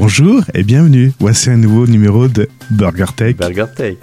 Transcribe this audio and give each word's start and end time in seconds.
Bonjour 0.00 0.44
et 0.54 0.62
bienvenue. 0.62 1.12
Voici 1.18 1.50
un 1.50 1.56
nouveau 1.56 1.84
numéro 1.84 2.28
de 2.28 2.48
Burger 2.70 3.06
Tech. 3.16 3.36
Burger 3.36 3.64
Tech. 3.74 3.96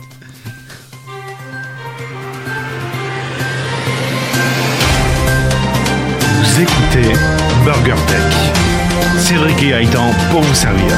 Vous 6.19 6.61
écoutez 6.61 7.17
Burger 7.63 7.95
Tech. 8.07 9.19
Cédric 9.19 9.63
et 9.63 9.69
Gaëtan 9.69 10.11
pour 10.31 10.41
vous 10.41 10.53
servir. 10.53 10.91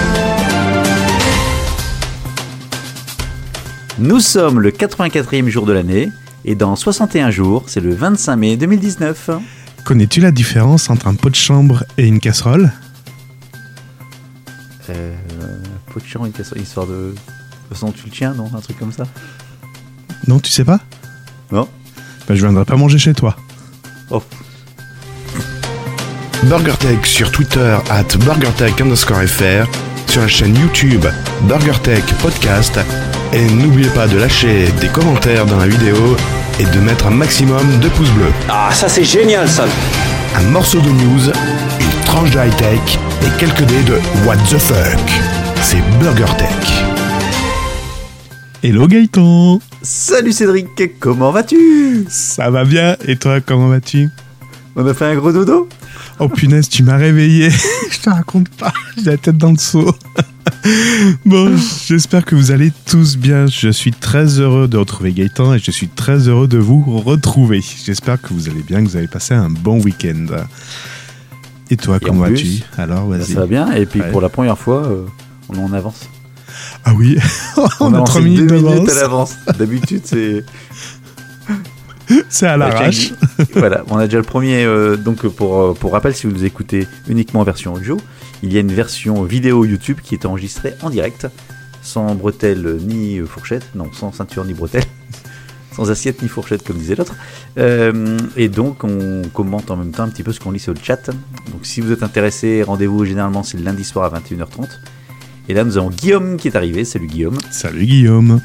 Nous 3.99 4.19
sommes 4.19 4.59
le 4.59 4.71
84e 4.71 5.47
jour 5.47 5.67
de 5.67 5.73
l'année 5.73 6.09
et 6.43 6.55
dans 6.55 6.75
61 6.75 7.29
jours, 7.29 7.65
c'est 7.67 7.81
le 7.81 7.93
25 7.93 8.35
mai 8.35 8.57
2019. 8.57 9.29
Connais-tu 9.83 10.21
la 10.21 10.31
différence 10.31 10.89
entre 10.89 11.07
un 11.07 11.13
pot 11.13 11.29
de 11.29 11.35
chambre 11.35 11.83
et 11.99 12.07
une 12.07 12.19
casserole? 12.19 12.71
Euh, 14.89 15.13
de 15.95 16.05
chambre, 16.07 16.25
une 16.25 16.31
casserole, 16.31 16.61
histoire 16.61 16.85
de. 16.85 16.93
De 16.93 17.15
toute 17.69 17.77
façon, 17.77 17.91
tu 17.91 18.05
le 18.05 18.11
tiens, 18.11 18.33
non 18.33 18.49
Un 18.55 18.61
truc 18.61 18.79
comme 18.79 18.91
ça? 18.93 19.03
Non, 20.27 20.39
tu 20.39 20.51
sais 20.51 20.63
pas? 20.63 20.79
Non 21.51 21.67
Bah, 22.27 22.35
je 22.35 22.41
viendrai 22.41 22.65
pas 22.65 22.75
manger 22.75 22.97
chez 22.97 23.13
toi. 23.13 23.35
Oh, 24.09 24.21
BurgerTech 26.43 27.05
sur 27.05 27.31
Twitter 27.31 27.77
at 27.89 28.03
BurgerTech 28.19 28.79
underscore 28.79 29.23
FR, 29.23 29.65
sur 30.07 30.21
la 30.21 30.27
chaîne 30.27 30.55
YouTube 30.55 31.05
BurgerTech 31.41 32.03
Podcast, 32.21 32.79
et 33.33 33.45
n'oubliez 33.49 33.89
pas 33.89 34.07
de 34.07 34.17
lâcher 34.17 34.71
des 34.79 34.87
commentaires 34.87 35.45
dans 35.45 35.57
la 35.57 35.67
vidéo 35.67 36.15
et 36.59 36.65
de 36.65 36.79
mettre 36.79 37.07
un 37.07 37.11
maximum 37.11 37.79
de 37.79 37.89
pouces 37.89 38.11
bleus. 38.11 38.31
Ah, 38.49 38.69
ça 38.71 38.87
c'est 38.87 39.03
génial 39.03 39.49
ça 39.49 39.65
Un 40.35 40.43
morceau 40.43 40.79
de 40.79 40.89
news, 40.89 41.25
une 41.81 41.86
tranche 42.07 42.31
de 42.31 42.39
high-tech 42.39 42.79
et 43.21 43.37
quelques 43.37 43.65
dés 43.65 43.83
de 43.83 43.99
What 44.25 44.37
the 44.49 44.57
fuck. 44.57 44.97
C'est 45.61 45.81
BurgerTech. 45.99 46.49
Hello 48.63 48.87
Gaëtan 48.87 49.59
Salut 49.81 50.31
Cédric, 50.31 50.99
comment 50.99 51.31
vas-tu? 51.31 52.05
Ça 52.07 52.49
va 52.49 52.63
bien 52.63 52.95
et 53.05 53.17
toi 53.17 53.41
comment 53.41 53.67
vas-tu? 53.67 54.09
On 54.77 54.87
a 54.87 54.93
fait 54.93 55.05
un 55.05 55.15
gros 55.15 55.33
dodo 55.33 55.67
Oh 56.19 56.29
punaise, 56.29 56.69
tu 56.69 56.81
m'as 56.81 56.95
réveillé. 56.95 57.49
je 57.91 57.99
te 57.99 58.09
raconte 58.09 58.49
pas, 58.49 58.73
j'ai 58.97 59.11
la 59.11 59.17
tête 59.17 59.37
dans 59.37 59.51
le 59.51 59.57
seau. 59.57 59.93
bon, 61.25 61.55
j'espère 61.87 62.23
que 62.23 62.35
vous 62.35 62.51
allez 62.51 62.71
tous 62.85 63.17
bien. 63.17 63.47
Je 63.47 63.69
suis 63.69 63.91
très 63.91 64.39
heureux 64.39 64.69
de 64.69 64.77
retrouver 64.77 65.11
Gaëtan 65.11 65.55
et 65.55 65.59
je 65.59 65.71
suis 65.71 65.89
très 65.89 66.29
heureux 66.29 66.47
de 66.47 66.57
vous 66.57 67.01
retrouver. 67.01 67.61
J'espère 67.85 68.21
que 68.21 68.33
vous 68.33 68.47
allez 68.47 68.63
bien, 68.63 68.81
que 68.81 68.87
vous 68.87 68.95
avez 68.95 69.09
passé 69.09 69.33
un 69.33 69.49
bon 69.49 69.81
week-end. 69.81 70.25
Et 71.69 71.77
toi, 71.77 71.97
Et 71.97 72.05
comment 72.05 72.23
en 72.23 72.29
vas-tu? 72.29 72.61
Alors, 72.77 73.11
Ça 73.11 73.17
vas-y. 73.17 73.33
va 73.33 73.45
bien, 73.45 73.71
et 73.73 73.85
puis 73.85 74.01
Ouais. 74.01 74.11
pour 74.11 74.21
la 74.21 74.29
première 74.29 74.57
fois, 74.57 74.85
euh, 74.85 75.05
on 75.49 75.55
est 75.55 75.59
en 75.63 75.73
avance. 75.73 76.07
Ah 76.85 76.93
oui, 76.95 77.17
on, 77.79 77.93
a 77.93 77.97
lancé 77.97 78.11
3 78.11 78.21
minutes 78.21 78.47
deux 78.47 78.55
minutes 78.59 78.89
à 78.89 78.95
l'avance. 78.95 79.35
D'habitude, 79.57 80.01
c'est. 80.05 80.43
C'est 82.29 82.47
à 82.47 82.55
l'arrache. 82.55 83.11
voilà, 83.53 83.83
on 83.89 83.97
a 83.97 84.05
déjà 84.05 84.17
le 84.17 84.23
premier. 84.23 84.63
euh, 84.63 84.95
donc, 84.95 85.27
pour, 85.27 85.57
euh, 85.61 85.73
pour 85.73 85.91
rappel, 85.91 86.15
si 86.15 86.25
vous 86.25 86.31
nous 86.33 86.45
écoutez 86.45 86.87
uniquement 87.09 87.41
en 87.41 87.43
version 87.43 87.73
audio, 87.73 87.97
il 88.43 88.53
y 88.53 88.57
a 88.57 88.61
une 88.61 88.71
version 88.71 89.23
vidéo 89.23 89.65
YouTube 89.65 89.97
qui 90.01 90.15
est 90.15 90.25
enregistrée 90.25 90.73
en 90.81 90.89
direct, 90.89 91.27
sans 91.81 92.15
bretelles 92.15 92.77
ni 92.81 93.19
fourchette, 93.19 93.65
non, 93.75 93.91
sans 93.91 94.13
ceinture 94.13 94.45
ni 94.45 94.53
bretelles, 94.53 94.85
sans 95.77 95.91
assiette 95.91 96.23
ni 96.23 96.27
fourchette, 96.27 96.63
comme 96.65 96.77
disait 96.77 96.95
l'autre. 96.95 97.15
Euh, 97.59 98.17
et 98.35 98.49
donc, 98.49 98.83
on 98.83 99.21
commente 99.31 99.69
en 99.69 99.77
même 99.77 99.91
temps 99.91 100.03
un 100.03 100.09
petit 100.09 100.23
peu 100.23 100.31
ce 100.31 100.39
qu'on 100.39 100.49
lit 100.51 100.59
sur 100.59 100.73
le 100.73 100.79
chat. 100.81 101.11
Donc, 101.51 101.61
si 101.63 101.81
vous 101.81 101.91
êtes 101.91 102.01
intéressé, 102.01 102.63
rendez-vous 102.63 103.05
généralement, 103.05 103.43
c'est 103.43 103.57
le 103.57 103.63
lundi 103.63 103.83
soir 103.83 104.11
à 104.13 104.19
21h30. 104.19 104.67
Et 105.49 105.53
là, 105.53 105.63
nous 105.63 105.77
avons 105.77 105.91
Guillaume 105.91 106.37
qui 106.37 106.47
est 106.47 106.55
arrivé. 106.55 106.83
Salut 106.83 107.05
Guillaume, 107.07 107.37
Salut 107.51 107.85
Guillaume. 107.85 108.41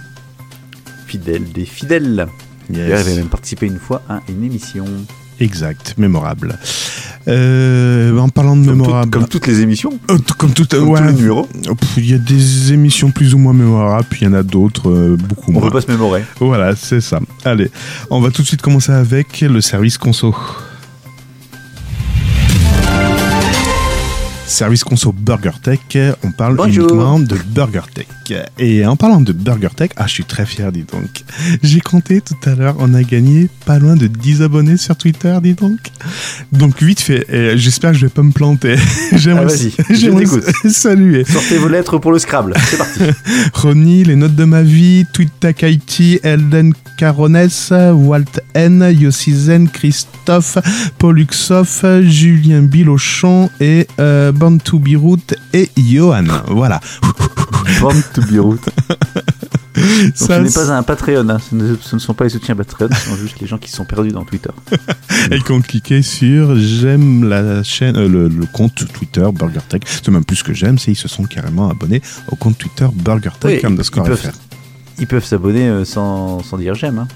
fidèle 1.06 1.50
des 1.52 1.64
fidèles. 1.64 2.26
Yes. 2.68 2.78
D'ailleurs, 2.78 3.00
il 3.00 3.08
avait 3.08 3.16
même 3.16 3.28
participé 3.30 3.66
une 3.66 3.78
fois 3.78 4.02
à 4.10 4.20
une 4.28 4.44
émission. 4.44 4.84
Exact, 5.42 5.94
mémorable. 5.98 6.58
Euh, 7.28 8.16
en 8.18 8.28
parlant 8.28 8.56
de 8.56 8.64
Comme, 8.66 8.76
mémorable, 8.78 9.10
tout- 9.10 9.18
comme 9.18 9.28
toutes 9.28 9.46
les 9.46 9.60
émissions. 9.60 9.92
Euh, 10.10 10.18
comme 10.38 10.52
tout, 10.52 10.64
Comme 10.68 10.88
ouais, 10.88 11.00
tous 11.00 11.06
les 11.06 11.12
numéros. 11.12 11.48
Il 11.96 12.10
y 12.10 12.14
a 12.14 12.18
des 12.18 12.72
émissions 12.72 13.10
plus 13.10 13.34
ou 13.34 13.38
moins 13.38 13.52
mémorables, 13.52 14.06
puis 14.08 14.20
il 14.22 14.24
y 14.24 14.28
en 14.28 14.34
a 14.34 14.42
d'autres 14.42 14.88
euh, 14.90 15.16
beaucoup 15.16 15.50
On 15.50 15.52
moins. 15.54 15.62
peut 15.62 15.70
pas 15.70 15.80
se 15.80 15.90
mémorer. 15.90 16.24
Voilà, 16.40 16.74
c'est 16.76 17.00
ça. 17.00 17.20
Allez, 17.44 17.70
on 18.10 18.20
va 18.20 18.30
tout 18.30 18.42
de 18.42 18.46
suite 18.46 18.62
commencer 18.62 18.92
avec 18.92 19.40
le 19.40 19.60
service 19.60 19.98
conso. 19.98 20.34
Service 24.52 24.84
conso 24.84 25.12
Burger 25.12 25.52
Tech, 25.62 25.80
on 26.22 26.30
parle 26.30 26.56
Bonjour. 26.56 26.84
uniquement 26.84 27.18
de 27.18 27.38
Burger 27.54 27.80
Tech. 27.94 28.06
Et 28.58 28.84
en 28.84 28.96
parlant 28.96 29.22
de 29.22 29.32
Burger 29.32 29.70
Tech, 29.74 29.90
ah 29.96 30.06
je 30.06 30.12
suis 30.12 30.24
très 30.24 30.44
fier, 30.44 30.70
dis 30.70 30.84
donc. 30.84 31.24
J'ai 31.62 31.80
compté 31.80 32.20
tout 32.20 32.36
à 32.44 32.54
l'heure, 32.54 32.76
on 32.78 32.92
a 32.92 33.02
gagné 33.02 33.48
pas 33.64 33.78
loin 33.78 33.96
de 33.96 34.06
10 34.06 34.42
abonnés 34.42 34.76
sur 34.76 34.94
Twitter, 34.96 35.34
dis 35.42 35.54
donc. 35.54 35.78
Donc 36.52 36.82
vite 36.82 37.00
fait, 37.00 37.26
j'espère 37.56 37.92
que 37.92 37.96
je 37.96 38.06
vais 38.06 38.12
pas 38.12 38.22
me 38.22 38.32
planter. 38.32 38.76
J'aimerais 39.12 39.46
Ah, 39.48 39.82
je 39.90 40.68
saluer 40.68 41.24
Sortez 41.24 41.56
vos 41.56 41.68
lettres 41.68 41.96
pour 41.96 42.12
le 42.12 42.18
Scrabble. 42.18 42.54
C'est 42.68 42.76
parti. 42.76 43.00
Ronnie, 43.54 44.04
Les 44.04 44.16
Notes 44.16 44.36
de 44.36 44.44
ma 44.44 44.62
vie, 44.62 45.06
Takaiti, 45.40 46.20
Elden 46.22 46.74
Carones, 46.98 47.48
Walt 47.94 48.40
N, 48.54 48.94
Yossizen, 48.98 49.68
Christophe, 49.68 50.58
Pollux 50.98 51.26
Julien 52.02 52.62
Bilochon 52.62 53.50
et 53.60 53.86
euh, 53.98 54.30
Bantu 54.42 54.80
Birout 54.80 55.34
et 55.52 55.70
Johan. 55.76 56.24
Voilà. 56.48 56.80
Born 57.80 58.02
to 58.12 58.22
be 58.22 58.38
root. 58.40 58.58
Donc 59.76 60.12
Ça, 60.16 60.26
ce 60.38 60.42
n'est 60.42 60.50
pas 60.50 60.70
un 60.76 60.82
Patreon. 60.82 61.28
hein. 61.28 61.38
Ce, 61.38 61.54
ne, 61.54 61.76
ce 61.80 61.94
ne 61.94 62.00
sont 62.00 62.12
pas 62.12 62.24
les 62.24 62.30
soutiens 62.30 62.56
Patreon. 62.56 62.88
Ce 62.92 63.08
sont 63.10 63.16
juste 63.16 63.38
les 63.40 63.46
gens 63.46 63.58
qui 63.58 63.70
sont 63.70 63.84
perdus 63.84 64.10
dans 64.10 64.24
Twitter. 64.24 64.50
Et 65.30 65.38
compte 65.40 65.64
cliquer 65.68 66.02
sur 66.02 66.56
j'aime 66.56 67.28
la 67.28 67.62
chaîne, 67.62 67.96
euh, 67.96 68.08
le, 68.08 68.26
le 68.26 68.46
compte 68.46 68.84
Twitter 68.92 69.24
Burger 69.32 69.60
Tech. 69.68 69.82
C'est 69.86 70.08
même 70.10 70.24
plus 70.24 70.42
que 70.42 70.52
j'aime, 70.52 70.76
c'est 70.76 70.90
ils 70.90 70.96
se 70.96 71.06
sont 71.08 71.22
carrément 71.22 71.70
abonnés 71.70 72.02
au 72.26 72.34
compte 72.34 72.58
Twitter 72.58 72.88
Burger 72.92 73.30
Oui, 73.44 73.52
Tech 73.60 73.64
underscore 73.64 74.04
ils 74.06 74.10
peuvent-. 74.10 74.32
Ils 74.98 75.06
peuvent 75.06 75.24
s'abonner 75.24 75.68
euh, 75.68 75.84
sans, 75.84 76.42
sans 76.42 76.58
dire 76.58 76.74
j'aime. 76.74 76.98
Hein. 76.98 77.06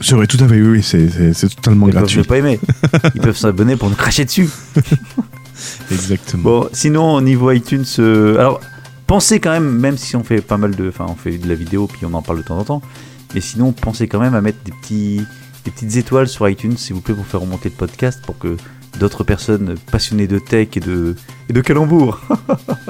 C'est 0.00 0.14
vrai, 0.14 0.26
tout 0.26 0.38
à 0.42 0.48
fait, 0.48 0.54
oui, 0.62 0.78
oui, 0.78 0.82
c'est- 0.82 1.34
totalement 1.56 1.86
Ils 1.88 1.92
peuvent 1.92 2.00
gratuit. 2.04 2.18
ne 2.20 2.22
pas 2.24 2.38
aimer. 2.38 2.58
Ils 3.14 3.20
peuvent 3.20 3.36
s'abonner 3.36 3.76
pour 3.76 3.90
nous 3.90 3.96
cracher 3.96 4.24
dessus. 4.24 4.48
Exactement. 5.90 6.42
Bon, 6.42 6.68
sinon 6.72 7.14
au 7.14 7.20
niveau 7.20 7.50
iTunes, 7.50 7.84
euh, 7.98 8.38
alors 8.38 8.60
pensez 9.06 9.40
quand 9.40 9.50
même, 9.50 9.70
même 9.70 9.96
si 9.96 10.16
on 10.16 10.24
fait 10.24 10.40
pas 10.40 10.56
mal 10.56 10.74
de, 10.74 10.88
enfin 10.88 11.06
on 11.08 11.14
fait 11.14 11.38
de 11.38 11.48
la 11.48 11.54
vidéo 11.54 11.86
puis 11.86 12.06
on 12.06 12.14
en 12.14 12.22
parle 12.22 12.38
de 12.38 12.44
temps 12.44 12.58
en 12.58 12.64
temps, 12.64 12.82
mais 13.34 13.40
sinon 13.40 13.72
pensez 13.72 14.08
quand 14.08 14.20
même 14.20 14.34
à 14.34 14.40
mettre 14.40 14.58
des 14.64 14.72
petits, 14.72 15.22
des 15.64 15.70
petites 15.70 15.96
étoiles 15.96 16.28
sur 16.28 16.48
iTunes 16.48 16.76
s'il 16.76 16.94
vous 16.94 17.00
plaît 17.00 17.14
pour 17.14 17.26
faire 17.26 17.40
remonter 17.40 17.68
le 17.68 17.74
podcast 17.74 18.20
pour 18.24 18.38
que 18.38 18.56
d'autres 18.98 19.24
personnes 19.24 19.76
passionnées 19.90 20.26
de 20.26 20.38
tech 20.38 20.68
et 20.76 20.80
de 20.80 21.14
et 21.48 21.52
de 21.52 21.60
calembour 21.60 22.20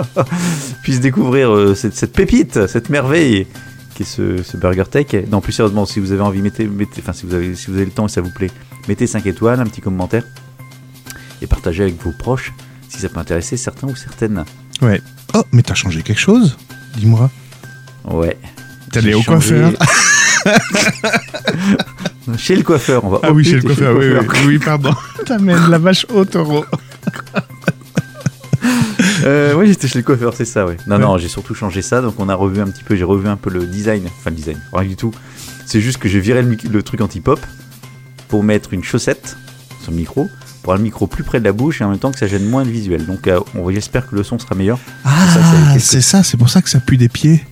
puissent 0.83 1.01
découvrir 1.01 1.51
euh, 1.51 1.75
cette, 1.75 1.95
cette 1.95 2.13
pépite, 2.13 2.67
cette 2.67 2.89
merveille 2.89 3.47
qui 3.95 4.03
est 4.03 4.43
ce, 4.43 4.57
Burger 4.57 4.85
Tech. 4.91 5.07
Non, 5.31 5.41
plus 5.41 5.53
sérieusement, 5.53 5.85
si 5.85 6.01
vous 6.01 6.13
avez 6.13 6.23
envie, 6.23 6.43
mettez, 6.43 6.69
enfin 6.99 7.13
si 7.13 7.27
vous 7.27 7.35
avez, 7.35 7.55
si 7.55 7.71
vous 7.71 7.77
avez 7.77 7.85
le 7.85 7.91
temps 7.91 8.07
et 8.07 8.09
ça 8.09 8.21
vous 8.21 8.31
plaît, 8.31 8.51
mettez 8.89 9.07
5 9.07 9.27
étoiles, 9.27 9.61
un 9.61 9.67
petit 9.67 9.81
commentaire 9.81 10.25
et 11.43 11.47
partagez 11.47 11.83
avec 11.85 12.03
vos 12.03 12.13
proches 12.13 12.53
si 12.89 12.99
ça 12.99 13.09
peut 13.09 13.19
intéresser 13.21 13.57
certains 13.57 13.87
ou 13.89 13.97
certaines. 13.97 14.45
Ouais. 14.83 15.01
Oh, 15.35 15.45
mais 15.53 15.63
t'as 15.63 15.75
changé 15.75 16.03
quelque 16.03 16.19
chose 16.21 16.57
Dis-moi. 16.97 17.31
Ouais. 18.05 18.37
T'es 18.91 18.99
allé 18.99 19.15
au 19.15 19.23
coiffeur 19.23 19.73
Chez 22.39 22.57
le 22.57 22.63
coiffeur, 22.63 23.05
on 23.05 23.11
va. 23.11 23.19
Ah 23.23 23.29
Oh, 23.31 23.35
oui, 23.35 23.45
chez 23.45 23.57
le 23.57 23.63
coiffeur, 23.63 23.97
oui, 23.97 24.07
oui, 24.11 24.27
oui, 24.47 24.59
pardon. 24.59 24.95
T'amènes 25.27 25.69
la 25.69 25.79
vache 25.79 26.07
au 26.13 26.25
taureau. 26.25 26.65
Euh, 29.25 29.53
oui, 29.55 29.67
j'étais 29.67 29.87
chez 29.87 29.99
le 29.99 30.05
coiffeur, 30.05 30.33
c'est 30.35 30.47
ça, 30.47 30.65
ouais. 30.67 30.79
Non, 30.87 30.97
Ouais. 30.97 31.03
non, 31.03 31.19
j'ai 31.19 31.29
surtout 31.29 31.55
changé 31.55 31.83
ça, 31.83 32.01
donc 32.01 32.15
on 32.19 32.29
a 32.31 32.35
revu 32.35 32.61
un 32.63 32.67
petit 32.71 32.83
peu, 32.83 32.97
j'ai 32.97 33.05
revu 33.05 33.29
un 33.29 33.37
peu 33.37 33.51
le 33.51 33.67
design. 33.67 34.05
Enfin, 34.07 34.31
le 34.31 34.37
design, 34.37 34.59
rien 34.73 34.89
du 34.89 34.97
tout. 34.97 35.13
C'est 35.67 35.81
juste 35.81 35.99
que 35.99 36.09
j'ai 36.09 36.21
viré 36.21 36.41
le, 36.43 36.57
le 36.71 36.83
truc 36.83 37.03
anti-pop 37.03 37.39
pour 38.29 38.43
mettre 38.43 38.73
une 38.73 38.83
chaussette 38.83 39.37
sur 39.83 39.91
le 39.93 39.99
micro, 39.99 40.29
pour 40.63 40.73
avoir 40.73 40.79
le 40.79 40.85
micro 40.85 41.07
plus 41.07 41.25
près 41.25 41.41
de 41.41 41.45
la 41.45 41.53
bouche 41.53 41.81
et 41.81 41.85
en 41.85 41.91
même 41.91 41.99
temps 41.99 42.13
que 42.13 42.19
ça 42.19 42.27
gêne 42.27 42.47
moins 42.49 42.65
le 42.65 42.71
visuel. 42.71 43.07
Donc, 43.07 43.27
euh, 43.27 43.41
on 43.55 43.71
j'espère 43.71 44.07
que 44.09 44.15
le 44.15 44.23
son 44.23 44.39
sera 44.39 44.55
meilleur. 44.55 44.79
Ah, 45.05 45.79
c'est 45.79 46.01
ça, 46.01 46.23
c'est 46.23 46.37
pour 46.37 46.51
ça 46.51 46.61
que 46.63 46.69
ça 46.71 46.81
pue 46.81 46.97
des 46.97 47.09
pieds. 47.09 47.45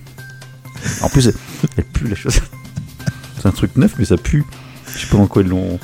En 1.01 1.09
plus, 1.09 1.27
elle, 1.77 1.83
pue 1.85 2.07
la 2.07 2.15
chaussette. 2.15 2.43
C'est 3.41 3.47
un 3.47 3.51
truc 3.51 3.75
neuf, 3.77 3.93
mais 3.97 4.05
ça 4.05 4.17
pue. 4.17 4.45
Je 4.93 4.99
sais 4.99 5.07
pas 5.07 5.17
en 5.17 5.27
quoi 5.27 5.41
ils 5.41 5.47
l'ont. 5.49 5.79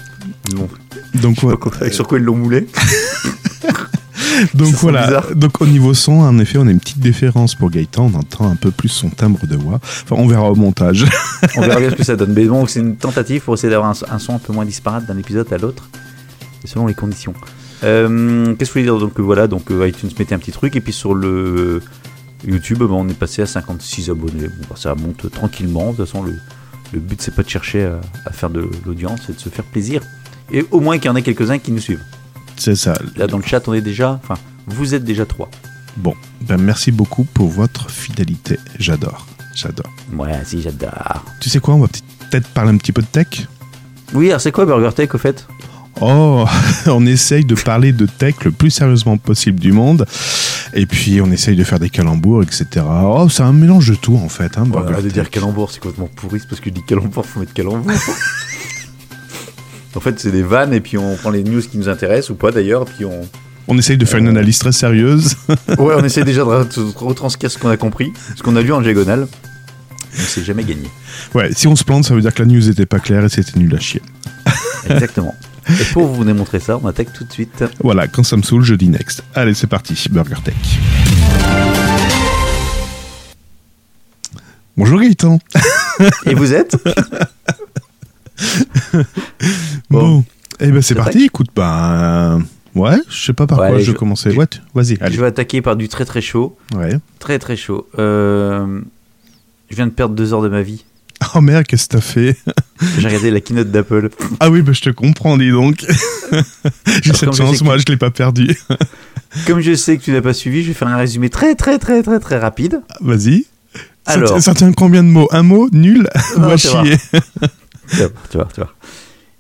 Donc, 1.16 1.42
ouais, 1.44 1.56
quoi- 1.58 1.92
sur 1.92 2.08
quoi 2.08 2.18
ils 2.20 2.24
l'ont 2.24 2.36
moulé. 2.36 2.68
donc 4.54 4.74
voilà. 4.76 5.06
bizarre. 5.06 5.36
Donc 5.36 5.62
au 5.62 5.66
niveau 5.66 5.94
son, 5.94 6.20
en 6.22 6.38
effet, 6.40 6.58
on 6.58 6.68
a 6.68 6.72
une 6.72 6.80
petite 6.80 7.00
différence 7.00 7.56
pour 7.56 7.70
Gaëtan. 7.70 8.12
On 8.14 8.18
entend 8.18 8.50
un 8.50 8.56
peu 8.56 8.72
plus 8.72 8.90
son 8.90 9.10
timbre 9.10 9.46
de 9.48 9.56
voix. 9.56 9.80
Enfin, 9.82 10.16
on 10.18 10.28
verra 10.28 10.52
au 10.52 10.56
montage. 10.56 11.06
On 11.56 11.62
verra 11.62 11.80
bien 11.80 11.90
ce 11.90 11.96
que 11.96 12.04
ça 12.04 12.16
donne. 12.16 12.34
Mais 12.34 12.46
bon, 12.46 12.68
c'est 12.68 12.80
une 12.82 12.96
tentative 12.98 13.42
pour 13.42 13.54
essayer 13.56 13.70
d'avoir 13.70 13.92
un, 13.92 14.14
un 14.14 14.20
son 14.20 14.36
un 14.36 14.40
peu 14.40 14.54
moins 14.54 14.66
disparate 14.66 15.06
d'un 15.06 15.18
épisode 15.18 15.52
à 15.52 15.58
l'autre, 15.58 15.90
et 16.66 16.68
selon 16.68 16.88
les 16.88 16.94
conditions. 16.94 17.34
Euh, 17.84 18.56
Qu'est-ce 18.56 18.72
que 18.72 18.80
je 18.80 18.86
voulais 18.86 18.98
dire 18.98 18.98
Donc 18.98 19.20
euh, 19.20 19.24
voilà, 19.24 19.48
donc 19.48 19.72
euh, 19.72 19.88
iTunes 19.88 20.10
mettait 20.18 20.36
un 20.36 20.40
petit 20.40 20.52
truc, 20.52 20.76
et 20.76 20.82
puis 20.82 20.94
sur 20.94 21.14
le 21.14 21.82
YouTube, 22.46 22.80
bah, 22.80 22.88
on 22.92 23.08
est 23.08 23.14
passé 23.18 23.42
à 23.42 23.46
56 23.46 24.10
abonnés. 24.10 24.48
Bon, 24.48 24.66
bah, 24.70 24.76
ça 24.76 24.96
monte 24.96 25.30
tranquillement. 25.32 25.92
De 25.92 25.98
toute 25.98 26.06
façon, 26.06 26.24
le, 26.24 26.36
le 26.94 27.00
but, 27.00 27.22
c'est 27.22 27.34
pas 27.34 27.44
de 27.44 27.50
chercher 27.50 27.86
à, 27.86 28.02
à 28.26 28.32
faire 28.32 28.50
de 28.50 28.70
l'audience, 28.86 29.22
c'est 29.28 29.36
de 29.36 29.40
se 29.40 29.50
faire 29.50 29.66
plaisir. 29.66 30.02
Et 30.52 30.66
au 30.72 30.80
moins 30.80 30.98
qu'il 30.98 31.06
y 31.06 31.10
en 31.10 31.16
ait 31.16 31.22
quelques-uns 31.22 31.60
qui 31.60 31.72
nous 31.72 31.80
suivent. 31.80 32.04
C'est 32.58 32.76
ça. 32.76 32.94
Là, 33.16 33.28
dans 33.28 33.38
le 33.38 33.44
chat, 33.44 33.68
on 33.68 33.74
est 33.74 33.82
déjà. 33.82 34.20
Enfin, 34.24 34.40
vous 34.68 34.94
êtes 34.96 35.04
déjà 35.04 35.26
trois. 35.26 35.50
Bon, 35.98 36.14
ben 36.42 36.58
merci 36.58 36.92
beaucoup 36.92 37.24
pour 37.24 37.48
votre 37.48 37.90
fidélité. 37.90 38.60
J'adore, 38.80 39.26
j'adore. 39.56 39.92
Ouais, 40.14 40.42
si, 40.44 40.62
j'adore. 40.62 41.24
Tu 41.40 41.50
sais 41.50 41.60
quoi, 41.60 41.76
on 41.76 41.80
va 41.80 41.88
peut-être 42.30 42.48
parler 42.50 42.72
un 42.72 42.78
petit 42.78 42.92
peu 42.92 43.02
de 43.02 43.08
tech? 43.08 43.48
Oui, 44.14 44.28
alors 44.30 44.42
c'est 44.42 44.52
quoi 44.52 44.66
Burger 44.66 44.92
Tech 44.94 45.14
au 45.16 45.18
fait? 45.18 45.48
Oh, 46.02 46.46
on 46.88 47.06
essaye 47.06 47.46
de 47.46 47.56
parler 47.56 47.94
de 47.94 48.06
tech 48.06 48.36
le 48.44 48.52
plus 48.52 48.72
sérieusement 48.72 49.18
possible 49.18 49.60
du 49.60 49.72
monde. 49.72 50.06
Et 50.74 50.86
puis 50.86 51.22
on 51.22 51.32
essaye 51.32 51.56
de 51.56 51.64
faire 51.64 51.80
des 51.80 51.90
calembours, 51.90 52.44
etc. 52.44 52.66
Oh, 52.86 53.28
c'est 53.30 53.44
un 53.44 53.54
mélange 53.54 53.90
de 53.90 53.96
tout 53.96 54.18
en 54.18 54.28
fait. 54.30 54.58
Hein, 54.58 54.66
Voilà, 54.70 55.02
de 55.02 55.10
dire 55.10 55.30
calembour, 55.30 55.72
c'est 55.72 55.80
complètement 55.80 56.10
pourri, 56.14 56.40
c'est 56.42 56.50
parce 56.50 56.60
que 56.60 56.70
je 56.70 56.76
dis 56.76 56.84
calembour, 56.84 57.26
faut 57.26 57.40
mettre 57.40 57.54
calembour. 57.54 57.92
en 59.96 60.00
fait, 60.02 60.20
c'est 60.20 60.32
des 60.32 60.44
vannes 60.44 60.74
et 60.74 60.82
puis 60.82 60.98
on 60.98 61.16
prend 61.16 61.30
les 61.30 61.44
news 61.44 61.62
qui 61.62 61.78
nous 61.78 61.88
intéressent 61.88 62.32
ou 62.32 62.36
pas 62.36 62.52
d'ailleurs, 62.52 62.86
puis 62.86 63.06
on. 63.06 63.22
On 63.68 63.78
essaye 63.80 63.98
de 63.98 64.06
faire 64.06 64.20
une 64.20 64.28
Euh. 64.28 64.32
analyse 64.32 64.60
très 64.60 64.74
sérieuse. 64.74 65.38
Ouais, 65.80 65.96
on 65.98 66.04
essaie 66.04 66.24
déjà 66.24 66.42
de 66.42 66.46
re- 66.50 66.94
retranscrire 66.98 67.50
ce 67.50 67.58
qu'on 67.58 67.70
a 67.70 67.78
compris, 67.78 68.12
ce 68.36 68.44
qu'on 68.44 68.56
a 68.58 68.62
lu 68.62 68.72
en 68.74 68.82
diagonale. 68.82 69.28
On 70.18 70.22
s'est 70.22 70.44
jamais 70.44 70.64
gagné. 70.64 70.88
Ouais, 71.34 71.50
si 71.54 71.68
on 71.68 71.76
se 71.76 71.84
plante, 71.84 72.06
ça 72.06 72.14
veut 72.14 72.22
dire 72.22 72.34
que 72.34 72.44
la 72.44 72.48
news 72.50 72.70
était 72.70 72.86
pas 72.86 73.00
claire 73.00 73.24
et 73.26 73.30
c'était 73.30 73.58
nul 73.58 73.74
à 73.76 73.80
chier. 73.80 74.02
Exactement. 74.90 75.34
Et 75.70 75.84
pour 75.94 76.08
vous 76.08 76.24
démontrer 76.24 76.60
ça, 76.60 76.78
on 76.82 76.88
attaque 76.88 77.12
tout 77.14 77.24
de 77.24 77.32
suite. 77.32 77.64
Voilà, 77.82 78.08
quand 78.08 78.24
ça 78.24 78.38
me 78.38 78.42
saoule, 78.44 78.64
je 78.64 78.76
dis 78.76 78.88
next. 78.88 79.24
Allez, 79.34 79.54
c'est 79.54 79.68
parti, 79.68 79.96
Burger 80.12 80.36
Tech. 80.44 80.56
Bonjour 84.78 85.00
Gaëtan. 85.00 85.40
Et 86.26 86.34
vous 86.36 86.54
êtes 86.54 86.78
Bon, 89.90 90.24
eh 90.60 90.72
ben 90.72 90.82
c'est 90.82 90.96
parti. 90.96 91.24
Écoute, 91.26 91.48
ben 91.56 92.44
ouais, 92.76 92.98
je 93.10 93.26
sais 93.26 93.34
pas 93.34 93.48
par 93.48 93.60
Ouais, 93.60 93.70
quoi 93.70 93.80
je 93.80 93.84
je- 93.86 93.92
vais 93.92 93.98
commencer. 93.98 94.36
Ouais, 94.36 94.48
tu- 94.48 94.60
vas-y. 94.74 94.98
Je 95.02 95.20
vais 95.22 95.28
attaquer 95.28 95.62
par 95.62 95.76
du 95.78 95.88
très 95.88 96.04
très 96.06 96.22
chaud. 96.22 96.58
Ouais. 96.76 96.98
Très 97.20 97.40
très 97.40 97.56
chaud. 97.56 97.88
Euh, 97.98 98.82
je 99.70 99.76
viens 99.76 99.88
de 99.88 99.92
perdre 99.92 100.16
deux 100.16 100.34
heures 100.34 100.42
de 100.42 100.50
ma 100.50 100.62
vie. 100.62 100.84
Oh 101.34 101.42
merde, 101.42 101.66
qu'est-ce 101.66 101.88
que 101.88 101.94
t'as 101.96 102.02
fait 102.02 102.38
J'ai 103.00 103.08
regardé 103.08 103.32
la 103.32 103.42
keynote 103.42 103.72
d'Apple. 103.72 104.10
Ah 104.40 104.50
oui, 104.50 104.62
bah 104.62 104.74
je 104.74 104.82
te 104.82 104.90
comprends, 104.90 105.38
dis 105.38 105.50
donc. 105.52 105.86
J'ai 107.04 107.14
cette 107.14 107.34
chance, 107.36 107.62
moi, 107.62 107.78
je 107.78 107.86
l'ai 107.88 107.98
pas 107.98 108.12
perdu. 108.12 108.56
Comme 109.48 109.60
je 109.60 109.74
sais 109.76 109.98
que 109.98 110.04
tu 110.04 110.12
n'as 110.12 110.22
pas 110.22 110.34
suivi, 110.34 110.62
je 110.64 110.68
vais 110.70 110.74
faire 110.74 110.88
un 110.88 110.98
résumé 110.98 111.30
très 111.30 111.56
très 111.56 111.78
très 111.80 112.02
très 112.04 112.20
très 112.20 112.38
rapide. 112.38 112.82
Vas-y. 113.02 113.46
Ça 114.08 114.14
Alors. 114.14 114.30
tient- 114.30 114.40
ça 114.42 114.54
tient 114.54 114.72
combien 114.72 115.04
de 115.04 115.10
mots? 115.10 115.28
Un 115.32 115.44
mot 115.44 115.68
Nul? 115.72 116.08
Non, 116.38 116.48
Va 116.48 116.58
chier. 116.58 116.98
Tu 117.90 117.98
vas 117.98 118.08
voir, 118.34 118.54
tu. 118.54 118.62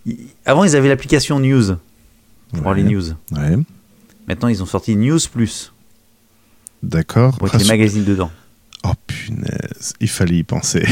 Il- 0.06 0.18
Avant, 0.46 0.64
ils 0.66 0.76
avaient 0.76 0.90
l'application 0.90 1.40
News 1.40 1.76
pour 2.52 2.62
voir 2.62 2.76
Ouais. 2.76 2.82
les 2.82 2.90
news. 2.90 3.04
Ouais, 3.32 3.58
Maintenant, 4.28 4.48
ils 4.50 4.62
ont 4.62 4.66
sorti 4.66 4.96
News 4.96 5.20
Plus 5.32 5.72
d'accord. 6.84 7.38
pour 7.38 7.50
les 7.58 7.66
magazines 7.66 8.04
dedans. 8.04 8.32
Oh 8.84 8.94
punaise, 9.08 9.94
il 10.00 10.10
fallait 10.10 10.38
y 10.38 10.44
penser. 10.44 10.86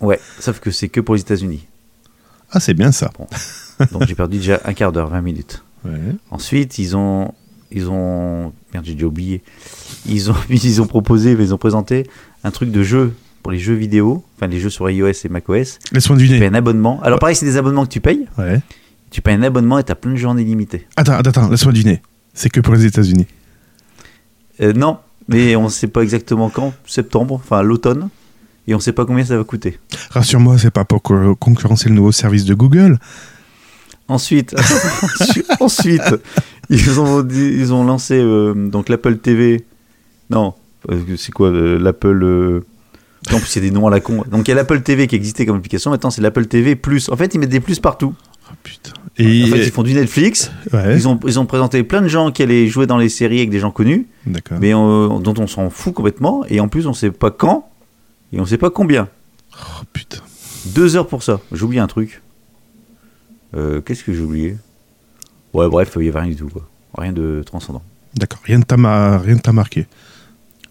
Ouais, 0.00 0.20
sauf 0.38 0.60
que 0.60 0.70
c'est 0.70 0.88
que 0.88 1.00
pour 1.00 1.14
les 1.14 1.20
États-Unis. 1.20 1.66
Ah, 2.50 2.60
c'est 2.60 2.74
bien 2.74 2.92
ça. 2.92 3.10
Donc 3.92 4.06
j'ai 4.06 4.14
perdu 4.14 4.38
déjà 4.38 4.60
un 4.64 4.72
quart 4.72 4.92
d'heure, 4.92 5.08
20 5.08 5.20
minutes. 5.20 5.62
Ouais. 5.84 5.92
Ensuite, 6.30 6.78
ils 6.78 6.96
ont, 6.96 7.32
ils 7.70 7.88
ont, 7.88 8.52
merde, 8.72 8.84
j'ai 8.84 8.94
déjà 8.94 9.06
oublié. 9.06 9.42
Ils 10.06 10.30
ont, 10.30 10.36
ils 10.50 10.82
ont 10.82 10.86
proposé, 10.86 11.32
ils 11.32 11.54
ont 11.54 11.58
présenté 11.58 12.08
un 12.44 12.50
truc 12.50 12.70
de 12.70 12.82
jeu 12.82 13.14
pour 13.42 13.52
les 13.52 13.58
jeux 13.58 13.74
vidéo, 13.74 14.24
enfin 14.36 14.46
les 14.48 14.60
jeux 14.60 14.70
sur 14.70 14.90
iOS 14.90 15.12
et 15.24 15.28
macOS. 15.28 15.78
Laisse-moi 15.92 16.18
Tu 16.18 16.28
payes 16.28 16.44
un 16.44 16.54
abonnement. 16.54 17.00
Alors 17.02 17.18
pareil, 17.18 17.36
c'est 17.36 17.46
des 17.46 17.56
abonnements 17.56 17.84
que 17.84 17.92
tu 17.92 18.00
payes. 18.00 18.26
Ouais. 18.36 18.60
Tu 19.10 19.22
payes 19.22 19.34
un 19.34 19.42
abonnement 19.42 19.78
et 19.78 19.84
t'as 19.84 19.94
plein 19.94 20.12
de 20.12 20.16
journées 20.16 20.44
limitées. 20.44 20.86
Attends, 20.96 21.14
attends, 21.14 21.30
attends, 21.30 21.48
laisse-moi 21.48 21.72
deviner. 21.72 22.02
C'est 22.34 22.48
que 22.48 22.60
pour 22.60 22.74
les 22.74 22.84
États-Unis. 22.84 23.26
Euh, 24.60 24.72
non, 24.72 24.98
mais 25.28 25.56
on 25.56 25.64
ne 25.64 25.68
sait 25.68 25.88
pas 25.88 26.02
exactement 26.02 26.50
quand, 26.50 26.74
septembre, 26.86 27.34
enfin 27.34 27.62
l'automne, 27.62 28.08
et 28.70 28.74
on 28.74 28.78
ne 28.78 28.82
sait 28.82 28.92
pas 28.92 29.04
combien 29.04 29.24
ça 29.24 29.36
va 29.36 29.42
coûter. 29.44 29.78
Rassure-moi, 30.10 30.56
c'est 30.56 30.70
pas 30.70 30.84
pour 30.84 31.02
co- 31.02 31.34
concurrencer 31.34 31.88
le 31.88 31.96
nouveau 31.96 32.12
service 32.12 32.44
de 32.44 32.54
Google. 32.54 32.98
Ensuite, 34.08 34.54
ensuite, 35.60 36.02
ils 36.68 37.00
ont, 37.00 37.26
ils 37.28 37.72
ont 37.72 37.84
lancé 37.84 38.14
euh, 38.14 38.54
donc 38.54 38.88
l'Apple 38.88 39.18
TV. 39.18 39.64
Non, 40.30 40.54
c'est 41.16 41.32
quoi 41.32 41.48
euh, 41.48 41.78
l'Apple 41.78 42.22
euh, 42.24 42.60
En 43.32 43.38
plus, 43.38 43.56
il 43.56 43.62
y 43.64 43.66
a 43.66 43.70
des 43.70 43.74
noms 43.74 43.86
à 43.86 43.90
la 43.90 44.00
con. 44.00 44.24
Donc 44.30 44.48
il 44.48 44.50
y 44.50 44.52
a 44.52 44.54
l'Apple 44.56 44.80
TV 44.82 45.06
qui 45.06 45.14
existait 45.16 45.46
comme 45.46 45.56
application. 45.56 45.90
Maintenant, 45.90 46.10
c'est 46.10 46.22
l'Apple 46.22 46.46
TV 46.46 46.74
Plus. 46.76 47.08
En 47.08 47.16
fait, 47.16 47.34
ils 47.34 47.38
mettent 47.38 47.50
des 47.50 47.60
plus 47.60 47.78
partout. 47.78 48.14
Oh 48.50 48.54
putain. 48.62 48.92
Et 49.16 49.44
En 49.44 49.46
fait, 49.48 49.64
ils 49.66 49.70
font 49.70 49.82
du 49.84 49.94
Netflix. 49.94 50.50
ouais, 50.72 50.96
Ils 50.96 51.06
ont, 51.06 51.18
ils 51.26 51.38
ont 51.38 51.46
présenté 51.46 51.82
plein 51.84 52.02
de 52.02 52.08
gens 52.08 52.32
qui 52.32 52.42
allaient 52.42 52.66
jouer 52.66 52.86
dans 52.86 52.96
les 52.98 53.08
séries 53.08 53.38
avec 53.38 53.50
des 53.50 53.60
gens 53.60 53.70
connus, 53.70 54.06
d'accord. 54.26 54.58
mais 54.60 54.74
euh, 54.74 55.18
dont 55.20 55.34
on 55.38 55.46
s'en 55.46 55.70
fout 55.70 55.94
complètement. 55.94 56.44
Et 56.48 56.58
en 56.58 56.66
plus, 56.68 56.86
on 56.88 56.94
sait 56.94 57.10
pas 57.12 57.30
quand 57.30 57.69
et 58.32 58.40
on 58.40 58.46
sait 58.46 58.58
pas 58.58 58.70
combien. 58.70 59.08
Oh 59.58 59.82
putain. 59.92 60.18
Deux 60.66 60.96
heures 60.96 61.06
pour 61.08 61.22
ça. 61.22 61.40
J'ai 61.52 61.62
oublié 61.62 61.80
un 61.80 61.86
truc. 61.86 62.22
Euh, 63.54 63.80
Qu'est-ce 63.80 64.04
que 64.04 64.12
j'ai 64.12 64.20
oublié? 64.20 64.56
Ouais, 65.52 65.68
bref, 65.68 65.96
il 65.98 66.04
y 66.04 66.08
avait 66.08 66.20
rien 66.20 66.30
du 66.30 66.36
tout. 66.36 66.48
Quoi. 66.48 66.68
Rien 66.96 67.12
de 67.12 67.42
transcendant. 67.44 67.82
D'accord. 68.14 68.40
Rien 68.44 68.58
ne 68.58 69.38
t'a 69.38 69.52
marqué. 69.52 69.86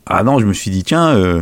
Ah 0.05 0.23
non, 0.23 0.39
je 0.39 0.45
me 0.45 0.53
suis 0.53 0.71
dit, 0.71 0.83
tiens, 0.83 1.09
euh, 1.09 1.41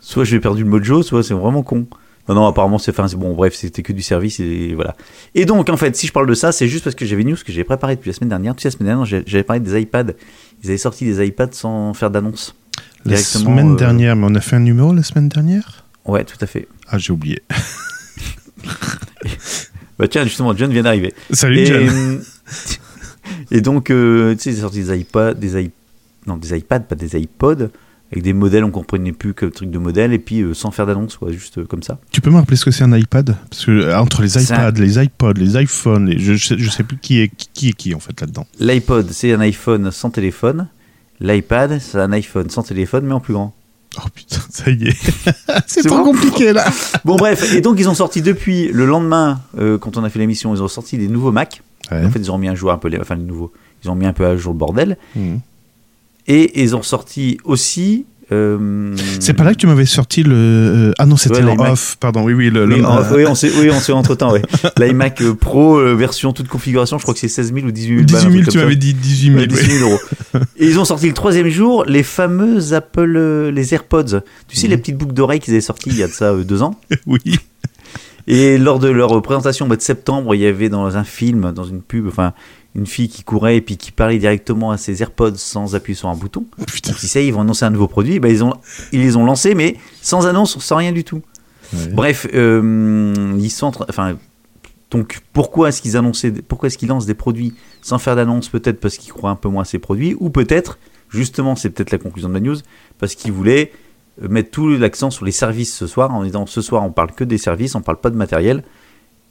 soit 0.00 0.24
j'ai 0.24 0.40
perdu 0.40 0.62
le 0.62 0.68
mojo, 0.68 1.02
soit 1.02 1.22
c'est 1.22 1.34
vraiment 1.34 1.62
con. 1.62 1.86
Non, 2.28 2.34
non, 2.34 2.46
apparemment, 2.46 2.78
c'est 2.78 2.94
c'est 2.94 3.16
bon, 3.16 3.34
bref, 3.34 3.54
c'était 3.54 3.82
que 3.82 3.92
du 3.92 4.02
service 4.02 4.40
et 4.40 4.74
voilà. 4.74 4.96
Et 5.34 5.44
donc, 5.44 5.68
en 5.68 5.76
fait, 5.76 5.94
si 5.96 6.08
je 6.08 6.12
parle 6.12 6.26
de 6.26 6.34
ça, 6.34 6.50
c'est 6.50 6.66
juste 6.66 6.82
parce 6.82 6.96
que 6.96 7.06
j'avais 7.06 7.22
une 7.22 7.30
news 7.30 7.36
que 7.36 7.52
j'avais 7.52 7.64
préparé 7.64 7.94
depuis 7.94 8.10
la 8.10 8.14
semaine 8.14 8.30
dernière. 8.30 8.54
Depuis 8.54 8.66
la 8.66 8.72
semaine 8.72 8.88
dernière, 8.88 9.04
j'avais 9.26 9.44
parlé 9.44 9.60
des 9.60 9.80
iPads. 9.80 10.12
Ils 10.62 10.70
avaient 10.70 10.78
sorti 10.78 11.04
des 11.04 11.24
iPads 11.24 11.52
sans 11.52 11.94
faire 11.94 12.10
d'annonce. 12.10 12.56
La 13.10 13.16
semaine 13.18 13.72
euh, 13.72 13.76
dernière, 13.76 14.16
mais 14.16 14.26
on 14.28 14.34
a 14.34 14.40
fait 14.40 14.56
un 14.56 14.60
numéro 14.60 14.92
la 14.92 15.02
semaine 15.02 15.28
dernière? 15.28 15.84
Ouais, 16.04 16.24
tout 16.24 16.36
à 16.40 16.46
fait. 16.46 16.68
Ah, 16.88 16.98
j'ai 16.98 17.12
oublié. 17.12 17.42
Bah 19.98 20.08
tiens, 20.08 20.24
justement, 20.24 20.54
John 20.54 20.70
vient 20.70 20.82
d'arriver. 20.82 21.14
Salut 21.30 21.58
Et, 21.58 21.66
John. 21.66 22.20
et 23.50 23.60
donc, 23.62 23.90
euh, 23.90 24.34
tu 24.34 24.40
sais, 24.42 24.50
ils 24.50 24.58
sorti 24.60 24.82
des 24.84 24.98
iPads, 24.98 25.34
des, 25.34 25.70
non, 26.26 26.36
des 26.36 26.54
iPads, 26.56 26.80
pas 26.80 26.94
des 26.94 27.18
iPods, 27.18 27.70
avec 28.12 28.22
des 28.22 28.34
modèles, 28.34 28.62
on 28.64 28.70
comprenait 28.70 29.12
plus 29.12 29.32
que 29.32 29.46
le 29.46 29.50
truc 29.52 29.70
de 29.70 29.78
modèle, 29.78 30.12
et 30.12 30.18
puis 30.18 30.42
euh, 30.42 30.52
sans 30.52 30.70
faire 30.70 30.84
d'annonce, 30.86 31.16
quoi, 31.16 31.32
juste 31.32 31.56
euh, 31.58 31.64
comme 31.64 31.82
ça. 31.82 31.98
Tu 32.12 32.20
peux 32.20 32.28
me 32.30 32.36
rappeler 32.36 32.56
ce 32.56 32.66
que 32.66 32.70
c'est 32.70 32.84
un 32.84 32.94
iPad? 32.94 33.36
Parce 33.50 33.64
que 33.64 33.70
euh, 33.70 33.98
entre 33.98 34.20
les 34.20 34.36
un- 34.36 34.42
iPads, 34.42 34.78
les 34.80 35.02
iPods, 35.02 35.32
les 35.32 35.62
iPhones, 35.62 36.06
les- 36.10 36.18
je, 36.18 36.34
je 36.34 36.46
sais, 36.46 36.58
je 36.58 36.68
sais 36.70 36.82
plus 36.84 36.98
qui 36.98 37.20
est 37.20 37.30
qui 37.54 37.70
est 37.70 37.72
qui 37.72 37.94
en 37.94 37.98
fait 38.00 38.20
là-dedans. 38.20 38.46
L'iPod, 38.60 39.10
c'est 39.12 39.32
un 39.32 39.40
iPhone 39.40 39.90
sans 39.92 40.10
téléphone. 40.10 40.68
L'iPad, 41.20 41.78
c'est 41.80 41.98
un 41.98 42.12
iPhone 42.12 42.50
sans 42.50 42.62
téléphone, 42.62 43.06
mais 43.06 43.14
en 43.14 43.20
plus 43.20 43.34
grand. 43.34 43.54
Oh 43.98 44.08
putain, 44.14 44.40
ça 44.50 44.70
y 44.70 44.88
est. 44.88 44.96
c'est 45.66 45.82
trop 45.82 45.98
bon 45.98 46.12
compliqué 46.12 46.52
là. 46.52 46.64
Bon, 47.04 47.16
bref, 47.16 47.54
et 47.54 47.60
donc 47.60 47.78
ils 47.78 47.88
ont 47.88 47.94
sorti 47.94 48.22
depuis 48.22 48.68
le 48.68 48.86
lendemain, 48.86 49.40
euh, 49.58 49.78
quand 49.78 49.96
on 49.96 50.04
a 50.04 50.10
fait 50.10 50.18
l'émission, 50.18 50.54
ils 50.54 50.62
ont 50.62 50.68
sorti 50.68 50.98
des 50.98 51.08
nouveaux 51.08 51.32
Mac. 51.32 51.62
Ouais. 51.90 52.04
En 52.04 52.10
fait, 52.10 52.18
ils 52.18 52.32
ont 52.32 52.38
mis 52.38 52.48
un 52.48 52.54
jour 52.54 52.72
un 52.72 52.78
peu 52.78 52.88
les, 52.88 52.98
enfin 52.98 53.14
les 53.14 53.22
nouveaux. 53.22 53.52
Ils 53.84 53.90
ont 53.90 53.94
mis 53.94 54.06
un 54.06 54.12
peu 54.12 54.26
à 54.26 54.36
jour 54.36 54.52
le 54.52 54.58
bordel. 54.58 54.96
Mhm. 55.14 55.40
Et 56.26 56.62
ils 56.62 56.74
ont 56.74 56.82
sorti 56.82 57.38
aussi. 57.44 58.04
Euh, 58.32 58.94
C'est 59.20 59.34
pas 59.34 59.44
là 59.44 59.52
que 59.54 59.58
tu 59.58 59.66
m'avais 59.66 59.86
sorti 59.86 60.22
le. 60.22 60.34
euh, 60.34 60.92
Ah 60.98 61.06
non, 61.06 61.16
c'était 61.16 61.42
Ouais, 61.42 61.50
en 61.58 61.72
off, 61.72 61.96
pardon. 62.00 62.22
Oui, 62.24 62.34
oui, 62.34 62.50
le. 62.50 62.66
Oui, 62.66 62.78
le- 62.78 62.84
en- 62.86 62.98
euh, 62.98 63.16
oui, 63.16 63.24
on 63.26 63.34
s'est, 63.34 63.50
oui, 63.60 63.70
on 63.70 63.78
s'est 63.80 63.92
entre-temps, 63.92 64.32
ouais. 64.32 64.42
L'iMac 64.78 65.22
Pro, 65.40 65.76
euh, 65.78 65.94
version 65.94 66.32
toute 66.32 66.48
configuration, 66.48 66.98
je 66.98 67.02
crois 67.02 67.14
que 67.14 67.20
c'est 67.20 67.28
16 67.28 67.52
000 67.54 67.66
ou 67.66 67.70
18 67.70 67.86
000 67.88 67.98
balles, 67.98 68.06
18 68.06 68.26
un 68.26 68.30
000, 68.30 68.42
truc 68.42 68.52
tu 68.52 68.58
m'avais 68.58 68.76
dit 68.76 68.94
18 68.94 69.26
000. 69.28 69.38
Ouais, 69.40 69.46
18 69.46 69.70
000 69.78 69.88
euros. 69.90 70.00
Et 70.58 70.66
ils 70.66 70.78
ont 70.78 70.84
sorti 70.84 71.06
le 71.06 71.14
troisième 71.14 71.48
jour 71.48 71.84
les 71.86 72.02
fameux 72.02 72.72
Apple, 72.72 73.48
les 73.52 73.74
AirPods. 73.74 74.20
Tu 74.48 74.56
sais, 74.56 74.66
Mhm. 74.66 74.70
les 74.70 74.76
petites 74.78 74.96
boucles 74.96 75.14
d'oreilles 75.14 75.40
qu'ils 75.40 75.54
avaient 75.54 75.60
sorties 75.60 75.90
il 75.90 75.96
y 75.98 76.02
a 76.02 76.08
de 76.08 76.12
ça 76.12 76.34
deux 76.34 76.62
ans? 76.62 76.74
oui. 77.06 77.20
Et 78.26 78.58
lors 78.58 78.78
de 78.78 78.88
leur 78.88 79.22
présentation 79.22 79.66
au 79.66 79.68
mois 79.68 79.76
de 79.76 79.82
septembre, 79.82 80.34
il 80.34 80.40
y 80.40 80.46
avait 80.46 80.68
dans 80.68 80.96
un 80.96 81.04
film, 81.04 81.52
dans 81.52 81.64
une 81.64 81.80
pub, 81.80 82.08
enfin, 82.08 82.32
une 82.74 82.86
fille 82.86 83.08
qui 83.08 83.22
courait 83.22 83.56
et 83.56 83.60
puis 83.60 83.76
qui 83.76 83.92
parlait 83.92 84.18
directement 84.18 84.70
à 84.70 84.76
ses 84.76 85.00
AirPods 85.00 85.36
sans 85.36 85.74
appuyer 85.74 85.96
sur 85.96 86.08
un 86.08 86.16
bouton. 86.16 86.44
Putain. 86.66 86.90
Donc, 86.90 86.98
si 86.98 87.08
ça 87.08 87.20
ils 87.20 87.32
vont 87.32 87.42
annoncer 87.42 87.64
un 87.64 87.70
nouveau 87.70 87.88
produit, 87.88 88.18
ben, 88.18 88.30
ils, 88.30 88.42
ont, 88.42 88.52
ils 88.92 89.00
les 89.00 89.16
ont 89.16 89.24
lancés, 89.24 89.54
mais 89.54 89.76
sans 90.02 90.26
annonce, 90.26 90.58
sans 90.58 90.76
rien 90.76 90.92
du 90.92 91.04
tout. 91.04 91.22
Ouais. 91.72 91.88
Bref, 91.92 92.26
euh, 92.34 93.34
ils 93.38 93.50
sont 93.50 93.72
enfin, 93.88 94.16
donc 94.90 95.20
pourquoi 95.32 95.68
est-ce 95.68 95.80
qu'ils 95.80 95.96
annonçaient, 95.96 96.30
pourquoi 96.30 96.68
est-ce 96.68 96.78
qu'ils 96.78 96.88
lancent 96.88 97.06
des 97.06 97.14
produits 97.14 97.54
sans 97.82 97.98
faire 97.98 98.16
d'annonce? 98.16 98.48
Peut-être 98.48 98.80
parce 98.80 98.98
qu'ils 98.98 99.12
croient 99.12 99.30
un 99.30 99.36
peu 99.36 99.48
moins 99.48 99.62
à 99.62 99.64
ces 99.64 99.78
produits, 99.78 100.16
ou 100.18 100.30
peut-être, 100.30 100.78
justement, 101.10 101.56
c'est 101.56 101.70
peut-être 101.70 101.92
la 101.92 101.98
conclusion 101.98 102.28
de 102.28 102.34
la 102.34 102.40
news, 102.40 102.56
parce 102.98 103.14
qu'ils 103.14 103.32
voulaient 103.32 103.72
mettre 104.20 104.50
tout 104.50 104.68
l'accent 104.68 105.10
sur 105.10 105.24
les 105.24 105.32
services 105.32 105.74
ce 105.74 105.86
soir, 105.86 106.12
en 106.14 106.22
disant 106.24 106.46
ce 106.46 106.60
soir 106.62 106.82
on 106.84 106.90
parle 106.92 107.12
que 107.12 107.24
des 107.24 107.38
services, 107.38 107.74
on 107.74 107.82
parle 107.82 107.98
pas 108.00 108.10
de 108.10 108.16
matériel. 108.16 108.62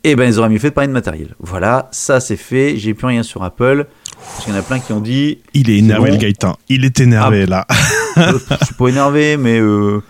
Et 0.04 0.16
ben 0.16 0.26
ils 0.32 0.38
auraient 0.38 0.50
mieux 0.50 0.60
fait 0.60 0.70
de 0.70 0.74
parler 0.76 0.88
de 0.88 0.94
matériel. 0.94 1.34
Voilà, 1.40 1.90
ça 1.92 2.20
c'est 2.20 2.36
fait. 2.36 2.78
J'ai 2.78 2.94
plus 2.94 3.08
rien 3.08 3.24
sur 3.24 3.44
Apple. 3.44 3.88
Parce 4.18 4.46
qu'il 4.46 4.54
y 4.54 4.56
en 4.56 4.60
a 4.60 4.64
plein 4.64 4.80
qui 4.80 4.94
ont 4.94 5.00
dit 5.02 5.40
Il 5.56 5.70
est 5.70 5.78
énervé, 5.78 6.10
bon. 6.10 6.16
le 6.16 6.20
Gaëtan. 6.22 6.58
Il 6.70 6.86
est 6.86 7.00
énervé 7.00 7.46
Ah. 7.52 7.66
là. 7.66 7.68
je 8.62 8.66
suis 8.66 8.76
pas 8.76 8.88
énervé, 8.88 9.36
mais 9.38 9.60
euh, 9.60 10.02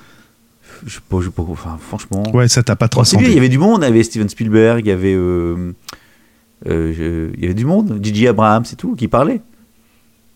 je 0.86 0.96
sais 0.96 1.00
pas, 1.10 1.18
je 1.22 1.26
sais 1.28 1.32
pas, 1.32 1.44
enfin, 1.48 1.78
franchement. 1.82 2.24
Ouais, 2.34 2.48
ça 2.50 2.62
t'a 2.62 2.76
pas 2.76 2.88
Bon, 2.88 3.04
c'est 3.06 3.18
bien, 3.18 3.28
il 3.28 3.32
y 3.32 3.36
transcendé. 3.36 3.38
avait 3.38 3.50
du 3.50 3.58
monde, 3.58 3.82
il 3.84 3.86
y 3.86 3.88
avait 3.88 4.04
Steven 4.04 4.28
Spielberg, 4.30 4.82
il 4.86 4.90
y 4.90 4.92
avait, 4.92 5.16
euh, 5.16 5.72
euh, 6.68 6.94
je- 6.94 7.34
il 7.36 7.42
y 7.42 7.46
avait 7.46 7.54
du 7.54 7.66
monde, 7.66 7.98
Gigi 8.02 8.28
Abraham, 8.28 8.66
c'est 8.66 8.76
tout, 8.76 8.96
qui 8.96 9.08
parlait. 9.08 9.40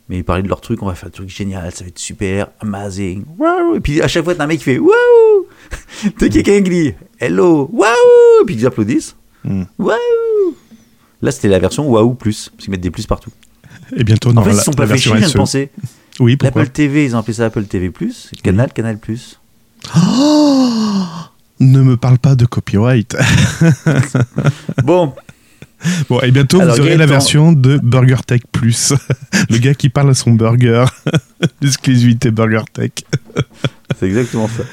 Mais 0.09 0.17
ils 0.17 0.23
parlaient 0.23 0.41
de 0.43 0.47
leur 0.49 0.59
truc, 0.61 0.81
on 0.81 0.87
va 0.87 0.95
faire 0.95 1.07
un 1.07 1.11
truc 1.11 1.29
génial, 1.29 1.71
ça 1.71 1.83
va 1.83 1.89
être 1.89 1.99
super, 1.99 2.47
amazing, 2.59 3.23
waouh. 3.37 3.75
Et 3.75 3.79
puis 3.79 4.01
à 4.01 4.07
chaque 4.07 4.23
fois, 4.23 4.33
t'as 4.35 4.43
un 4.43 4.47
mec 4.47 4.57
qui 4.57 4.63
fait 4.65 4.79
waouh. 4.79 5.45
T'as 6.17 6.29
quelqu'un 6.29 6.63
qui 6.63 6.69
dit 6.69 6.93
hello, 7.19 7.69
waouh. 7.71 7.91
Et 8.41 8.45
puis 8.45 8.55
ils 8.55 8.65
applaudissent, 8.65 9.15
Hmm. 9.43 9.63
waouh. 9.77 9.95
Là, 11.21 11.31
c'était 11.31 11.47
la 11.49 11.59
version 11.59 11.87
waouh 11.89 12.13
plus, 12.15 12.49
parce 12.49 12.63
qu'ils 12.65 12.71
mettent 12.71 12.81
des 12.81 12.91
plus 12.91 13.05
partout. 13.05 13.31
Et 13.95 14.03
bientôt, 14.03 14.29
on 14.31 14.37
En 14.37 14.43
fait, 14.43 14.51
ils 14.51 14.55
la, 14.57 14.63
sont 14.63 14.71
la 14.71 14.77
pas 14.77 14.87
fait 14.87 14.97
chier, 14.97 15.13
de 15.19 15.25
SE. 15.25 15.37
penser. 15.37 15.69
Oui, 16.19 16.35
pourquoi 16.37 16.61
L'Apple 16.63 16.73
TV, 16.73 17.05
ils 17.05 17.15
ont 17.15 17.19
appelé 17.19 17.33
ça 17.33 17.45
Apple 17.45 17.63
TV 17.65 17.89
Plus, 17.89 18.31
Canal, 18.43 18.73
Canal 18.73 18.97
Plus. 18.97 19.39
Ne 21.59 21.81
me 21.81 21.97
parle 21.97 22.17
pas 22.19 22.35
de 22.35 22.45
copyright. 22.45 23.15
Bon, 24.83 25.13
Bon, 26.09 26.19
et 26.21 26.31
bientôt, 26.31 26.59
Alors, 26.59 26.75
vous 26.75 26.81
aurez 26.81 26.97
la 26.97 27.05
version 27.05 27.51
de 27.51 27.77
Burger 27.77 28.17
Tech 28.25 28.41
Plus. 28.51 28.93
le 29.49 29.57
gars 29.57 29.73
qui 29.73 29.89
parle 29.89 30.09
à 30.09 30.13
son 30.13 30.31
burger. 30.31 30.85
L'exclusivité 31.61 32.31
Burger 32.31 32.63
Tech. 32.71 32.91
c'est 33.99 34.07
exactement 34.07 34.47
ça. 34.47 34.63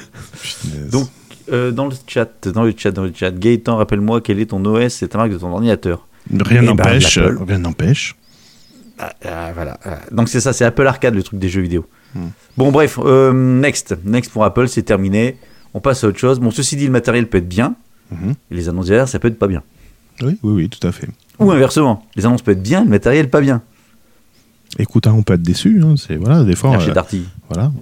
Donc, 0.90 1.08
euh, 1.52 1.70
dans 1.70 1.86
le 1.86 1.94
chat, 2.06 2.48
dans 2.48 2.64
le 2.64 2.74
chat, 2.76 2.90
dans 2.90 3.04
le 3.04 3.12
chat, 3.14 3.30
Gaëtan, 3.30 3.76
rappelle-moi 3.76 4.20
quel 4.20 4.40
est 4.40 4.46
ton 4.46 4.64
OS 4.64 5.02
et 5.02 5.08
ta 5.08 5.18
marque 5.18 5.30
de 5.30 5.38
ton 5.38 5.52
ordinateur. 5.52 6.06
rien 6.30 6.44
Eh 6.50 6.54
ben, 6.54 6.62
n'empêche. 6.62 7.16
l'Apple. 7.16 7.38
rien 7.46 7.58
n'empêche. 7.58 8.16
Ah, 8.98 9.12
ah, 9.24 9.52
voilà. 9.54 9.78
ah. 9.84 9.98
Donc 10.10 10.28
c'est 10.28 10.40
ça, 10.40 10.52
c'est 10.52 10.64
Apple 10.64 10.86
Arcade, 10.86 11.14
le 11.14 11.22
truc 11.22 11.38
des 11.38 11.48
jeux 11.48 11.60
vidéo. 11.60 11.86
Hmm. 12.14 12.28
Bon, 12.56 12.72
bref, 12.72 12.98
euh, 13.02 13.32
next, 13.32 13.94
next 14.04 14.32
pour 14.32 14.44
Apple, 14.44 14.68
c'est 14.68 14.82
terminé. 14.82 15.36
On 15.74 15.80
passe 15.80 16.02
à 16.02 16.08
autre 16.08 16.18
chose. 16.18 16.40
Bon, 16.40 16.50
ceci 16.50 16.76
dit, 16.76 16.86
le 16.86 16.92
matériel 16.92 17.28
peut 17.28 17.38
être 17.38 17.48
bien. 17.48 17.74
Et 18.50 18.54
les 18.54 18.68
annonces 18.68 18.86
derrière, 18.86 19.08
ça 19.08 19.18
peut 19.18 19.28
être 19.28 19.38
pas 19.38 19.48
bien. 19.48 19.62
Oui, 20.22 20.38
oui, 20.42 20.52
oui, 20.52 20.68
tout 20.68 20.84
à 20.86 20.92
fait. 20.92 21.08
Ou 21.38 21.50
inversement, 21.50 22.04
les 22.16 22.24
annonces 22.26 22.42
peuvent 22.42 22.56
être 22.56 22.62
bien, 22.62 22.84
le 22.84 22.90
matériel 22.90 23.28
pas 23.30 23.40
bien. 23.40 23.62
Écoute, 24.78 25.06
hein, 25.06 25.14
on 25.16 25.22
peut 25.22 25.34
être 25.34 25.42
déçu. 25.42 25.80
hein, 25.82 25.94
c'est 25.96 26.16
voilà, 26.16 26.44
des 26.44 26.56
fois. 26.56 26.76
Euh, 26.80 26.92
Darty. 26.92 27.22
Voilà. 27.48 27.72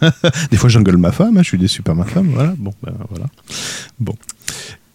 Des 0.50 0.56
fois, 0.56 0.68
j'engueule 0.70 0.96
ma 0.96 1.12
femme, 1.12 1.36
hein, 1.36 1.42
je 1.42 1.48
suis 1.48 1.58
déçu 1.58 1.82
par 1.82 1.94
ma 1.94 2.04
femme. 2.04 2.28
Voilà. 2.32 2.54
Bon, 2.56 2.72
ben, 2.82 2.92
voilà. 3.10 3.26
Bon. 3.98 4.14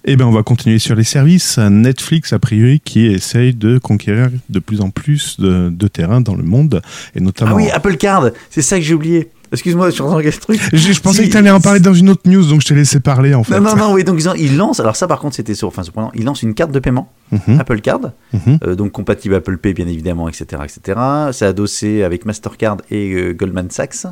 Eh 0.05 0.15
ben, 0.15 0.25
on 0.25 0.31
va 0.31 0.43
continuer 0.43 0.79
sur 0.79 0.95
les 0.95 1.03
services. 1.03 1.57
Netflix, 1.57 2.31
a 2.31 2.39
priori, 2.39 2.79
qui 2.79 3.05
essaye 3.07 3.53
de 3.53 3.77
conquérir 3.79 4.29
de 4.49 4.59
plus 4.59 4.81
en 4.81 4.89
plus 4.91 5.39
de, 5.39 5.69
de 5.69 5.87
terrain 5.87 6.21
dans 6.21 6.35
le 6.35 6.43
monde, 6.43 6.81
et 7.15 7.19
notamment. 7.19 7.51
Ah 7.51 7.55
oui, 7.55 7.69
Apple 7.69 7.97
Card, 7.97 8.29
c'est 8.49 8.61
ça 8.61 8.77
que 8.77 8.83
j'ai 8.83 8.93
oublié. 8.93 9.29
Excuse-moi, 9.55 9.89
je 9.89 9.93
suis 9.95 10.01
en 10.01 10.07
train 10.11 10.21
de 10.21 10.29
truc. 10.31 10.59
je, 10.71 10.77
je 10.77 10.99
pensais 11.01 11.23
Si- 11.23 11.27
que 11.27 11.31
tu 11.33 11.37
allais 11.37 11.49
en 11.51 11.59
parler 11.59 11.79
dans 11.79 11.93
une 11.93 12.09
autre 12.09 12.21
news, 12.29 12.45
donc 12.45 12.61
je 12.61 12.67
t'ai 12.67 12.75
laissé 12.75 12.99
parler 12.99 13.33
en 13.33 13.43
fait. 13.43 13.59
Non, 13.59 13.61
non, 13.71 13.75
non, 13.75 13.93
oui, 13.93 14.03
donc 14.03 14.19
ils, 14.37 14.55
lancent, 14.57 14.79
alors 14.79 14.95
ça 14.95 15.07
par 15.07 15.19
contre 15.19 15.35
c'était 15.35 15.53
sur, 15.55 15.67
enfin 15.67 15.83
surprenant, 15.83 16.11
ils 16.15 16.23
lancent 16.23 16.43
une 16.43 16.53
carte 16.53 16.71
de 16.71 16.79
paiement, 16.79 17.11
Mhm, 17.31 17.59
Apple 17.59 17.81
Card, 17.81 18.11
mhm. 18.33 18.59
euh, 18.63 18.75
donc 18.75 18.91
compatible 18.91 19.35
Apple 19.35 19.57
Pay 19.57 19.73
bien 19.73 19.87
évidemment, 19.87 20.29
etc. 20.29 20.61
etc. 20.63 20.99
C'est 21.31 21.45
adossé 21.45 22.03
avec 22.03 22.25
Mastercard 22.25 22.77
et 22.91 23.13
euh, 23.13 23.33
Goldman 23.33 23.69
Sachs. 23.71 24.05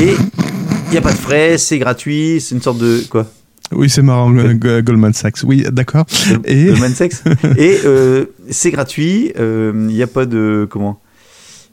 Et 0.00 0.14
il 0.88 0.90
n'y 0.90 0.96
a 0.98 1.00
pas 1.02 1.12
de 1.12 1.18
frais, 1.18 1.58
c'est 1.58 1.78
gratuit, 1.78 2.40
c'est 2.40 2.54
une 2.54 2.62
sorte 2.62 2.78
de... 2.78 3.02
Quoi? 3.08 3.26
Oui, 3.72 3.88
c'est 3.90 4.02
marrant, 4.02 4.30
Go- 4.30 4.80
Goldman 4.82 5.12
Sachs. 5.12 5.42
Oui, 5.44 5.64
d'accord. 5.72 6.04
Et- 6.44 6.66
Goldman 6.66 6.94
Sachs 6.94 7.14
Et 7.56 7.78
euh, 7.84 8.26
c'est 8.50 8.70
gratuit, 8.70 9.32
il 9.38 9.72
n'y 9.74 10.02
a 10.02 10.06
pas 10.06 10.24
de... 10.26 10.66
Comment? 10.70 11.00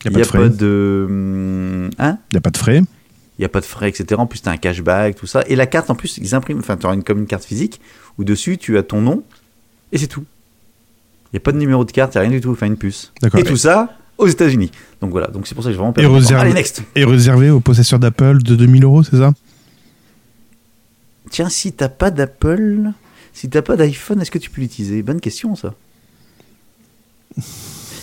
Il 0.06 0.12
n'y 0.12 0.22
a 0.22 0.26
pas 0.26 0.38
de 0.40 0.48
frais. 0.48 0.50
de... 0.50 1.06
hum, 1.10 1.90
Hein? 2.00 2.18
Il 2.32 2.36
n'y 2.36 2.38
a 2.38 2.42
pas 2.42 2.50
de 2.50 2.58
frais. 2.58 2.78
il 2.80 3.42
n'y 3.42 3.46
a 3.46 3.50
pas 3.50 3.62
de 3.62 3.66
frais, 3.66 3.90
etc. 3.90 4.20
En 4.20 4.26
plus, 4.28 4.42
tu 4.42 4.50
as 4.50 4.52
un 4.52 4.58
cashback, 4.58 5.16
tout 5.16 5.28
ça. 5.28 5.44
Et 5.48 5.56
la 5.56 5.66
carte, 5.66 5.90
en 5.90 5.96
plus, 5.96 6.18
ils 6.18 6.36
impriment, 6.36 6.60
enfin, 6.60 6.78
tu 6.78 6.86
auras 6.86 6.96
une, 6.96 7.04
comme 7.04 7.20
une 7.20 7.26
carte 7.28 7.44
physique, 7.46 7.80
où 8.18 8.24
dessus, 8.24 8.58
tu 8.58 8.78
as 8.78 8.84
ton 8.84 9.02
nom, 9.02 9.24
et 9.92 9.98
c'est 9.98 10.08
tout. 10.08 10.24
Il 11.28 11.36
n'y 11.36 11.38
a 11.38 11.40
pas 11.42 11.52
de 11.52 11.58
numéro 11.58 11.84
de 11.86 11.92
carte, 11.92 12.14
il 12.14 12.18
n'y 12.18 12.26
a 12.26 12.30
rien 12.30 12.32
du 12.38 12.42
tout, 12.42 12.52
enfin, 12.52 12.68
une 12.68 12.78
puce. 12.78 13.12
Et 13.38 13.44
tout 13.44 13.58
ça 13.58 13.98
aux 14.20 14.28
États-Unis. 14.28 14.70
Donc 15.02 15.10
voilà, 15.12 15.28
donc 15.28 15.48
c'est 15.48 15.56
pour 15.56 15.64
ça 15.64 15.70
que 15.70 15.74
j'ai 15.74 15.78
vraiment 15.80 15.92
Et 15.94 15.96
perdu. 15.96 16.16
réserve- 16.16 16.42
Allez, 16.42 16.54
next 16.54 16.84
Et 16.96 17.04
réservé 17.06 17.50
aux 17.50 17.60
possesseurs 17.60 17.98
d'Apple 17.98 18.44
de 18.44 18.56
2000 18.56 18.84
euros, 18.84 19.02
c'est 19.04 19.18
ça? 19.18 19.32
Tiens, 21.32 21.50
si 21.50 21.74
t'as 21.74 21.90
pas 21.90 22.12
d'Apple, 22.12 22.92
si 23.34 23.50
t'as 23.50 23.64
pas 23.64 23.76
d'iPhone, 23.76 24.22
est-ce 24.22 24.30
que 24.30 24.38
tu 24.38 24.52
peux 24.52 24.62
l'utiliser? 24.62 25.02
Bonne 25.02 25.20
question, 25.20 25.56
ça. 25.56 25.74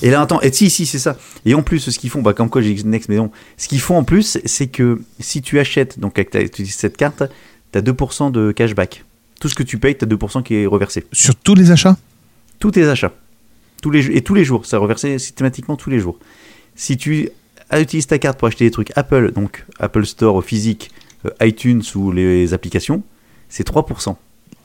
Et 0.03 0.11
là, 0.11 0.23
attends, 0.23 0.41
et 0.41 0.53
si, 0.53 0.71
si, 0.71 0.87
c'est 0.87 0.99
ça. 0.99 1.17
Et 1.45 1.55
en 1.55 1.63
plus, 1.63 1.79
ce 1.91 1.99
qu'ils 1.99 2.11
font, 2.11 2.23
bah, 2.23 2.33
comme 2.33 2.49
quoi 2.49 2.63
j'ai 2.63 2.75
Next, 2.85 3.09
mais 3.09 3.17
non, 3.17 3.31
ce 3.57 3.69
qu'ils 3.69 3.81
font 3.81 3.97
en 3.97 4.05
plus, 4.05 4.39
c'est 4.45 4.67
que 4.69 5.01
si 5.19 5.43
tu 5.43 5.59
achètes, 5.59 5.99
donc 5.99 6.19
avec 6.19 6.31
ta- 6.31 6.39
tu 6.41 6.47
utilises 6.47 6.75
cette 6.75 6.97
carte, 6.97 7.23
tu 7.73 7.79
as 7.79 7.83
2% 7.83 8.31
de 8.31 8.53
cashback. 8.53 9.05
Tout 9.41 9.49
ce 9.49 9.55
que 9.55 9.63
tu 9.63 9.79
payes, 9.79 9.97
tu 9.97 10.05
as 10.05 10.09
2% 10.09 10.43
qui 10.43 10.55
est 10.55 10.67
reversé. 10.67 11.05
Sur 11.13 11.35
tous 11.35 11.55
les 11.55 11.71
achats? 11.71 11.97
Tous 12.59 12.71
tes 12.71 12.85
achats. 12.89 13.13
Tous 13.83 13.91
les, 13.91 14.07
et 14.17 14.23
tous 14.23 14.35
les 14.35 14.45
jours, 14.45 14.67
ça 14.67 14.77
est 14.77 14.81
reversé 14.81 15.19
systématiquement 15.19 15.77
tous 15.77 15.89
les 15.91 15.99
jours. 15.99 16.19
Si 16.77 16.97
tu 16.97 17.31
utilises 17.75 18.07
ta 18.07 18.19
carte 18.19 18.39
pour 18.39 18.49
acheter 18.49 18.65
des 18.65 18.71
trucs 18.71 18.93
Apple, 18.97 19.33
donc 19.33 19.65
Apple 19.79 20.05
Store 20.05 20.43
physique, 20.45 20.91
euh, 21.27 21.31
iTunes 21.47 21.83
ou 21.95 22.13
les 22.13 22.53
applications, 22.55 23.03
c'est 23.49 23.67
3%. 23.67 24.17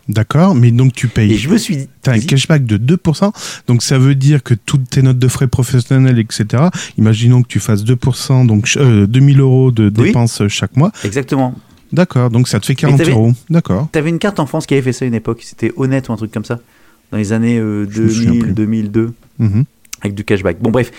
D'accord, 0.08 0.54
mais 0.54 0.70
donc 0.72 0.94
tu 0.94 1.08
Et 1.08 1.10
payes. 1.10 1.36
je 1.38 1.50
me 1.50 1.58
suis 1.58 1.78
dit. 1.78 1.88
Tu 2.04 2.10
as 2.10 2.14
un 2.14 2.20
cashback 2.20 2.66
de 2.66 2.78
2%, 2.78 3.32
donc 3.68 3.82
ça 3.82 3.98
veut 3.98 4.14
dire 4.16 4.44
que 4.44 4.54
toutes 4.54 4.88
tes 4.90 5.02
notes 5.02 5.18
de 5.18 5.28
frais 5.28 5.48
professionnels, 5.48 6.20
etc., 6.20 6.66
imaginons 6.98 7.42
que 7.42 7.48
tu 7.48 7.60
fasses 7.60 7.84
2%, 7.84 8.46
donc 8.46 8.70
euh, 8.78 9.08
2000 9.08 9.40
euros 9.40 9.72
de 9.72 9.86
Oui. 9.98 10.08
dépenses 10.08 10.48
chaque 10.48 10.78
mois. 10.78 10.92
Exactement. 11.04 11.56
D'accord, 11.92 12.30
donc 12.30 12.48
ça 12.48 12.60
te 12.60 12.66
fait 12.66 12.76
40 12.76 12.98
t'avais- 13.00 13.12
euros. 13.12 13.34
D'accord. 13.50 13.88
T'avais 13.92 14.10
une 14.10 14.20
carte 14.20 14.40
en 14.40 14.46
France 14.46 14.66
qui 14.68 14.74
avait 14.76 14.84
fait 14.84 14.94
ça 14.94 15.06
à 15.06 15.08
une 15.08 15.14
époque, 15.16 15.42
c'était 15.44 15.72
Honnête 15.76 16.10
ou 16.10 16.14
un 16.14 16.18
truc 16.18 16.32
comme 16.32 16.46
ça, 16.46 16.60
dans 17.12 17.18
les 17.18 17.34
années 17.34 17.58
euh, 17.58 17.88
Je 17.90 18.04
me 18.04 18.10
souviens 18.10 18.32
2000, 18.32 18.44
plus. 18.44 18.54
2002, 18.54 19.14
Mhm. 19.40 19.64
avec 20.02 20.14
du 20.16 20.24
cashback. 20.24 20.60
Bon, 20.62 20.70
bref. 20.72 20.92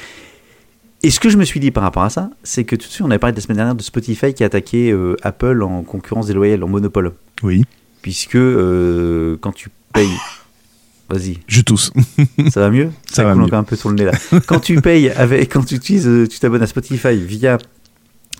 Et 1.02 1.10
ce 1.10 1.20
que 1.20 1.28
je 1.28 1.36
me 1.36 1.44
suis 1.44 1.60
dit 1.60 1.70
par 1.70 1.82
rapport 1.84 2.02
à 2.02 2.10
ça, 2.10 2.30
c'est 2.42 2.64
que 2.64 2.74
tout 2.74 2.88
de 2.88 2.92
suite, 2.92 3.02
on 3.06 3.10
avait 3.10 3.18
parlé 3.18 3.36
la 3.36 3.40
semaine 3.42 3.56
dernière 3.58 3.74
de 3.76 3.82
Spotify 3.82 4.32
qui 4.34 4.42
a 4.42 4.46
attaqué 4.46 4.90
euh, 4.90 5.14
Apple 5.22 5.62
en 5.62 5.82
concurrence 5.82 6.26
déloyale, 6.26 6.64
en 6.64 6.68
monopole. 6.68 7.12
Oui, 7.42 7.64
Puisque 8.06 8.36
euh, 8.36 9.36
quand 9.40 9.50
tu 9.50 9.68
payes. 9.92 10.16
Vas-y, 11.08 11.40
je 11.48 11.60
tousse. 11.60 11.92
ça 12.50 12.60
va 12.60 12.70
mieux? 12.70 12.92
Ça 13.10 13.24
va 13.24 13.34
mieux. 13.34 13.42
encore 13.42 13.58
un 13.58 13.64
peu 13.64 13.74
sur 13.74 13.88
le 13.88 13.96
nez 13.96 14.04
là. 14.04 14.12
quand 14.46 14.60
tu 14.60 14.80
payes 14.80 15.10
avec, 15.10 15.52
quand 15.52 15.64
tu 15.64 15.74
utilises, 15.74 16.06
euh, 16.06 16.28
tu 16.28 16.38
t'abonnes 16.38 16.62
à 16.62 16.68
Spotify 16.68 17.16
via 17.16 17.58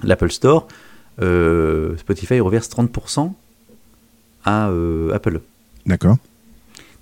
l'Apple 0.05 0.31
Store, 0.31 0.69
euh, 1.21 1.97
Spotify 1.97 2.39
reverse 2.39 2.69
30% 2.69 3.33
à 4.45 4.69
euh, 4.69 5.13
Apple. 5.13 5.41
D'accord. 5.85 6.17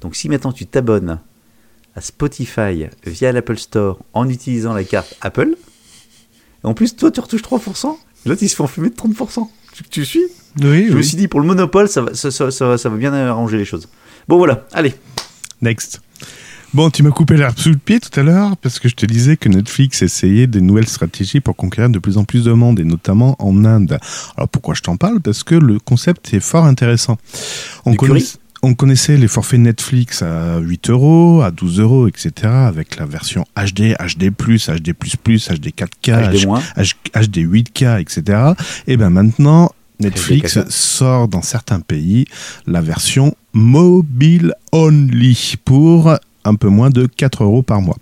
Donc 0.01 0.17
si 0.17 0.31
maintenant 0.31 0.53
tu 0.53 0.65
t'abonnes 0.65 1.21
à 1.95 2.01
Spotify 2.01 2.87
via 3.05 3.31
l'Apple 3.31 3.59
Store 3.59 3.99
en 4.15 4.27
utilisant 4.27 4.73
la 4.73 4.85
carte 4.85 5.19
Apple, 5.21 5.55
en 6.63 6.73
plus 6.73 6.97
toi 6.97 7.11
tu 7.11 7.21
retouches 7.21 7.43
3%, 7.43 7.95
et 8.25 8.29
l'autre 8.31 8.43
il 8.43 8.49
se 8.49 8.57
fait 8.57 8.63
enfumer 8.63 8.89
de 8.89 8.95
30%. 8.95 9.51
Tu, 9.75 9.83
tu 9.83 10.07
suis? 10.07 10.25
Oui, 10.63 10.87
Je 10.89 10.93
me 10.93 10.97
oui. 10.99 11.05
suis 11.05 11.17
dit 11.17 11.29
pour 11.29 11.41
le 11.41 11.47
monopole 11.47 11.89
ça 11.89 12.03
va, 12.03 12.15
ça, 12.15 12.31
ça- 12.31 12.51
ça 12.51 12.67
va- 12.69 12.79
ça 12.79 12.89
va 12.89 12.97
bien 12.97 13.13
arranger 13.13 13.57
les 13.59 13.65
choses. 13.65 13.89
Bon 14.29 14.37
voilà, 14.39 14.67
allez. 14.73 14.95
Next. 15.63 16.01
Bon, 16.73 16.91
tu 16.91 17.05
m'as 17.05 17.11
coupé 17.11 17.37
l'herbe 17.37 17.57
sous 17.57 17.69
le 17.71 17.77
pied 17.77 18.01
tout 18.01 18.19
à 18.19 18.25
l'heure 18.25 18.57
parce 18.57 18.81
que 18.81 18.89
je 18.89 18.97
te 18.97 19.07
disais 19.07 19.37
que 19.37 19.49
Netflix 19.49 20.03
essayait 20.03 20.49
des 20.49 20.61
nouvelles 20.61 20.89
stratégies 20.89 21.39
pour 21.39 21.55
conquérir 21.55 21.89
de 21.89 22.01
plus 22.01 22.19
en 22.19 22.25
plus 22.25 22.43
de 22.45 22.53
monde 22.53 22.81
et 22.81 22.85
notamment 22.85 23.37
en 23.39 23.65
Inde. 23.65 23.99
Alors 24.37 24.49
pourquoi 24.49 24.75
je 24.75 24.81
t'en 24.81 24.97
parle? 24.97 25.21
Parce 25.21 25.45
que 25.45 25.55
le 25.55 25.79
concept 25.79 26.35
est 26.35 26.41
fort 26.41 26.65
intéressant. 26.65 27.17
On, 27.85 27.95
connaissait 28.75 29.17
les 29.19 29.29
forfaits 29.29 29.61
Netflix 29.61 30.23
à 30.23 30.59
8 30.59 30.91
euros, 30.91 31.43
à 31.43 31.51
12 31.53 31.79
euros, 31.79 32.09
etc. 32.09 32.33
avec 32.47 32.97
la 32.97 33.07
version 33.07 33.45
HD, 33.57 33.95
HD+, 33.95 34.31
HD++, 34.31 34.91
HD 34.91 35.71
4K, 35.71 36.33
HD-. 36.33 36.95
HD 37.15 37.37
8K, 37.47 38.01
etc. 38.01 38.39
Et 38.89 38.97
ben 38.97 39.11
maintenant, 39.11 39.71
Netflix 40.01 40.57
HD4K. 40.57 40.71
sort 40.71 41.29
dans 41.29 41.43
certains 41.43 41.81
pays 41.81 42.27
la 42.67 42.81
version 42.81 43.35
mobile 43.53 44.55
only 44.73 45.55
pour 45.65 46.17
un 46.45 46.55
peu 46.55 46.69
moins 46.69 46.91
de 46.91 47.07
4 47.07 47.45
euros 47.45 47.63
par 47.63 47.81
mois. 47.81 47.97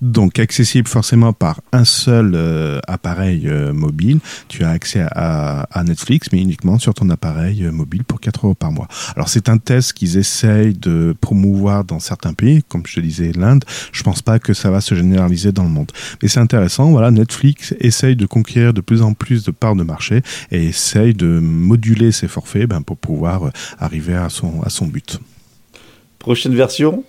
Donc 0.00 0.38
accessible 0.38 0.88
forcément 0.88 1.32
par 1.32 1.60
un 1.72 1.84
seul 1.84 2.32
euh, 2.34 2.80
appareil 2.86 3.48
euh, 3.48 3.72
mobile. 3.72 4.18
Tu 4.48 4.64
as 4.64 4.70
accès 4.70 5.04
à, 5.10 5.66
Netflix, 5.84 6.28
mais 6.32 6.40
uniquement 6.40 6.78
sur 6.78 6.94
ton 6.94 7.08
appareil 7.10 7.64
euh, 7.64 7.72
mobile 7.72 8.04
pour 8.04 8.20
4 8.20 8.46
euros 8.46 8.54
par 8.54 8.72
mois. 8.72 8.88
Alors 9.14 9.28
c'est 9.28 9.48
un 9.48 9.58
test 9.58 9.92
qu'ils 9.92 10.16
essayent 10.16 10.74
de 10.74 11.14
promouvoir 11.20 11.84
dans 11.84 12.00
certains 12.00 12.34
pays, 12.34 12.62
comme 12.68 12.82
je 12.86 12.96
te 12.96 13.00
disais 13.00 13.32
l'Inde. 13.32 13.64
Je 13.92 14.02
pense 14.02 14.22
pas 14.22 14.38
que 14.38 14.52
ça 14.52 14.70
va 14.70 14.80
se 14.80 14.94
généraliser 14.94 15.52
dans 15.52 15.64
le 15.64 15.70
monde. 15.70 15.92
Mais 16.22 16.28
c'est 16.28 16.40
intéressant, 16.40 16.90
voilà, 16.90 17.10
Netflix 17.10 17.74
essaye 17.80 18.16
de 18.16 18.26
conquérir 18.26 18.72
de 18.72 18.80
plus 18.80 19.02
en 19.02 19.14
plus 19.14 19.44
de 19.44 19.50
parts 19.50 19.76
de 19.76 19.84
marché 19.84 20.22
et 20.50 20.66
essaye 20.66 21.14
de 21.14 21.26
moduler 21.26 22.12
ses 22.12 22.28
forfaits 22.28 22.68
ben, 22.68 22.82
pour 22.82 22.96
pouvoir 22.96 23.50
arriver 23.78 24.14
à 24.14 24.28
son, 24.28 24.62
à 24.62 24.70
son 24.70 24.86
but. 24.86 25.20
Prochaine 26.18 26.54
version? 26.54 27.04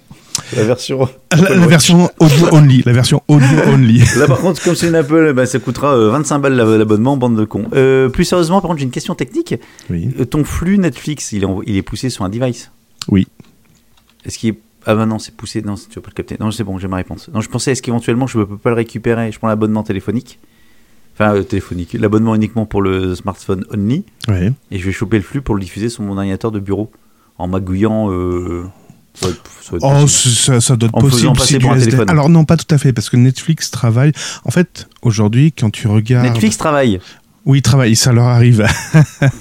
La 0.56 0.63
version. 0.63 1.08
La, 1.32 1.56
la 1.56 1.67
version 1.67 2.10
audio 2.20 2.48
only. 2.51 2.84
La 2.86 2.94
version 2.94 3.22
audio 3.27 3.48
only. 3.67 4.01
Là, 4.17 4.27
par 4.27 4.39
contre, 4.39 4.62
comme 4.63 4.75
c'est 4.75 4.88
une 4.88 4.96
Apple, 4.96 5.34
bah, 5.34 5.46
ça 5.46 5.60
coûtera 5.60 5.96
euh, 5.96 6.10
25 6.12 6.39
balles 6.39 6.53
la- 6.56 6.77
l'abonnement, 6.77 7.17
bande 7.17 7.36
de 7.38 7.46
cons. 7.46 7.65
Euh, 7.74 8.10
plus 8.10 8.25
sérieusement, 8.25 8.62
par 8.62 8.70
contre, 8.70 8.79
j'ai 8.79 8.86
une 8.86 8.91
question 8.91 9.15
technique. 9.15 9.56
Oui. 9.89 10.10
Euh, 10.20 10.25
Ton 10.25 10.44
flux 10.44 10.77
Netflix, 10.77 11.32
il 11.32 11.44
est, 11.44 11.48
il 11.65 11.75
est 11.77 11.82
poussé 11.82 12.10
sur 12.10 12.24
un 12.25 12.29
device? 12.29 12.72
Oui. 13.10 13.27
Est-ce 14.25 14.38
qu'il 14.38 14.50
est. 14.51 14.60
Ah 14.86 14.96
bah 14.96 15.06
non, 15.06 15.20
c'est 15.20 15.36
poussé. 15.36 15.62
Non, 15.62 15.75
tu 15.75 15.96
vas 15.96 16.01
pas 16.01 16.10
le 16.12 16.13
capter. 16.15 16.38
Non, 16.39 16.50
c'est 16.51 16.63
bon, 16.63 16.77
j'ai 16.77 16.88
ma 16.88 16.96
réponse. 16.98 17.29
Non, 17.34 17.41
je 17.41 17.50
pensais, 17.50 17.72
est-ce 17.74 17.82
qu'éventuellement 17.82 18.25
je 18.25 18.39
peux 18.39 18.58
pas 18.58 18.70
le 18.70 18.75
récupérer? 18.77 19.32
Je 19.34 19.38
prends 19.38 19.50
l'abonnement 19.50 19.84
téléphonique. 19.84 20.39
Enfin, 21.13 21.34
euh, 21.36 21.44
téléphonique. 21.44 21.94
L'abonnement 21.94 22.36
uniquement 22.36 22.65
pour 22.65 22.82
le 22.82 23.13
smartphone 23.15 23.65
only. 23.74 24.06
Et 24.72 24.79
je 24.79 24.86
vais 24.86 24.91
choper 24.94 25.17
le 25.17 25.24
flux 25.24 25.41
pour 25.41 25.56
le 25.56 25.62
diffuser 25.62 25.89
sur 25.89 26.03
mon 26.03 26.15
ordinateur 26.15 26.51
de 26.51 26.60
bureau. 26.60 26.89
En 27.38 27.48
magouillant. 27.48 28.10
Ça 29.20 29.28
va 29.28 29.32
être- 29.34 29.50
ça 29.62 29.72
va 29.72 29.78
être 29.78 30.04
Oh, 30.04 30.08
ça, 30.08 30.62
ça 30.62 30.76
doit 30.76 30.90
être 30.90 30.96
En 30.96 31.02
faisant 31.10 31.34
possible. 31.34 31.48
si 31.48 31.60
pour 31.60 31.72
un 31.72 31.80
téléphone. 31.80 32.10
Alors 32.10 32.30
non, 32.30 32.46
pas 32.46 32.58
tout 32.58 32.74
à 32.74 32.78
fait, 32.78 32.94
parce 32.94 33.10
que 33.10 33.18
Netflix 33.18 33.72
travaille. 33.72 34.12
En 34.46 34.52
fait, 34.52 34.88
aujourd'hui, 35.02 35.52
quand 35.52 35.70
tu 35.72 35.88
regardes, 35.88 36.28
Netflix 36.28 36.58
travaille. 36.58 37.00
Oui, 37.48 37.60
ils 37.60 37.62
travaillent, 37.62 37.96
ça 37.96 38.12
leur 38.12 38.25
arrive. 38.25 38.66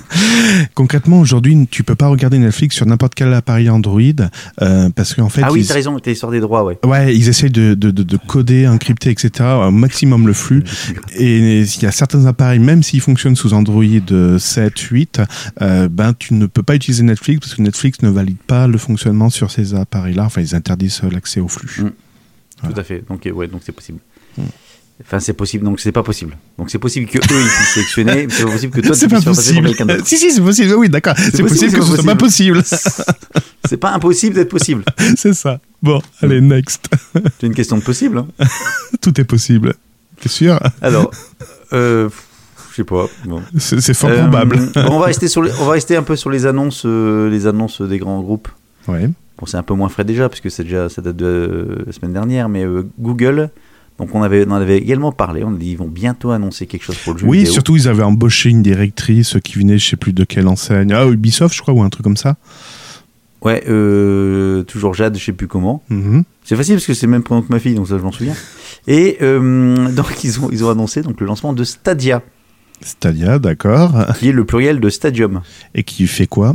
Concrètement, 0.74 1.20
aujourd'hui, 1.20 1.66
tu 1.70 1.82
peux 1.82 1.94
pas 1.94 2.06
regarder 2.06 2.38
Netflix 2.38 2.76
sur 2.76 2.86
n'importe 2.86 3.14
quel 3.14 3.32
appareil 3.34 3.68
Android, 3.68 4.00
euh, 4.62 4.88
parce 4.90 5.14
qu'en 5.14 5.28
fait, 5.28 5.42
ah 5.44 5.52
oui, 5.52 5.60
ils- 5.60 5.66
t'as 5.66 5.74
raison, 5.74 5.98
t'es 5.98 6.14
sur 6.14 6.30
des 6.30 6.40
droits, 6.40 6.64
ouais. 6.64 6.78
Ouais, 6.84 7.14
ils 7.16 7.28
essayent 7.28 7.50
de, 7.50 7.74
de, 7.74 7.90
de, 7.90 8.02
de 8.02 8.16
coder, 8.16 8.68
encrypter, 8.68 9.10
etc. 9.10 9.30
au 9.66 9.70
maximum 9.70 10.26
le 10.26 10.32
flux. 10.32 10.62
Et 11.16 11.60
il 11.62 11.82
y 11.82 11.86
a 11.86 11.90
certains 11.92 12.26
appareils, 12.26 12.58
même 12.60 12.82
s'ils 12.82 13.00
fonctionnent 13.00 13.36
sous 13.36 13.52
Android 13.54 13.82
7, 14.38 14.78
8, 14.78 15.20
euh, 15.62 15.88
ben 15.88 16.14
tu 16.18 16.34
ne 16.34 16.46
peux 16.46 16.62
pas 16.62 16.74
utiliser 16.76 17.02
Netflix 17.02 17.40
parce 17.40 17.54
que 17.54 17.62
Netflix 17.62 18.02
ne 18.02 18.08
valide 18.08 18.38
pas 18.46 18.66
le 18.68 18.78
fonctionnement 18.78 19.30
sur 19.30 19.50
ces 19.50 19.74
appareils-là. 19.74 20.24
Enfin, 20.24 20.40
ils 20.40 20.54
interdisent 20.54 21.00
euh, 21.04 21.10
l'accès 21.10 21.40
au 21.40 21.48
flux. 21.48 21.82
Mm. 21.84 21.90
Voilà. 22.60 22.74
Tout 22.74 22.80
à 22.80 22.84
fait. 22.84 23.04
Donc, 23.08 23.26
euh, 23.26 23.32
ouais, 23.32 23.48
donc 23.48 23.62
c'est 23.64 23.72
possible. 23.72 23.98
Hmm. 24.38 24.42
Enfin, 25.02 25.20
c'est 25.20 25.34
possible, 25.34 25.62
donc 25.64 25.78
c'est 25.78 25.92
pas 25.92 26.02
possible. 26.02 26.36
Donc 26.58 26.70
c'est 26.70 26.78
possible 26.78 27.06
que 27.06 27.18
eux 27.18 27.20
ils 27.22 27.26
puissent 27.28 27.74
sélectionner, 27.74 28.26
mais 28.26 28.32
c'est 28.32 28.44
pas 28.44 28.50
possible 28.52 28.72
que 28.72 28.80
toi 28.80 28.96
tu 28.96 29.06
puisses 29.08 29.10
faire 29.10 29.24
passer 29.24 29.24
pour 29.24 29.34
possible. 29.62 29.66
quelqu'un 29.68 29.86
d'autre. 29.86 30.06
Si, 30.06 30.16
si, 30.16 30.30
c'est 30.32 30.40
possible. 30.40 30.74
Oui, 30.74 30.88
d'accord. 30.88 31.14
C'est 31.18 31.42
possible, 31.42 31.72
que 31.72 31.78
pas 31.78 31.84
ce 31.84 31.94
soit 31.96 32.04
pas 32.04 32.16
possible. 32.16 32.62
C'est 33.68 33.76
pas 33.78 33.90
impossible 33.92 34.36
d'être 34.36 34.48
possible. 34.48 34.84
c'est 35.16 35.34
ça. 35.34 35.58
Bon, 35.82 36.00
allez, 36.22 36.40
next. 36.40 36.88
C'est 37.40 37.48
une 37.48 37.54
question 37.54 37.76
de 37.76 37.82
possible. 37.82 38.18
hein. 38.18 38.46
Tout 39.00 39.20
est 39.20 39.24
possible. 39.24 39.74
T'es 40.20 40.28
sûr 40.28 40.60
Alors, 40.80 41.10
euh, 41.72 42.08
je 42.70 42.76
sais 42.76 42.84
pas. 42.84 43.06
Bon. 43.24 43.42
C'est 43.58 43.92
fort 43.92 44.10
Euh, 44.10 44.20
probable. 44.22 44.56
bon, 44.72 44.82
on 44.92 44.98
va 45.00 45.06
rester 45.06 45.26
sur, 45.26 45.42
les- 45.42 45.50
on 45.60 45.64
va 45.64 45.72
rester 45.72 45.96
un 45.96 46.04
peu 46.04 46.14
sur 46.14 46.30
les 46.30 46.46
annonces, 46.46 46.84
euh, 46.86 47.28
les 47.28 47.48
annonces 47.48 47.82
des 47.82 47.98
grands 47.98 48.20
groupes. 48.22 48.46
Ouais. 48.86 49.08
Bon, 49.38 49.46
c'est 49.46 49.56
un 49.56 49.64
peu 49.64 49.74
moins 49.74 49.88
frais 49.88 50.04
déjà, 50.04 50.28
parce 50.28 50.40
que 50.40 50.48
c'est 50.48 50.62
déjà, 50.62 50.88
ça 50.88 51.02
date 51.02 51.16
de 51.16 51.24
euh, 51.26 51.82
la 51.86 51.92
semaine 51.92 52.12
dernière, 52.12 52.48
mais 52.48 52.64
euh, 52.64 52.84
Google. 53.00 53.50
Donc 53.98 54.14
on, 54.14 54.22
avait, 54.22 54.46
on 54.46 54.50
en 54.50 54.56
avait 54.56 54.76
également 54.76 55.10
parlé, 55.10 55.42
on 55.42 55.54
a 55.54 55.56
dit 55.56 55.70
ils 55.70 55.78
vont 55.78 55.88
bientôt 55.88 56.30
annoncer 56.30 56.66
quelque 56.66 56.82
chose 56.82 56.96
pour 56.98 57.14
le 57.14 57.18
jeu 57.20 57.26
Oui, 57.26 57.38
vidéo. 57.38 57.52
surtout 57.52 57.76
ils 57.76 57.88
avaient 57.88 58.02
embauché 58.02 58.50
une 58.50 58.62
directrice 58.62 59.36
qui 59.42 59.58
venait, 59.58 59.78
je 59.78 59.88
sais 59.88 59.96
plus 59.96 60.12
de 60.12 60.24
quelle 60.24 60.48
enseigne. 60.48 60.92
Ah, 60.92 61.06
Ubisoft, 61.06 61.54
je 61.54 61.62
crois, 61.62 61.72
ou 61.72 61.82
un 61.82 61.88
truc 61.88 62.04
comme 62.04 62.16
ça. 62.18 62.36
Ouais, 63.42 63.64
euh, 63.68 64.64
toujours 64.64 64.92
Jade, 64.94 65.16
je 65.18 65.24
sais 65.24 65.32
plus 65.32 65.46
comment. 65.46 65.82
Mhm. 65.88 66.24
C'est 66.44 66.56
facile 66.56 66.74
parce 66.74 66.86
que 66.86 66.94
c'est 66.94 67.06
le 67.06 67.12
même 67.12 67.22
prénom 67.22 67.42
que 67.42 67.50
ma 67.52 67.58
fille, 67.58 67.74
donc 67.74 67.88
ça 67.88 67.96
je 67.96 68.02
m'en 68.02 68.12
souviens. 68.12 68.34
Et 68.86 69.16
euh, 69.22 69.88
donc 69.92 70.24
ils 70.24 70.40
ont, 70.40 70.50
ils 70.52 70.64
ont 70.64 70.70
annoncé 70.70 71.00
donc, 71.02 71.20
le 71.20 71.26
lancement 71.26 71.52
de 71.52 71.64
Stadia, 71.64 72.22
Stadia, 72.82 73.38
d'accord. 73.38 73.94
qui 74.18 74.28
est 74.28 74.32
le 74.32 74.44
pluriel 74.44 74.80
de 74.80 74.90
Stadium. 74.90 75.40
Et 75.74 75.82
qui 75.84 76.06
fait 76.06 76.26
quoi? 76.26 76.54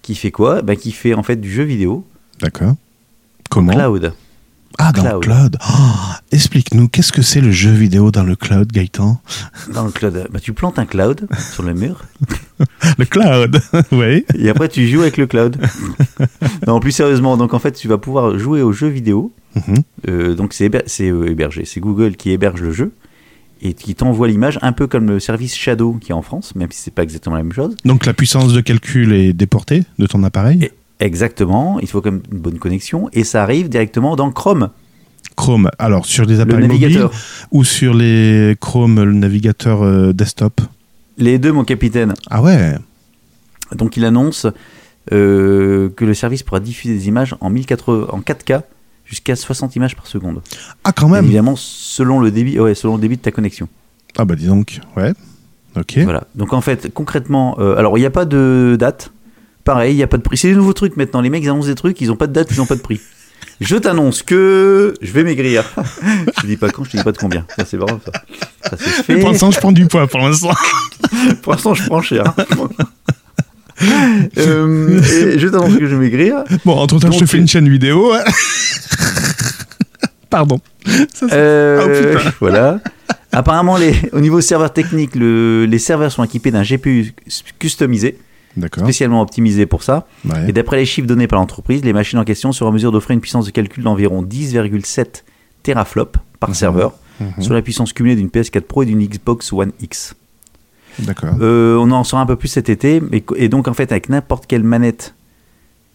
Qui 0.00 0.14
fait 0.14 0.30
quoi? 0.30 0.62
Bah, 0.62 0.76
Qui 0.76 0.92
fait 0.92 1.12
en 1.14 1.22
fait 1.22 1.36
du 1.36 1.50
jeu 1.50 1.64
vidéo 1.64 2.06
D'accord. 2.40 2.74
Comment? 3.50 3.72
Cloud. 3.72 4.12
Ah, 4.78 4.92
dans 4.92 5.02
cloud. 5.02 5.14
le 5.14 5.20
cloud. 5.20 5.56
Oh, 5.68 5.74
Explique-nous, 6.32 6.88
qu'est-ce 6.88 7.12
que 7.12 7.22
c'est 7.22 7.40
le 7.40 7.50
jeu 7.50 7.70
vidéo 7.70 8.10
dans 8.10 8.22
le 8.24 8.36
cloud, 8.36 8.70
Gaëtan? 8.72 9.20
Dans 9.72 9.84
le 9.84 9.90
cloud, 9.90 10.26
bah, 10.30 10.40
tu 10.40 10.52
plantes 10.52 10.78
un 10.78 10.86
cloud 10.86 11.26
sur 11.52 11.62
le 11.62 11.74
mur 11.74 12.02
Le 12.98 13.04
cloud, 13.04 13.60
oui. 13.92 14.24
et 14.36 14.48
après 14.48 14.68
tu 14.68 14.86
joues 14.88 15.00
avec 15.02 15.16
le 15.16 15.26
cloud. 15.26 15.56
non, 16.66 16.80
plus 16.80 16.92
sérieusement, 16.92 17.36
donc 17.36 17.54
en 17.54 17.58
fait 17.58 17.72
tu 17.72 17.88
vas 17.88 17.98
pouvoir 17.98 18.38
jouer 18.38 18.62
aux 18.62 18.72
jeux 18.72 18.88
vidéo. 18.88 19.32
Mhm. 19.54 19.76
Euh, 20.08 20.34
donc 20.34 20.52
c'est 20.52 20.68
héber- 20.68 20.84
euh, 21.00 21.26
hébergé, 21.30 21.64
c'est 21.64 21.80
Google 21.80 22.16
qui 22.16 22.30
héberge 22.30 22.60
le 22.60 22.72
jeu 22.72 22.92
et 23.62 23.72
qui 23.72 23.94
t'envoie 23.94 24.28
l'image 24.28 24.58
un 24.60 24.72
peu 24.72 24.86
comme 24.86 25.06
le 25.06 25.18
service 25.20 25.54
Shadow 25.56 25.94
qui 25.94 26.12
est 26.12 26.14
en 26.14 26.20
France, 26.22 26.54
même 26.54 26.70
si 26.70 26.80
c'est 26.82 26.90
pas 26.94 27.02
exactement 27.02 27.36
la 27.36 27.42
même 27.42 27.52
chose. 27.52 27.74
Donc 27.86 28.04
la 28.04 28.12
puissance 28.12 28.52
de 28.52 28.60
calcul 28.60 29.12
est 29.14 29.32
déportée 29.32 29.84
de 29.98 30.06
ton 30.06 30.22
appareil? 30.24 30.62
Et- 30.64 30.72
Exactement, 30.98 31.78
il 31.80 31.88
faut 31.88 32.00
comme 32.00 32.22
une 32.32 32.38
bonne 32.38 32.58
connexion 32.58 33.08
et 33.12 33.22
ça 33.24 33.42
arrive 33.42 33.68
directement 33.68 34.16
dans 34.16 34.30
Chrome, 34.30 34.70
Chrome, 35.36 35.70
alors 35.78 36.06
sur 36.06 36.26
des 36.26 36.36
le 36.36 36.40
appareils 36.40 36.66
mobiles 36.66 37.08
ou 37.52 37.62
sur 37.62 37.94
les 37.94 38.56
Chrome, 38.58 39.02
le 39.02 39.12
navigateur 39.12 39.82
euh, 39.82 40.12
desktop? 40.12 40.60
Les 41.18 41.38
deux, 41.38 41.52
mon 41.52 41.64
capitaine. 41.64 42.14
Ah 42.30 42.42
ouais 42.42 42.74
Donc 43.72 43.96
il 43.96 44.04
annonce 44.04 44.46
euh, 45.12 45.90
que 45.90 46.04
le 46.04 46.14
service 46.14 46.42
pourra 46.42 46.60
diffuser 46.60 46.94
des 46.94 47.08
images 47.08 47.36
en, 47.40 47.50
1080, 47.50 48.08
en 48.10 48.20
4K 48.20 48.62
jusqu'à 49.04 49.36
60 49.36 49.76
images 49.76 49.94
par 49.94 50.06
seconde. 50.06 50.42
Ah 50.84 50.92
quand 50.92 51.08
même 51.08 51.26
évidemment, 51.26 51.54
selon 51.56 52.18
le 52.20 52.30
débit, 52.30 52.58
ouais, 52.58 52.74
selon 52.74 52.96
le 52.96 53.00
débit 53.00 53.16
de 53.16 53.22
ta 53.22 53.30
connexion. 53.30 53.68
Ah 54.16 54.24
bah 54.24 54.34
dis 54.34 54.46
donc, 54.46 54.80
ouais. 54.96 55.12
Ok. 55.76 55.98
Voilà. 55.98 56.24
Donc 56.34 56.54
en 56.54 56.62
fait, 56.62 56.92
concrètement, 56.92 57.56
euh, 57.60 57.76
alors 57.76 57.98
il 57.98 58.00
n'y 58.00 58.06
a 58.06 58.10
pas 58.10 58.24
de 58.24 58.76
date. 58.80 59.12
Pareil, 59.66 59.92
il 59.92 59.96
n'y 59.96 60.02
a 60.02 60.06
pas 60.06 60.16
de 60.16 60.22
prix. 60.22 60.38
C'est 60.38 60.48
des 60.48 60.54
nouveaux 60.54 60.72
trucs 60.72 60.96
maintenant. 60.96 61.20
Les 61.20 61.28
mecs 61.28 61.42
ils 61.42 61.48
annoncent 61.50 61.66
des 61.68 61.74
trucs, 61.74 62.00
ils 62.00 62.08
n'ont 62.08 62.16
pas 62.16 62.26
de 62.28 62.32
date, 62.32 62.48
ils 62.52 62.56
n'ont 62.56 62.66
pas 62.66 62.76
de 62.76 62.80
prix. 62.80 63.00
Je 63.60 63.76
t'annonce 63.76 64.22
que 64.22 64.94
je 65.02 65.12
vais 65.12 65.24
maigrir. 65.24 65.64
je 66.36 66.40
te 66.42 66.46
dis 66.46 66.56
pas 66.56 66.68
quand, 66.70 66.84
je 66.84 66.90
te 66.92 66.96
dis 66.96 67.02
pas 67.02 67.12
de 67.12 67.18
combien. 67.18 67.44
Ça 67.58 67.64
c'est 67.66 67.76
marrant 67.76 68.00
ça. 68.04 68.12
Ça 68.70 68.76
c'est 68.78 68.86
Mais 69.08 69.14
fait. 69.16 69.20
pour 69.20 69.30
l'instant, 69.30 69.50
je 69.50 69.58
prends 69.58 69.72
du 69.72 69.86
poids 69.86 70.06
pour 70.06 70.20
l'instant. 70.20 70.50
Pour 71.42 71.52
l'instant, 71.52 71.74
je 71.74 71.84
prends 71.86 72.00
cher. 72.02 72.24
Euh, 74.38 75.02
et 75.02 75.38
je 75.38 75.48
t'annonce 75.48 75.74
que 75.76 75.86
je 75.86 75.94
vais 75.94 76.00
maigrir. 76.00 76.44
Bon, 76.64 76.76
entre 76.78 76.98
temps, 76.98 77.10
je 77.10 77.18
te 77.18 77.26
fais 77.26 77.36
une 77.36 77.46
chaîne 77.46 77.68
vidéo. 77.68 78.10
Pardon. 80.30 80.60
Ça, 81.12 81.26
Euh, 81.32 82.16
Oh, 82.16 82.30
voilà. 82.40 82.80
Apparemment, 83.32 83.76
les, 83.76 83.94
au 84.12 84.20
niveau 84.20 84.40
serveur 84.40 84.72
technique, 84.72 85.14
le- 85.14 85.66
les 85.66 85.78
serveurs 85.78 86.10
sont 86.10 86.24
équipés 86.24 86.50
d'un 86.50 86.62
GPU 86.62 87.12
customisé. 87.58 88.18
Spécialement 88.76 89.20
optimisé 89.22 89.66
pour 89.66 89.82
ça. 89.82 90.06
Ouais. 90.24 90.48
Et 90.48 90.52
d'après 90.52 90.76
les 90.76 90.86
chiffres 90.86 91.06
donnés 91.06 91.26
par 91.26 91.38
l'entreprise, 91.38 91.84
les 91.84 91.92
machines 91.92 92.18
en 92.18 92.24
question 92.24 92.52
seront 92.52 92.70
en 92.70 92.72
mesure 92.72 92.92
d'offrir 92.92 93.14
une 93.14 93.20
puissance 93.20 93.46
de 93.46 93.50
calcul 93.50 93.84
d'environ 93.84 94.22
10,7 94.22 95.24
teraflops 95.62 96.18
par 96.40 96.54
serveur, 96.54 96.92
Mhm. 97.20 97.42
sur 97.42 97.54
la 97.54 97.62
puissance 97.62 97.92
cumulée 97.94 98.14
d'une 98.16 98.28
PS4 98.28 98.66
Pro 98.66 98.82
et 98.82 98.86
d'une 98.86 99.02
Xbox 99.02 99.52
One 99.52 99.72
X. 99.80 100.14
D'accord. 100.98 101.34
Euh, 101.40 101.76
on 101.78 101.90
en 101.90 102.04
saura 102.04 102.22
un 102.22 102.26
peu 102.26 102.36
plus 102.36 102.48
cet 102.48 102.68
été, 102.68 103.00
et, 103.12 103.24
et 103.36 103.48
donc 103.48 103.68
en 103.68 103.74
fait 103.74 103.90
avec 103.92 104.08
n'importe 104.08 104.46
quelle 104.46 104.62
manette, 104.64 105.14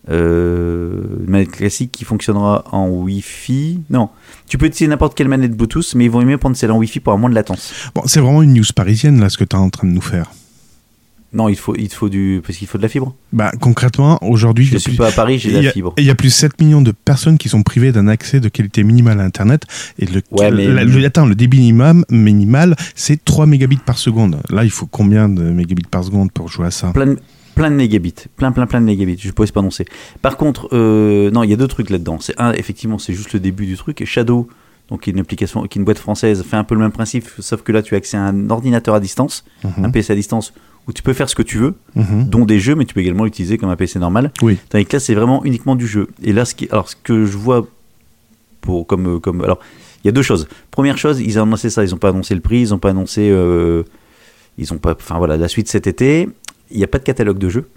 euh, 0.09 0.99
une 1.25 1.29
manette 1.29 1.51
classique 1.51 1.91
qui 1.91 2.05
fonctionnera 2.05 2.65
en 2.71 2.87
Wi-Fi. 2.89 3.81
Non, 3.89 4.09
tu 4.47 4.57
peux 4.57 4.65
utiliser 4.65 4.87
n'importe 4.87 5.15
quelle 5.15 5.27
manette 5.27 5.55
Bluetooth, 5.55 5.93
mais 5.95 6.05
ils 6.05 6.11
vont 6.11 6.23
mieux 6.23 6.37
prendre 6.37 6.55
celle 6.55 6.71
en 6.71 6.77
Wi-Fi 6.77 6.99
pour 6.99 7.11
avoir 7.13 7.19
moins 7.19 7.29
de 7.29 7.35
latence. 7.35 7.71
Bon, 7.93 8.01
c'est 8.05 8.19
vraiment 8.19 8.41
une 8.41 8.53
news 8.53 8.63
parisienne, 8.75 9.19
là, 9.19 9.29
ce 9.29 9.37
que 9.37 9.43
tu 9.43 9.55
es 9.55 9.59
en 9.59 9.69
train 9.69 9.87
de 9.87 9.93
nous 9.93 10.01
faire. 10.01 10.31
Non, 11.33 11.47
il 11.47 11.55
faut, 11.55 11.75
il 11.77 11.87
te 11.87 11.95
faut 11.95 12.09
du, 12.09 12.41
parce 12.45 12.57
qu'il 12.57 12.67
faut 12.67 12.77
de 12.77 12.83
la 12.83 12.89
fibre. 12.89 13.15
Bah, 13.31 13.51
concrètement, 13.61 14.19
aujourd'hui, 14.21 14.65
Je 14.65 14.75
a 14.75 14.79
suis 14.79 14.91
plus- 14.91 14.97
pas 14.97 15.07
à 15.07 15.11
Paris, 15.11 15.39
j'ai 15.39 15.51
de 15.53 15.59
la 15.61 15.71
fibre. 15.71 15.93
Il 15.97 16.03
y 16.03 16.09
a 16.09 16.15
plus 16.15 16.27
de 16.27 16.33
7 16.33 16.59
millions 16.59 16.81
de 16.81 16.91
personnes 16.91 17.37
qui 17.37 17.47
sont 17.47 17.63
privées 17.63 17.93
d'un 17.93 18.07
accès 18.09 18.41
de 18.41 18.49
qualité 18.49 18.83
minimale 18.83 19.19
à 19.21 19.23
Internet. 19.23 19.63
Et 19.97 20.05
le, 20.07 20.21
Ouais, 20.31 20.51
mais- 20.51 20.67
la- 20.67 20.83
le, 20.83 21.05
attends, 21.05 21.25
le 21.25 21.35
débit 21.35 21.59
minimum, 21.59 22.03
minimal, 22.09 22.75
c'est 22.95 23.23
3 23.23 23.45
mégabits 23.45 23.77
par 23.77 23.97
seconde. 23.97 24.41
Là, 24.49 24.65
il 24.65 24.71
faut 24.71 24.87
combien 24.87 25.29
de 25.29 25.41
mégabits 25.43 25.83
par 25.89 26.03
seconde 26.03 26.31
pour 26.33 26.49
jouer 26.49 26.67
à 26.67 26.71
ça? 26.71 26.91
Plein 26.91 27.05
de, 27.07 27.19
plein 27.55 27.71
de 27.71 27.75
mégabits, 27.75 28.13
plein, 28.35 28.51
plein, 28.51 28.67
plein 28.67 28.81
de 28.81 28.85
mégabits. 28.85 29.17
Je 29.17 29.27
ne 29.27 29.31
pourrais 29.31 29.47
pas 29.47 29.61
annoncer. 29.61 29.85
Par 30.21 30.35
contre, 30.35 30.67
euh, 30.73 31.31
non, 31.31 31.43
il 31.43 31.49
y 31.49 31.53
a 31.53 31.57
deux 31.57 31.67
trucs 31.69 31.89
là-dedans. 31.89 32.17
C'est 32.19 32.35
un, 32.41 32.51
effectivement, 32.51 32.97
c'est 32.97 33.13
juste 33.13 33.31
le 33.31 33.39
début 33.39 33.65
du 33.65 33.77
truc. 33.77 34.01
Et 34.01 34.05
Shadow, 34.05 34.49
donc 34.89 35.03
qui 35.03 35.09
est 35.09 35.13
une 35.13 35.19
application, 35.19 35.65
qui 35.65 35.77
est 35.77 35.79
une 35.79 35.85
boîte 35.85 35.99
française, 35.99 36.43
fait 36.43 36.57
un 36.57 36.65
peu 36.65 36.75
le 36.75 36.81
même 36.81 36.91
principe, 36.91 37.25
sauf 37.39 37.61
que 37.61 37.71
là, 37.71 37.81
tu 37.81 37.93
as 37.95 37.97
accès 37.99 38.17
à 38.17 38.23
un 38.23 38.49
ordinateur 38.49 38.95
à 38.95 38.99
distance, 38.99 39.45
Mhm. 39.63 39.85
un 39.85 39.89
PC 39.91 40.11
à 40.11 40.15
distance, 40.17 40.53
où 40.87 40.93
tu 40.93 41.03
peux 41.03 41.13
faire 41.13 41.29
ce 41.29 41.35
que 41.35 41.43
tu 41.43 41.57
veux, 41.57 41.75
Mhm. 41.95 42.25
dont 42.29 42.45
des 42.45 42.59
jeux, 42.59 42.75
mais 42.75 42.85
tu 42.85 42.93
peux 42.93 43.01
également 43.01 43.23
l'utiliser 43.25 43.57
comme 43.57 43.69
un 43.69 43.75
PC 43.75 43.99
normal. 43.99 44.31
Oui. 44.41 44.57
Tandis 44.69 44.85
que 44.85 44.95
là, 44.95 44.99
c'est 44.99 45.13
vraiment 45.13 45.43
uniquement 45.45 45.75
du 45.75 45.87
jeu. 45.87 46.07
Et 46.23 46.33
là, 46.33 46.45
ce, 46.45 46.55
qui, 46.55 46.67
alors, 46.71 46.89
ce 46.89 46.95
que 46.95 47.25
je 47.25 47.37
vois 47.37 47.67
pour, 48.61 48.87
comme, 48.87 49.15
euh, 49.15 49.19
comme. 49.19 49.41
Alors, 49.43 49.59
il 50.03 50.07
y 50.07 50.09
a 50.09 50.11
deux 50.11 50.21
choses. 50.23 50.47
Première 50.71 50.97
chose, 50.97 51.19
ils 51.21 51.37
ont 51.39 51.43
annoncé 51.43 51.69
ça. 51.69 51.83
Ils 51.83 51.91
n'ont 51.91 51.97
pas 51.97 52.09
annoncé 52.09 52.33
le 52.35 52.41
prix, 52.41 52.61
ils 52.61 52.69
n'ont 52.69 52.79
pas 52.79 52.89
annoncé. 52.89 53.29
euh, 53.29 53.83
ils 54.57 54.73
ont 54.73 54.77
pas. 54.77 54.93
Enfin, 54.93 55.17
voilà, 55.17 55.37
la 55.37 55.47
suite 55.47 55.67
cet 55.67 55.87
été. 55.87 56.27
Il 56.71 56.77
n'y 56.77 56.83
a 56.83 56.87
pas 56.87 56.99
de 56.99 57.03
catalogue 57.03 57.37
de 57.37 57.49
jeux. 57.49 57.67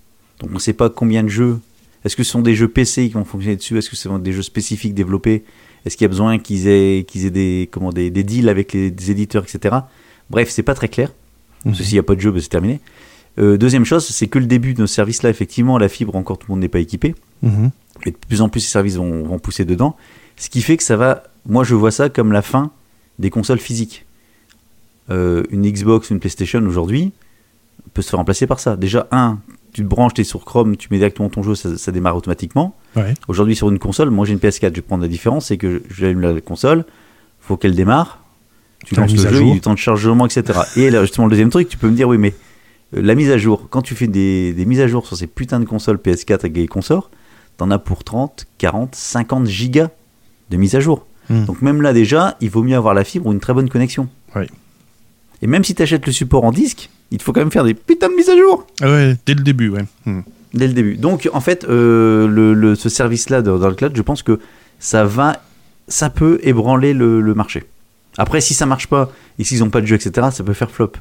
Donc, 0.40 0.50
on 0.50 0.54
ne 0.54 0.58
sait 0.58 0.72
pas 0.72 0.88
combien 0.90 1.22
de 1.22 1.28
jeux. 1.28 1.58
Est-ce 2.04 2.16
que 2.16 2.22
ce 2.22 2.30
sont 2.32 2.42
des 2.42 2.54
jeux 2.54 2.68
PC 2.68 3.06
qui 3.08 3.14
vont 3.14 3.24
fonctionner 3.24 3.56
dessus? 3.56 3.76
Est-ce 3.78 3.88
que 3.90 3.96
ce 3.96 4.04
sont 4.08 4.18
des 4.18 4.32
jeux 4.32 4.42
spécifiques 4.42 4.94
développés? 4.94 5.44
Est-ce 5.86 5.96
qu'il 5.96 6.04
y 6.04 6.06
a 6.06 6.08
besoin 6.08 6.38
qu'ils 6.38 6.66
aient, 6.68 7.04
qu'ils 7.06 7.26
aient 7.26 7.30
des, 7.30 7.68
comment, 7.70 7.90
des, 7.90 8.10
des 8.10 8.24
deals 8.24 8.48
avec 8.48 8.72
les 8.72 8.90
des 8.90 9.10
éditeurs, 9.10 9.44
etc. 9.44 9.74
Bref, 10.30 10.48
c'est 10.50 10.62
pas 10.62 10.74
très 10.74 10.88
clair. 10.88 11.12
Mhm. 11.64 11.72
Parce 11.72 11.78
que 11.78 11.84
s'il 11.84 11.94
n'y 11.94 12.00
a 12.00 12.04
pas 12.04 12.14
de 12.14 12.20
jeu, 12.20 12.30
ben, 12.30 12.40
c'est 12.40 12.48
terminé. 12.48 12.80
Euh, 13.38 13.56
deuxième 13.56 13.84
chose, 13.84 14.06
c'est 14.06 14.28
que 14.28 14.38
le 14.38 14.46
début 14.46 14.74
de 14.74 14.80
nos 14.80 14.86
services-là, 14.86 15.30
effectivement, 15.30 15.78
la 15.78 15.88
fibre, 15.88 16.14
encore 16.14 16.38
tout 16.38 16.46
le 16.48 16.54
monde 16.54 16.60
n'est 16.60 16.68
pas 16.68 16.78
équipé. 16.78 17.14
Mhm. 17.42 17.70
Et 18.06 18.10
de 18.10 18.16
plus 18.16 18.42
en 18.42 18.48
plus, 18.48 18.60
ces 18.60 18.70
services 18.70 18.96
vont, 18.96 19.24
vont 19.24 19.38
pousser 19.38 19.64
dedans. 19.64 19.96
Ce 20.36 20.48
qui 20.48 20.62
fait 20.62 20.76
que 20.76 20.82
ça 20.82 20.96
va. 20.96 21.24
Moi, 21.46 21.64
je 21.64 21.74
vois 21.74 21.90
ça 21.90 22.08
comme 22.08 22.32
la 22.32 22.42
fin 22.42 22.70
des 23.18 23.30
consoles 23.30 23.58
physiques. 23.58 24.06
Euh, 25.10 25.42
une 25.50 25.70
Xbox, 25.70 26.10
une 26.10 26.18
PlayStation 26.18 26.60
aujourd'hui 26.64 27.12
peut 27.92 28.02
se 28.02 28.10
faire 28.10 28.18
remplacer 28.18 28.46
par 28.46 28.60
ça. 28.60 28.76
Déjà, 28.76 29.06
un, 29.10 29.38
tu 29.72 29.82
te 29.82 29.86
branches, 29.86 30.14
tu 30.14 30.22
es 30.22 30.24
sur 30.24 30.44
Chrome, 30.44 30.76
tu 30.76 30.88
mets 30.90 30.98
directement 30.98 31.28
ton 31.28 31.42
jeu, 31.42 31.54
ça, 31.54 31.76
ça 31.76 31.92
démarre 31.92 32.16
automatiquement. 32.16 32.74
Ouais. 32.96 33.14
Aujourd'hui, 33.28 33.54
sur 33.54 33.68
une 33.68 33.78
console, 33.78 34.10
moi 34.10 34.24
j'ai 34.24 34.32
une 34.32 34.38
PS4, 34.38 34.70
je 34.70 34.76
vais 34.76 34.82
prendre 34.82 35.02
la 35.02 35.08
différence, 35.08 35.46
c'est 35.46 35.58
que 35.58 35.82
j'allume 35.90 36.20
la 36.20 36.40
console, 36.40 36.84
faut 37.40 37.56
qu'elle 37.56 37.74
démarre, 37.74 38.23
tu 38.84 38.94
lances 38.94 39.12
le 39.12 39.18
jeu, 39.18 39.40
il 39.42 39.48
y 39.48 39.50
a 39.50 39.54
du 39.54 39.60
temps 39.60 39.74
de 39.74 39.78
chargement, 39.78 40.26
etc. 40.26 40.58
Et 40.76 40.90
là, 40.90 41.02
justement, 41.02 41.26
le 41.26 41.30
deuxième 41.30 41.50
truc, 41.50 41.68
tu 41.68 41.76
peux 41.76 41.88
me 41.88 41.96
dire, 41.96 42.08
oui, 42.08 42.18
mais 42.18 42.34
euh, 42.96 43.02
la 43.02 43.14
mise 43.14 43.30
à 43.30 43.38
jour, 43.38 43.68
quand 43.70 43.82
tu 43.82 43.94
fais 43.94 44.06
des, 44.06 44.52
des 44.52 44.64
mises 44.64 44.80
à 44.80 44.88
jour 44.88 45.06
sur 45.06 45.16
ces 45.16 45.26
putains 45.26 45.60
de 45.60 45.64
consoles 45.64 45.96
PS4 45.96 46.46
et 46.58 46.66
consorts, 46.66 47.10
t'en 47.56 47.70
as 47.70 47.78
pour 47.78 48.04
30, 48.04 48.46
40, 48.58 48.94
50 48.94 49.46
gigas 49.46 49.88
de 50.50 50.56
mise 50.56 50.74
à 50.74 50.80
jour. 50.80 51.06
Hmm. 51.30 51.44
Donc 51.46 51.62
même 51.62 51.80
là 51.82 51.92
déjà, 51.92 52.36
il 52.40 52.50
vaut 52.50 52.62
mieux 52.62 52.76
avoir 52.76 52.92
la 52.94 53.04
fibre 53.04 53.26
ou 53.26 53.32
une 53.32 53.40
très 53.40 53.54
bonne 53.54 53.68
connexion. 53.70 54.08
Oui. 54.36 54.44
Et 55.42 55.46
même 55.46 55.64
si 55.64 55.74
tu 55.74 55.82
achètes 55.82 56.06
le 56.06 56.12
support 56.12 56.44
en 56.44 56.52
disque, 56.52 56.90
il 57.10 57.18
te 57.18 57.22
faut 57.22 57.32
quand 57.32 57.40
même 57.40 57.50
faire 57.50 57.64
des 57.64 57.74
putains 57.74 58.08
de 58.08 58.14
mises 58.14 58.28
à 58.30 58.36
jour 58.36 58.66
Ah 58.82 58.90
ouais, 58.90 59.16
dès 59.26 59.34
le 59.34 59.42
début, 59.42 59.68
ouais. 59.70 59.84
Mhm. 60.06 60.22
dès 60.52 60.66
le 60.66 60.72
début. 60.74 60.96
Donc 60.96 61.28
en 61.32 61.40
fait, 61.40 61.64
euh, 61.64 62.26
le, 62.28 62.54
le- 62.54 62.74
ce 62.74 62.88
service-là 62.88 63.40
dans, 63.42 63.58
dans 63.58 63.68
le 63.68 63.74
cloud, 63.74 63.92
je 63.94 64.02
pense 64.02 64.22
que 64.22 64.38
ça 64.78 65.04
va, 65.04 65.40
ça 65.88 66.10
peut 66.10 66.38
ébranler 66.42 66.92
le, 66.92 67.20
le 67.20 67.34
marché. 67.34 67.64
Après, 68.18 68.40
si 68.40 68.54
ça 68.54 68.66
marche 68.66 68.86
pas 68.86 69.12
et 69.38 69.44
s'ils 69.44 69.60
n'ont 69.60 69.70
pas 69.70 69.80
de 69.80 69.86
jeu, 69.86 69.96
etc., 69.96 70.28
ça 70.32 70.44
peut 70.44 70.52
faire 70.54 70.70
flop. 70.70 70.92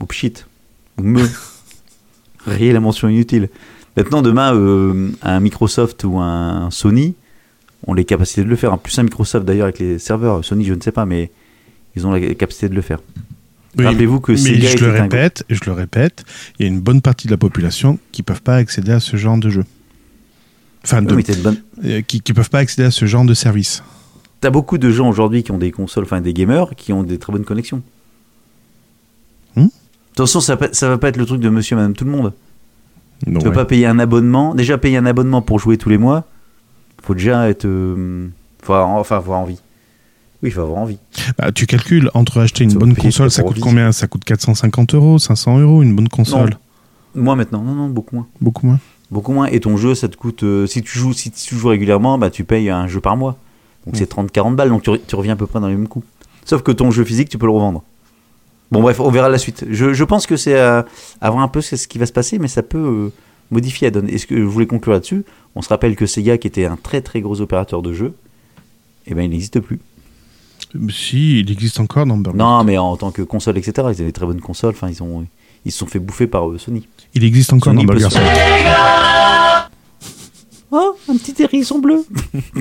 Ou 0.00 0.06
pchit. 0.06 0.34
Ou 0.98 1.02
me. 1.02 1.22
Rayez 2.46 2.72
la 2.72 2.80
mention 2.80 3.08
inutile. 3.08 3.48
Maintenant, 3.96 4.22
demain, 4.22 4.54
euh, 4.54 5.10
un 5.22 5.40
Microsoft 5.40 6.04
ou 6.04 6.18
un 6.18 6.68
Sony 6.70 7.14
ont 7.86 7.94
les 7.94 8.04
capacités 8.04 8.42
de 8.42 8.48
le 8.48 8.56
faire. 8.56 8.72
En 8.72 8.78
plus, 8.78 8.98
un 8.98 9.04
Microsoft 9.04 9.46
d'ailleurs 9.46 9.64
avec 9.66 9.78
les 9.78 9.98
serveurs. 9.98 10.44
Sony, 10.44 10.64
je 10.64 10.74
ne 10.74 10.80
sais 10.80 10.90
pas, 10.92 11.06
mais 11.06 11.30
ils 11.96 12.06
ont 12.06 12.10
la 12.12 12.20
capacité 12.34 12.68
de 12.68 12.74
le 12.74 12.82
faire. 12.82 12.98
Oui, 13.78 13.84
Rappelez-vous 13.86 14.20
que 14.20 14.32
mais 14.32 14.38
Sega 14.38 14.68
je 14.76 14.84
le 14.84 14.96
un 14.96 15.02
répète, 15.02 15.44
et 15.48 15.54
je 15.54 15.60
le 15.66 15.72
répète, 15.72 16.24
il 16.58 16.62
y 16.62 16.68
a 16.68 16.72
une 16.72 16.80
bonne 16.80 17.00
partie 17.02 17.26
de 17.26 17.32
la 17.32 17.36
population 17.36 17.98
qui 18.12 18.22
peuvent 18.22 18.42
pas 18.42 18.56
accéder 18.56 18.92
à 18.92 19.00
ce 19.00 19.16
genre 19.16 19.36
de 19.38 19.50
jeu. 19.50 19.64
Enfin, 20.84 21.02
de- 21.02 21.14
Oui, 21.14 21.24
bonne- 21.42 21.60
euh, 21.84 22.00
qui, 22.02 22.20
qui 22.20 22.32
peuvent 22.32 22.50
pas 22.50 22.60
accéder 22.60 22.86
à 22.86 22.90
ce 22.90 23.04
genre 23.06 23.24
de 23.24 23.34
service. 23.34 23.82
T'as 24.44 24.50
beaucoup 24.50 24.76
de 24.76 24.90
gens 24.90 25.08
aujourd'hui 25.08 25.42
qui 25.42 25.52
ont 25.52 25.56
des 25.56 25.70
consoles, 25.70 26.04
enfin 26.04 26.20
des 26.20 26.34
gamers, 26.34 26.74
qui 26.76 26.92
ont 26.92 27.02
des 27.02 27.16
très 27.16 27.32
bonnes 27.32 27.46
connexions. 27.46 27.80
Hmm 29.56 29.68
Attention, 30.12 30.40
ça, 30.40 30.58
ça 30.72 30.90
va 30.90 30.98
pas 30.98 31.08
être 31.08 31.16
le 31.16 31.24
truc 31.24 31.40
de 31.40 31.48
monsieur, 31.48 31.76
madame, 31.76 31.94
tout 31.94 32.04
le 32.04 32.10
monde. 32.10 32.34
Donc, 33.26 33.40
tu 33.40 33.48
ouais. 33.48 33.54
pas 33.54 33.64
payer 33.64 33.86
un 33.86 33.98
abonnement. 33.98 34.54
Déjà, 34.54 34.76
payer 34.76 34.98
un 34.98 35.06
abonnement 35.06 35.40
pour 35.40 35.60
jouer 35.60 35.78
tous 35.78 35.88
les 35.88 35.96
mois, 35.96 36.24
faut 37.02 37.14
déjà 37.14 37.48
être. 37.48 37.64
euh, 37.64 38.28
faut 38.62 38.74
avoir- 38.74 38.90
enfin, 38.90 39.16
avoir 39.16 39.40
envie. 39.40 39.58
Oui, 40.42 40.50
il 40.50 40.52
faut 40.52 40.60
avoir 40.60 40.76
envie. 40.80 40.98
Bah, 41.38 41.50
tu 41.50 41.64
calcules 41.64 42.10
entre 42.12 42.38
acheter 42.42 42.64
une 42.64 42.70
Ça 42.72 42.78
bonne 42.78 42.94
console, 42.94 43.30
ça 43.30 43.42
coûte 43.42 43.60
combien? 43.60 43.92
Ça 43.92 44.08
coûte 44.08 44.24
450 44.24 44.92
euros, 44.94 45.18
500 45.18 45.58
euros, 45.58 45.82
une 45.82 45.96
bonne 45.96 46.10
console? 46.10 46.50
Moi 47.14 47.34
maintenant, 47.34 47.62
non, 47.62 47.72
non, 47.74 47.88
beaucoup 47.88 48.16
moins. 48.16 48.26
Beaucoup 48.42 48.66
moins? 48.66 48.78
Beaucoup 49.10 49.32
moins. 49.32 49.46
Et 49.46 49.60
ton 49.60 49.78
jeu, 49.78 49.94
ça 49.94 50.06
te 50.10 50.16
coûte. 50.18 50.42
euh, 50.42 50.66
si, 50.66 50.82
tu 50.82 50.98
joues, 50.98 51.14
si 51.14 51.30
tu 51.30 51.54
joues 51.56 51.68
régulièrement, 51.68 52.18
bah, 52.18 52.28
tu 52.28 52.44
payes 52.44 52.68
un 52.68 52.86
jeu 52.88 53.00
par 53.00 53.16
mois. 53.16 53.38
Donc 53.86 53.96
c'est 53.96 54.10
30-40 54.10 54.54
balles, 54.54 54.70
donc 54.70 54.82
tu, 54.82 54.90
tu 55.06 55.14
reviens 55.16 55.34
à 55.34 55.36
peu 55.36 55.46
près 55.46 55.60
dans 55.60 55.68
les 55.68 55.74
mêmes 55.74 55.88
coûts. 55.88 56.04
Sauf 56.44 56.62
que 56.62 56.72
ton 56.72 56.90
jeu 56.90 57.04
physique, 57.04 57.28
tu 57.28 57.38
peux 57.38 57.46
le 57.46 57.52
revendre. 57.52 57.82
Bon, 58.70 58.80
bref, 58.80 58.98
on 59.00 59.10
verra 59.10 59.28
la 59.28 59.38
suite. 59.38 59.64
Je, 59.70 59.92
je 59.92 60.04
pense 60.04 60.26
que 60.26 60.36
c'est 60.36 60.58
à, 60.58 60.84
à 61.20 61.30
voir 61.30 61.42
un 61.42 61.48
peu 61.48 61.60
ce 61.60 61.76
ce 61.76 61.86
qui 61.86 61.98
va 61.98 62.06
se 62.06 62.12
passer, 62.12 62.38
mais 62.38 62.48
ça 62.48 62.62
peut 62.62 62.78
euh, 62.78 63.12
modifier 63.50 63.86
la 63.86 63.90
donne. 63.92 64.08
Est-ce 64.08 64.26
que 64.26 64.36
je 64.36 64.42
voulais 64.42 64.66
conclure 64.66 64.94
là-dessus? 64.94 65.24
On 65.54 65.62
se 65.62 65.68
rappelle 65.68 65.96
que 65.96 66.06
Sega, 66.06 66.38
qui 66.38 66.46
était 66.46 66.64
un 66.64 66.76
très 66.76 67.00
très 67.00 67.20
gros 67.20 67.40
opérateur 67.40 67.82
de 67.82 67.92
jeux, 67.92 68.14
eh 69.06 69.14
ben, 69.14 69.22
il 69.22 69.30
n'existe 69.30 69.60
plus. 69.60 69.80
Si, 70.90 71.40
il 71.40 71.50
existe 71.52 71.78
encore 71.78 72.06
dans 72.06 72.16
Burger. 72.16 72.38
Non, 72.38 72.64
mais 72.64 72.78
en 72.78 72.96
tant 72.96 73.12
que 73.12 73.22
console, 73.22 73.58
etc., 73.58 73.72
ils 73.76 73.80
avaient 73.80 74.04
des 74.06 74.12
très 74.12 74.26
bonnes 74.26 74.40
consoles. 74.40 74.70
Enfin, 74.70 74.88
ils, 74.88 75.02
ont, 75.02 75.24
ils 75.64 75.70
se 75.70 75.78
sont 75.78 75.86
fait 75.86 76.00
bouffer 76.00 76.26
par 76.26 76.50
euh, 76.50 76.58
Sony. 76.58 76.88
Il 77.14 77.22
existe 77.22 77.52
encore 77.52 77.72
Sony 77.72 77.86
dans 77.86 77.92
Burger. 77.92 78.08
Oh, 80.72 80.96
un 81.08 81.16
petit 81.16 81.40
hérisson 81.40 81.78
bleu 81.78 82.04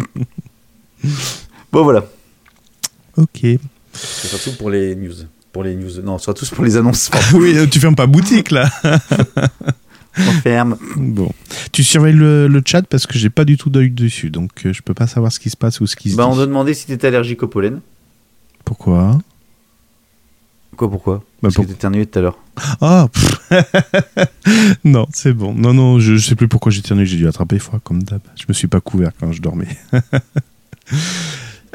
Bon, 1.71 1.83
voilà. 1.83 2.05
Ok. 3.17 3.39
C'est 3.93 4.27
surtout 4.27 4.53
pour 4.57 4.69
les 4.69 4.95
news. 4.95 5.13
Pour 5.51 5.63
les 5.63 5.75
news. 5.75 6.01
Non, 6.03 6.17
surtout 6.17 6.45
pour 6.47 6.63
les 6.63 6.77
annonces. 6.77 7.11
oui, 7.33 7.55
euh, 7.57 7.67
tu 7.67 7.79
fermes 7.79 7.95
pas 7.95 8.07
boutique 8.07 8.51
là. 8.51 8.69
On 10.17 10.31
ferme. 10.41 10.77
Bon. 10.95 11.31
Tu 11.71 11.83
surveilles 11.83 12.13
le, 12.15 12.47
le 12.47 12.61
chat 12.65 12.83
parce 12.83 13.07
que 13.07 13.17
j'ai 13.17 13.29
pas 13.31 13.45
du 13.45 13.57
tout 13.57 13.69
d'œil 13.71 13.89
dessus, 13.89 14.29
donc 14.29 14.51
euh, 14.65 14.73
je 14.73 14.81
peux 14.83 14.93
pas 14.93 15.07
savoir 15.07 15.31
ce 15.31 15.39
qui 15.39 15.49
se 15.49 15.57
passe 15.57 15.79
ou 15.81 15.87
ce 15.87 15.95
qui 15.95 16.11
se 16.11 16.15
Bah, 16.15 16.27
on 16.27 16.33
dit. 16.33 16.39
t'a 16.39 16.45
demandé 16.45 16.73
si 16.75 16.85
t'étais 16.85 17.07
allergique 17.07 17.41
au 17.43 17.47
pollen. 17.47 17.81
Pourquoi? 18.63 19.19
Quoi, 20.77 20.89
pourquoi? 20.89 21.15
Bah, 21.17 21.23
Parce 21.43 21.55
pour- 21.55 21.65
que 21.65 21.69
t'éternuais 21.71 22.05
tout 22.05 22.19
à 22.19 22.21
l'heure. 22.21 22.37
Ah. 22.81 23.07
Non, 24.83 25.07
c'est 25.13 25.33
bon. 25.33 25.53
Non, 25.53 25.73
non, 25.73 25.99
je, 25.99 26.15
je 26.15 26.27
sais 26.27 26.35
plus 26.35 26.47
pourquoi 26.47 26.71
j'ai 26.71 26.79
éternué. 26.79 27.05
J'ai 27.05 27.17
dû 27.17 27.27
attraper 27.27 27.59
froid 27.59 27.79
comme 27.83 28.01
d'hab. 28.03 28.21
Je 28.35 28.45
me 28.47 28.53
suis 28.53 28.67
pas 28.67 28.81
couvert 28.81 29.11
quand 29.19 29.31
je 29.31 29.41
dormais. 29.41 29.67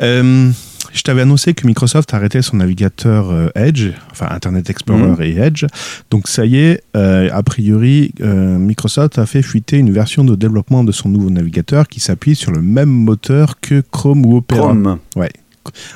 Euh, 0.02 0.50
je 0.94 1.02
t'avais 1.02 1.22
annoncé 1.22 1.54
que 1.54 1.66
Microsoft 1.66 2.14
arrêtait 2.14 2.40
son 2.42 2.56
navigateur 2.56 3.30
euh, 3.30 3.48
Edge, 3.54 3.88
enfin 4.10 4.28
Internet 4.30 4.70
Explorer 4.70 5.02
Mhm. 5.10 5.22
et 5.22 5.36
Edge. 5.38 5.64
Donc 6.10 6.28
ça 6.28 6.46
y 6.46 6.56
est, 6.56 6.82
euh, 6.96 7.28
a 7.32 7.42
priori, 7.42 8.12
euh, 8.20 8.58
Microsoft 8.58 9.18
a 9.18 9.26
fait 9.26 9.42
fuiter 9.42 9.76
une 9.76 9.90
version 9.92 10.24
de 10.24 10.34
développement 10.34 10.84
de 10.84 10.92
son 10.92 11.08
nouveau 11.08 11.30
navigateur 11.30 11.88
qui 11.88 12.00
s'appuie 12.00 12.34
sur 12.36 12.52
le 12.52 12.62
même 12.62 12.88
moteur 12.90 13.60
que 13.60 13.82
Chrome 13.90 14.24
ou 14.24 14.36
Opera. 14.36 14.58
Chrome. 14.60 14.98
Ouais. 15.16 15.30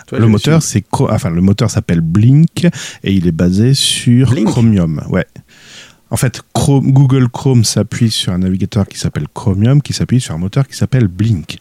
Toi, 0.07 0.19
le 0.19 0.27
moteur, 0.27 0.63
c'est 0.63 0.85
enfin 0.93 1.31
le 1.31 1.41
moteur 1.41 1.71
s'appelle 1.71 2.03
Blink 2.03 2.67
et 3.05 3.13
il 3.13 3.27
est 3.27 3.33
basé 3.33 3.73
sur 3.73 4.31
Blink 4.31 4.49
Chromium. 4.49 5.01
Ouais. 5.09 5.25
En 6.13 6.17
fait, 6.19 6.43
Chrome- 6.55 6.93
Google 6.93 7.29
Chrome 7.31 7.65
s'appuie 7.65 8.11
sur 8.11 8.35
un 8.35 8.39
navigateur 8.39 8.87
qui 8.87 8.99
s'appelle 8.99 9.25
Chromium, 9.33 9.81
qui 9.81 9.95
s'appuie 9.95 10.21
sur 10.21 10.35
un 10.35 10.39
moteur 10.39 10.69
qui 10.69 10.77
s'appelle 10.77 11.09
Blink. 11.09 11.57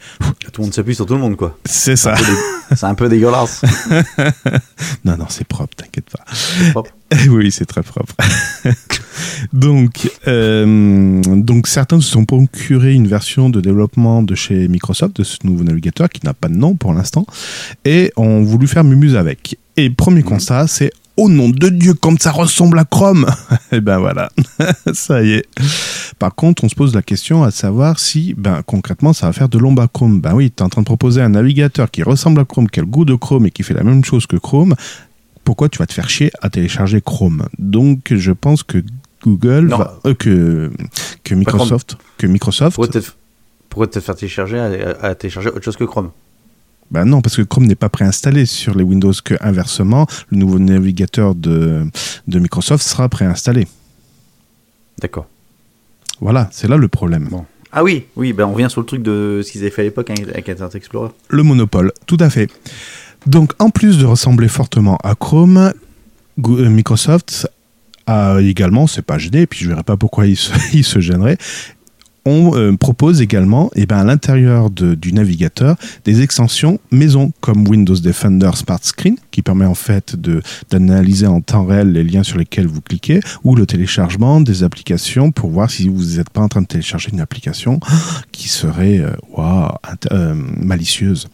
Tout 0.51 0.61
le 0.61 0.65
monde 0.65 0.73
s'appuie 0.73 0.93
sur 0.93 1.05
tout 1.05 1.13
le 1.13 1.21
monde, 1.21 1.37
quoi. 1.37 1.57
C'est 1.63 1.95
ça. 1.95 2.15
C'est 2.75 2.85
un 2.85 2.93
peu 2.95 3.07
dégueulasse. 3.07 3.61
Non, 5.05 5.17
non, 5.17 5.25
c'est 5.29 5.47
propre, 5.47 5.75
t'inquiète 5.75 6.09
pas. 6.09 6.23
C'est 6.31 6.71
propre. 6.71 6.91
oui, 7.29 7.51
c'est 7.51 7.65
très 7.65 7.81
propre. 7.81 8.13
donc, 9.53 10.09
euh, 10.27 11.21
donc, 11.23 11.67
certains 11.67 11.99
se 11.99 12.09
sont 12.09 12.25
procurés 12.25 12.93
une 12.93 13.07
version 13.07 13.49
de 13.49 13.59
développement 13.61 14.21
de 14.23 14.35
chez 14.35 14.67
Microsoft, 14.67 15.15
de 15.17 15.23
ce 15.23 15.37
nouveau 15.43 15.63
navigateur 15.63 16.09
qui 16.09 16.25
n'a 16.25 16.33
pas 16.33 16.47
de 16.49 16.55
nom 16.55 16.75
pour 16.75 16.93
l'instant, 16.93 17.25
et 17.85 18.11
ont 18.15 18.43
voulu 18.43 18.67
faire 18.67 18.83
mumuse 18.83 19.15
avec. 19.15 19.57
Et 19.77 19.89
premier 19.89 20.23
constat, 20.23 20.67
c'est 20.67 20.91
Oh 21.23 21.29
nom 21.29 21.49
de 21.49 21.69
Dieu, 21.69 21.93
comme 21.93 22.17
ça 22.17 22.31
ressemble 22.31 22.79
à 22.79 22.85
Chrome 22.85 23.27
Et 23.71 23.79
ben 23.79 23.99
voilà, 23.99 24.31
ça 24.93 25.21
y 25.21 25.33
est. 25.33 25.45
Par 26.17 26.33
contre, 26.33 26.63
on 26.63 26.69
se 26.69 26.73
pose 26.73 26.95
la 26.95 27.03
question 27.03 27.43
à 27.43 27.51
savoir 27.51 27.99
si, 27.99 28.33
ben 28.35 28.63
concrètement, 28.65 29.13
ça 29.13 29.27
va 29.27 29.33
faire 29.33 29.47
de 29.47 29.59
l'ombre 29.59 29.83
à 29.83 29.87
Chrome. 29.87 30.19
Ben 30.19 30.33
oui, 30.33 30.49
tu 30.49 30.63
es 30.63 30.65
en 30.65 30.69
train 30.69 30.81
de 30.81 30.85
proposer 30.87 31.21
un 31.21 31.29
navigateur 31.29 31.91
qui 31.91 32.01
ressemble 32.01 32.41
à 32.41 32.45
Chrome, 32.45 32.67
qui 32.67 32.79
a 32.79 32.83
le 32.83 32.87
goût 32.89 33.05
de 33.05 33.13
Chrome 33.13 33.45
et 33.45 33.51
qui 33.51 33.61
fait 33.61 33.75
la 33.75 33.83
même 33.83 34.03
chose 34.03 34.25
que 34.25 34.35
Chrome. 34.35 34.73
Pourquoi 35.43 35.69
tu 35.69 35.77
vas 35.77 35.85
te 35.85 35.93
faire 35.93 36.09
chier 36.09 36.31
à 36.41 36.49
télécharger 36.49 37.01
Chrome? 37.01 37.47
Donc, 37.59 38.13
je 38.15 38.31
pense 38.31 38.63
que 38.63 38.83
Google, 39.23 39.67
va- 39.69 39.99
euh, 40.07 40.15
que, 40.15 40.71
que 41.23 41.35
Microsoft, 41.35 41.97
que 42.17 42.25
Microsoft, 42.25 42.75
Pourquoi 42.77 42.99
te, 42.99 43.05
pourquoi 43.69 43.85
te 43.87 43.99
faire 43.99 44.15
télécharger 44.15 44.57
à, 44.59 44.69
à 45.05 45.13
télécharger 45.13 45.49
autre 45.49 45.61
chose 45.63 45.77
que 45.77 45.83
Chrome? 45.83 46.09
Ben 46.91 47.05
non, 47.05 47.21
parce 47.21 47.37
que 47.37 47.41
Chrome 47.41 47.65
n'est 47.65 47.75
pas 47.75 47.89
préinstallé 47.89 48.45
sur 48.45 48.75
les 48.75 48.83
Windows, 48.83 49.13
que 49.23 49.35
inversement, 49.39 50.07
le 50.29 50.37
nouveau 50.37 50.59
navigateur 50.59 51.35
de, 51.35 51.85
de 52.27 52.39
Microsoft 52.39 52.85
sera 52.85 53.07
préinstallé. 53.07 53.65
D'accord. 54.99 55.27
Voilà, 56.19 56.49
c'est 56.51 56.67
là 56.67 56.77
le 56.77 56.89
problème. 56.89 57.29
Bon. 57.31 57.45
Ah 57.71 57.83
oui, 57.83 58.05
oui, 58.17 58.33
ben 58.33 58.45
on 58.45 58.53
revient 58.53 58.69
sur 58.69 58.81
le 58.81 58.85
truc 58.85 59.01
de 59.01 59.41
ce 59.43 59.51
qu'ils 59.51 59.61
avaient 59.61 59.71
fait 59.71 59.81
à 59.81 59.85
l'époque 59.85 60.09
avec 60.09 60.49
Internet 60.49 60.75
Explorer. 60.75 61.09
Le 61.29 61.43
monopole, 61.43 61.93
tout 62.05 62.17
à 62.19 62.29
fait. 62.29 62.51
Donc, 63.25 63.53
en 63.59 63.69
plus 63.69 63.97
de 63.97 64.05
ressembler 64.05 64.49
fortement 64.49 64.97
à 65.03 65.15
Chrome, 65.15 65.71
euh, 66.47 66.69
Microsoft 66.69 67.47
a 68.05 68.41
également, 68.41 68.87
c'est 68.87 69.01
pas 69.01 69.17
gêné, 69.17 69.41
et 69.41 69.47
puis 69.47 69.59
je 69.59 69.69
verrai 69.69 69.83
pas 69.83 69.95
pourquoi 69.95 70.27
il 70.27 70.35
se, 70.35 70.51
il 70.73 70.83
se 70.83 70.99
gênerait, 70.99 71.37
on 72.25 72.55
euh, 72.55 72.75
propose 72.77 73.21
également, 73.21 73.71
eh 73.75 73.85
ben, 73.85 73.97
à 73.97 74.03
l'intérieur 74.03 74.69
du 74.69 75.13
navigateur, 75.13 75.75
des 76.05 76.21
extensions 76.21 76.79
maison, 76.91 77.31
comme 77.41 77.67
Windows 77.67 77.95
Defender 77.95 78.51
Smart 78.53 78.79
Screen, 78.83 79.15
qui 79.31 79.41
permet 79.41 79.65
en 79.65 79.73
fait 79.73 80.15
d'analyser 80.69 81.27
en 81.27 81.41
temps 81.41 81.65
réel 81.65 81.91
les 81.91 82.03
liens 82.03 82.23
sur 82.23 82.37
lesquels 82.37 82.67
vous 82.67 82.81
cliquez, 82.81 83.21
ou 83.43 83.55
le 83.55 83.65
téléchargement 83.65 84.41
des 84.41 84.63
applications 84.63 85.31
pour 85.31 85.49
voir 85.49 85.71
si 85.71 85.87
vous 85.87 86.17
n'êtes 86.17 86.29
pas 86.29 86.41
en 86.41 86.47
train 86.47 86.61
de 86.61 86.67
télécharger 86.67 87.09
une 87.11 87.21
application 87.21 87.79
qui 88.31 88.49
serait 88.49 88.99
euh, 88.99 89.15
euh, 90.11 90.33
malicieuse. 90.35 91.27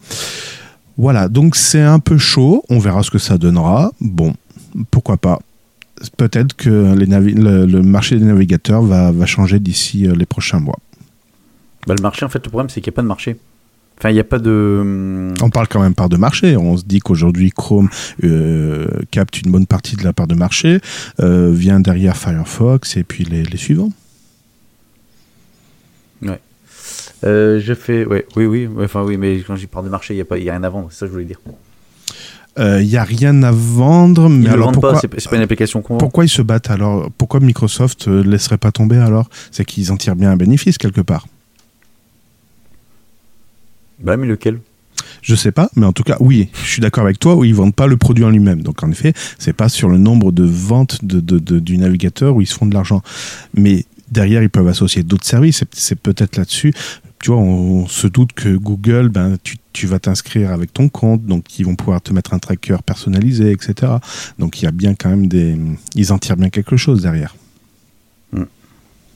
Voilà, 0.96 1.28
donc 1.28 1.54
c'est 1.54 1.82
un 1.82 2.00
peu 2.00 2.18
chaud, 2.18 2.64
on 2.70 2.78
verra 2.78 3.02
ce 3.02 3.10
que 3.10 3.18
ça 3.18 3.38
donnera. 3.38 3.92
Bon, 4.00 4.34
pourquoi 4.90 5.16
pas. 5.16 5.38
Peut-être 6.16 6.54
que 6.56 6.94
les 6.94 7.06
le, 7.06 7.66
le 7.66 7.82
marché 7.82 8.16
des 8.18 8.24
navigateurs 8.24 8.82
va, 8.82 9.10
va 9.12 9.26
changer 9.26 9.58
d'ici 9.58 10.06
euh, 10.06 10.14
les 10.14 10.26
prochains 10.26 10.60
mois. 10.60 10.78
Bah, 11.86 11.94
le 11.96 12.02
marché, 12.02 12.24
en 12.24 12.28
fait, 12.28 12.44
le 12.44 12.50
problème, 12.50 12.68
c'est 12.68 12.80
qu'il 12.80 12.90
n'y 12.90 12.94
a 12.94 12.96
pas 12.96 13.02
de 13.02 13.06
marché. 13.08 13.36
Enfin, 13.98 14.10
il 14.10 14.14
n'y 14.14 14.20
a 14.20 14.24
pas 14.24 14.38
de. 14.38 15.32
On 15.42 15.50
parle 15.50 15.66
quand 15.66 15.80
même 15.80 15.94
part 15.94 16.08
de 16.08 16.16
marché. 16.16 16.56
On 16.56 16.76
se 16.76 16.84
dit 16.84 17.00
qu'aujourd'hui 17.00 17.50
Chrome 17.50 17.88
euh, 18.22 18.86
capte 19.10 19.40
une 19.42 19.50
bonne 19.50 19.66
partie 19.66 19.96
de 19.96 20.04
la 20.04 20.12
part 20.12 20.28
de 20.28 20.36
marché, 20.36 20.80
euh, 21.20 21.50
vient 21.52 21.80
derrière 21.80 22.16
Firefox 22.16 22.96
et 22.96 23.02
puis 23.02 23.24
les, 23.24 23.42
les 23.42 23.56
suivants. 23.56 23.90
Euh, 27.24 27.58
je 27.60 27.74
fais. 27.74 28.04
Ouais, 28.04 28.24
oui, 28.36 28.46
oui. 28.46 28.66
ouais, 28.68 28.84
Enfin, 28.84 29.02
oui, 29.02 29.16
mais 29.16 29.40
quand 29.44 29.56
j'y 29.56 29.66
parle 29.66 29.86
de 29.86 29.90
marché, 29.90 30.14
il 30.14 30.18
n'y 30.18 30.20
a, 30.20 30.24
pas- 30.24 30.38
y 30.38 30.48
a 30.48 30.52
rien 30.52 30.62
à 30.62 30.68
vendre. 30.68 30.86
C'est 30.92 30.98
ça 31.00 31.06
que 31.06 31.08
je 31.08 31.12
voulais 31.14 31.24
dire. 31.24 31.40
Il 32.58 32.64
n'y 32.86 32.96
Euh, 32.96 33.00
a 33.00 33.04
rien 33.04 33.42
à 33.44 33.52
vendre, 33.52 34.28
mais 34.28 34.36
Ils 34.36 34.40
ne 34.40 34.44
le 34.46 34.52
alors 34.54 34.64
vendent 34.66 34.74
pourquoi, 34.74 34.92
pas, 34.94 34.98
c'est 35.00 35.08
pas- 35.30 35.36
une 35.36 35.42
application 35.42 35.80
pourquoi 35.80 36.24
ils 36.24 36.28
se 36.28 36.42
battent 36.42 36.70
alors? 36.70 37.08
Pourquoi 37.16 37.38
Microsoft 37.40 38.08
ne 38.08 38.22
laisserait 38.22 38.58
pas 38.58 38.72
tomber 38.72 38.96
alors? 38.96 39.30
C'est 39.52 39.64
qu'ils 39.64 39.92
en 39.92 39.96
tirent 39.96 40.16
bien 40.16 40.30
un 40.32 40.36
bénéfice 40.36 40.76
quelque 40.76 41.00
part. 41.00 41.26
Bah, 44.00 44.16
mais 44.16 44.26
lequel? 44.26 44.60
Je 45.22 45.34
sais 45.34 45.52
pas, 45.52 45.68
mais 45.76 45.86
en 45.86 45.92
tout 45.92 46.02
cas, 46.04 46.16
oui, 46.20 46.48
je 46.64 46.68
suis 46.68 46.80
d'accord 46.80 47.04
avec 47.04 47.18
toi, 47.18 47.34
où 47.36 47.44
ils 47.44 47.54
vendent 47.54 47.74
pas 47.74 47.86
le 47.86 47.96
produit 47.96 48.24
en 48.24 48.30
lui-même. 48.30 48.62
Donc 48.62 48.82
en 48.82 48.90
effet, 48.90 49.12
c'est 49.38 49.52
pas 49.52 49.68
sur 49.68 49.88
le 49.88 49.98
nombre 49.98 50.32
de 50.32 50.44
ventes 50.44 51.04
de, 51.04 51.20
de- 51.20 51.38
de- 51.38 51.58
du 51.58 51.78
navigateur 51.78 52.34
où 52.36 52.40
ils 52.40 52.46
se 52.46 52.54
font 52.54 52.66
de 52.66 52.74
l'argent. 52.74 53.02
Mais 53.54 53.84
derrière, 54.10 54.42
ils 54.42 54.50
peuvent 54.50 54.68
associer 54.68 55.02
d'autres 55.02 55.26
services. 55.26 55.64
C'est- 55.72 55.94
peut-être 55.96 56.36
là-dessus. 56.36 56.72
Tu 57.20 57.30
vois, 57.30 57.40
on, 57.40 57.82
on 57.82 57.88
se 57.88 58.06
doute 58.06 58.32
que 58.32 58.56
Google, 58.56 59.08
ben, 59.08 59.36
tu, 59.42 59.86
vas 59.86 59.98
t'inscrire 59.98 60.52
avec 60.52 60.72
ton 60.72 60.88
compte, 60.88 61.24
donc 61.24 61.58
ils 61.58 61.64
vont 61.64 61.74
pouvoir 61.76 62.00
te 62.00 62.12
mettre 62.12 62.34
un 62.34 62.38
tracker 62.38 62.76
personnalisé, 62.84 63.52
etc. 63.52 63.92
Donc 64.38 64.60
il 64.60 64.64
y 64.64 64.68
a 64.68 64.72
bien 64.72 64.94
quand 64.94 65.08
même 65.08 65.26
des, 65.26 65.56
ils 65.94 66.12
en 66.12 66.18
tirent 66.18 66.36
bien 66.36 66.50
quelque 66.50 66.76
chose 66.76 67.02
derrière. 67.02 67.34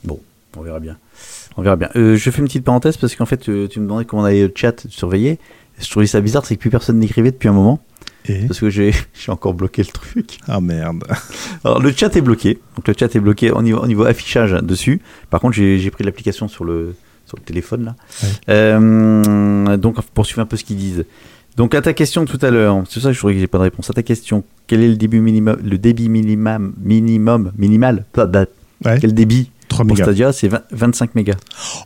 Bon, 0.03 0.19
on 0.57 0.61
verra 0.61 0.79
bien. 0.79 0.97
On 1.55 1.61
verra 1.61 1.75
bien. 1.75 1.89
Euh, 1.95 2.15
je 2.17 2.29
fais 2.29 2.39
une 2.39 2.47
petite 2.47 2.63
parenthèse 2.63 2.97
parce 2.97 3.15
qu'en 3.15 3.25
fait, 3.25 3.37
tu 3.37 3.51
me 3.51 3.67
demandais 3.85 4.05
comment 4.05 4.23
allait 4.25 4.47
le 4.47 4.53
chat 4.53 4.85
surveiller. 4.89 5.39
Je 5.79 5.89
trouvais 5.89 6.07
ça 6.07 6.21
bizarre, 6.21 6.45
c'est 6.45 6.55
que 6.55 6.61
plus 6.61 6.69
personne 6.69 6.99
n'écrivait 6.99 7.31
depuis 7.31 7.49
un 7.49 7.53
moment. 7.53 7.81
Et 8.25 8.45
Parce 8.47 8.59
que 8.59 8.69
j'ai 8.69 8.93
encore 9.27 9.53
bloqué 9.53 9.83
le 9.83 9.89
truc. 9.89 10.39
ah 10.47 10.61
merde. 10.61 11.03
Alors, 11.63 11.81
le 11.81 11.91
chat 11.91 12.15
est 12.15 12.21
bloqué. 12.21 12.59
Donc, 12.75 12.87
le 12.87 12.93
chat 12.97 13.13
est 13.15 13.19
bloqué 13.19 13.51
au 13.51 13.61
niveau, 13.61 13.79
au 13.81 13.87
niveau 13.87 14.05
affichage 14.05 14.51
dessus. 14.63 15.01
Par 15.29 15.39
contre, 15.41 15.55
j'ai 15.55 15.91
pris 15.91 16.03
l'application 16.03 16.47
sur 16.47 16.63
le, 16.63 16.95
sur 17.25 17.37
le 17.37 17.43
téléphone, 17.43 17.85
là. 17.85 17.95
Ouais. 18.23 18.29
Euh, 18.49 19.77
donc, 19.77 20.01
pour 20.13 20.25
suivre 20.25 20.41
un 20.41 20.45
peu 20.45 20.57
ce 20.57 20.63
qu'ils 20.63 20.77
disent. 20.77 21.05
Donc, 21.57 21.75
à 21.75 21.81
ta 21.81 21.93
question 21.93 22.25
tout 22.25 22.39
à 22.41 22.49
l'heure, 22.49 22.83
c'est 22.89 22.99
ça 22.99 23.09
que 23.09 23.13
je 23.13 23.19
trouvais 23.19 23.33
que 23.35 23.39
j'ai 23.39 23.47
pas 23.47 23.59
de 23.59 23.63
réponse. 23.63 23.89
À 23.89 23.93
ta 23.93 24.01
question, 24.03 24.43
quel 24.65 24.81
est 24.81 24.87
le 24.89 24.95
début 24.95 25.19
minimum, 25.19 25.57
le 25.63 25.77
débit 25.77 26.09
minimum, 26.09 26.73
minimum, 26.81 27.51
minimal, 27.57 28.05
Ouais. 28.85 28.97
quel 28.99 29.13
débit 29.13 29.49
3 29.73 29.85
pour 29.85 29.93
mégas. 29.95 30.03
Stadia 30.05 30.33
C'est 30.33 30.47
20 30.47 30.61
25 30.71 31.15
mégas. 31.15 31.35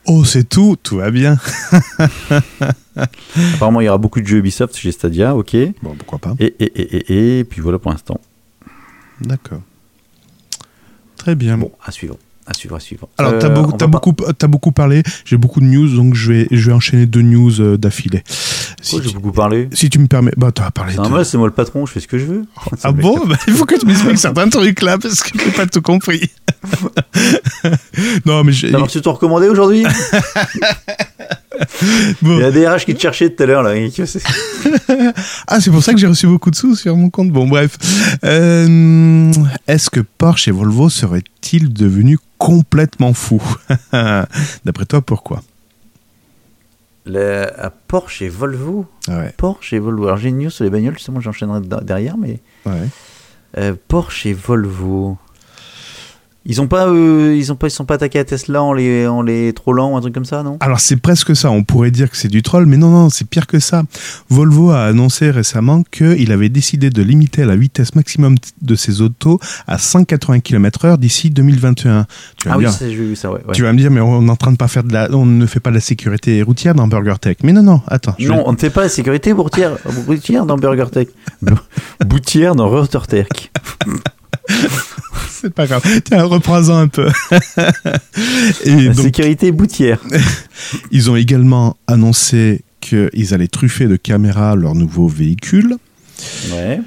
Oh, 0.05 0.23
c'est 0.25 0.47
tout, 0.47 0.75
tout 0.81 0.97
va 0.97 1.11
bien. 1.11 1.37
Apparemment, 3.55 3.81
il 3.81 3.85
y 3.85 3.89
aura 3.89 3.97
beaucoup 3.97 4.21
de 4.21 4.25
jeux 4.27 4.37
Ubisoft 4.37 4.75
chez 4.75 4.91
Stadia, 4.91 5.35
ok. 5.35 5.53
Et, 5.53 5.75
Bon, 5.81 5.95
pourquoi 5.95 6.19
pas. 6.19 6.35
et, 6.39 6.55
et, 6.59 6.65
et, 6.65 7.39
et 7.39 7.43
puis 7.43 7.61
voilà 7.61 7.79
pour 7.79 7.91
l'instant. 7.91 8.19
D'accord. 9.21 9.61
Très 11.17 11.35
bien. 11.35 11.57
Bon, 11.57 11.71
à 11.83 11.91
suivre. 11.91 12.17
À 12.49 12.53
suivre, 12.53 12.77
à 12.77 12.79
suivre. 12.79 13.09
Alors, 13.17 13.33
Euh, 13.33 13.39
t'as 13.39 13.49
beaucoup, 13.49 13.73
on 13.73 13.77
t'as 13.77 13.85
va 13.87 13.91
pas- 13.91 13.99
beaucoup, 13.99 14.13
t'as 14.33 14.47
beaucoup 14.47 14.71
parlé. 14.71 15.03
J'ai 15.25 15.35
beaucoup 15.35 15.59
de 15.59 15.65
news, 15.65 15.89
donc 15.95 16.15
je 16.15 16.31
vais, 16.31 16.47
je 16.49 16.67
vais 16.67 16.71
enchaîner 16.73 17.05
deux 17.05 17.21
news 17.21 17.59
euh, 17.59 17.77
d'affilée. 17.77 18.23
Si, 18.81 18.95
j'ai 19.03 19.09
tu- 19.09 19.15
beaucoup 19.15 19.33
parlé. 19.33 19.67
si 19.73 19.89
tu 19.89 19.99
me 19.99 20.07
permets, 20.07 20.31
bah, 20.37 20.51
t'as 20.53 20.71
parlé. 20.71 20.93
C'est 20.95 21.01
de- 21.11 21.23
c'est 21.25 21.37
moi 21.37 21.47
le 21.47 21.53
patron, 21.53 21.85
je 21.85 21.91
fais 21.91 21.99
ce 21.99 22.07
que 22.07 22.17
je 22.17 22.23
veux. 22.25 22.45
Ah 22.83 22.91
bon 22.93 23.19
Bah, 23.27 23.35
Il 23.47 23.53
faut 23.53 23.65
que 23.65 23.75
tu 23.77 23.85
m'expliques 23.85 24.17
certains 24.17 24.47
trucs 24.47 24.81
là, 24.81 24.97
parce 24.97 25.21
que 25.23 25.37
j'ai 25.37 25.51
pas 25.51 25.65
tout 25.67 25.81
compris. 25.81 26.29
non, 28.25 28.43
mais 28.45 28.53
j'ai- 28.53 28.71
T'as 28.71 28.77
reçu 28.79 29.01
ton 29.01 29.11
recommandé 29.13 29.49
aujourd'hui? 29.49 29.83
Bon. 32.21 32.37
Il 32.37 32.41
y 32.41 32.43
a 32.43 32.51
des 32.51 32.67
RH 32.67 32.85
qui 32.85 32.93
te 32.93 33.01
cherchaient 33.01 33.31
tout 33.31 33.41
à 33.41 33.45
l'heure 33.47 33.63
là. 33.63 33.73
Ah, 35.47 35.59
c'est 35.59 35.71
pour 35.71 35.83
ça 35.83 35.91
que 35.93 35.99
j'ai 35.99 36.05
reçu 36.05 36.27
beaucoup 36.27 36.51
de 36.51 36.55
sous 36.55 36.75
sur 36.75 36.95
mon 36.95 37.09
compte. 37.09 37.29
Bon, 37.31 37.47
bref. 37.47 37.77
Euh, 38.23 39.31
Est-ce 39.67 39.89
que 39.89 40.01
Porsche 40.01 40.47
et 40.49 40.51
Volvo 40.51 40.89
seraient-ils 40.89 41.73
devenus 41.73 42.19
complètement 42.37 43.13
fous 43.13 43.41
D'après 43.91 44.85
toi, 44.87 45.01
pourquoi? 45.01 45.41
Le- 47.05 47.47
à 47.57 47.69
Porsche 47.69 48.21
et 48.23 48.29
Volvo. 48.29 48.85
Ouais, 49.07 49.33
Porsche 49.37 49.73
et 49.73 49.79
Volvo. 49.79 50.05
Alors 50.05 50.17
j'ai 50.17 50.29
une 50.29 50.39
news 50.39 50.49
sur 50.49 50.65
les 50.65 50.69
bagnoles, 50.69 50.95
justement 50.95 51.21
j'enchaînerai 51.21 51.61
derrière, 51.61 52.17
mais 52.17 52.39
ouais. 52.65 52.89
euh, 53.57 53.75
Porsche 53.87 54.25
et 54.25 54.33
Volvo. 54.33 55.17
Ils 56.49 56.61
ont 56.61 56.67
pas, 56.67 56.87
euh, 56.87 57.35
ils 57.37 57.51
ont 57.51 57.55
pas, 57.55 57.67
ils 57.67 57.71
sont 57.71 57.83
pas 57.85 57.95
attaqués 57.95 58.19
à 58.19 58.23
Tesla 58.25 58.63
en 58.63 58.71
les, 58.73 59.05
en 59.05 59.21
les 59.21 59.51
trollant 59.53 59.91
ou 59.91 59.97
un 59.97 60.01
truc 60.01 60.13
comme 60.13 60.25
ça, 60.25 60.43
non? 60.43 60.57
Alors 60.61 60.79
c'est 60.79 60.95
presque 60.95 61.35
ça, 61.35 61.51
on 61.51 61.63
pourrait 61.63 61.91
dire 61.91 62.09
que 62.09 62.15
c'est 62.17 62.29
du 62.29 62.41
troll, 62.41 62.65
mais 62.65 62.77
non, 62.77 62.89
non, 62.89 63.09
c'est 63.09 63.25
pire 63.27 63.45
que 63.47 63.59
ça. 63.59 63.83
Volvo 64.29 64.71
a 64.71 64.85
annoncé 64.85 65.29
récemment 65.29 65.83
qu'il 65.83 66.31
avait 66.31 66.49
décidé 66.49 66.89
de 66.89 67.01
limiter 67.03 67.43
la 67.45 67.55
vitesse 67.57 67.93
maximum 67.95 68.35
de 68.61 68.75
ses 68.75 69.01
autos 69.01 69.39
à 69.67 69.77
180 69.77 70.39
km/h 70.39 70.97
d'ici 70.97 71.29
2021. 71.29 72.05
Tu 72.37 72.47
vas, 72.47 72.53
Ah 72.55 72.57
oui, 72.57 72.65
j'ai 72.79 72.87
vu 72.95 73.15
ça, 73.15 73.29
ouais. 73.29 73.41
ouais. 73.45 73.53
tu 73.53 73.63
vas 73.63 73.73
me 73.73 73.77
dire, 73.77 73.91
mais 73.91 73.99
on 74.01 74.25
est 74.25 74.29
en 74.31 74.35
train 74.37 74.51
de 74.53 74.57
pas 74.57 74.69
faire 74.69 74.83
de 74.85 74.93
la, 74.93 75.09
on 75.11 75.25
ne 75.25 75.45
fait 75.45 75.59
pas 75.59 75.69
de 75.71 75.75
la 75.75 75.81
sécurité 75.81 76.41
routière 76.43 76.75
dans 76.75 76.87
BurgerTech. 76.87 77.39
Mais 77.43 77.51
non, 77.51 77.63
non, 77.63 77.81
attends. 77.87 78.15
Non, 78.19 78.35
vais- 78.37 78.43
on 78.45 78.51
ne 78.53 78.57
fait 78.57 78.69
pas 78.69 78.83
la 78.83 78.89
sécurité 78.89 79.33
bourtière, 79.33 79.77
bourtière 80.05 80.45
dans 80.45 80.57
Burger 80.57 80.85
Tech. 80.91 81.07
Boutière 82.05 82.55
dans 82.55 82.69
Rooster 82.69 82.99
Tech. 83.07 83.27
c'est 85.41 85.53
pas 85.53 85.67
grave. 85.67 85.83
Tiens, 86.05 86.23
reprends-en 86.23 86.77
un 86.77 86.87
peu. 86.87 87.07
Et 88.65 88.71
La 88.75 88.93
donc, 88.93 89.05
sécurité 89.05 89.51
boutière. 89.51 89.99
ils 90.91 91.09
ont 91.09 91.15
également 91.15 91.77
annoncé 91.87 92.61
qu'ils 92.81 93.33
allaient 93.33 93.47
truffer 93.47 93.87
de 93.87 93.95
caméras 93.95 94.55
leurs 94.55 94.75
nouveaux 94.75 95.07
véhicules. 95.07 95.75
Ouais. 96.51 96.81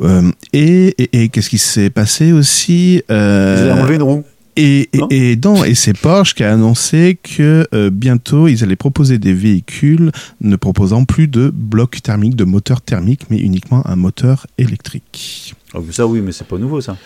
Euh, 0.00 0.30
et 0.52 0.94
et, 1.02 1.22
et 1.24 1.28
qu'est-ce 1.28 1.50
qui 1.50 1.58
s'est 1.58 1.90
passé 1.90 2.32
aussi 2.32 2.94
Ils 2.96 3.02
Euh, 3.14 3.70
avaient 3.72 3.80
enlevé 3.80 3.94
une 3.96 4.02
roue. 4.02 4.24
Et, 4.56 4.90
et, 4.92 4.98
Non 4.98 5.08
et, 5.10 5.36
non, 5.42 5.64
et 5.64 5.74
c'est 5.74 5.96
Porsche 5.96 6.34
qui 6.34 6.44
a 6.44 6.52
annoncé 6.52 7.18
que 7.22 7.66
euh, 7.72 7.88
bientôt 7.90 8.48
ils 8.48 8.62
allaient 8.62 8.76
proposer 8.76 9.16
des 9.18 9.32
véhicules 9.32 10.12
ne 10.42 10.56
proposant 10.56 11.04
plus 11.04 11.26
de 11.26 11.50
bloc 11.50 12.02
thermique, 12.02 12.36
de 12.36 12.44
moteur 12.44 12.82
thermique, 12.82 13.22
mais 13.30 13.38
uniquement 13.38 13.86
un 13.86 13.96
moteur 13.96 14.46
électrique. 14.58 15.54
Oh, 15.72 15.82
mais 15.86 15.92
ça 15.92 16.06
oui, 16.06 16.20
mais 16.20 16.32
c'est 16.32 16.46
pas 16.46 16.58
nouveau 16.58 16.82
ça. 16.82 16.98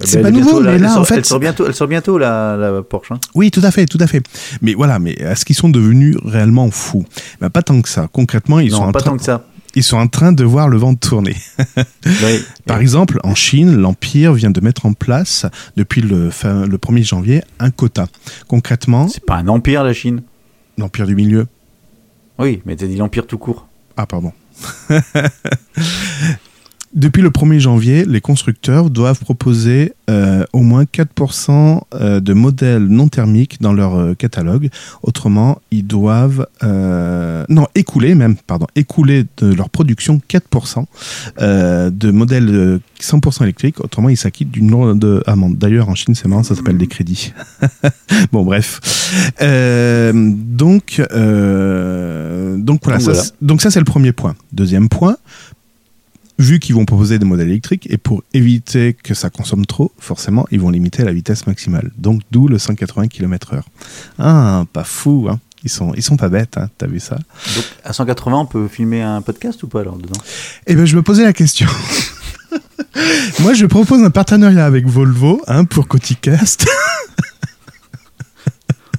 C'est 0.00 0.16
Ben, 0.18 0.22
pas 0.24 0.30
nouveau, 0.30 0.60
bientôt, 0.62 0.62
mais 0.64 0.78
là, 0.78 0.98
en 0.98 1.04
fait, 1.04 1.16
elle 1.16 1.24
sort 1.24 1.38
bientôt, 1.38 1.66
elle 1.66 1.74
sort 1.74 1.86
bientôt 1.88 2.16
la, 2.18 2.56
la 2.56 2.82
Porsche. 2.82 3.12
hein. 3.12 3.20
Oui, 3.34 3.50
tout 3.50 3.60
à 3.62 3.70
fait, 3.70 3.84
tout 3.86 3.98
à 4.00 4.06
fait. 4.06 4.22
Mais 4.62 4.72
voilà, 4.74 4.98
mais 4.98 5.12
est-ce 5.12 5.44
qu'ils 5.44 5.54
sont 5.56 5.68
devenus 5.68 6.16
réellement 6.24 6.70
fous 6.70 7.04
ben, 7.40 7.50
Pas 7.50 7.62
tant 7.62 7.80
que 7.82 7.88
ça. 7.88 8.08
Concrètement, 8.10 8.58
ils, 8.58 8.70
non, 8.70 8.78
sont 8.78 8.82
en 8.84 8.92
pas 8.92 9.00
train, 9.00 9.10
tant 9.10 9.16
que 9.18 9.22
ça. 9.22 9.44
ils 9.74 9.82
sont 9.82 9.98
en 9.98 10.06
train 10.08 10.32
de 10.32 10.44
voir 10.44 10.68
le 10.68 10.78
vent 10.78 10.94
tourner. 10.94 11.36
Oui. 11.76 12.42
Par 12.66 12.80
exemple, 12.80 13.20
en 13.22 13.34
Chine, 13.34 13.76
l'Empire 13.76 14.32
vient 14.32 14.50
de 14.50 14.60
mettre 14.62 14.86
en 14.86 14.94
place, 14.94 15.44
depuis 15.76 16.00
le, 16.00 16.30
fin- 16.30 16.66
le 16.66 16.78
1er 16.78 17.04
janvier, 17.04 17.42
un 17.60 17.70
quota. 17.70 18.06
Concrètement, 18.48 19.08
C'est 19.08 19.24
pas 19.26 19.36
un 19.36 19.48
empire 19.48 19.84
la 19.84 19.92
Chine. 19.92 20.22
l'Empire 20.78 21.06
du 21.06 21.14
Milieu. 21.14 21.46
Oui, 22.38 22.62
mais 22.64 22.76
t'as 22.76 22.86
dit 22.86 22.96
l'empire 22.96 23.26
tout 23.26 23.36
court. 23.38 23.66
Ah, 23.98 24.06
pardon. 24.06 24.32
Depuis 26.94 27.22
le 27.22 27.30
1er 27.30 27.58
janvier, 27.58 28.04
les 28.04 28.20
constructeurs 28.20 28.90
doivent 28.90 29.20
proposer 29.20 29.94
euh, 30.10 30.44
au 30.52 30.60
moins 30.60 30.84
4% 30.84 31.80
euh, 31.94 32.20
de 32.20 32.32
modèles 32.34 32.84
non 32.84 33.08
thermiques 33.08 33.62
dans 33.62 33.72
leur 33.72 33.94
euh, 33.94 34.14
catalogue. 34.14 34.68
Autrement, 35.02 35.62
ils 35.70 35.86
doivent 35.86 36.46
euh, 36.62 37.44
non 37.48 37.66
écouler 37.74 38.14
même 38.14 38.36
pardon 38.36 38.66
écouler 38.76 39.24
de 39.38 39.54
leur 39.54 39.70
production 39.70 40.20
4% 40.28 40.84
euh, 41.40 41.88
de 41.88 42.10
modèles 42.10 42.50
euh, 42.50 42.78
100% 43.00 43.42
électriques. 43.44 43.80
Autrement, 43.80 44.10
ils 44.10 44.16
s'acquittent 44.16 44.50
d'une 44.50 44.70
lourde 44.70 45.22
amende. 45.26 45.56
D'ailleurs, 45.56 45.88
en 45.88 45.94
Chine, 45.94 46.14
c'est 46.14 46.28
marrant, 46.28 46.42
ça 46.42 46.54
s'appelle 46.54 46.78
des 46.78 46.86
crédits. 46.86 47.32
bon, 48.32 48.44
bref. 48.44 48.80
Euh, 49.40 50.12
donc, 50.14 51.02
euh, 51.12 52.56
donc 52.58 52.80
voilà. 52.84 52.98
Donc 53.40 53.62
ça, 53.62 53.70
c'est 53.70 53.80
le 53.80 53.84
premier 53.84 54.12
point. 54.12 54.34
Deuxième 54.52 54.88
point 54.88 55.16
vu 56.42 56.58
qu'ils 56.58 56.74
vont 56.74 56.84
proposer 56.84 57.18
des 57.18 57.24
modèles 57.24 57.48
électriques 57.48 57.86
et 57.90 57.98
pour 57.98 58.22
éviter 58.34 58.94
que 58.94 59.14
ça 59.14 59.30
consomme 59.30 59.64
trop, 59.64 59.92
forcément, 59.98 60.46
ils 60.50 60.60
vont 60.60 60.70
limiter 60.70 61.04
la 61.04 61.12
vitesse 61.12 61.46
maximale. 61.46 61.90
Donc, 61.96 62.22
d'où 62.30 62.48
le 62.48 62.58
180 62.58 63.08
km/h. 63.08 63.62
Ah, 64.18 64.64
pas 64.72 64.84
fou, 64.84 65.28
hein. 65.30 65.38
Ils 65.64 65.70
sont, 65.70 65.94
ils 65.94 66.02
sont 66.02 66.16
pas 66.16 66.28
bêtes, 66.28 66.58
hein. 66.58 66.68
T'as 66.76 66.88
vu 66.88 66.98
ça? 66.98 67.14
Donc 67.54 67.64
à 67.84 67.92
180, 67.92 68.36
on 68.36 68.46
peut 68.46 68.66
filmer 68.66 69.00
un 69.02 69.22
podcast 69.22 69.62
ou 69.62 69.68
pas 69.68 69.80
alors 69.80 69.96
dedans? 69.96 70.20
Eh 70.66 70.74
ben, 70.74 70.84
je 70.84 70.96
me 70.96 71.02
posais 71.02 71.22
la 71.22 71.32
question. 71.32 71.68
Moi, 73.40 73.54
je 73.54 73.66
propose 73.66 74.02
un 74.02 74.10
partenariat 74.10 74.66
avec 74.66 74.86
Volvo, 74.86 75.40
hein, 75.46 75.64
pour 75.64 75.86
Coticast. 75.86 76.66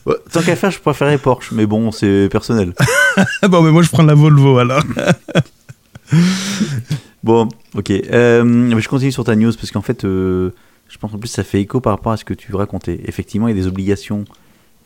Ouais, 0.06 0.15
Tant 0.32 0.41
qu'à 0.41 0.56
faire, 0.56 0.71
je 0.71 0.79
préférais 0.79 1.17
Porsche, 1.17 1.51
mais 1.51 1.65
bon, 1.65 1.91
c'est 1.91 2.29
personnel. 2.32 2.73
Bon, 3.47 3.62
mais 3.62 3.71
moi, 3.71 3.84
je 3.84 3.89
prends 3.89 4.03
la 4.03 4.15
Volvo 4.15 4.58
alors. 4.58 4.84
Bon, 7.23 7.47
ok. 7.75 7.89
Euh, 7.91 8.79
je 8.79 8.88
continue 8.89 9.12
sur 9.12 9.23
ta 9.23 9.36
news 9.36 9.53
parce 9.53 9.71
qu'en 9.71 9.81
fait, 9.81 10.03
euh, 10.03 10.51
je 10.89 10.97
pense 10.97 11.13
en 11.13 11.17
plus 11.17 11.29
ça 11.29 11.43
fait 11.43 11.62
écho 11.62 11.79
par 11.79 11.93
rapport 11.93 12.12
à 12.12 12.17
ce 12.17 12.25
que 12.25 12.33
tu 12.33 12.53
racontais. 12.55 12.99
Effectivement, 13.05 13.47
il 13.47 13.55
y 13.55 13.59
a 13.59 13.62
des 13.62 13.67
obligations. 13.67 14.25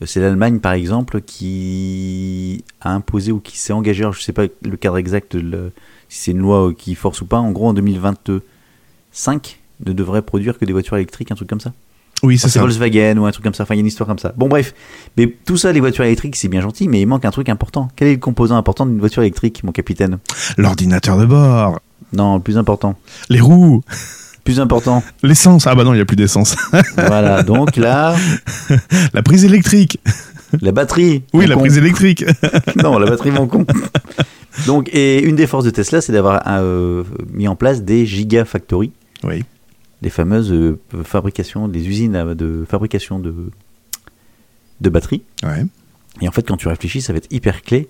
Euh, 0.02 0.06
C'est 0.06 0.20
l'Allemagne, 0.20 0.60
par 0.60 0.72
exemple, 0.74 1.20
qui 1.20 2.62
a 2.80 2.92
imposé 2.94 3.32
ou 3.32 3.40
qui 3.40 3.58
s'est 3.58 3.72
engagé, 3.72 4.02
alors 4.04 4.12
je 4.12 4.20
ne 4.20 4.22
sais 4.22 4.32
pas 4.32 4.44
le 4.62 4.76
cadre 4.76 4.98
exact, 4.98 5.34
le- 5.34 5.72
si 6.08 6.18
c'est 6.20 6.30
une 6.30 6.38
loi 6.38 6.72
qui 6.76 6.94
force 6.94 7.20
ou 7.20 7.26
pas, 7.26 7.38
en 7.38 7.50
gros 7.50 7.66
en 7.68 7.74
2025, 7.74 9.58
ne 9.86 9.92
devrait 9.92 10.22
produire 10.22 10.58
que 10.58 10.64
des 10.64 10.72
voitures 10.72 10.96
électriques, 10.96 11.30
un 11.32 11.34
truc 11.34 11.48
comme 11.48 11.60
ça. 11.60 11.72
Oui, 12.22 12.36
c'est 12.38 12.48
C'est 12.48 12.54
ça. 12.54 12.60
Volkswagen 12.60 13.16
ou 13.18 13.26
un 13.26 13.30
truc 13.30 13.44
comme 13.44 13.54
ça, 13.54 13.62
enfin 13.62 13.74
il 13.74 13.78
y 13.78 13.80
a 13.80 13.82
une 13.82 13.86
histoire 13.86 14.08
comme 14.08 14.18
ça. 14.18 14.32
Bon 14.36 14.48
bref, 14.48 14.74
mais 15.16 15.32
tout 15.44 15.56
ça, 15.56 15.72
les 15.72 15.78
voitures 15.80 16.04
électriques, 16.04 16.34
c'est 16.36 16.48
bien 16.48 16.60
gentil, 16.60 16.88
mais 16.88 17.00
il 17.00 17.06
manque 17.06 17.24
un 17.24 17.30
truc 17.30 17.48
important. 17.48 17.88
Quel 17.94 18.08
est 18.08 18.12
le 18.14 18.18
composant 18.18 18.56
important 18.56 18.86
d'une 18.86 18.98
voiture 18.98 19.22
électrique, 19.22 19.62
mon 19.62 19.70
capitaine? 19.72 20.18
L'ordinateur 20.56 21.16
de 21.18 21.26
bord, 21.26 21.78
Non, 22.12 22.36
le 22.36 22.42
plus 22.42 22.56
important. 22.58 22.96
les 23.28 23.40
roues, 23.40 23.82
Plus 24.44 24.60
important. 24.60 25.02
l'essence. 25.22 25.66
Ah 25.66 25.74
bah 25.74 25.84
non, 25.84 25.92
il 25.92 25.96
n'y 25.96 26.02
a 26.02 26.06
plus 26.06 26.16
d'essence. 26.16 26.56
voilà, 26.96 27.42
donc 27.42 27.76
là, 27.76 28.16
La 29.12 29.22
prise 29.22 29.44
électrique. 29.44 30.00
la 30.62 30.72
batterie. 30.72 31.22
Oui, 31.34 31.46
la 31.46 31.54
con. 31.54 31.60
prise 31.60 31.76
électrique. 31.76 32.24
non, 32.82 32.98
la 32.98 33.10
batterie, 33.10 33.30
mon 33.30 33.46
con. 33.46 33.66
Donc, 34.66 34.88
et 34.94 35.22
une 35.22 35.36
des 35.36 35.46
forces 35.46 35.64
de 35.66 35.70
Tesla, 35.70 36.00
c'est 36.00 36.12
d'avoir 36.12 36.42
euh, 36.46 37.04
mis 37.30 37.46
en 37.46 37.56
place 37.56 37.82
des 37.82 38.06
gigafactories, 38.06 38.92
Oui. 39.22 39.44
des 40.00 40.08
fameuses 40.10 40.50
euh, 40.50 40.78
fabrications, 41.04 41.68
des 41.68 41.86
usines 41.86 42.16
à- 42.16 42.34
de 42.34 42.64
fabrication 42.68 43.18
de, 43.18 43.34
de 44.80 44.88
batteries. 44.88 45.22
Ouais. 45.42 45.64
Et 46.22 46.28
en 46.28 46.32
fait, 46.32 46.42
quand 46.48 46.56
tu 46.56 46.68
réfléchis, 46.68 47.02
ça 47.02 47.12
va 47.12 47.18
être 47.18 47.30
hyper 47.30 47.60
clé 47.62 47.88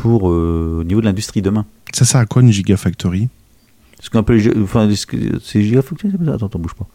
pour 0.00 0.30
euh, 0.30 0.78
au 0.80 0.84
niveau 0.84 1.00
de 1.00 1.06
l'industrie 1.06 1.42
demain. 1.42 1.66
Ça 1.92 2.04
sert 2.04 2.20
à 2.20 2.26
quoi 2.26 2.42
une 2.42 2.50
gigafactory? 2.50 3.28
Ce 4.00 4.08
qu'on 4.08 4.20
appelle, 4.20 4.40
enfin, 4.62 4.88
c'est 5.42 5.62
gigafactory, 5.62 6.14
Attends, 6.28 6.46
attends, 6.46 6.58
bouge 6.58 6.74
pas. 6.74 6.86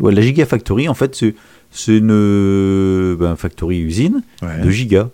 Ouais, 0.00 0.12
la 0.14 0.22
gigafactory, 0.22 0.88
en 0.88 0.94
fait, 0.94 1.22
c'est 1.70 1.96
une 1.98 2.10
euh, 2.10 3.16
ben, 3.16 3.36
factory 3.36 3.80
usine 3.80 4.22
Ouais. 4.40 4.62
de 4.62 4.70
giga. 4.70 5.10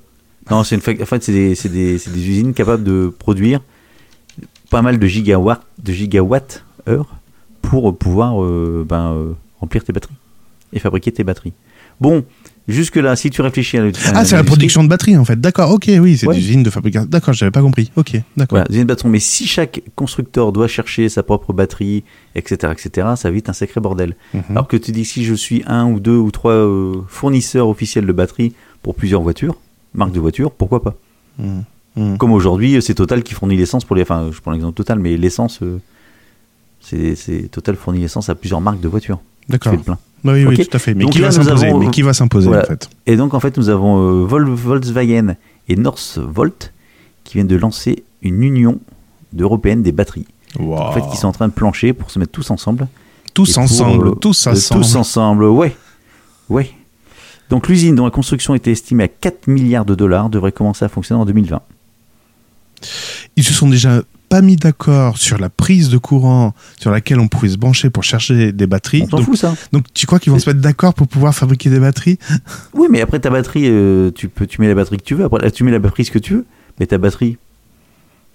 Non, 0.51 0.63
c'est 0.65 0.77
une 0.77 1.03
en 1.03 1.07
fait, 1.07 1.23
c'est 1.23 1.33
des, 1.33 1.55
des, 1.55 1.97
des 1.99 2.29
usines 2.29 2.55
capables 2.55 2.85
de 2.85 3.13
produire 3.19 3.61
pas 4.71 4.83
mal 4.83 4.99
de 4.99 5.07
gigawatts, 5.07 5.63
de 5.83 5.93
gigawatts 5.93 6.65
heure 6.89 7.17
pour 7.61 7.97
pouvoir 7.99 8.43
euh, 8.43 8.87
ben, 8.89 9.13
euh, 9.13 9.33
remplir 9.61 9.83
tes 9.85 9.93
batteries 9.93 10.15
et 10.73 10.79
fabriquer 10.79 11.11
tes 11.13 11.25
batteries. 11.25 11.53
Bon, 12.01 12.25
jusque 12.69 12.97
là, 12.97 13.17
si 13.17 13.31
tu 13.31 13.41
réfléchis 13.43 13.79
à, 13.79 13.83
Ah, 14.15 14.25
c'est 14.25 14.37
la 14.37 14.45
production 14.45 14.85
de 14.85 14.89
batterie 14.89 15.17
en 15.17 15.25
fait. 15.25 15.41
D'accord, 15.41 15.71
ok, 15.73 15.91
oui, 16.01 16.17
c'est 16.19 16.27
Ouais. 16.27 16.35
des 16.35 16.41
usines 16.41 16.63
de 16.63 16.71
fabrication. 16.71 17.09
D'accord, 17.11 17.35
j'avais 17.35 17.51
pas 17.51 17.63
compris. 17.63 17.91
Ok, 17.97 18.13
d'accord. 18.37 18.59
Voilà, 18.59 18.67
usine 18.71 18.83
de 18.83 18.89
batterie. 18.89 19.09
Mais 19.09 19.19
si 19.21 19.47
chaque 19.47 19.83
constructeur 19.97 20.53
doit 20.53 20.69
chercher 20.69 21.09
sa 21.09 21.23
propre 21.23 21.53
batterie, 21.53 22.05
etc., 22.35 22.73
etc., 22.73 23.09
ça 23.17 23.31
vite 23.31 23.49
un 23.49 23.53
sacré 23.53 23.81
bordel. 23.81 24.15
Mhm. 24.35 24.43
Alors 24.51 24.69
que 24.69 24.77
tu 24.77 24.93
dis 24.93 25.05
si 25.05 25.25
je 25.25 25.35
suis 25.35 25.63
un 25.67 25.87
ou 25.87 25.99
deux 26.01 26.17
ou 26.17 26.31
trois 26.31 26.53
euh, 26.53 26.97
fournisseurs 27.09 27.69
officiels 27.69 28.07
de 28.07 28.13
batteries 28.13 28.53
pour 28.83 28.95
plusieurs 28.95 29.23
voitures, 29.23 29.57
marques 29.95 30.13
de 30.13 30.21
voitures, 30.21 30.51
pourquoi 30.53 30.83
pas? 30.83 30.95
Mhm. 31.39 31.65
Mhm. 31.97 32.19
Comme 32.19 32.33
aujourd'hui, 32.33 32.81
c'est 32.83 32.95
Total 32.95 33.23
qui 33.23 33.35
fournit 33.35 33.57
l'essence 33.57 33.85
pour 33.85 33.97
les. 33.97 34.03
Enfin, 34.03 34.31
je 34.33 34.41
prends 34.41 34.53
l'exemple 34.53 34.75
Total, 34.75 34.99
mais 34.99 35.17
l'essence, 35.17 35.61
euh, 35.63 35.81
c'est 36.81 37.17
c'est 37.17 37.49
Total 37.51 37.75
fournit 37.77 38.01
l'essence 38.01 38.29
à 38.29 38.35
plusieurs 38.35 38.61
marques 38.61 38.81
de 38.81 38.89
voitures. 38.89 39.21
D'accord. 39.49 39.73
le 39.73 39.79
plein. 39.79 39.99
Bah 40.25 40.33
oui, 40.35 40.45
oui, 40.45 40.57
tout 40.67 40.77
à 40.77 40.79
fait. 40.81 40.95
Mais 40.95 41.05
Donc 41.05 41.13
qui 41.13 41.19
là, 41.21 41.29
va 41.29 41.33
s'imposer 41.45 41.67
avons- 41.69 41.79
Mais 41.79 41.91
qui 41.91 42.03
va 42.03 42.13
s'imposer 42.13 42.49
Voilà. 42.49 42.65
en 42.65 42.67
fait 42.67 42.91
Et 43.07 43.17
donc, 43.17 43.35
en 43.35 43.41
fait, 43.41 43.57
nous 43.57 43.69
avons 43.69 43.99
euh, 43.99 44.25
Vol- 44.27 44.49
Volkswagen 44.49 45.37
et 45.69 45.77
Northvolt 45.77 46.73
qui 47.25 47.35
viennent 47.35 47.47
de 47.47 47.57
lancer 47.57 48.03
une 48.23 48.43
union 48.43 48.81
européenne 49.39 49.83
des 49.83 49.93
batteries. 49.93 50.27
En 50.59 50.93
fait, 50.93 51.03
qui 51.11 51.17
sont 51.17 51.29
en 51.29 51.33
train 51.33 51.47
de 51.49 51.53
plancher 51.53 51.93
pour 51.93 52.11
se 52.11 52.19
mettre 52.19 52.33
tous 52.33 52.51
ensemble. 52.51 52.89
tous 53.35 53.53
pour, 53.55 53.63
ensemble, 53.63 54.09
euh, 54.09 54.13
tous 54.13 54.47
euh, 54.47 54.51
ensemble. 54.53 54.81
Tous 54.83 54.97
ensemble, 54.97 55.45
ouais. 55.45 55.77
Ouais. 56.49 56.71
Donc 57.51 57.69
l'usine 57.69 57.95
dont 57.95 58.05
la 58.05 58.11
construction 58.11 58.55
était 58.55 58.73
estimée 58.73 59.05
à 59.05 59.09
4 59.09 59.47
milliards 59.47 59.85
de 59.85 59.95
dollars 59.95 60.31
devrait 60.31 60.53
commencer 60.53 60.85
à 60.85 60.89
fonctionner 60.89 61.21
en 61.21 61.25
2020. 61.27 61.61
Ils 63.37 63.45
se 63.45 63.53
sont 63.53 63.69
déjà 63.69 64.03
pas 64.29 64.43
mis 64.43 64.57
d'accord 64.57 65.19
sur 65.19 65.39
la 65.39 65.49
prise 65.49 65.89
de 65.89 65.99
courant 65.99 66.55
sur 66.79 66.91
laquelle 66.91 67.21
on 67.21 67.29
pouvait 67.29 67.49
se 67.49 67.57
brancher 67.57 67.91
pour 67.91 68.05
chercher 68.05 68.53
des 68.53 68.67
batteries. 68.67 69.05
On 69.05 69.17
Donc, 69.17 69.25
fout 69.25 69.37
ça 69.37 69.55
donc 69.73 69.85
tu 69.95 70.07
crois 70.07 70.19
qu'ils 70.19 70.33
vont 70.33 70.39
se 70.39 70.49
mettre 70.49 70.61
d'accord 70.61 70.95
pour 70.95 71.09
pouvoir 71.09 71.35
fabriquer 71.35 71.71
des 71.71 71.81
batteries? 71.81 72.19
Oui, 72.75 72.89
mais 72.91 73.01
après 73.01 73.21
ta 73.21 73.31
batterie, 73.31 73.67
euh, 73.67 74.11
tu, 74.11 74.29
peux, 74.29 74.47
tu 74.47 74.61
mets 74.61 74.69
la 74.69 74.75
batterie 74.75 74.99
que 74.99 75.05
tu 75.05 75.15
veux. 75.15 75.25
Après, 75.25 75.51
tu 75.51 75.65
mets 75.65 75.71
la 75.71 75.79
batterie 75.79 76.05
ce 76.05 76.11
que 76.11 76.19
tu 76.19 76.35
veux. 76.35 76.47
Mais 76.79 76.87
ta 76.87 76.99
batterie, 76.99 77.39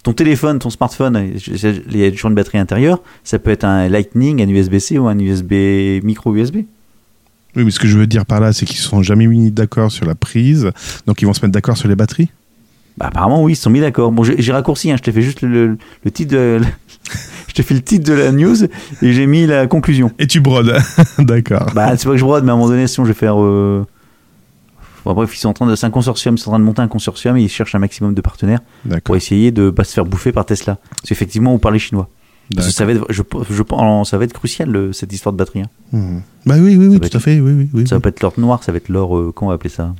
ton 0.03 0.13
téléphone, 0.13 0.59
ton 0.59 0.69
smartphone, 0.69 1.31
il 1.47 1.97
y 1.97 2.05
a 2.05 2.11
toujours 2.11 2.29
une 2.29 2.35
batterie 2.35 2.57
intérieure. 2.57 3.01
Ça 3.23 3.39
peut 3.39 3.51
être 3.51 3.63
un 3.63 3.87
Lightning, 3.87 4.41
un 4.41 4.49
USB-C 4.49 4.97
ou 4.97 5.07
un 5.07 5.17
USB 5.17 5.53
micro 6.03 6.35
USB. 6.35 6.57
Oui, 7.55 7.63
mais 7.63 7.71
ce 7.71 7.79
que 7.79 7.87
je 7.87 7.97
veux 7.97 8.07
dire 8.07 8.25
par 8.25 8.39
là, 8.39 8.51
c'est 8.51 8.65
qu'ils 8.65 8.77
se 8.77 8.89
sont 8.89 9.03
jamais 9.03 9.27
mis 9.27 9.51
d'accord 9.51 9.91
sur 9.91 10.05
la 10.05 10.15
prise, 10.15 10.71
donc 11.05 11.21
ils 11.21 11.25
vont 11.25 11.33
se 11.33 11.41
mettre 11.41 11.53
d'accord 11.53 11.77
sur 11.77 11.87
les 11.87 11.95
batteries? 11.95 12.29
Bah, 12.97 13.07
apparemment, 13.07 13.41
oui, 13.43 13.53
ils 13.53 13.55
se 13.55 13.63
sont 13.63 13.69
mis 13.69 13.79
d'accord. 13.81 14.11
Bon, 14.11 14.23
j'ai 14.23 14.51
raccourci, 14.51 14.91
hein, 14.91 14.95
je 14.97 15.03
t'ai 15.03 15.11
fait 15.11 15.21
juste 15.21 15.41
le, 15.41 15.77
le- 16.03 16.11
titre 16.11 16.33
de. 16.33 16.61
je 17.47 17.53
t'ai 17.53 17.63
fait 17.63 17.73
le 17.73 17.81
titre 17.81 18.05
de 18.07 18.13
la 18.13 18.31
news 18.31 18.63
et 18.65 19.13
j'ai 19.13 19.25
mis 19.25 19.45
la 19.47 19.65
conclusion. 19.67 20.11
Et 20.19 20.27
tu 20.27 20.39
brodes, 20.41 20.75
d'accord. 21.19 21.71
Bah, 21.73 21.97
c'est 21.97 22.05
pas 22.05 22.11
que 22.11 22.17
je 22.17 22.23
brode, 22.23 22.43
mais 22.43 22.51
à 22.51 22.53
un 22.53 22.57
moment 22.57 22.69
donné, 22.69 22.87
sinon 22.87 23.05
je 23.05 23.11
vais 23.11 23.17
faire. 23.17 23.41
Euh... 23.41 23.85
Bon, 25.05 25.13
bref, 25.13 25.35
ils 25.35 25.39
sont 25.39 25.49
en 25.49 25.53
train 25.53 25.65
de. 25.65 25.75
C'est 25.75 25.85
un 25.85 25.89
consortium, 25.91 26.35
ils 26.35 26.37
sont 26.37 26.49
en 26.49 26.53
train 26.53 26.59
de 26.59 26.63
monter 26.65 26.81
un 26.81 26.87
consortium 26.87 27.35
et 27.37 27.41
ils 27.43 27.49
cherchent 27.49 27.75
un 27.75 27.79
maximum 27.79 28.13
de 28.13 28.21
partenaires 28.21 28.59
pour 29.03 29.15
essayer 29.15 29.51
de 29.51 29.69
pas 29.69 29.83
se 29.83 29.93
faire 29.93 30.05
bouffer 30.05 30.31
par 30.31 30.45
Tesla. 30.45 30.77
Parce 30.91 31.09
qu'effectivement, 31.09 31.53
on 31.53 31.59
parle 31.59 31.73
les 31.73 31.79
chinois. 31.79 32.09
Parce 32.55 32.67
que 32.67 32.73
ça 32.73 32.85
va 32.85 32.91
être, 32.91 33.05
je, 33.09 33.21
je 33.49 33.63
ça 34.05 34.17
va 34.17 34.23
être 34.25 34.33
crucial 34.33 34.69
le- 34.69 34.93
cette 34.93 35.11
histoire 35.13 35.31
de 35.33 35.37
batterie. 35.37 35.61
hein. 35.61 35.69
Mhm. 35.93 36.21
Bah 36.45 36.55
oui, 36.59 36.75
oui, 36.77 36.87
oui, 36.87 36.99
tout 36.99 37.05
être- 37.07 37.15
à 37.15 37.19
fait, 37.19 37.39
oui, 37.39 37.51
oui, 37.53 37.69
oui. 37.73 37.87
Ça 37.87 37.95
va 37.95 38.01
pas 38.01 38.09
être 38.09 38.21
l'or 38.21 38.33
noir, 38.37 38.63
ça 38.63 38.71
va 38.71 38.77
être 38.77 38.89
l'or. 38.89 39.17
euh, 39.17 39.31
comment 39.33 39.47
on 39.47 39.51
va 39.51 39.55
appeler 39.55 39.69
ça? 39.69 39.93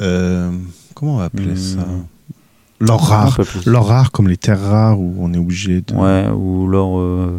Euh, 0.00 0.50
comment 0.94 1.14
on 1.16 1.18
va 1.18 1.24
appeler 1.24 1.52
Hmm. 1.52 1.56
ça? 1.56 1.86
L'or 2.86 3.00
rare. 3.08 3.38
L'or 3.66 3.86
rare, 3.88 4.10
comme 4.10 4.28
les 4.28 4.36
terres 4.36 4.60
rares 4.60 4.98
où 4.98 5.14
on 5.20 5.32
est 5.32 5.38
obligé 5.38 5.80
de. 5.80 5.94
Ouais, 5.94 6.28
ou 6.34 6.66
l'or. 6.66 6.98
euh, 7.00 7.38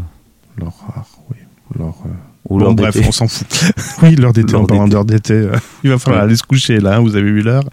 L'or 0.57 0.73
rare, 0.87 1.05
oui. 1.29 1.37
L'or. 1.77 1.95
euh, 2.05 2.09
ou 2.47 2.57
Bon, 2.59 2.65
l'or 2.65 2.75
bref, 2.75 2.95
on 3.07 3.11
s'en 3.11 3.27
fout. 3.27 3.47
oui, 4.03 4.15
l'heure 4.15 4.31
d'été, 4.31 4.53
en 4.55 4.65
parlant 4.65 4.87
d'heure 4.87 5.03
d'été, 5.05 5.47
il 5.83 5.89
va 5.89 5.97
falloir 5.97 6.21
Ouais. 6.21 6.27
aller 6.27 6.35
se 6.35 6.43
coucher 6.43 6.79
là, 6.79 6.95
hein, 6.97 6.99
vous 6.99 7.15
avez 7.15 7.31
vu 7.31 7.41
l'heure 7.41 7.63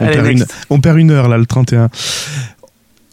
on, 0.00 0.04
Allez, 0.06 0.14
perd 0.16 0.26
une- 0.28 0.38
next. 0.38 0.66
on 0.70 0.80
perd 0.80 0.98
une 0.98 1.10
heure 1.10 1.28
là, 1.28 1.36
le 1.36 1.44
31. 1.46 1.90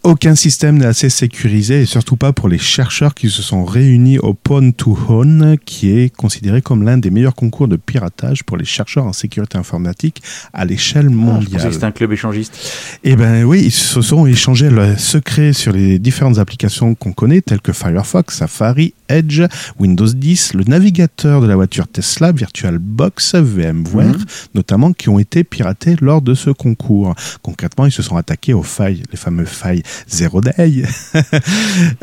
Aucun 0.03 0.33
système 0.33 0.79
n'est 0.79 0.87
assez 0.87 1.09
sécurisé 1.11 1.81
et 1.81 1.85
surtout 1.85 2.15
pas 2.15 2.33
pour 2.33 2.49
les 2.49 2.57
chercheurs 2.57 3.13
qui 3.13 3.29
se 3.29 3.43
sont 3.43 3.63
réunis 3.63 4.17
au 4.17 4.33
Pwn 4.33 4.73
to 4.73 4.97
Hone, 5.07 5.57
qui 5.63 5.91
est 5.91 6.09
considéré 6.15 6.63
comme 6.63 6.81
l'un 6.83 6.97
des 6.97 7.11
meilleurs 7.11 7.35
concours 7.35 7.67
de 7.67 7.75
piratage 7.75 8.43
pour 8.43 8.57
les 8.57 8.65
chercheurs 8.65 9.05
en 9.05 9.13
sécurité 9.13 9.59
informatique 9.59 10.23
à 10.53 10.65
l'échelle 10.65 11.05
Ah, 11.07 11.13
mondiale. 11.13 11.61
que 11.67 11.71
c'était 11.71 11.85
un 11.85 11.91
club 11.91 12.11
échangiste. 12.13 12.57
Eh 13.03 13.15
ben 13.15 13.43
oui, 13.43 13.61
ils 13.65 13.71
se 13.71 14.01
sont 14.01 14.25
échangés 14.25 14.71
leurs 14.71 14.99
secrets 14.99 15.53
sur 15.53 15.71
les 15.71 15.99
différentes 15.99 16.39
applications 16.39 16.95
qu'on 16.95 17.13
connaît, 17.13 17.41
telles 17.41 17.61
que 17.61 17.71
Firefox, 17.71 18.35
Safari, 18.37 18.95
Edge, 19.11 19.41
Windows 19.79 20.07
10, 20.07 20.53
le 20.53 20.63
navigateur 20.65 21.41
de 21.41 21.47
la 21.47 21.55
voiture 21.55 21.87
Tesla, 21.87 22.31
VirtualBox, 22.31 23.35
VMware, 23.35 24.05
Mhm. 24.17 24.25
notamment, 24.55 24.93
qui 24.93 25.09
ont 25.09 25.19
été 25.19 25.43
piratés 25.43 25.95
lors 26.01 26.21
de 26.21 26.33
ce 26.33 26.49
concours. 26.49 27.13
Concrètement, 27.41 27.85
ils 27.85 27.91
se 27.91 28.01
sont 28.01 28.17
attaqués 28.17 28.53
aux 28.53 28.63
failles, 28.63 29.03
les 29.11 29.17
fameuses 29.17 29.47
failles 29.49 29.83
Zero 30.09 30.41
Day. 30.41 30.83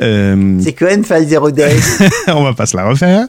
Euh, 0.00 0.60
quoi 0.78 0.92
une 0.94 1.04
faille 1.04 1.26
0 1.28 1.50
day 1.50 1.76
on 2.28 2.44
va 2.44 2.52
pas 2.54 2.66
se 2.66 2.76
la 2.76 2.84
refaire. 2.88 3.26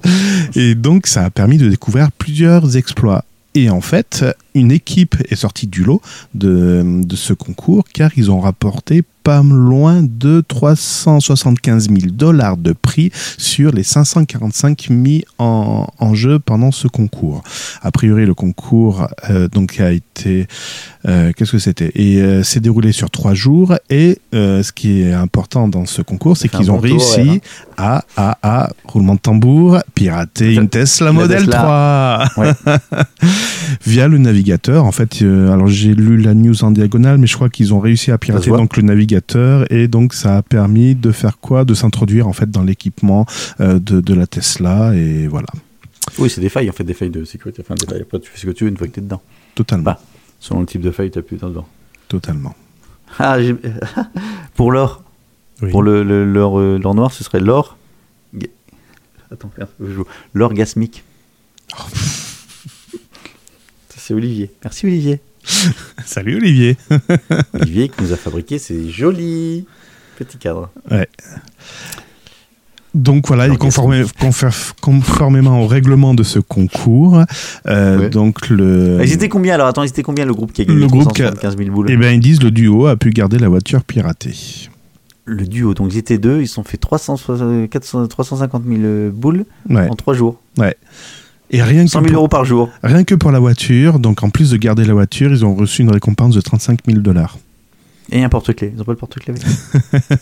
Et 0.56 0.76
donc, 0.76 1.08
ça 1.08 1.26
a 1.26 1.30
permis 1.30 1.58
de 1.58 1.70
découvrir 1.70 2.12
plusieurs 2.12 2.78
exploits. 2.78 3.24
Et 3.56 3.70
en 3.70 3.82
fait, 3.82 4.24
une 4.54 4.72
équipe 4.72 5.16
est 5.30 5.36
sortie 5.36 5.68
du 5.68 5.84
lot 5.84 6.02
de, 6.36 6.84
de 7.04 7.16
ce 7.16 7.34
concours 7.34 7.86
car 7.92 8.12
ils 8.16 8.30
ont 8.30 8.40
rapporté 8.40 9.04
pas 9.24 9.42
loin 9.44 10.02
de 10.04 10.44
375 10.48 11.90
000 11.90 12.00
dollars 12.12 12.58
de 12.58 12.74
prix 12.74 13.12
sur 13.38 13.72
les 13.72 13.84
545 13.84 14.90
mis 14.90 15.24
en, 15.38 15.88
en 16.00 16.14
jeu 16.14 16.40
pendant 16.40 16.72
ce 16.72 16.88
concours. 16.88 17.44
A 17.82 17.92
priori, 17.92 18.26
le 18.26 18.34
concours 18.34 19.08
euh, 19.30 19.48
donc 19.48 19.80
a 19.80 19.92
été 19.92 20.48
euh, 21.08 21.32
qu'est-ce 21.36 21.54
que 21.54 21.60
c'était? 21.60 21.92
Et 21.96 22.22
euh, 22.22 22.44
s'est 22.44 22.60
déroulé 22.60 22.92
sur 22.92 23.10
trois 23.10 23.34
jours. 23.34 23.76
Et 23.90 24.20
euh, 24.34 24.64
ce 24.64 24.72
qui 24.72 25.02
est 25.02 25.14
important 25.14 25.68
dans 25.68 25.86
ce 25.86 26.02
concours, 26.02 26.38
c'est 26.38 26.50
qu'ils 26.50 26.72
ont 26.72 26.78
réussi 26.78 27.22
ouais, 27.22 27.42
à, 27.78 28.04
à, 28.18 28.38
à, 28.44 28.70
roulement 28.86 29.16
de 29.16 29.20
tambour, 29.20 29.80
pirater 29.96 30.56
une 30.56 30.70
Tesla 30.70 31.08
la 31.08 31.12
Model 31.14 31.46
Tesla. 31.46 32.30
3 32.34 32.44
Ouais. 32.44 32.54
via 33.86 34.08
le 34.08 34.18
navigateur. 34.18 34.86
En 34.86 34.92
fait, 34.92 35.22
euh, 35.22 35.52
alors 35.52 35.68
j'ai 35.68 35.94
lu 35.94 36.18
la 36.18 36.34
news 36.34 36.64
en 36.64 36.72
diagonale, 36.72 37.18
mais 37.18 37.28
je 37.28 37.36
crois 37.36 37.50
qu'ils 37.50 37.74
ont 37.74 37.80
réussi 37.80 38.12
à 38.12 38.18
pirater 38.18 38.50
donc 38.50 38.76
le 38.78 38.84
navigateur 38.84 39.09
et 39.70 39.88
donc 39.88 40.14
ça 40.14 40.38
a 40.38 40.42
permis 40.42 40.96
de 40.96 41.12
faire 41.12 41.40
quoi? 41.40 41.66
De 41.66 41.74
s'introduire 41.74 42.28
en 42.28 42.34
fait 42.34 42.50
dans 42.52 42.64
l'équipement 42.64 43.26
euh, 43.60 43.80
de, 43.80 44.02
de 44.02 44.14
la 44.14 44.28
Tesla 44.28 44.94
et 44.96 45.28
voilà, 45.28 45.48
Oui, 46.18 46.30
c'est 46.30 46.42
des 46.42 46.50
failles, 46.50 46.70
en 46.70 46.74
fait, 46.74 46.84
des 46.84 46.94
failles 46.94 47.10
de 47.10 47.24
sécurité. 47.26 47.62
Enfin, 47.66 47.76
des 47.76 47.86
failles. 47.86 48.02
Après, 48.02 48.20
tu 48.20 48.30
fais 48.30 48.38
ce 48.38 48.46
que 48.46 48.52
tu 48.52 48.64
veux 48.66 48.70
une 48.70 48.78
fois 48.78 48.88
que 48.88 48.94
t'es 48.94 49.02
dedans. 49.02 49.22
totalement, 49.56 49.84
Bah. 49.84 50.02
Selon 50.40 50.62
le 50.62 50.66
type 50.66 50.82
de 50.82 50.92
faille, 50.92 51.12
t'as 51.12 51.22
plus 51.22 51.38
dedans. 51.38 51.68
totalement. 52.08 52.56
Ah, 53.18 53.38
pour 54.56 54.72
l'or. 54.72 55.04
Oui. 55.62 55.72
Pour 55.72 55.84
le, 55.84 56.04
le- 56.04 56.24
l'or, 56.32 56.60
euh, 56.60 56.78
l'or 56.82 56.96
noir, 56.96 57.12
ce 57.12 57.24
serait 57.24 57.40
l'or. 57.42 57.76
Attends, 59.32 59.52
merde, 59.58 59.70
je 59.80 59.92
joue. 59.92 60.06
L'or 60.34 60.54
gasmique. 60.54 61.04
Oh. 61.78 61.84
Ça, 63.90 63.98
c'est 63.98 64.14
Olivier. 64.14 64.52
Merci 64.64 64.86
Olivier. 64.88 65.22
Salut 66.06 66.38
Olivier. 66.38 66.78
Olivier 67.54 67.90
qui 67.90 68.04
nous 68.04 68.14
a 68.14 68.18
fabriqué 68.18 68.58
ces 68.60 68.90
jolis 68.90 69.66
petits 70.18 70.38
cadres. 70.38 70.70
Donc 72.96 73.28
voilà, 73.28 73.48
et 73.48 73.52
conformé- 73.52 74.04
conformément 74.82 75.62
au 75.62 75.68
règlement 75.68 76.16
de 76.16 76.24
ce 76.24 76.40
concours, 76.40 77.24
euh, 77.68 78.00
Ouais. 78.00 78.10
donc 78.10 78.50
le. 78.50 78.98
Ah, 79.00 79.04
Ils 79.04 79.14
étaient 79.14 79.30
combien 79.30 79.54
alors? 79.54 79.68
Attends, 79.68 79.84
ils 79.84 79.90
étaient 79.90 80.02
combien 80.02 80.26
le 80.26 80.34
groupe 80.34 80.52
qui 80.52 80.62
a 80.64 80.66
gagné 80.66 80.80
Le 80.80 80.88
groupe 80.88 81.14
qui 81.14 81.22
a- 81.22 81.28
375 81.32 81.58
000 81.58 81.70
boules? 81.76 81.86
Eh 81.92 81.98
bien, 81.98 82.10
ils 82.12 82.20
disent 82.20 82.42
le 82.42 82.50
duo 82.50 82.88
a 82.88 82.96
pu 82.96 83.12
garder 83.12 83.38
la 83.38 83.48
voiture 83.48 83.84
piratée. 83.84 84.34
Le 85.26 85.46
duo, 85.46 85.76
donc 85.76 85.94
ils 85.94 86.00
étaient 86.00 86.18
deux, 86.18 86.42
ils 86.42 86.48
se 86.48 86.56
sont 86.56 86.64
fait 86.64 86.78
360 86.78 87.70
400 87.70 88.08
350 88.08 88.64
000 88.68 89.12
boules 89.12 89.46
Ouais. 89.70 89.88
en 89.88 89.96
trois 89.96 90.16
jours. 90.16 90.42
Et 91.52 91.64
rien 91.64 91.86
que, 91.86 91.90
100 91.90 92.00
000 92.02 92.12
pour, 92.12 92.18
euros 92.18 92.28
par 92.28 92.46
jour. 92.46 92.70
rien 92.84 93.04
que 93.04 93.16
pour 93.16 93.32
la 93.32 93.40
voiture, 93.40 94.00
donc 94.00 94.24
en 94.24 94.30
plus 94.30 94.52
de 94.52 94.58
garder 94.58 94.86
la 94.86 94.94
voiture, 94.94 95.32
ils 95.32 95.44
ont 95.44 95.56
reçu 95.56 95.82
une 95.82 95.92
récompense 95.92 96.36
de 96.36 96.42
35 96.42 96.80
000 96.86 97.00
dollars. 97.00 97.38
Et 98.12 98.24
un 98.24 98.30
porte-clés. 98.30 98.74
Ils 98.76 98.82
ont 98.82 98.86
pas 98.86 98.92
le 98.92 98.98
porte-clés 98.98 99.34
avec 99.34 99.44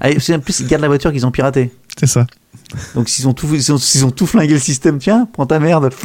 ah, 0.00 0.08
en 0.08 0.38
plus, 0.40 0.60
ils 0.60 0.66
gardent 0.66 0.82
la 0.82 0.88
voiture 0.88 1.12
qu'ils 1.12 1.26
ont 1.26 1.30
piratée. 1.30 1.72
C'est 1.98 2.06
ça. 2.06 2.26
Donc 2.94 3.08
s'ils 3.08 3.28
ont, 3.28 3.32
tout, 3.34 3.46
ont, 3.46 4.06
ont 4.06 4.10
tout 4.10 4.26
flingué 4.26 4.54
le 4.54 4.60
système, 4.60 4.98
tiens, 4.98 5.28
prends 5.32 5.46
ta 5.46 5.58
merde. 5.58 5.90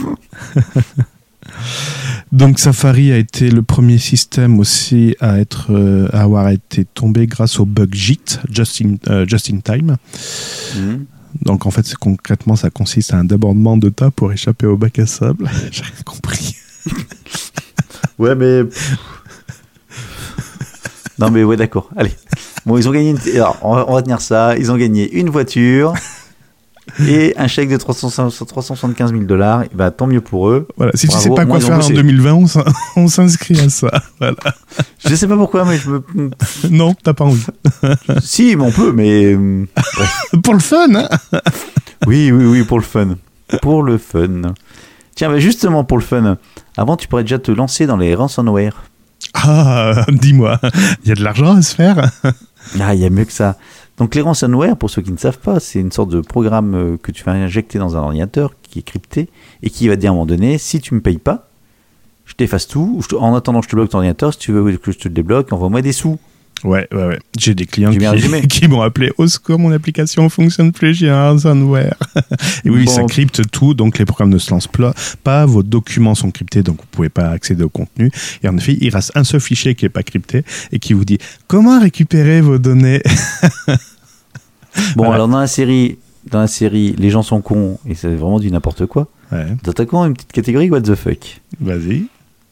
Donc 2.31 2.59
Safari 2.59 3.11
a 3.11 3.17
été 3.17 3.49
le 3.49 3.63
premier 3.63 3.97
système 3.97 4.59
aussi 4.59 5.15
à, 5.19 5.39
être, 5.39 5.71
euh, 5.71 6.07
à 6.13 6.21
avoir 6.21 6.49
été 6.49 6.85
tombé 6.85 7.25
grâce 7.25 7.59
au 7.59 7.65
bug 7.65 7.93
JIT, 7.93 8.39
Just 8.51 8.81
in, 8.81 8.95
euh, 9.09 9.25
just 9.25 9.49
in 9.49 9.59
Time. 9.59 9.97
Mhm. 10.77 11.05
Donc 11.41 11.65
en 11.65 11.71
fait, 11.71 11.93
concrètement, 11.95 12.55
ça 12.55 12.69
consiste 12.69 13.13
à 13.13 13.17
un 13.17 13.23
débordement 13.23 13.77
de 13.77 13.89
tas 13.89 14.11
pour 14.11 14.31
échapper 14.31 14.65
au 14.65 14.77
bac 14.77 14.99
à 14.99 15.05
sable. 15.05 15.49
J'ai 15.71 15.83
rien 15.83 16.03
compris. 16.05 16.55
Ouais, 18.17 18.35
mais. 18.35 18.63
non, 21.17 21.31
mais 21.31 21.45
ouais, 21.45 21.55
d'accord. 21.55 21.89
Allez. 21.95 22.11
Bon, 22.65 22.77
ils 22.77 22.87
ont 22.89 22.91
gagné. 22.91 23.11
Une... 23.11 23.35
Alors, 23.35 23.57
on 23.61 23.95
va 23.95 24.01
tenir 24.01 24.19
ça. 24.19 24.57
Ils 24.57 24.71
ont 24.71 24.77
gagné 24.77 25.09
une 25.13 25.29
voiture 25.29 25.93
et 27.07 27.33
un 27.37 27.47
chèque 27.47 27.69
de 27.69 27.77
300 27.77 28.29
375 28.45 29.11
000 29.11 29.23
dollars. 29.23 29.63
Bah, 29.73 29.91
tant 29.91 30.07
mieux 30.07 30.21
pour 30.21 30.49
eux. 30.49 30.67
Voilà. 30.77 30.91
Si 30.95 31.07
Bravo, 31.07 31.21
tu 31.23 31.29
sais 31.29 31.35
pas 31.35 31.45
quoi 31.45 31.59
faire 31.59 31.75
en 31.75 31.77
bossé. 31.77 31.93
2020, 31.93 32.33
on 32.33 32.47
s'in- 32.47 32.63
on 32.95 33.07
s'inscrit 33.07 33.59
à 33.59 33.69
ça. 33.69 33.89
Voilà. 34.19 34.35
Je 35.07 35.15
sais 35.15 35.27
pas 35.27 35.35
pourquoi, 35.37 35.65
mais 35.65 35.77
je 35.77 35.89
me. 35.89 36.01
Non, 36.69 36.93
t'as 37.01 37.13
pas 37.13 37.25
envie. 37.25 37.45
si, 38.21 38.55
mais 38.55 38.63
on 38.63 38.71
peut, 38.71 38.91
mais. 38.91 39.37
Pour 40.43 40.53
le 40.53 40.59
fun, 40.59 40.87
hein 40.95 41.07
Oui, 42.07 42.31
oui, 42.31 42.45
oui, 42.45 42.63
pour 42.63 42.77
le 42.79 42.83
fun. 42.85 43.17
Pour 43.61 43.83
le 43.83 43.97
fun. 43.97 44.53
Tiens, 45.15 45.29
bah 45.29 45.39
justement, 45.39 45.83
pour 45.83 45.97
le 45.97 46.03
fun. 46.03 46.37
Avant, 46.77 46.95
tu 46.95 47.07
pourrais 47.07 47.23
déjà 47.23 47.39
te 47.39 47.51
lancer 47.51 47.85
dans 47.87 47.97
les 47.97 48.15
ransomware. 48.15 48.83
Ah, 49.33 50.05
dis-moi, 50.09 50.59
il 51.03 51.09
y 51.09 51.11
a 51.11 51.15
de 51.15 51.23
l'argent 51.23 51.55
à 51.57 51.61
se 51.61 51.75
faire? 51.75 52.09
Ah, 52.79 52.93
il 52.95 53.01
y 53.01 53.05
a 53.05 53.09
mieux 53.09 53.25
que 53.25 53.33
ça. 53.33 53.57
Donc 53.99 54.15
les 54.15 54.21
ransomware, 54.21 54.77
pour 54.77 54.89
ceux 54.89 55.01
qui 55.01 55.11
ne 55.11 55.17
savent 55.17 55.39
pas, 55.39 55.59
c'est 55.59 55.79
une 55.79 55.91
sorte 55.91 56.09
de 56.09 56.21
programme 56.21 56.73
euh, 56.73 56.97
que 56.97 57.11
tu 57.11 57.25
vas 57.25 57.33
injecter 57.33 57.79
dans 57.79 57.97
un 57.97 57.99
ordinateur 57.99 58.53
qui 58.63 58.79
est 58.79 58.81
crypté 58.81 59.29
et 59.61 59.69
qui 59.69 59.89
va 59.89 59.97
dire 59.97 60.11
à 60.11 60.13
un 60.13 60.15
moment 60.15 60.25
donné, 60.25 60.57
si 60.57 60.79
tu 60.79 60.95
me 60.95 61.01
payes 61.01 61.17
pas, 61.17 61.49
je 62.25 62.33
t'efface 62.33 62.67
tout. 62.67 63.01
en 63.19 63.35
attendant, 63.35 63.61
je 63.61 63.67
te 63.67 63.75
bloque 63.75 63.89
ton 63.89 63.97
ordinateur. 63.97 64.33
Si 64.33 64.39
tu 64.39 64.53
veux 64.53 64.77
que 64.77 64.91
je 64.93 64.99
te 64.99 65.09
débloque, 65.09 65.51
envoie-moi 65.51 65.81
des 65.81 65.91
sous. 65.91 66.17
Ouais, 66.63 66.87
ouais, 66.91 67.05
ouais. 67.07 67.19
J'ai 67.37 67.55
des 67.55 67.65
clients 67.65 67.91
qui, 68.49 68.67
m'ont 68.67 68.81
appelé 68.81 69.11
au 69.17 69.27
secours, 69.27 69.57
mon 69.59 69.71
application 69.71 70.27
fonctionne 70.29 70.71
plus, 70.71 70.93
j'ai 70.93 71.09
un 71.09 71.29
ransomware. 71.31 71.95
Et 72.65 72.69
oui, 72.69 72.85
Bon. 72.85 72.91
ça 72.91 73.03
crypte 73.03 73.49
tout, 73.51 73.73
donc 73.73 73.97
les 73.97 74.05
programmes 74.05 74.29
ne 74.29 74.37
se 74.37 74.51
lancent 74.51 74.67
pas, 75.23 75.45
vos 75.45 75.63
documents 75.63 76.15
sont 76.15 76.31
cryptés, 76.31 76.61
donc 76.63 76.77
vous 76.77 76.87
pouvez 76.91 77.09
pas 77.09 77.29
accéder 77.29 77.63
au 77.63 77.69
contenu. 77.69 78.11
Et 78.43 78.49
en 78.49 78.57
effet, 78.57 78.77
il 78.81 78.89
reste 78.93 79.11
un 79.15 79.23
seul 79.23 79.39
fichier 79.39 79.75
qui 79.75 79.85
est 79.85 79.89
pas 79.89 80.03
crypté 80.03 80.43
et 80.71 80.79
qui 80.79 80.93
vous 80.93 81.05
dit 81.05 81.17
comment 81.47 81.79
récupérer 81.79 82.41
vos 82.41 82.57
données? 82.57 83.01
Bon, 84.95 85.03
Voilà. 85.03 85.15
alors 85.15 85.27
dans 85.27 85.39
la 85.39 85.47
série, 85.47 85.97
dans 86.29 86.39
la 86.41 86.47
série, 86.47 86.95
les 86.97 87.09
gens 87.09 87.23
sont 87.23 87.41
cons 87.41 87.79
et 87.87 87.95
c'est 87.95 88.07
vraiment 88.09 88.39
du 88.39 88.51
n'importe 88.51 88.85
quoi. 88.85 89.07
Ouais, 89.31 89.45
Nous 89.63 89.69
attaquons 89.69 90.05
une 90.05 90.13
petite 90.13 90.31
catégorie 90.31 90.69
what 90.69 90.81
the 90.81 90.95
fuck? 90.95 91.41
vas-y. 91.59 92.05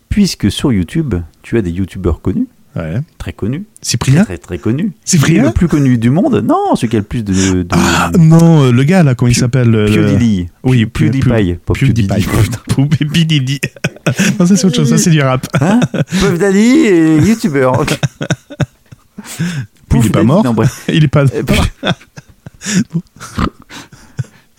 Puisque 0.09 0.51
sur 0.51 0.71
YouTube, 0.73 1.15
tu 1.43 1.57
as 1.57 1.61
des 1.61 1.69
youtubeurs 1.71 2.21
connus, 2.21 2.47
Ouais. 2.77 2.99
très 3.17 3.33
connus, 3.33 3.63
Cyprien 3.81 4.23
très 4.23 4.37
très 4.37 4.57
connus. 4.59 4.91
Cyprien 5.03 5.43
le 5.45 5.51
plus 5.51 5.67
connu 5.67 5.97
du 5.97 6.09
monde 6.11 6.43
Non, 6.45 6.75
celui 6.75 6.89
qui 6.89 6.95
a 6.95 6.99
le 6.99 7.05
plus 7.05 7.23
de. 7.23 7.63
de 7.63 7.67
Ah 7.71 8.11
non, 8.19 8.65
euh, 8.65 8.71
le 8.71 8.83
gars 8.83 9.01
là, 9.03 9.15
comment 9.15 9.29
il 9.29 9.33
Pew- 9.35 9.39
s'appelle 9.39 9.69
le- 9.69 9.85
PewDiePie. 9.85 10.47
Oui, 10.63 10.85
PewDiePie. 10.85 11.57
PewDiePie. 11.73 12.27
PewDiePie. 12.99 13.61
Non, 14.39 14.45
ça 14.45 14.55
c'est 14.55 14.65
autre 14.65 14.75
chose, 14.75 14.89
ça 14.89 14.97
c'est 14.97 15.09
du 15.09 15.21
rap. 15.21 15.47
Hein 15.59 15.79
Puff 15.91 16.37
Daddy 16.37 16.59
et 16.59 17.17
youtubeur. 17.17 17.79
ok. 17.79 17.97
Il 19.95 20.05
est 20.05 20.09
pas 20.09 20.23
mort 20.23 20.43
Non, 20.43 20.53
bref. 20.53 20.85
Il 20.93 21.03
est 21.03 21.07
pas. 21.07 21.23
Euh, 21.25 21.43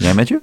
Mireille 0.00 0.16
Mathieu 0.16 0.42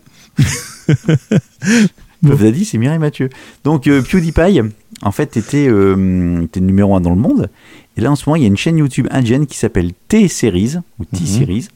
Bon. 2.22 2.30
Puff 2.32 2.42
Daddy, 2.42 2.66
c'est 2.66 2.78
Mireille 2.78 3.00
Mathieu. 3.00 3.30
Donc, 3.64 3.88
euh, 3.88 4.02
PewDiePie, 4.02 4.62
en 5.02 5.12
fait, 5.12 5.38
était, 5.38 5.68
euh, 5.68 6.44
était 6.44 6.60
numéro 6.62 6.96
un 6.96 7.02
dans 7.02 7.10
le 7.10 7.16
monde. 7.16 7.50
Et 7.98 8.02
là, 8.02 8.12
en 8.12 8.16
ce 8.16 8.28
moment, 8.28 8.36
il 8.36 8.42
y 8.42 8.46
a 8.46 8.48
une 8.48 8.58
chaîne 8.58 8.78
YouTube 8.78 9.08
indienne 9.12 9.46
qui 9.48 9.58
s'appelle 9.58 9.92
T-Series, 10.08 10.76
ou 11.00 11.06
T-Series, 11.06 11.68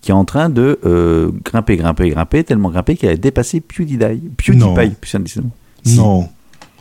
qui 0.00 0.10
est 0.10 0.14
en 0.14 0.24
train 0.24 0.48
de 0.50 0.78
euh, 0.84 1.30
grimper, 1.44 1.76
grimper, 1.76 2.10
grimper, 2.10 2.44
tellement 2.44 2.70
grimper 2.70 2.96
qu'elle 2.96 3.10
a 3.10 3.16
dépassé 3.16 3.60
PewDiePie. 3.60 4.56
Non. 4.56 4.74
PewDiePie. 4.74 5.16
Si. 5.84 5.96
Non. 5.96 6.28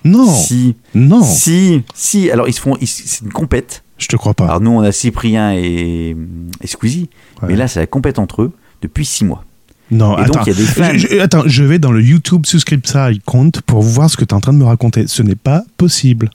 Non. 0.04 0.28
Si, 0.30 0.76
Non. 0.94 1.24
si, 1.24 1.84
si. 1.94 2.30
Alors, 2.30 2.48
ils 2.50 2.54
se 2.54 2.60
font, 2.60 2.76
c'est 2.82 3.22
une 3.24 3.32
compète. 3.32 3.84
Je 3.98 4.08
te 4.08 4.18
crois 4.18 4.34
pas. 4.34 4.46
Alors, 4.46 4.60
nous, 4.60 4.72
on 4.72 4.82
a 4.82 4.92
Cyprien 4.92 5.54
et, 5.54 6.16
et 6.62 6.68
Squeezie. 6.68 7.10
Ouais. 7.42 7.50
Mais 7.50 7.56
là, 7.56 7.70
c'est 7.70 7.80
la 7.80 7.88
compète 7.88 8.20
entre 8.20 8.42
eux 8.42 8.52
depuis 8.82 9.06
six 9.06 9.24
mois. 9.24 9.46
Non, 9.92 10.18
Et 10.18 10.26
donc, 10.26 10.36
attends. 10.38 10.44
il 10.46 10.48
y 10.48 10.52
a 10.52 10.58
des 10.58 10.64
fans. 10.66 10.90
Je, 10.94 11.08
je- 11.08 11.20
attends, 11.20 11.44
je 11.46 11.64
vais 11.64 11.78
dans 11.80 11.92
le 11.92 12.02
YouTube 12.02 12.46
Subscription 12.46 13.12
compte 13.26 13.62
pour 13.62 13.82
voir 13.82 14.10
ce 14.10 14.18
que 14.18 14.24
tu 14.26 14.30
es 14.30 14.34
en 14.34 14.40
train 14.42 14.54
de 14.54 14.58
me 14.58 14.64
raconter. 14.66 15.08
Ce 15.08 15.22
n'est 15.22 15.36
pas 15.36 15.64
possible. 15.78 16.30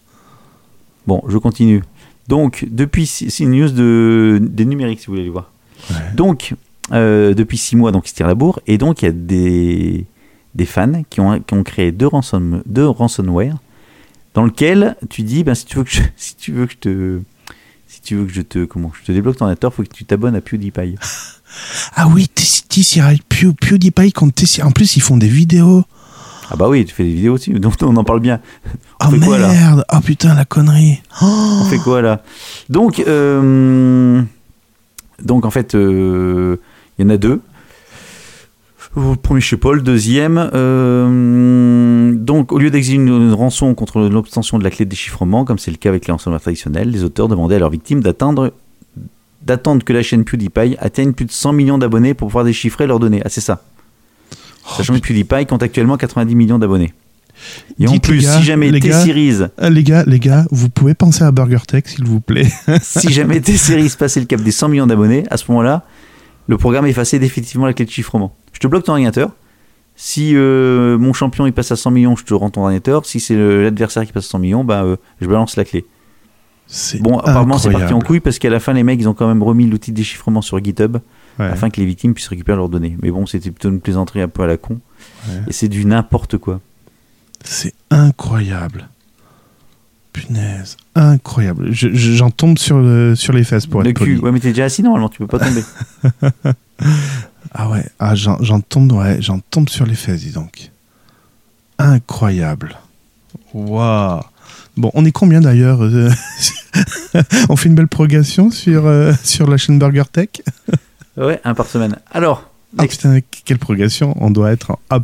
Bon, 1.07 1.23
je 1.29 1.39
continue. 1.39 1.83
Donc, 2.29 2.67
depuis, 2.71 3.07
c'est 3.07 3.39
une 3.43 3.53
news 3.53 3.71
de, 3.71 4.39
des 4.43 4.65
numériques, 4.67 5.01
si 5.01 5.07
vous 5.07 5.13
voulez 5.15 5.25
les 5.25 5.31
voir. 5.31 5.51
Ouais. 5.91 5.97
Donc, 6.15 6.55
euh, 6.93 7.33
depuis 7.35 7.57
six 7.57 7.75
mois, 7.75 7.91
donc, 7.91 8.07
ils 8.07 8.11
se 8.11 8.15
tirent 8.15 8.27
la 8.27 8.35
bourre. 8.35 8.61
Et 8.67 8.77
donc, 8.77 9.01
il 9.03 9.07
y 9.07 9.09
a 9.09 9.13
des, 9.13 10.05
des 10.55 10.67
fans 10.67 11.03
qui 11.09 11.21
ont, 11.21 11.41
qui 11.41 11.55
ont 11.55 11.63
créé 11.63 11.91
deux, 11.91 12.07
ransom, 12.07 12.63
deux 12.67 12.87
ransomware 12.87 13.57
dans 14.35 14.45
lequel 14.45 14.95
tu 15.09 15.23
dis, 15.23 15.43
ben, 15.43 15.55
si 15.55 15.65
tu 15.65 15.79
veux 15.79 15.85
que 15.85 15.91
je, 15.91 16.03
si 16.17 16.37
tu 16.37 16.53
veux 16.53 16.67
que 16.67 16.73
je 16.73 16.79
te, 16.79 17.21
si 17.89 18.01
tu 18.03 18.17
veux 18.17 18.27
que 18.27 18.33
je 18.33 18.43
te, 18.43 18.65
comment, 18.65 18.93
je 19.01 19.07
te 19.07 19.13
débloque 19.13 19.39
ton 19.39 19.47
ordinateur, 19.47 19.75
faut 19.75 19.83
que 19.83 19.89
tu 19.89 20.05
t'abonnes 20.05 20.37
à 20.37 20.41
PewDiePie. 20.41 20.97
Ah 21.97 22.07
oui, 22.09 22.29
Pew, 22.29 23.53
PewDiePie 23.55 24.13
contre 24.13 24.35
T-Series. 24.35 24.69
En 24.69 24.71
plus, 24.71 24.97
ils 24.97 25.01
font 25.01 25.17
des 25.17 25.29
vidéos. 25.29 25.83
Ah 26.51 26.57
bah 26.57 26.69
oui, 26.69 26.85
tu 26.85 26.95
fais 26.95 27.05
des 27.05 27.15
vidéos 27.15 27.35
aussi, 27.35 27.51
donc 27.55 27.75
on 27.83 27.97
en 27.97 28.05
parle 28.05 28.21
bien. 28.21 28.41
Oh 29.05 29.11
fait 29.11 29.19
quoi, 29.19 29.39
là 29.39 29.49
merde. 29.49 29.85
Oh 29.93 30.01
putain, 30.01 30.35
la 30.35 30.45
connerie. 30.45 31.01
Oh. 31.23 31.61
On 31.63 31.65
fait 31.65 31.79
quoi 31.79 32.03
là 32.03 32.23
Donc, 32.69 33.01
euh, 33.01 34.23
donc 35.23 35.45
en 35.45 35.51
fait, 35.51 35.75
euh, 35.75 36.57
il 36.99 37.03
y 37.03 37.07
en 37.07 37.11
a 37.11 37.17
deux. 37.17 37.41
Le 38.99 39.17
premier, 39.17 39.41
je 39.41 39.49
sais 39.49 39.57
pas, 39.57 39.73
le 39.73 39.81
deuxième. 39.81 40.51
euh, 40.55 42.13
donc, 42.15 42.53
au 42.53 42.59
lieu 42.59 42.71
d'exiger 42.71 42.97
une 42.97 43.33
rançon 43.33 43.75
contre 43.75 44.01
l'obtention 44.01 44.59
de 44.59 44.65
la 44.65 44.71
clé 44.71 44.85
de 44.85 44.91
déchiffrement, 44.91 45.45
comme 45.45 45.59
c'est 45.59 45.71
le 45.71 45.77
cas 45.77 45.89
avec 45.89 46.07
les 46.07 46.13
ransomware 46.13 46.41
traditionnels, 46.41 46.91
les 46.91 47.05
auteurs 47.05 47.29
demandaient 47.29 47.57
à 47.57 47.59
leurs 47.61 47.71
victimes 47.71 48.03
d'attendre 48.03 48.53
d'attendre 49.41 49.85
que 49.85 49.93
la 49.93 50.03
chaîne 50.03 50.25
PewDiePie 50.25 50.77
atteigne 50.81 51.13
plus 51.13 51.25
de 51.25 51.31
100 51.31 51.53
millions 51.53 51.79
d'abonnés 51.79 52.13
pour 52.13 52.29
pouvoir 52.29 52.45
déchiffrer 52.45 52.87
leurs 52.87 52.99
données. 52.99 53.23
Ah, 53.25 53.29
c'est 53.29 53.41
ça. 53.41 53.63
Sachant 54.77 54.95
que 54.95 55.01
PewDiePie 55.01 55.47
compte 55.47 55.63
actuellement 55.63 55.97
90 55.97 56.35
millions 56.35 56.59
d'abonnés. 56.59 56.93
Et 57.79 57.87
en 57.87 57.93
Dites, 57.93 58.03
plus, 58.03 58.17
les 58.17 58.25
gars, 58.25 58.39
si 58.39 58.45
jamais. 58.45 58.81
T-Series 58.81 59.45
Ah, 59.57 59.71
les 59.71 59.85
gars, 59.85 60.03
les 60.07 60.19
gars, 60.19 60.45
vous 60.51 60.69
pouvez 60.69 60.95
penser 60.95 61.23
à 61.23 61.31
BurgerTech, 61.31 61.89
s'il 61.89 62.05
vous 62.05 62.21
plaît. 62.21 62.49
si 62.83 63.13
jamais 63.13 63.41
T-Series 63.41 63.95
passait 63.97 64.21
le 64.21 64.27
cap 64.27 64.41
des 64.41 64.51
100 64.51 64.69
millions 64.69 64.87
d'abonnés, 64.87 65.25
à 65.31 65.37
ce 65.37 65.45
moment-là, 65.49 65.85
le 66.49 66.59
programme 66.59 66.87
effaçait 66.87 67.19
définitivement 67.19 67.67
la 67.67 67.75
clé 67.75 67.85
de 67.85 67.91
chiffrement. 67.91 68.35
Je 68.59 68.61
te 68.61 68.67
bloque 68.67 68.83
ton 68.83 68.93
ordinateur. 68.93 69.31
Si 69.95 70.33
euh, 70.35 70.99
mon 70.99 71.13
champion 71.13 71.47
il 71.47 71.53
passe 71.53 71.71
à 71.71 71.77
100 71.77 71.93
millions, 71.93 72.17
je 72.17 72.25
te 72.25 72.35
rends 72.35 72.51
ton 72.51 72.63
ordinateur. 72.63 73.07
Si 73.07 73.21
c'est 73.21 73.37
le- 73.37 73.63
l'adversaire 73.63 74.05
qui 74.05 74.13
passe 74.13 74.27
à 74.27 74.31
100 74.31 74.41
millions, 74.41 74.65
bah, 74.65 74.83
euh, 74.83 74.97
je 75.21 75.27
balance 75.29 75.57
la 75.57 75.65
clé. 75.65 75.85
Bon, 77.01 77.19
apparemment 77.19 77.57
c'est 77.57 77.71
parti 77.71 77.95
en 77.95 78.01
couille 78.01 78.19
parce 78.21 78.39
qu'à 78.41 78.51
la 78.51 78.59
fin, 78.61 78.73
les 78.73 78.83
mecs 78.83 79.01
ils 79.01 79.09
ont 79.09 79.15
quand 79.15 79.29
même 79.29 79.43
remis 79.45 79.67
l'outil 79.67 79.93
de 79.93 79.97
déchiffrement 79.97 80.43
sur 80.43 80.63
GitHub 80.63 80.99
Ouais. 81.39 81.47
afin 81.47 81.71
que 81.71 81.79
les 81.81 81.87
victimes 81.87 82.15
puissent 82.15 82.27
récupérer 82.29 82.57
leurs 82.59 82.69
données. 82.69 82.97
Mais 83.01 83.13
bon, 83.13 83.25
c'était 83.27 83.53
plutôt 83.53 83.69
une 83.69 83.81
plaisanterie 83.81 84.21
un 84.23 84.27
peu 84.29 84.43
à 84.43 84.49
la 84.49 84.57
con. 84.57 84.81
Ouais. 85.29 85.35
Et 85.47 85.53
c'est 85.53 85.69
du 85.69 85.85
n'importe 85.85 86.37
quoi. 86.37 86.61
C'est 87.45 87.75
incroyable. 87.91 88.89
punaise, 90.13 90.77
incroyable. 90.97 91.69
Je- 91.71 91.93
je- 91.93 92.13
J'en 92.13 92.31
tombe 92.31 92.59
sur, 92.59 92.79
le, 92.81 93.15
sur 93.15 93.33
les 93.33 93.45
fesses 93.45 93.67
pour 93.67 93.83
Le 93.85 93.91
être 93.91 93.99
cul. 93.99 94.17
poli. 94.17 94.19
Ouais, 94.19 94.33
mais 94.33 94.41
t'es 94.41 94.49
déjà 94.49 94.65
assis 94.65 94.83
normalement, 94.83 95.09
tu 95.09 95.19
peux 95.19 95.29
pas 95.29 95.39
tomber. 95.39 95.63
Ah 97.53 97.69
ouais, 97.71 97.85
ah, 97.99 98.15
j'en 98.15 98.61
tombe, 98.61 98.93
ouais, 98.93 99.21
tombe 99.51 99.69
sur 99.69 99.87
les 99.87 99.95
fesses, 99.95 100.21
dis 100.21 100.33
donc. 100.33 100.71
Incroyable. 101.79 102.77
Waouh. 103.55 104.23
Bon, 104.77 104.91
on 104.95 105.05
est 105.05 105.13
combien 105.13 105.41
d'ailleurs 105.41 105.83
euh, 105.83 106.11
On 107.49 107.57
fait 107.57 107.69
une 107.69 107.75
belle 107.75 107.89
progression 107.89 108.51
sur, 108.51 108.87
euh, 108.87 109.13
sur 109.25 109.49
la 109.49 109.57
chaîne 109.57 109.79
Burger 109.79 110.05
Tech? 110.13 110.29
Ouais, 111.17 111.41
un 111.45 111.55
par 111.55 111.67
semaine. 111.67 111.97
Alors, 112.13 112.48
Ah 112.77 112.83
next. 112.83 112.99
putain, 113.03 113.21
quelle 113.47 113.59
progression 113.59 114.15
On 114.21 114.31
doit 114.31 114.53
être 114.53 114.73
en 114.73 114.79
A++ 114.91 114.99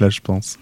là, 0.00 0.10
je 0.10 0.20
pense. 0.20 0.58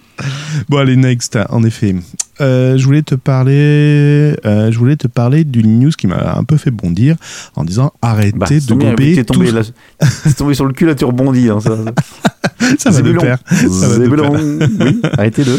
Bon, 0.69 0.77
allez, 0.79 0.97
next, 0.97 1.39
en 1.49 1.65
effet. 1.65 1.95
Euh, 2.43 2.77
je 2.77 2.85
voulais 2.85 3.03
te 3.03 3.15
parler, 3.15 4.37
euh, 4.45 4.71
je 4.71 4.79
voulais 4.79 4.97
te 4.97 5.07
parler 5.09 5.45
d'une 5.45 5.79
news 5.81 5.91
qui 5.97 6.07
m'a 6.07 6.35
un 6.37 6.45
peu 6.45 6.57
fait 6.59 6.71
bondir 6.71 7.17
en 7.57 7.65
disant 7.65 7.93
arrêtez 8.03 8.37
Bah, 8.37 8.47
de 8.47 8.59
c'est 8.61 8.75
bien, 8.75 8.91
gober 8.91 9.15
t'es 9.15 9.25
tombé, 9.25 9.49
tout- 9.49 9.55
là, 9.55 9.63
t'es 10.25 10.33
tombé 10.35 10.55
sur 10.55 10.67
le 10.67 10.73
cul, 10.75 10.87
là 10.87 10.95
tu 10.95 11.05
rebondis. 11.07 11.49
Hein, 11.49 11.61
ça. 11.61 11.77
Ça 12.79 12.91
va. 12.91 12.97
Ça 12.97 13.89
Zébulon. 13.99 14.33
Oui, 14.81 15.01
arrêtez-le. 15.17 15.59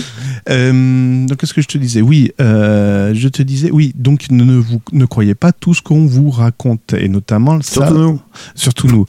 Euh, 0.49 1.25
donc, 1.25 1.37
qu'est-ce 1.37 1.53
que 1.53 1.61
je 1.61 1.67
te 1.67 1.77
disais? 1.77 2.01
Oui, 2.01 2.31
euh, 2.41 3.13
je 3.13 3.27
te 3.29 3.41
disais, 3.41 3.71
oui, 3.71 3.93
donc 3.95 4.29
ne, 4.29 4.43
ne 4.43 4.57
vous, 4.57 4.81
ne 4.91 5.05
croyez 5.05 5.35
pas 5.35 5.51
tout 5.53 5.73
ce 5.73 5.81
qu'on 5.81 6.05
vous 6.05 6.29
raconte, 6.29 6.93
et 6.93 7.07
notamment 7.07 7.61
ça, 7.61 7.85
Surtout 7.87 7.93
nous. 7.97 8.21
surtout 8.55 8.87
nous. 8.87 9.05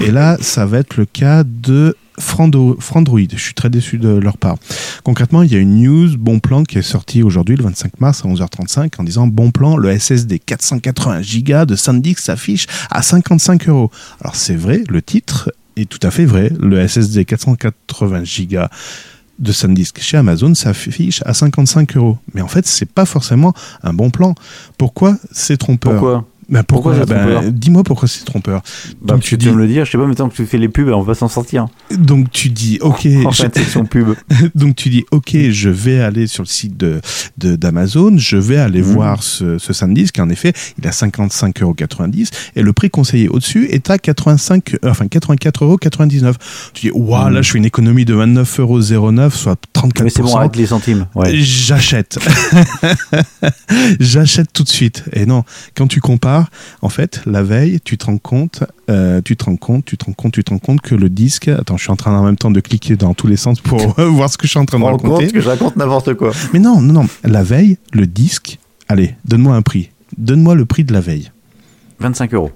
Et 0.00 0.10
là, 0.12 0.36
ça 0.40 0.64
va 0.66 0.78
être 0.78 0.96
le 0.96 1.04
cas 1.06 1.42
de 1.44 1.96
Frando- 2.20 2.76
Frandroid. 2.80 3.20
Je 3.30 3.36
suis 3.42 3.52
très 3.54 3.68
déçu 3.68 3.98
de 3.98 4.08
leur 4.08 4.38
part. 4.38 4.56
Concrètement, 5.02 5.42
il 5.42 5.52
y 5.52 5.56
a 5.56 5.58
une 5.58 5.82
news 5.82 6.16
Bon 6.16 6.38
Plan 6.38 6.62
qui 6.62 6.78
est 6.78 6.82
sortie 6.82 7.22
aujourd'hui, 7.24 7.56
le 7.56 7.64
25 7.64 8.00
mars 8.00 8.22
à 8.24 8.28
11h35, 8.28 8.92
en 8.98 9.02
disant 9.04 9.26
Bon 9.26 9.50
Plan, 9.50 9.76
le 9.76 9.90
SSD 9.98 10.38
480 10.38 11.20
Go 11.46 11.64
de 11.66 11.74
SanDisk 11.74 12.20
s'affiche 12.20 12.66
à 12.90 13.02
55 13.02 13.68
euros. 13.68 13.90
Alors, 14.20 14.36
c'est 14.36 14.56
vrai, 14.56 14.82
le 14.88 15.02
titre 15.02 15.50
est 15.76 15.88
tout 15.88 16.00
à 16.02 16.10
fait 16.10 16.24
vrai. 16.24 16.50
Le 16.58 16.86
SSD 16.86 17.24
480 17.24 18.22
Go 18.50 18.60
de 19.38 19.52
SanDisk 19.52 20.00
chez 20.00 20.16
Amazon 20.16 20.54
s'affiche 20.54 21.22
à 21.26 21.34
55 21.34 21.96
euros. 21.96 22.18
Mais 22.34 22.40
en 22.40 22.48
fait, 22.48 22.66
c'est 22.66 22.90
pas 22.90 23.04
forcément 23.04 23.52
un 23.82 23.92
bon 23.92 24.10
plan. 24.10 24.34
Pourquoi 24.78 25.18
c'est 25.30 25.58
trompeur 25.58 25.92
Pourquoi? 25.92 26.24
Ben, 26.48 26.62
pourquoi, 26.62 26.94
Pourquoi 26.94 27.42
Dis-moi 27.50 27.82
pourquoi 27.82 28.06
c'est 28.06 28.24
trompeur. 28.24 28.62
bah, 29.02 29.14
Donc, 29.14 29.22
tu 29.22 29.36
dis- 29.36 29.48
me 29.48 29.54
le 29.56 29.66
dire, 29.66 29.84
je 29.84 29.90
sais 29.90 29.98
pas, 29.98 30.06
mais 30.06 30.14
tant 30.14 30.28
que 30.28 30.34
tu 30.36 30.46
fais 30.46 30.58
les 30.58 30.68
pubs, 30.68 30.88
on 30.88 31.02
va 31.02 31.14
s'en 31.14 31.28
sortir. 31.28 31.66
Donc 31.98 32.30
tu 32.30 32.50
dis 32.50 32.78
ok, 32.80 33.06
En 33.24 33.30
je- 33.30 33.42
fait, 33.42 33.58
section 33.58 33.84
pub. 33.84 34.08
donc 34.54 34.76
tu 34.76 34.88
dis 34.88 35.04
ok, 35.10 35.36
je 35.50 35.68
vais 35.68 36.00
aller 36.00 36.26
sur 36.26 36.42
le 36.44 36.48
site 36.48 36.76
de 36.76 37.00
d'Amazon, 37.36 38.16
je 38.18 38.36
vais 38.36 38.56
aller 38.58 38.80
Mhm. 38.82 38.86
voir 38.92 39.22
ce, 39.22 39.58
ce 39.58 39.72
SanDisk. 39.72 40.18
En 40.20 40.28
effet, 40.30 40.52
il 40.80 40.86
a 40.86 40.92
55,90 40.92 41.62
euros 41.62 41.74
et 42.54 42.62
le 42.62 42.72
prix 42.72 42.90
conseillé 42.90 43.28
au-dessus 43.28 43.66
est 43.70 43.90
à 43.90 43.98
85, 43.98 44.74
euh, 44.84 44.90
enfin 44.90 45.06
84,99 45.06 45.62
euros. 45.62 45.78
Tu 46.74 46.86
dis 46.86 46.90
waouh, 46.92 47.28
là 47.30 47.42
je 47.42 47.50
fais 47.50 47.58
une 47.58 47.64
économie 47.64 48.04
de 48.04 48.14
29,09 48.14 48.60
euros, 48.60 49.30
soit 49.30 49.56
34 49.72 50.04
Mais 50.04 50.10
c'est 50.10 50.22
bon, 50.22 50.34
arrête 50.36 50.54
les 50.56 50.66
centimes. 50.66 51.06
Ouais. 51.14 51.34
J'achète. 51.36 52.18
J'achète 54.00 54.52
tout 54.52 54.62
de 54.62 54.68
suite. 54.68 55.04
Et 55.12 55.26
non, 55.26 55.44
quand 55.74 55.86
tu 55.86 56.00
compares, 56.00 56.35
en 56.82 56.88
fait, 56.88 57.22
la 57.26 57.42
veille, 57.42 57.80
tu 57.82 57.98
te 57.98 58.06
rends 58.06 58.18
compte, 58.18 58.64
euh, 58.90 59.20
tu 59.22 59.36
te 59.36 59.44
rends 59.44 59.56
compte, 59.56 59.84
tu 59.84 59.96
te 59.96 60.04
rends 60.04 60.12
compte, 60.12 60.32
tu 60.32 60.44
te 60.44 60.50
rends 60.50 60.58
compte 60.58 60.80
que 60.80 60.94
le 60.94 61.08
disque. 61.08 61.48
Attends, 61.48 61.76
je 61.76 61.82
suis 61.82 61.92
en 61.92 61.96
train 61.96 62.16
en 62.16 62.24
même 62.24 62.36
temps 62.36 62.50
de 62.50 62.60
cliquer 62.60 62.96
dans 62.96 63.14
tous 63.14 63.26
les 63.26 63.36
sens 63.36 63.60
pour 63.60 63.80
voir 64.00 64.30
ce 64.30 64.38
que 64.38 64.46
je 64.46 64.50
suis 64.50 64.58
en 64.58 64.66
train 64.66 64.78
de 64.78 64.84
raconter. 64.84 65.24
compte 65.24 65.32
que 65.32 65.40
je 65.40 65.48
raconte 65.48 65.76
n'importe 65.76 66.14
quoi. 66.14 66.32
Mais 66.52 66.58
non, 66.58 66.80
non, 66.80 67.02
non. 67.02 67.08
La 67.24 67.42
veille, 67.42 67.78
le 67.92 68.06
disque. 68.06 68.58
Allez, 68.88 69.14
donne-moi 69.24 69.54
un 69.54 69.62
prix. 69.62 69.90
Donne-moi 70.18 70.54
le 70.54 70.64
prix 70.64 70.84
de 70.84 70.92
la 70.92 71.00
veille. 71.00 71.30
25 72.00 72.34
euros. 72.34 72.50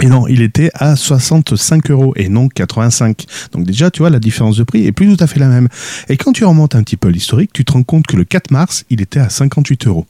Et 0.00 0.06
non, 0.06 0.26
il 0.26 0.42
était 0.42 0.70
à 0.74 0.96
65 0.96 1.90
euros 1.90 2.12
et 2.16 2.28
non 2.28 2.48
85. 2.48 3.24
Donc 3.52 3.64
déjà, 3.64 3.90
tu 3.90 4.00
vois, 4.00 4.10
la 4.10 4.18
différence 4.18 4.56
de 4.56 4.64
prix 4.64 4.86
est 4.86 4.92
plus 4.92 5.14
tout 5.14 5.22
à 5.22 5.26
fait 5.26 5.40
la 5.40 5.48
même. 5.48 5.68
Et 6.08 6.16
quand 6.16 6.32
tu 6.32 6.44
remontes 6.44 6.74
un 6.74 6.82
petit 6.82 6.96
peu 6.96 7.08
l'historique, 7.08 7.52
tu 7.52 7.64
te 7.64 7.72
rends 7.72 7.82
compte 7.82 8.06
que 8.06 8.16
le 8.16 8.24
4 8.24 8.50
mars, 8.50 8.84
il 8.90 9.00
était 9.00 9.20
à 9.20 9.28
58 9.28 9.86
euros. 9.86 10.06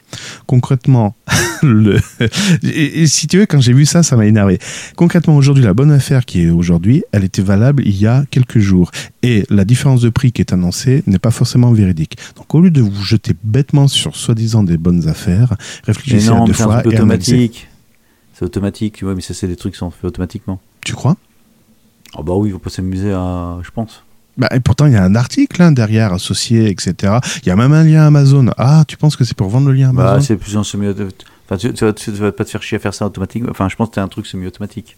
Concrètement, 0.47 1.14
le... 1.62 1.99
et, 2.62 3.03
et 3.03 3.07
si 3.07 3.26
tu 3.26 3.39
veux, 3.39 3.47
quand 3.47 3.61
j'ai 3.61 3.72
vu 3.72 3.87
ça, 3.87 4.03
ça 4.03 4.16
m'a 4.16 4.26
énervé. 4.26 4.59
Concrètement, 4.97 5.37
aujourd'hui, 5.37 5.64
la 5.64 5.74
bonne 5.74 5.93
affaire 5.93 6.24
qui 6.24 6.43
est 6.43 6.51
aujourd'hui, 6.51 7.05
elle 7.12 7.24
était 7.24 7.43
valable 7.43 7.82
il 7.87 7.97
y 7.97 8.07
a 8.07 8.24
quelques 8.30 8.59
jours. 8.59 8.91
Et 9.22 9.45
la 9.51 9.64
différence 9.64 10.01
de 10.01 10.09
prix 10.09 10.32
qui 10.32 10.43
est 10.43 10.53
annoncée 10.53 11.03
n'est 11.07 11.18
pas 11.18 11.30
forcément 11.30 11.72
véridique. 11.72 12.16
Donc 12.37 12.55
au 12.55 12.61
lieu 12.61 12.70
de 12.70 12.80
vous 12.80 13.05
jeter 13.05 13.35
bêtement 13.43 13.89
sur 13.89 14.16
soi-disant 14.16 14.62
des 14.62 14.78
bonnes 14.78 15.09
affaires, 15.09 15.55
réfléchissez 15.85 16.28
à 16.28 16.32
non, 16.32 16.45
deux 16.45 16.53
fois 16.53 16.82
et 16.91 16.97
analysez. 16.97 17.51
C'est 18.35 18.45
automatique, 18.45 18.95
tu 18.97 19.05
vois, 19.05 19.14
mais 19.14 19.20
ça, 19.20 19.32
c'est 19.35 19.47
des 19.49 19.57
trucs 19.57 19.72
qui 19.74 19.78
sont 19.78 19.91
faits 19.91 20.05
automatiquement. 20.05 20.61
Tu 20.85 20.95
crois? 20.95 21.16
Ah 22.16 22.22
bah 22.22 22.32
oui, 22.35 22.49
il 22.49 22.53
faut 22.53 22.59
pas 22.59 22.70
s'amuser 22.70 23.12
à. 23.12 23.59
Je 23.62 23.70
pense. 23.70 24.05
Bah, 24.37 24.49
et 24.53 24.59
pourtant, 24.61 24.87
il 24.87 24.93
y 24.93 24.97
a 24.97 25.05
un 25.05 25.14
article 25.14 25.62
hein, 25.62 25.70
derrière 25.72 26.12
associé, 26.12 26.68
etc. 26.68 27.18
Il 27.43 27.49
y 27.49 27.51
a 27.53 27.57
même 27.57 27.72
un 27.72 27.85
lien 27.85 28.05
Amazon. 28.07 28.47
Ah, 28.59 28.85
tu 28.89 28.97
penses 28.97 29.14
que 29.16 29.24
c'est 29.24 29.37
pour 29.37 29.49
vendre 29.49 29.68
le 29.68 29.74
lien 29.74 29.93
Bah, 29.93 30.11
Amazon 30.12 30.24
c'est 30.26 30.37
plus 30.37 30.57
un 30.57 30.64
semi 30.64 30.89
Enfin, 31.47 31.57
tu, 31.59 31.72
tu, 31.72 31.85
vas, 31.85 31.93
tu 31.93 32.11
vas 32.11 32.32
pas 32.32 32.45
te 32.45 32.51
faire 32.51 32.62
chier 32.62 32.76
à 32.76 32.80
faire 32.80 32.95
ça 32.95 33.07
automatique. 33.07 33.45
Enfin, 33.49 33.68
je 33.68 33.76
pense 33.76 33.89
que 33.91 33.95
c'est 33.97 34.01
un 34.01 34.09
truc 34.09 34.26
semi-automatique. 34.26 34.97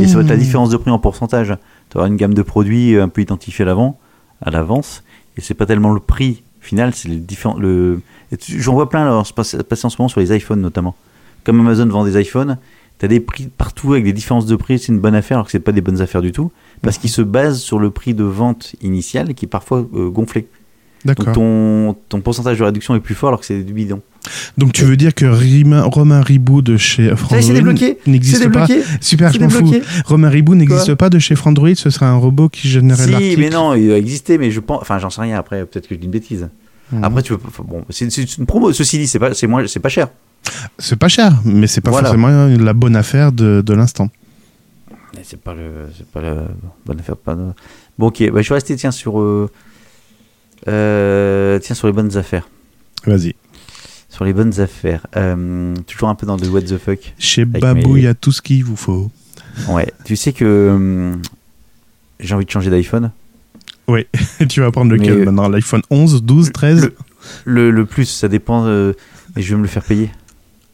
Et 0.00 0.08
ça 0.08 0.16
va 0.16 0.22
être 0.22 0.28
la 0.28 0.34
Mmh. 0.36 0.38
différence 0.40 0.70
de 0.70 0.76
prix 0.76 0.90
en 0.90 0.98
pourcentage. 0.98 1.56
Tu 1.90 1.98
auras 1.98 2.08
une 2.08 2.16
gamme 2.16 2.34
de 2.34 2.42
produits 2.42 2.98
un 2.98 3.08
peu 3.08 3.20
identifiée 3.22 3.64
à 3.64 3.66
l'avant, 3.66 3.98
à 4.42 4.50
l'avance, 4.50 5.04
et 5.36 5.40
c'est 5.40 5.54
pas 5.54 5.64
tellement 5.66 5.92
le 5.92 6.00
prix 6.00 6.42
final, 6.60 6.92
c'est 6.94 7.08
les 7.08 7.16
différents. 7.18 7.56
Le... 7.56 8.00
J'en 8.48 8.72
vois 8.72 8.88
plein 8.90 9.22
passe- 9.36 9.56
passer 9.68 9.86
en 9.86 9.90
ce 9.90 9.96
moment 9.98 10.08
sur 10.08 10.18
les 10.20 10.34
iPhones 10.36 10.60
notamment. 10.60 10.96
Comme 11.44 11.60
Amazon 11.60 11.86
vend 11.86 12.04
des 12.04 12.20
iPhones, 12.20 12.58
tu 12.98 13.04
as 13.06 13.08
des 13.08 13.20
prix 13.20 13.48
partout 13.56 13.92
avec 13.92 14.04
des 14.04 14.12
différences 14.12 14.46
de 14.46 14.56
prix, 14.56 14.78
c'est 14.78 14.88
une 14.88 14.98
bonne 15.00 15.14
affaire 15.14 15.38
alors 15.38 15.46
que 15.46 15.52
c'est 15.52 15.58
pas 15.60 15.72
des 15.72 15.80
bonnes 15.80 16.00
affaires 16.02 16.22
du 16.22 16.32
tout, 16.32 16.50
parce 16.82 16.98
qu'ils 16.98 17.10
se 17.10 17.22
basent 17.22 17.60
sur 17.60 17.78
le 17.78 17.90
prix 17.90 18.14
de 18.14 18.24
vente 18.24 18.74
initial 18.82 19.34
qui 19.34 19.46
est 19.46 19.48
parfois 19.48 19.86
euh, 19.94 20.10
gonflé. 20.10 20.46
Donc 21.06 21.32
ton, 21.32 21.96
ton 22.10 22.20
pourcentage 22.20 22.58
de 22.58 22.64
réduction 22.64 22.94
est 22.94 23.00
plus 23.00 23.14
fort 23.14 23.28
alors 23.30 23.40
que 23.40 23.46
c'est 23.46 23.62
du 23.62 23.72
bidon. 23.72 24.02
Donc 24.58 24.74
tu 24.74 24.84
veux 24.84 24.98
dire 24.98 25.14
que 25.14 25.24
Rima- 25.24 25.80
Romain 25.84 26.20
Ribou 26.20 26.60
de 26.60 26.76
chez 26.76 27.16
Frandroid 27.16 27.38
n'existe 28.06 28.50
pas 28.52 28.66
Super, 29.00 29.32
je 29.32 29.38
m'en 29.40 29.48
fous. 29.48 29.72
Romain 30.04 30.28
Ribou 30.28 30.54
n'existe 30.54 30.94
pas 30.96 31.08
de 31.08 31.18
chez 31.18 31.36
Frandroid, 31.36 31.74
ce 31.74 31.88
serait 31.88 32.04
un 32.04 32.16
robot 32.16 32.50
qui 32.50 32.68
générait 32.68 33.04
Si, 33.04 33.10
l'article. 33.12 33.40
mais 33.40 33.48
non, 33.48 33.74
il 33.74 33.90
a 33.92 33.96
existé, 33.96 34.36
mais 34.36 34.50
je 34.50 34.60
pense. 34.60 34.82
Enfin, 34.82 34.98
j'en 34.98 35.08
sais 35.08 35.22
rien 35.22 35.38
après, 35.38 35.64
peut-être 35.64 35.88
que 35.88 35.94
je 35.94 36.00
dis 36.00 36.04
une 36.04 36.12
bêtise. 36.12 36.50
Mhm. 36.92 37.02
Après, 37.02 37.22
tu 37.22 37.32
enfin, 37.32 37.64
bon, 37.66 37.82
c'est 37.88 38.04
une 38.36 38.44
promo. 38.44 38.70
Ceci 38.74 38.98
dit, 38.98 39.06
c'est 39.06 39.18
pas, 39.18 39.32
c'est 39.32 39.46
moins, 39.46 39.66
c'est 39.66 39.80
pas 39.80 39.88
cher. 39.88 40.08
C'est 40.78 40.96
pas 40.96 41.08
cher, 41.08 41.32
mais 41.44 41.66
c'est 41.66 41.80
pas 41.80 41.90
Voilà. 41.90 42.08
forcément 42.08 42.28
la 42.46 42.72
bonne 42.72 42.96
affaire 42.96 43.32
de, 43.32 43.62
de 43.64 43.74
l'instant. 43.74 44.10
C'est 45.22 45.40
pas 45.40 45.54
le, 45.54 45.88
c'est 45.96 46.06
pas 46.06 46.20
la 46.20 46.44
bonne 46.86 46.98
affaire. 47.00 47.16
Pas 47.16 47.34
de- 47.34 47.52
Bon, 47.98 48.06
ok. 48.08 48.30
Bah, 48.30 48.38
je 48.38 48.42
suis 48.42 48.54
resté 48.54 48.74
tiens 48.76 48.90
sur, 48.90 49.20
euh, 49.20 49.50
euh, 50.68 51.58
tiens 51.58 51.74
sur 51.74 51.86
les 51.86 51.92
bonnes 51.92 52.16
affaires. 52.16 52.48
Vas-y. 53.06 53.34
Sur 54.08 54.24
les 54.24 54.32
bonnes 54.32 54.58
affaires. 54.60 55.06
Euh, 55.16 55.74
toujours 55.86 56.08
un 56.08 56.14
peu 56.14 56.26
dans 56.26 56.36
le 56.36 56.48
what 56.48 56.62
the 56.62 56.78
fuck. 56.78 57.14
Chez 57.18 57.44
Babou, 57.44 57.96
il 57.96 58.02
mes- 58.02 58.02
y 58.02 58.06
a 58.06 58.14
tout 58.14 58.32
ce 58.32 58.42
qu'il 58.42 58.64
vous 58.64 58.76
faut. 58.76 59.10
Ouais. 59.68 59.92
tu 60.04 60.16
sais 60.16 60.32
que 60.32 61.12
j'ai 62.20 62.34
envie 62.34 62.44
de 62.44 62.50
changer 62.50 62.70
d'iPhone. 62.70 63.10
Oui, 63.88 64.06
tu 64.48 64.60
vas 64.60 64.70
prendre 64.70 64.92
lequel 64.92 65.24
maintenant? 65.24 65.48
L'iPhone 65.48 65.82
11, 65.90 66.22
12, 66.22 66.52
13 66.52 66.82
Le- 66.84 66.94
Le, 67.44 67.70
le 67.70 67.84
plus, 67.86 68.04
ça 68.06 68.28
dépend. 68.28 68.64
mais 68.64 69.42
je 69.42 69.50
vais 69.50 69.56
me 69.56 69.62
le 69.62 69.68
faire 69.68 69.82
payer. 69.84 70.10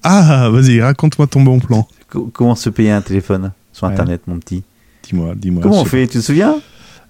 Ah, 0.09 0.48
vas-y, 0.50 0.80
raconte-moi 0.80 1.26
ton 1.26 1.42
bon 1.42 1.59
plan. 1.59 1.86
Co- 2.09 2.30
comment 2.32 2.54
se 2.54 2.70
payer 2.70 2.92
un 2.92 3.00
téléphone 3.02 3.50
sur 3.72 3.86
Ouais. 3.86 3.92
Internet, 3.92 4.22
mon 4.26 4.38
petit? 4.38 4.62
Dis-moi, 5.02 5.34
dis-moi. 5.36 5.62
Comment 5.62 5.80
on 5.80 5.84
fait? 5.84 6.07
Tu 6.07 6.18
te 6.18 6.22
souviens? 6.22 6.57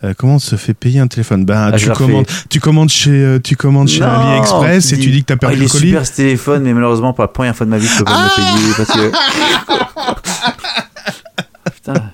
Euh, 0.05 0.13
comment 0.17 0.35
on 0.37 0.39
se 0.39 0.57
fait 0.57 0.75
payer 0.75 1.01
un 1.01 1.07
téléphone? 1.07 1.45
Ben, 1.45 1.71
Ah, 1.73 1.77
tu, 1.77 1.89
commandes, 1.91 2.27
tu 2.51 2.61
commandes 2.61 2.89
chez, 2.91 3.11
euh, 3.11 3.39
tu 3.39 3.57
commandes 3.57 3.89
chez 3.89 4.01
Non, 4.01 4.09
AliExpress 4.09 4.93
et 4.93 4.97
dis, 4.97 5.03
tu 5.03 5.11
dis 5.11 5.21
que 5.23 5.27
t'as 5.27 5.35
Ah, 5.35 5.39
perdu 5.39 5.57
il 5.57 5.61
le 5.61 5.65
est 5.67 5.69
colis. 5.71 5.87
super 5.89 6.07
ce 6.07 6.13
téléphone, 6.13 6.63
mais 6.63 6.75
malheureusement, 6.75 7.13
pour 7.13 7.23
la 7.25 7.29
première 7.29 7.55
fois 7.57 7.65
de 7.67 7.71
ma 7.71 7.79
vie, 7.79 7.87
je 7.87 7.99
peux 7.99 8.05
pas 8.05 8.19
me 8.19 8.25
le 8.25 8.31
payer 8.37 8.75
parce 8.77 8.93
que. 8.93 9.13
Putain. 11.75 12.11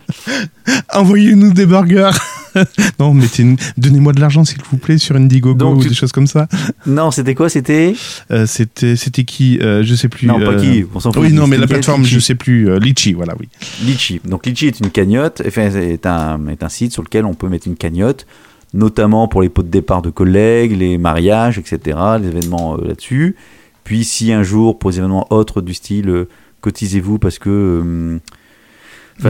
Envoyez-nous 0.95 1.53
des 1.53 1.66
burgers. 1.66 2.11
non, 2.99 3.15
mettez 3.15 3.43
une- 3.43 3.57
donnez-moi 3.77 4.13
de 4.13 4.21
l'argent 4.21 4.45
s'il 4.45 4.59
vous 4.71 4.77
plaît 4.77 4.99
sur 4.99 5.17
Indiegogo 5.17 5.55
Donc, 5.59 5.79
ou 5.79 5.83
tu- 5.83 5.89
des 5.89 5.95
choses 5.95 6.13
comme 6.13 6.27
ça. 6.27 6.49
Non, 6.87 7.11
c'était 7.11 7.35
quoi 7.35 7.49
C'était. 7.49 7.95
Euh, 8.31 8.47
c'était, 8.47 8.97
c'était 8.97 9.25
qui 9.25 9.59
Euh, 9.61 9.83
Je 9.83 9.95
sais 9.95 10.09
plus. 10.09 10.27
Non, 10.27 10.39
pas 10.39 10.53
euh, 10.53 10.61
qui, 10.61 10.85
on 10.95 11.01
s'en 11.01 11.13
fout. 11.13 11.23
Oui, 11.23 11.33
non, 11.33 11.47
mais 11.47 11.57
la 11.59 11.67
plateforme, 11.67 12.03
Litchi 12.03 12.15
je 12.15 12.21
sais 12.21 12.35
plus. 12.35 12.69
euh, 12.69 12.79
Litchi, 12.79 13.13
voilà, 13.15 13.35
oui. 13.41 13.49
Litchi. 13.85 14.21
Donc 14.25 14.47
Litchi 14.47 14.67
est 14.67 14.81
une 14.81 14.91
cagnotte, 14.91 15.43
enfin, 15.47 15.71
est 15.71 16.07
un, 16.07 16.47
est 16.49 16.63
un 16.63 16.69
site 16.69 16.93
sur 16.93 17.03
lequel 17.03 17.25
on 17.25 17.35
peut 17.35 17.49
mettre 17.49 17.67
une 17.69 17.77
cagnotte, 17.77 18.27
notamment 18.75 19.29
pour 19.29 19.43
les 19.43 19.49
pots 19.49 19.63
de 19.63 19.69
départ 19.69 20.03
de 20.03 20.11
collègues, 20.11 20.77
les 20.79 20.99
mariages, 20.99 21.59
etc., 21.59 21.99
les 22.21 22.29
événements 22.29 22.77
là-dessus. 22.77 23.37
Puis 23.85 24.05
si 24.05 24.33
un 24.33 24.43
jour, 24.43 24.79
pour 24.79 24.91
des 24.91 24.99
événements 24.99 25.27
autres 25.31 25.61
du 25.61 25.75
style, 25.75 26.27
cotisez-vous 26.61 27.19
parce 27.19 27.39
que... 27.39 28.19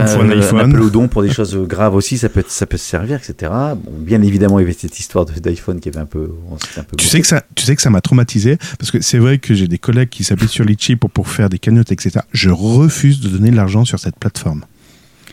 Enfin, 0.01 0.07
faut 0.07 0.21
un 0.21 0.29
euh, 0.29 0.39
iPhone. 0.41 0.59
appel 0.59 0.81
au 0.81 0.89
don 0.89 1.07
pour 1.07 1.21
des 1.23 1.31
choses 1.31 1.55
graves 1.57 1.95
aussi, 1.95 2.17
ça 2.17 2.29
peut, 2.29 2.39
être- 2.41 2.51
ça 2.51 2.65
peut 2.65 2.77
se 2.77 2.85
servir, 2.85 3.17
etc. 3.17 3.51
Bon, 3.75 3.91
bien 3.97 4.21
évidemment, 4.21 4.59
il 4.59 4.63
y 4.63 4.65
avait 4.65 4.73
cette 4.73 4.99
histoire 4.99 5.25
de- 5.25 5.33
d'iPhone 5.39 5.79
qui 5.79 5.89
avait 5.89 5.99
un 5.99 6.05
peu. 6.05 6.29
un 6.77 6.83
Tu 6.97 7.07
sais 7.07 7.21
que 7.21 7.27
ça, 7.27 7.43
tu 7.55 7.63
sais 7.65 7.75
que 7.75 7.81
ça 7.81 7.89
m'a 7.89 8.01
traumatisé 8.01 8.57
parce 8.79 8.91
que 8.91 9.01
c'est 9.01 9.17
vrai 9.19 9.37
que 9.37 9.53
j'ai 9.53 9.67
des 9.67 9.77
collègues 9.79 10.09
qui 10.09 10.23
s'appuient 10.23 10.47
sur 10.47 10.65
Litchi 10.65 10.95
pour, 10.95 11.09
pour 11.09 11.27
faire 11.27 11.49
des 11.49 11.59
cagnottes, 11.59 11.91
etc. 11.91 12.19
Je 12.31 12.49
refuse 12.49 13.19
de 13.21 13.29
donner 13.29 13.51
de 13.51 13.55
l'argent 13.55 13.85
sur 13.85 13.99
cette 13.99 14.17
plateforme. 14.17 14.65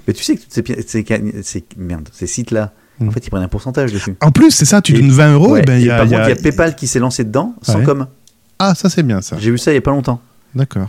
Mais 0.06 0.14
tu 0.14 0.22
sais 0.24 0.36
que 0.36 0.42
ces, 0.48 0.62
ces, 0.86 1.04
ces- 1.42 1.64
merde, 1.76 2.08
ces 2.12 2.26
sites-là, 2.26 2.72
en 3.00 3.06
Mm. 3.06 3.12
fait, 3.12 3.26
ils 3.26 3.30
prennent 3.30 3.42
un 3.42 3.48
pourcentage 3.48 3.92
dessus. 3.92 4.14
En 4.20 4.30
plus, 4.30 4.50
c'est 4.50 4.64
ça, 4.64 4.82
tu 4.82 4.94
Et- 4.94 5.00
donnes 5.00 5.10
20 5.10 5.32
euros, 5.34 5.52
Ouais, 5.52 5.60
et 5.60 5.62
ben 5.62 5.78
il 5.78 5.84
et 5.84 5.86
y 5.86 5.90
a, 5.90 5.96
par 5.98 6.06
il 6.06 6.10
y 6.12 6.14
a- 6.14 6.26
il 6.26 6.28
y 6.28 6.32
a 6.32 6.36
PayPal 6.36 6.76
qui 6.76 6.86
s'est 6.86 6.98
lancé 6.98 7.24
dedans 7.24 7.54
sans 7.62 7.78
Ouais. 7.78 7.84
com. 7.84 8.06
Ah, 8.58 8.74
ça 8.74 8.90
c'est 8.90 9.02
bien 9.02 9.20
ça. 9.22 9.36
J'ai 9.40 9.50
vu 9.50 9.58
ça 9.58 9.72
il 9.72 9.74
y 9.74 9.78
a 9.78 9.80
pas 9.80 9.90
longtemps. 9.90 10.20
D'accord. 10.54 10.88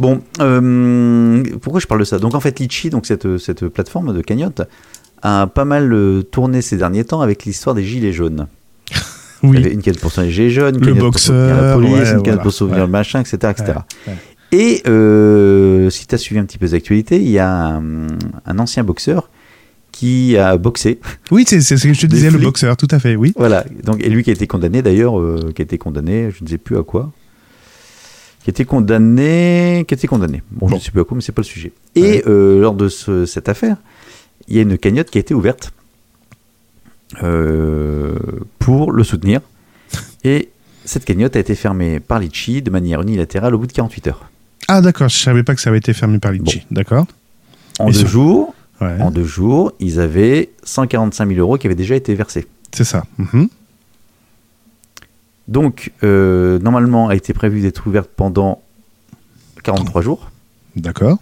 Bon, 0.00 0.20
euh, 0.40 1.42
pourquoi 1.60 1.80
je 1.80 1.86
parle 1.86 2.00
de 2.00 2.04
ça? 2.04 2.18
Donc 2.18 2.34
en 2.34 2.40
fait, 2.40 2.58
Litchi, 2.60 2.90
donc 2.90 3.06
cette, 3.06 3.38
cette 3.38 3.66
plateforme 3.68 4.14
de 4.14 4.20
cagnotte, 4.22 4.62
a 5.22 5.46
pas 5.48 5.64
mal 5.64 5.92
euh, 5.92 6.22
tourné 6.22 6.62
ces 6.62 6.76
derniers 6.76 7.04
temps 7.04 7.20
avec 7.20 7.44
l'histoire 7.44 7.74
des 7.74 7.82
gilets 7.84 8.12
jaunes. 8.12 8.46
Il 9.42 9.50
y 9.54 9.56
avait 9.56 9.66
Oui. 9.68 9.74
une 9.74 9.82
cagnotte 9.82 10.00
pour 10.00 10.12
les 10.18 10.30
gilets 10.30 10.50
jaunes, 10.50 10.76
une 10.76 10.80
Le 10.84 10.94
cagnotte 10.94 10.98
pour 10.98 11.04
la 11.04 11.10
boxeur, 11.10 11.74
police, 11.74 11.92
ouais, 11.92 12.12
une 12.12 12.18
voilà. 12.22 12.36
pour 12.38 12.52
soutenir 12.52 12.78
Ouais. 12.78 12.86
le 12.86 12.90
machin, 12.92 13.20
etc. 13.20 13.36
etc. 13.50 13.78
Ouais. 14.06 14.14
Et 14.52 14.82
euh, 14.88 15.90
si 15.90 16.06
tu 16.06 16.14
as 16.14 16.18
suivi 16.18 16.40
un 16.40 16.44
petit 16.44 16.58
peu 16.58 16.66
les 16.66 16.74
actualités, 16.74 17.16
il 17.20 17.28
y 17.28 17.38
a 17.38 17.50
un, 17.50 18.06
un 18.46 18.58
ancien 18.58 18.82
boxeur 18.84 19.28
qui 19.92 20.36
a 20.38 20.56
boxé. 20.56 21.00
Oui, 21.30 21.44
c'est 21.46 21.60
ce 21.60 21.74
que 21.74 21.92
je 21.92 22.00
te 22.00 22.06
disais, 22.06 22.30
le 22.30 22.38
boxeur, 22.38 22.76
tout 22.76 22.86
à 22.90 22.98
fait, 23.00 23.16
oui. 23.16 23.32
Voilà. 23.36 23.64
Donc, 23.84 24.00
et 24.02 24.08
lui 24.08 24.22
qui 24.22 24.30
a 24.30 24.32
été 24.32 24.46
condamné 24.46 24.80
d'ailleurs, 24.80 25.18
euh, 25.18 25.50
qui 25.54 25.60
a 25.62 25.64
été 25.64 25.76
condamné, 25.76 26.30
je 26.30 26.44
ne 26.44 26.48
sais 26.48 26.58
plus 26.58 26.78
à 26.78 26.82
quoi. 26.82 27.10
Qui 28.48 28.50
été 28.50 28.64
condamné. 28.64 29.84
Qui 29.86 29.92
été 29.92 30.08
condamné. 30.08 30.42
Bon, 30.50 30.68
je 30.68 30.74
ne 30.76 30.80
sais 30.80 30.90
plus 30.90 31.02
à 31.02 31.04
quoi, 31.04 31.14
mais 31.14 31.20
c'est 31.20 31.32
pas 31.32 31.42
le 31.42 31.46
sujet. 31.46 31.70
Et 31.94 32.22
euh, 32.26 32.62
lors 32.62 32.72
de 32.72 32.88
ce- 32.88 33.26
cette 33.26 33.50
affaire, 33.50 33.76
il 34.48 34.56
y 34.56 34.58
a 34.58 34.62
une 34.62 34.78
cagnotte 34.78 35.10
qui 35.10 35.18
a 35.18 35.20
été 35.20 35.34
ouverte 35.34 35.70
euh, 37.22 38.16
pour 38.58 38.90
le 38.92 39.04
soutenir. 39.04 39.40
Et 40.24 40.48
cette 40.86 41.04
cagnotte 41.04 41.36
a 41.36 41.40
été 41.40 41.54
fermée 41.54 42.00
par 42.00 42.20
Litchi 42.20 42.62
de 42.62 42.70
manière 42.70 43.02
unilatérale 43.02 43.54
au 43.54 43.58
bout 43.58 43.66
de 43.66 43.72
48 43.72 44.06
heures. 44.06 44.30
Ah 44.66 44.80
d'accord, 44.80 45.10
je 45.10 45.18
savais 45.18 45.42
pas 45.42 45.54
que 45.54 45.60
ça 45.60 45.68
avait 45.68 45.78
été 45.78 45.92
fermé 45.92 46.18
par 46.18 46.32
Litchi. 46.32 46.66
D'accord. 46.70 47.06
En 47.78 47.88
Et 47.88 47.92
deux 47.92 47.98
sur- 47.98 48.08
jours, 48.08 48.54
Ouais. 48.80 48.96
en 49.00 49.10
deux 49.10 49.24
jours, 49.24 49.72
ils 49.78 50.00
avaient 50.00 50.48
145 50.64 51.28
000 51.28 51.38
euros 51.40 51.58
qui 51.58 51.66
avaient 51.66 51.74
déjà 51.76 51.96
été 51.96 52.14
versés. 52.14 52.46
C'est 52.72 52.84
ça. 52.84 53.04
Mhm. 53.18 53.48
Donc, 55.48 55.92
euh, 56.04 56.58
normalement, 56.58 57.08
a 57.08 57.14
été 57.16 57.32
prévu 57.32 57.60
d'être 57.60 57.86
ouverte 57.86 58.10
pendant 58.14 58.62
43 59.64 60.02
jours. 60.02 60.30
D'accord. 60.76 61.18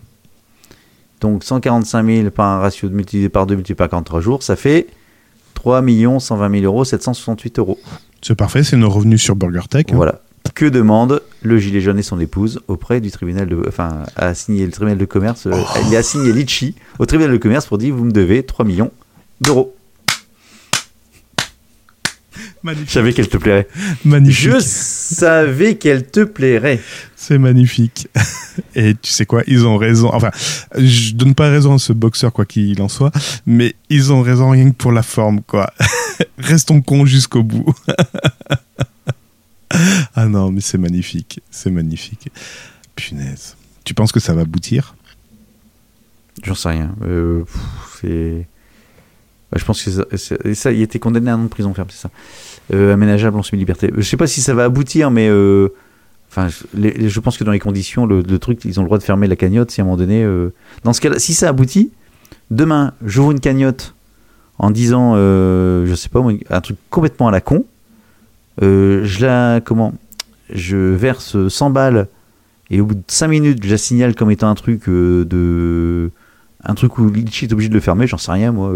Donc, 1.21 1.45
145 1.45 2.05
000 2.07 2.31
par 2.31 2.47
un 2.47 2.59
ratio 2.59 2.89
de 2.89 2.95
multiplié 2.95 3.29
par 3.29 3.47
2 3.47 3.55
multiplié 3.55 3.77
par 3.77 3.89
43 3.89 4.21
jours, 4.21 4.43
ça 4.43 4.57
fait 4.57 4.89
3 5.55 5.83
120 6.19 6.51
000 6.61 6.65
euros, 6.65 6.85
768 6.85 7.59
euros. 7.61 7.79
C'est 8.21 8.35
parfait, 8.35 8.65
c'est 8.65 8.77
nos 8.77 8.91
revenus 8.91 9.23
sur 9.23 9.37
BurgerTech. 9.37 9.93
hein. 9.93 9.97
Voilà. 9.97 10.21
Que 10.55 10.67
demande 10.67 11.23
le 11.43 11.59
gilet 11.59 11.81
jaune 11.81 11.99
et 11.99 12.03
son 12.03 12.19
épouse 12.21 12.61
auprès 12.69 13.01
du 13.01 13.11
tribunal 13.11 13.49
de. 13.49 13.63
Enfin, 13.69 14.05
a 14.17 14.33
signé 14.35 14.65
le 14.65 14.73
tribunal 14.73 14.97
de 14.99 15.05
commerce. 15.05 15.47
euh, 15.47 15.55
Il 15.89 15.97
a 15.97 16.03
signé 16.03 16.33
Litchi 16.33 16.75
au 16.99 17.07
tribunal 17.07 17.33
de 17.33 17.37
commerce 17.39 17.67
pour 17.67 17.79
dire 17.79 17.95
vous 17.95 18.05
me 18.05 18.13
devez 18.13 18.43
3 18.45 18.65
millions 18.65 18.91
d'euros. 19.41 19.76
Je 22.87 22.93
savais 22.93 23.13
qu'elle 23.13 23.29
te 23.29 23.37
plairait. 23.37 23.69
Magnifique. 24.05 24.51
Je 24.51 24.59
savais 24.61 25.77
qu'elle 25.77 26.07
te 26.07 26.25
plairait. 26.25 26.81
C'est 27.15 27.39
magnifique. 27.39 28.09
Et 28.75 28.95
tu 28.95 29.11
sais 29.11 29.27
quoi, 29.27 29.43
ils 29.47 29.67
ont 29.67 29.77
raison. 29.77 30.11
Enfin, 30.13 30.31
je 30.77 31.13
donne 31.13 31.35
pas 31.35 31.49
raison 31.49 31.75
à 31.75 31.79
ce 31.79 31.93
boxeur, 31.93 32.33
quoi 32.33 32.45
qu'il 32.45 32.81
en 32.83 32.89
soit, 32.89 33.13
mais 33.47 33.75
ils 33.91 34.13
ont 34.13 34.23
raison 34.23 34.51
rien 34.51 34.71
que 34.71 34.77
pour 34.77 34.93
la 34.93 35.03
forme, 35.03 35.43
quoi. 35.43 35.73
Restons 36.39 36.81
cons 36.81 37.07
jusqu'au 37.07 37.43
bout. 37.43 37.75
ah 40.15 40.27
non, 40.27 40.51
mais 40.51 40.61
c'est 40.61 40.79
magnifique. 40.79 41.41
C'est 41.51 41.71
magnifique. 41.71 42.31
Punaise. 42.95 43.57
Tu 43.85 43.95
penses 43.95 44.13
que 44.13 44.21
ça 44.21 44.33
va 44.33 44.43
aboutir? 44.43 44.95
J'en 46.43 46.55
sais 46.55 46.69
rien. 46.71 46.95
Euh, 47.03 47.45
c'est. 48.01 48.47
Bah, 49.51 49.59
je 49.59 49.65
pense 49.65 49.83
que 49.83 49.91
ça, 49.91 50.05
ça, 50.55 50.73
il 50.73 50.83
était 50.83 50.99
condamné 50.99 51.31
à 51.31 51.35
un 51.35 51.41
an 51.41 51.45
de 51.45 51.49
prison 51.49 51.73
ferme, 51.73 51.89
c'est 51.91 52.03
ça. 52.03 52.11
Euh, 52.75 52.93
aménageable 52.95 53.39
en 53.39 53.43
semi-liberté. 53.45 53.93
Je 53.97 54.03
sais 54.03 54.17
pas 54.17 54.27
si 54.27 54.41
ça 54.43 54.53
va 54.53 54.65
aboutir, 54.65 55.11
mais 55.13 55.29
euh, 55.29 55.69
enfin, 56.31 56.49
je- 56.49 57.21
pense 57.21 57.39
que 57.39 57.45
dans 57.45 57.53
les 57.53 57.61
conditions, 57.61 58.07
le, 58.07 58.23
truc, 58.41 58.65
ils 58.65 58.81
ont 58.81 58.83
le 58.83 58.87
droit 58.89 58.99
de 58.99 59.05
fermer 59.05 59.29
la 59.29 59.37
cagnotte 59.37 59.71
si 59.71 59.81
à 59.81 59.85
un 59.85 59.87
moment 59.87 59.97
donné. 59.97 60.25
euh, 60.25 60.49
Dans 60.83 60.93
ce 60.93 61.01
cas-là, 61.01 61.21
si 61.21 61.33
ça 61.33 61.49
aboutit, 61.49 61.93
demain, 62.51 62.93
j'ouvre 63.05 63.31
une 63.31 63.39
cagnotte 63.41 63.95
en 64.59 64.71
disant, 64.71 65.15
je 65.15 65.93
sais 65.97 66.09
pas, 66.09 66.21
un 66.51 66.61
truc 66.61 66.77
complètement 66.91 67.29
à 67.29 67.31
la 67.31 67.41
con. 67.41 67.65
Je 68.61 69.19
la, 69.25 69.61
comment, 69.61 69.93
je 70.53 70.77
verse 70.77 71.37
100 71.49 71.71
balles 71.71 72.09
et 72.71 72.81
au 72.81 72.87
bout 72.87 72.95
de 72.97 73.03
5 73.07 73.29
minutes, 73.29 73.61
je 73.63 73.71
la 73.71 73.79
signale 73.79 74.15
comme 74.17 74.31
étant 74.33 74.49
un 74.49 74.55
truc 74.57 74.89
de. 74.89 76.11
Un 76.65 76.75
truc 76.75 76.99
où 76.99 77.09
Litchi 77.09 77.45
est 77.45 77.53
obligé 77.53 77.69
de 77.69 77.75
le 77.75 77.81
fermer, 77.81 78.09
j'en 78.09 78.19
sais 78.19 78.33
rien, 78.33 78.51
moi. 78.51 78.73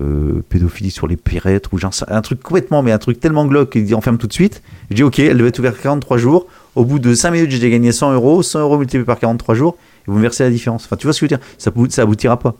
Euh, 0.00 0.42
pédophilie 0.48 0.90
sur 0.90 1.06
les 1.06 1.16
pérettes, 1.16 1.72
ou 1.72 1.78
j'en 1.78 1.90
sais 1.90 2.04
un 2.08 2.22
truc 2.22 2.42
complètement, 2.42 2.82
mais 2.82 2.92
un 2.92 2.98
truc 2.98 3.18
tellement 3.20 3.44
glauque 3.46 3.70
qu'il 3.72 3.84
dit 3.84 3.94
enferme 3.94 4.18
tout 4.18 4.26
de 4.28 4.32
suite. 4.32 4.62
Je 4.90 4.96
dis 4.96 5.02
ok, 5.02 5.18
elle 5.18 5.36
devait 5.36 5.48
être 5.48 5.58
ouverte 5.58 5.78
43 5.82 6.16
jours. 6.18 6.46
Au 6.76 6.84
bout 6.84 6.98
de 6.98 7.14
5 7.14 7.32
minutes, 7.32 7.50
j'ai 7.50 7.58
déjà 7.58 7.70
gagné 7.70 7.90
100 7.92 8.12
euros. 8.14 8.42
100 8.42 8.60
euros 8.60 8.78
multiplié 8.78 9.04
par 9.04 9.18
43 9.18 9.54
jours, 9.54 9.76
et 10.06 10.10
vous 10.10 10.16
me 10.16 10.22
versez 10.22 10.44
la 10.44 10.50
différence. 10.50 10.84
Enfin, 10.84 10.96
tu 10.96 11.06
vois 11.06 11.12
ce 11.12 11.20
que 11.20 11.26
je 11.26 11.34
veux 11.34 11.38
dire? 11.38 11.46
Ça, 11.58 11.72
ça 11.90 12.02
aboutira 12.02 12.38
pas. 12.38 12.54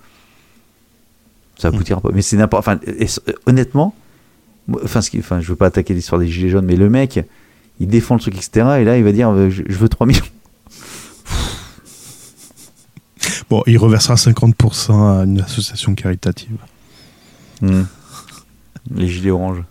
Ça 1.56 1.68
aboutira 1.68 2.00
pas. 2.00 2.10
Mais 2.12 2.22
c'est 2.22 2.36
n'importe. 2.36 2.60
Enfin, 2.66 2.78
et- 2.86 3.06
honnêtement, 3.46 3.94
enfin, 4.84 5.00
ce 5.00 5.10
qui, 5.10 5.18
enfin, 5.20 5.40
je 5.40 5.48
veux 5.48 5.56
pas 5.56 5.66
attaquer 5.66 5.94
l'histoire 5.94 6.20
des 6.20 6.26
gilets 6.26 6.48
jaunes, 6.50 6.66
mais 6.66 6.76
le 6.76 6.90
mec, 6.90 7.20
il 7.78 7.86
défend 7.88 8.14
le 8.16 8.20
truc, 8.20 8.34
etc. 8.36 8.50
Et 8.80 8.84
là, 8.84 8.98
il 8.98 9.04
va 9.04 9.12
dire, 9.12 9.30
euh, 9.30 9.48
je, 9.50 9.62
je 9.66 9.76
veux 9.78 9.88
3 9.88 10.06
millions. 10.06 10.24
Bon, 13.48 13.62
il 13.66 13.78
reversera 13.78 14.14
50% 14.14 14.92
à 14.92 15.24
une 15.24 15.40
association 15.40 15.94
caritative. 15.94 16.56
Hmm. 17.60 17.82
Les 18.94 19.08
gilets 19.08 19.30
oranges. 19.30 19.62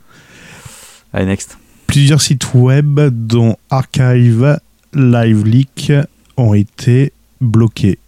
Allez, 1.14 1.26
next. 1.26 1.58
Plusieurs 1.88 2.22
sites 2.22 2.54
web, 2.54 3.00
dont 3.10 3.58
Archive, 3.70 4.60
LiveLeak, 4.94 5.92
ont 6.38 6.54
été 6.54 7.14
bloqués 7.42 8.00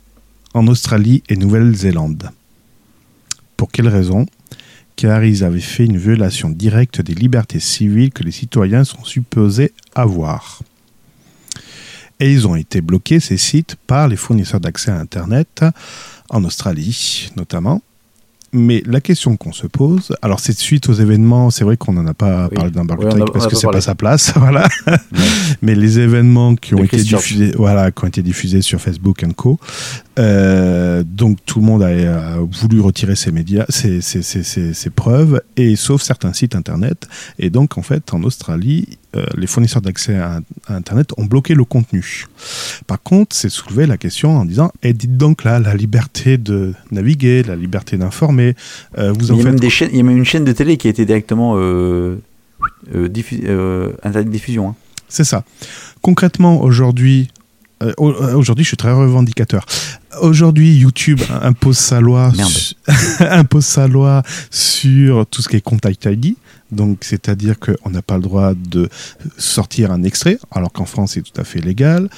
en 0.54 0.68
Australie 0.68 1.24
et 1.30 1.36
Nouvelle-Zélande. 1.36 2.30
Pour 3.58 3.72
quelle 3.72 3.88
raison? 3.88 4.26
Car 4.96 5.24
ils 5.24 5.44
avaient 5.44 5.60
fait 5.60 5.86
une 5.86 5.98
violation 5.98 6.50
directe 6.50 7.02
des 7.02 7.16
libertés 7.16 7.60
civiles 7.60 8.12
que 8.12 8.24
les 8.24 8.32
citoyens 8.32 8.84
sont 8.84 9.04
supposés 9.04 9.74
avoir. 9.96 10.62
Et 12.20 12.32
ils 12.32 12.48
ont 12.48 12.56
été 12.56 12.82
bloqués, 12.82 13.20
ces 13.20 13.38
sites, 13.38 13.78
par 13.88 14.08
les 14.08 14.16
fournisseurs 14.16 14.60
d'accès 14.60 14.92
à 14.92 15.00
Internet, 15.00 15.66
en 16.30 16.44
Australie 16.44 17.32
notamment. 17.36 17.82
Mais 18.54 18.84
la 18.86 19.00
question 19.00 19.38
qu'on 19.38 19.54
se 19.54 19.66
pose, 19.66 20.14
alors 20.22 20.42
c'est 20.42 20.58
suite 20.58 20.90
aux 20.90 20.94
événements, 20.94 21.52
c'est 21.52 21.64
vrai 21.64 21.78
qu'on 21.78 21.94
n'en 21.94 22.06
a 22.06 22.14
pas 22.14 22.50
Oui. 22.52 22.56
parlé 22.56 22.72
d'un 22.72 22.82
Oui, 22.82 23.22
parce 23.32 23.48
que 23.48 23.56
c'est 23.56 23.68
pas 23.72 23.80
sa 23.80 23.96
place, 23.96 24.34
voilà. 24.36 24.68
Mais 25.62 25.74
les 25.74 26.00
événements 26.00 26.56
qui 26.56 26.74
ont 26.76 26.80
De 26.80 26.84
été 26.84 26.98
diffusés, 26.98 27.54
voilà, 27.56 27.92
qui 27.92 28.04
ont 28.04 28.08
été 28.08 28.22
diffusés 28.22 28.62
sur 28.62 28.82
Facebook 28.82 29.24
and 29.24 29.32
Co. 29.32 29.58
euh, 30.20 31.04
donc 31.06 31.38
tout 31.46 31.60
le 31.62 31.66
monde 31.66 31.82
a, 31.84 31.88
a 32.34 32.38
voulu 32.40 32.82
retirer 32.82 33.16
ses 33.16 33.32
médias, 33.32 33.66
ses- 33.70 34.02
ses- 34.02 34.22
ses- 34.22 34.74
ses 34.74 34.90
preuves, 34.90 35.42
et 35.56 35.76
sauf 35.78 36.02
certains 36.02 36.34
sites 36.34 36.56
internet. 36.56 37.08
Et 37.40 37.50
donc 37.50 37.78
en 37.78 37.82
fait, 37.84 38.14
en 38.14 38.22
Australie, 38.24 38.86
euh, 39.16 39.26
les 39.36 39.48
fournisseurs 39.48 39.82
d'accès 39.82 40.16
à, 40.16 40.40
à 40.68 40.76
internet 40.76 41.12
ont 41.18 41.26
bloqué 41.26 41.54
le 41.54 41.64
contenu. 41.66 42.26
Par 42.88 43.02
contre, 43.02 43.36
c'est 43.36 43.50
soulevé 43.50 43.86
la 43.86 43.98
question 43.98 44.38
en 44.38 44.46
disant, 44.46 44.72
et 44.84 44.94
dites 44.94 45.18
donc 45.18 45.44
là, 45.44 45.60
la 45.60 45.76
liberté 45.76 46.38
de 46.38 46.74
naviguer, 46.92 47.44
la 47.44 47.56
liberté 47.56 47.98
d'informer, 47.98 48.56
euh, 48.98 49.12
vous 49.12 49.32
en 49.32 49.36
il, 49.36 49.38
y 49.38 49.42
a 49.42 49.44
faites 49.44 49.52
même 49.52 49.60
des 49.60 49.70
chaînes, 49.70 49.90
il 49.92 49.98
y 49.98 50.00
a 50.00 50.04
même 50.04 50.18
une 50.18 50.26
chaîne 50.26 50.46
de 50.46 50.52
télé 50.54 50.78
qui 50.78 50.88
a 50.88 50.90
été 50.92 51.06
directement 51.06 51.56
euh, 51.58 52.18
euh, 52.96 53.08
diffu- 53.10 53.44
internet 54.04 54.30
diffusion. 54.30 54.70
hein. 54.70 54.76
C'est 55.10 55.26
ça. 55.26 55.44
Concrètement, 56.02 56.62
aujourd'hui, 56.62 57.28
au- 57.98 58.14
aujourd'hui, 58.36 58.64
je 58.64 58.70
suis 58.70 58.78
très 58.78 58.94
revendicateur. 58.94 59.66
Aujourd'hui, 60.22 60.76
YouTube 60.78 61.20
impose 61.42 61.78
sa 61.78 62.00
loi, 62.00 62.32
su- 62.48 62.76
impose 63.20 63.66
sa 63.66 63.88
loi 63.88 64.24
sur 64.52 65.26
tout 65.26 65.42
ce 65.42 65.50
qui 65.50 65.58
est 65.58 65.62
contact 65.62 66.06
ID. 66.06 66.36
Donc, 66.72 67.00
c'est-à-dire 67.02 67.56
qu'on 67.60 67.90
n'a 67.90 68.02
pas 68.02 68.16
le 68.16 68.24
droit 68.24 68.54
de 68.54 68.90
sortir 69.38 69.92
un 69.92 70.04
extrait, 70.04 70.40
alors 70.52 70.72
qu'en 70.72 70.86
France, 70.86 71.14
c'est 71.14 71.22
tout 71.22 71.40
à 71.40 71.44
fait 71.44 71.60
légal. 71.60 72.10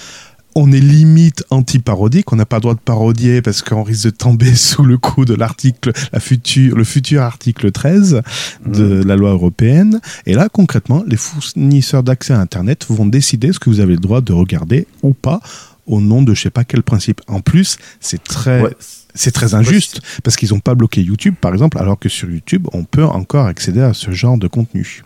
On 0.56 0.72
est 0.72 0.80
limite 0.80 1.44
anti-parodique, 1.50 2.32
on 2.32 2.36
n'a 2.36 2.46
pas 2.46 2.58
le 2.58 2.62
droit 2.62 2.76
de 2.76 2.80
parodier 2.80 3.42
parce 3.42 3.64
qu'on 3.64 3.82
risque 3.82 4.06
de 4.06 4.10
tomber 4.12 4.54
sous 4.56 4.84
le 4.84 5.00
coup 5.00 5.26
de 5.26 5.34
l'article, 5.34 5.92
la 6.12 6.20
future, 6.20 6.76
le 6.76 6.84
futur 6.84 7.24
article 7.24 7.72
13 7.72 8.22
de 8.66 9.04
la 9.04 9.16
loi 9.16 9.32
européenne. 9.32 10.00
Et 10.28 10.36
là, 10.36 10.50
concrètement, 10.50 11.04
les 11.08 11.18
fournisseurs 11.18 12.04
d'accès 12.04 12.34
à 12.34 12.40
Internet 12.40 12.86
vont 12.88 13.08
décider 13.08 13.52
ce 13.52 13.58
que 13.58 13.72
vous 13.72 13.80
avez 13.80 13.94
le 13.94 14.00
droit 14.00 14.22
de 14.22 14.34
regarder 14.34 14.86
ou 15.02 15.14
pas 15.14 15.42
au 15.88 16.00
nom 16.02 16.22
de 16.22 16.34
je 16.34 16.42
sais 16.44 16.50
pas 16.50 16.64
quel 16.64 16.84
principe. 16.84 17.22
En 17.28 17.42
plus, 17.42 17.78
c'est 18.00 18.24
très, 18.24 18.62
Ouais. 18.62 18.76
c'est 19.14 19.32
très 19.32 19.54
injuste 19.56 20.02
parce 20.24 20.36
qu'ils 20.38 20.50
n'ont 20.54 20.60
pas 20.60 20.76
bloqué 20.76 21.02
YouTube, 21.02 21.36
par 21.40 21.52
exemple, 21.54 21.78
alors 21.78 22.00
que 22.00 22.10
sur 22.10 22.30
YouTube, 22.30 22.68
on 22.74 22.84
peut 22.84 23.04
encore 23.04 23.46
accéder 23.48 23.82
à 23.82 23.94
ce 23.94 24.12
genre 24.12 24.38
de 24.38 24.48
contenu. 24.48 25.04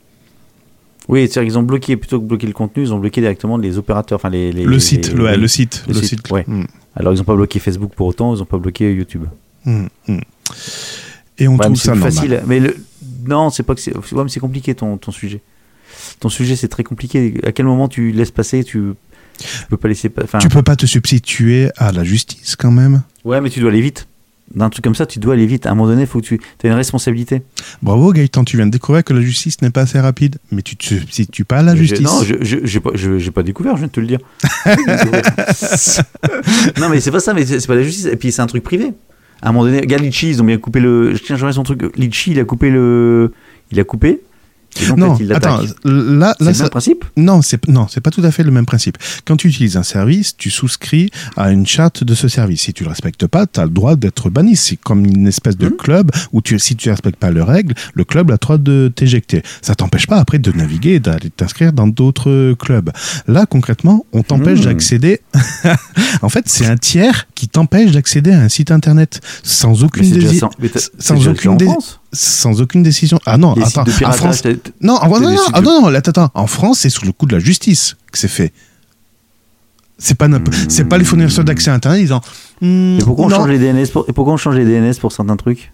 Oui, 1.10 1.22
c'est-à-dire 1.22 1.44
qu'ils 1.50 1.58
ont 1.58 1.64
bloqué, 1.64 1.96
plutôt 1.96 2.20
que 2.20 2.26
bloquer 2.26 2.48
le 2.48 2.54
contenu, 2.54 2.84
ils 2.84 2.94
ont 2.94 3.00
bloqué 3.00 3.22
directement 3.22 3.58
les 3.58 3.78
opérateurs, 3.78 4.18
enfin 4.18 4.30
les. 4.30 4.52
les- 4.52 4.66
le 4.66 4.80
site, 4.80 5.08
les- 5.10 5.14
le, 5.16 5.36
le 5.38 5.48
site, 5.48 5.84
Le 5.88 5.94
le 5.94 6.00
site, 6.02 6.10
site. 6.10 6.32
ouais. 6.32 6.44
Mm, 6.48 6.66
Alors 6.98 7.14
ils 7.14 7.18
n'ont 7.18 7.24
pas 7.24 7.36
bloqué 7.36 7.60
Facebook 7.60 7.94
pour 7.96 8.08
autant, 8.08 8.36
ils 8.36 8.40
n'ont 8.40 8.46
pas 8.46 8.58
bloqué 8.58 8.94
YouTube. 8.94 9.24
mm, 9.66 9.86
mm. 10.10 10.20
Et 11.40 11.48
on 11.48 11.54
Ouais, 11.54 11.60
trouve 11.66 11.76
c'est 11.76 11.86
ça 11.86 11.92
plus 11.94 12.00
normal. 12.02 12.14
facile. 12.14 12.42
Mais 12.48 12.60
le... 12.60 12.76
non, 13.26 13.50
c'est 13.52 13.64
pas 13.64 13.76
que 13.76 13.82
c'est. 13.82 13.96
Ouais, 13.96 14.24
mais 14.24 14.30
c'est 14.30 14.40
compliqué 14.40 14.74
ton, 14.76 14.98
ton 14.98 15.12
sujet. 15.12 15.42
Ton 16.20 16.30
sujet, 16.30 16.56
c'est 16.56 16.68
très 16.68 16.84
compliqué. 16.84 17.36
À 17.44 17.52
quel 17.52 17.66
moment 17.68 17.88
tu 17.88 18.12
laisses 18.12 18.32
passer 18.32 18.64
Tu, 18.64 18.92
tu 19.38 19.46
peux 19.70 19.78
pas 19.78 19.88
laisser. 19.88 20.10
pa- 20.10 20.24
Enfin, 20.24 20.40
Tu 20.40 20.50
peux 20.50 20.64
pas 20.64 20.76
te 20.76 20.86
substituer 20.86 21.70
à 21.78 21.92
la 21.92 22.04
justice 22.04 22.56
quand 22.56 22.72
même. 22.72 23.02
ouais, 23.24 23.42
mais 23.42 23.50
tu 23.50 23.60
dois 23.60 23.70
aller 23.70 23.82
vite. 23.82 24.08
D'un 24.56 24.70
truc 24.70 24.82
comme 24.82 24.96
ça, 24.96 25.06
tu 25.06 25.20
dois 25.20 25.34
aller 25.34 25.46
vite. 25.46 25.66
À 25.66 25.72
un 25.72 25.76
moment 25.76 25.90
donné, 25.90 26.06
faut 26.06 26.22
que 26.22 26.26
tu 26.26 26.40
as 26.64 26.68
une 26.68 26.74
responsabilité. 26.74 27.42
Bravo 27.82 28.14
Gaëtan, 28.14 28.46
tu 28.46 28.56
viens 28.56 28.66
de 28.66 28.72
découvrir 28.72 29.04
que 29.04 29.12
la 29.14 29.20
justice 29.20 29.62
n'est 29.62 29.72
pas 29.72 29.82
assez 29.82 30.00
rapide, 30.00 30.38
mais 30.52 30.62
tu 30.62 30.78
te 30.78 30.86
substitues 30.86 31.44
pas 31.44 31.58
à 31.58 31.64
la 31.64 31.74
Mais 31.74 31.80
justice. 31.80 32.00
Non, 32.00 32.24
je 32.24 32.36
je- 32.42 32.58
j'ai 32.64 32.80
pas, 32.80 32.92
je- 32.96 33.42
découvert, 33.42 33.74
je 33.74 33.80
viens 33.80 33.88
de 33.88 33.92
te 33.92 34.00
le 34.00 34.08
dire. 34.08 34.20
non, 36.80 36.90
mais 36.90 37.00
c'est 37.02 37.12
pas 37.12 37.20
ça, 37.20 37.34
mais 37.34 37.46
c'est 37.46 37.66
pas 37.68 37.76
la 37.76 37.84
justice. 37.84 38.06
Et 38.06 38.16
puis 38.16 38.32
c'est 38.32 38.42
un 38.42 38.48
truc 38.48 38.64
privé. 38.64 38.94
À 39.42 39.50
un 39.50 39.52
moment 39.52 39.66
donné, 39.66 39.80
regarde 39.80 40.04
Litchi, 40.04 40.30
ils 40.30 40.42
ont 40.42 40.46
bien 40.46 40.58
coupé 40.58 40.80
le. 40.80 41.14
Tiens, 41.24 41.36
je 41.36 41.42
regarde 41.42 41.56
son 41.56 41.64
truc. 41.64 41.82
Litchi, 41.98 42.32
il 42.32 42.40
a 42.40 42.46
coupé 42.46 42.70
le. 42.70 43.34
Il 43.72 43.80
a 43.80 43.84
coupé. 43.84 44.22
Donc, 44.90 44.98
non, 45.00 45.18
attends, 45.34 45.58
là, 45.58 45.66
c'est 45.66 45.86
là, 45.86 46.36
le 46.40 46.54
ça- 46.54 46.64
même 46.64 46.70
principe 46.70 47.04
non, 47.18 47.42
c'est 47.42 47.68
non, 47.68 47.88
c'est 47.90 48.00
pas 48.02 48.12
tout 48.12 48.22
à 48.24 48.30
fait 48.32 48.44
le 48.44 48.52
même 48.52 48.68
principe. 48.68 48.98
Quand 49.26 49.36
tu 49.36 49.48
utilises 49.48 49.76
un 49.76 49.82
service, 49.84 50.38
tu 50.38 50.52
souscris 50.52 51.10
à 51.36 51.52
une 51.52 51.66
charte 51.66 52.04
de 52.04 52.14
ce 52.14 52.28
service. 52.28 52.62
Si 52.62 52.74
tu 52.74 52.84
le 52.84 52.90
respectes 52.90 53.26
pas, 53.26 53.48
tu 53.48 53.60
as 53.60 53.64
le 53.64 53.72
droit 53.72 53.96
d'être 53.96 54.30
banni. 54.30 54.56
C'est 54.56 54.76
comme 54.76 55.04
une 55.06 55.26
espèce 55.28 55.58
de 55.58 55.68
Mhm. 55.70 55.78
club 55.78 56.12
où 56.32 56.42
tu, 56.42 56.60
si 56.60 56.76
tu 56.76 56.90
respectes 56.92 57.18
pas 57.20 57.32
les 57.32 57.42
règles, 57.42 57.74
le 57.96 58.04
club 58.04 58.30
a 58.30 58.34
le 58.34 58.38
droit 58.38 58.58
de 58.60 58.92
t'éjecter. 58.96 59.42
Ça 59.64 59.74
t'empêche 59.74 60.06
pas 60.06 60.18
après 60.18 60.38
de 60.38 60.52
naviguer 60.52 60.92
et 60.96 61.00
d'aller 61.00 61.32
t'inscrire 61.32 61.74
dans 61.74 61.88
d'autres 61.88 62.54
clubs. 62.54 62.92
Là, 63.28 63.46
concrètement, 63.48 64.06
on 64.14 64.22
t'empêche 64.22 64.60
Mhm. 64.60 64.66
d'accéder. 64.66 65.22
en 66.22 66.30
fait, 66.30 66.44
c'est 66.48 66.66
un 66.68 66.78
tiers 66.78 67.28
qui 67.36 67.48
t'empêche 67.48 67.92
d'accéder 67.92 68.32
à 68.32 68.42
un 68.42 68.50
site 68.50 68.72
internet 68.72 69.22
sans 69.44 69.84
aucune 69.84 70.04
c'est 70.04 70.20
mais 70.60 70.70
c'est 70.74 71.02
sans 71.02 71.28
aucune 71.28 71.36
ça 71.36 71.50
en 71.52 71.56
dé- 71.56 71.66
France. 71.66 72.00
Sans 72.14 72.62
aucune 72.62 72.84
décision. 72.84 73.20
Ah 73.26 73.38
non, 73.38 73.54
attends, 73.54 73.82
en 73.82 74.12
France, 74.12 74.44
non, 74.82 75.00
non, 75.02 75.38
ah 75.54 75.62
non, 75.62 75.82
non, 75.82 75.88
attends, 75.94 76.10
attends. 76.12 76.32
En 76.34 76.48
France, 76.48 76.80
c'est 76.80 76.90
sous 76.90 77.06
le 77.06 77.12
coup 77.12 77.26
de 77.26 77.34
la 77.36 77.40
justice 77.40 77.96
que 78.12 78.18
c'est 78.18 78.28
fait. 78.28 78.54
C'est 80.00 80.16
pas, 80.16 80.28
c'est 80.70 80.86
pas 80.86 80.98
les 80.98 81.04
fournisseurs 81.04 81.44
d'accès 81.44 81.72
à 81.72 81.74
Internet 81.74 82.02
disant. 82.02 82.22
Hmm, 82.62 82.98
Et 83.00 83.04
pourquoi 83.04 83.26
on 83.26 83.30
change 83.30 83.48
les 83.50 83.60
DNS 83.60 83.88
pour, 83.92 84.06
et 84.08 84.14
pourquoi 84.14 84.34
on 84.34 84.38
change 84.38 84.56
les 84.56 84.66
DNS 84.66 84.94
pour 85.00 85.12
certains 85.12 85.36
trucs? 85.36 85.72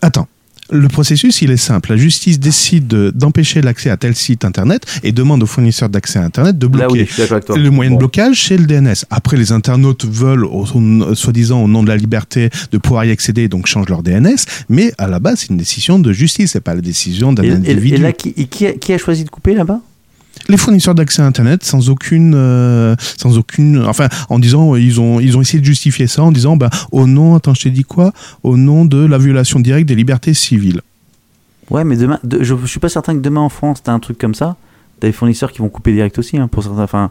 Attends. 0.00 0.26
Le 0.70 0.88
processus, 0.88 1.42
il 1.42 1.50
est 1.50 1.56
simple. 1.58 1.90
La 1.90 1.96
justice 1.96 2.40
décide 2.40 2.86
de- 2.86 3.12
d'empêcher 3.14 3.60
l'accès 3.60 3.90
à 3.90 3.96
tel 3.96 4.14
site 4.14 4.44
Internet 4.44 4.86
et 5.02 5.12
demande 5.12 5.42
aux 5.42 5.46
fournisseurs 5.46 5.88
d'accès 5.90 6.18
à 6.18 6.24
Internet 6.24 6.56
de 6.58 6.66
oui, 6.66 6.72
bloquer. 6.72 7.08
Le 7.56 7.68
moyen 7.70 7.90
Bon. 7.90 7.96
de 7.96 7.98
blocage, 8.00 8.46
c'est 8.48 8.56
le 8.56 8.64
DNS. 8.66 9.04
Après, 9.10 9.36
les 9.36 9.52
internautes 9.52 10.06
veulent, 10.06 10.46
soi-disant 11.14 11.62
au 11.62 11.68
nom 11.68 11.82
de 11.82 11.88
la 11.88 11.96
liberté, 11.96 12.48
de 12.70 12.78
pouvoir 12.78 13.04
y 13.04 13.10
accéder, 13.10 13.48
donc 13.48 13.66
changent 13.66 13.88
leur 13.88 14.02
DNS. 14.02 14.36
Mais 14.70 14.92
à 14.98 15.08
la 15.08 15.18
base, 15.18 15.40
c'est 15.40 15.50
une 15.50 15.56
décision 15.58 15.98
de 15.98 16.12
justice, 16.12 16.52
c'est 16.52 16.60
pas 16.60 16.74
la 16.74 16.80
décision 16.80 17.32
d'un 17.32 17.42
individu. 17.56 17.96
et 17.96 17.98
là, 17.98 18.12
qui, 18.12 18.32
et 18.36 18.46
qui 18.46 18.66
a, 18.66 18.72
qui 18.72 18.92
a 18.94 18.98
choisi 18.98 19.24
de 19.24 19.30
couper 19.30 19.54
là-bas? 19.54 19.80
Les 20.48 20.56
fournisseurs 20.56 20.94
d'accès 20.94 21.22
à 21.22 21.26
Internet 21.26 21.62
sans 21.64 21.88
aucune, 21.90 22.34
euh, 22.34 22.94
sans 23.16 23.38
aucune, 23.38 23.84
enfin, 23.86 24.08
en 24.28 24.38
disant, 24.38 24.74
euh, 24.74 24.80
ils 24.80 25.00
ont, 25.00 25.20
ils 25.20 25.36
ont 25.36 25.40
essayé 25.40 25.60
de 25.60 25.64
justifier 25.64 26.06
ça 26.06 26.22
en 26.22 26.32
disant, 26.32 26.56
bah, 26.56 26.70
au 26.90 27.06
nom, 27.06 27.34
attends, 27.34 27.54
je 27.54 27.62
t'ai 27.62 27.70
dit 27.70 27.84
quoi? 27.84 28.12
Au 28.42 28.56
nom 28.56 28.84
de 28.84 28.98
la 29.04 29.18
violation 29.18 29.60
directe 29.60 29.86
des 29.88 29.94
libertés 29.94 30.34
civiles. 30.34 30.80
Ouais, 31.70 31.84
mais 31.84 31.96
demain, 31.96 32.18
de- 32.24 32.42
je, 32.42 32.54
je 32.60 32.66
suis 32.66 32.80
pas 32.80 32.88
certain 32.88 33.14
que 33.14 33.20
demain 33.20 33.40
en 33.40 33.48
France, 33.48 33.82
t'as 33.82 33.92
un 33.92 34.00
truc 34.00 34.18
comme 34.18 34.34
ça. 34.34 34.56
T'as 35.00 35.08
des 35.08 35.12
fournisseurs 35.12 35.52
qui 35.52 35.58
vont 35.60 35.68
couper 35.68 35.92
direct 35.92 36.18
aussi, 36.18 36.36
hein, 36.38 36.48
pour 36.48 36.62
certains. 36.62 36.82
Enfin, 36.82 37.10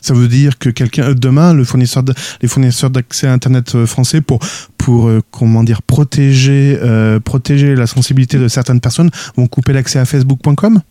Ça 0.00 0.14
veut 0.14 0.26
dire 0.26 0.58
que 0.58 0.68
quelqu'un, 0.68 1.10
euh, 1.10 1.14
demain, 1.14 1.54
le 1.54 1.64
fournisseur 1.64 2.02
de- 2.02 2.12
les 2.40 2.48
fournisseurs 2.48 2.90
d'accès 2.90 3.28
à 3.28 3.32
Internet 3.32 3.84
français 3.86 4.20
pour, 4.20 4.40
pour, 4.82 5.06
euh, 5.06 5.20
comment 5.30 5.62
dire, 5.62 5.80
protéger, 5.80 6.76
euh, 6.82 7.20
protéger 7.20 7.76
la 7.76 7.86
sensibilité 7.86 8.36
de 8.36 8.48
certaines 8.48 8.80
personnes 8.80 9.10
vont 9.36 9.46
couper 9.46 9.72
l'accès 9.72 10.00
à 10.00 10.04
Facebook.com 10.04 10.82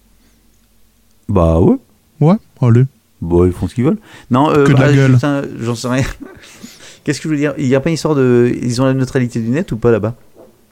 bah 1.28 1.60
ouais. 1.60 1.76
Ouais, 2.22 2.36
allez. 2.62 2.86
Bon, 3.22 3.46
ils 3.46 3.52
font 3.52 3.68
ce 3.68 3.76
qu'ils 3.76 3.84
veulent. 3.84 4.00
Non, 4.30 4.50
euh, 4.50 4.66
Que 4.66 4.72
de 4.72 4.78
la 4.78 4.88
bah, 4.88 4.94
gueule. 4.94 5.18
J'en 5.62 5.76
sais 5.76 5.90
rien. 5.90 6.06
Qu'est-ce 7.04 7.20
que 7.20 7.28
je 7.28 7.34
veux 7.34 7.38
dire? 7.38 7.54
Il 7.58 7.68
n'y 7.68 7.76
a 7.76 7.82
pas 7.82 7.90
une 7.90 7.96
histoire 7.96 8.16
de. 8.16 8.54
Ils 8.62 8.82
ont 8.82 8.86
la 8.86 8.94
neutralité 8.94 9.40
du 9.42 9.50
net 9.50 9.72
ou 9.74 9.78
pas 9.78 9.92
là-bas? 9.92 10.16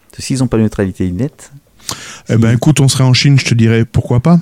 Parce 0.10 0.18
que 0.18 0.22
S'ils 0.22 0.40
n'ont 0.40 0.48
pas 0.48 0.58
la 0.58 0.64
neutralité 0.64 1.06
du 1.06 1.14
net, 1.14 1.52
Eh 2.30 2.38
ben, 2.38 2.52
écoute, 2.52 2.80
on 2.80 2.88
serait 2.88 3.04
en 3.04 3.14
Chine, 3.14 3.38
je 3.38 3.46
te 3.46 3.54
dirais, 3.54 3.84
pourquoi 3.86 4.22
pas 4.22 4.40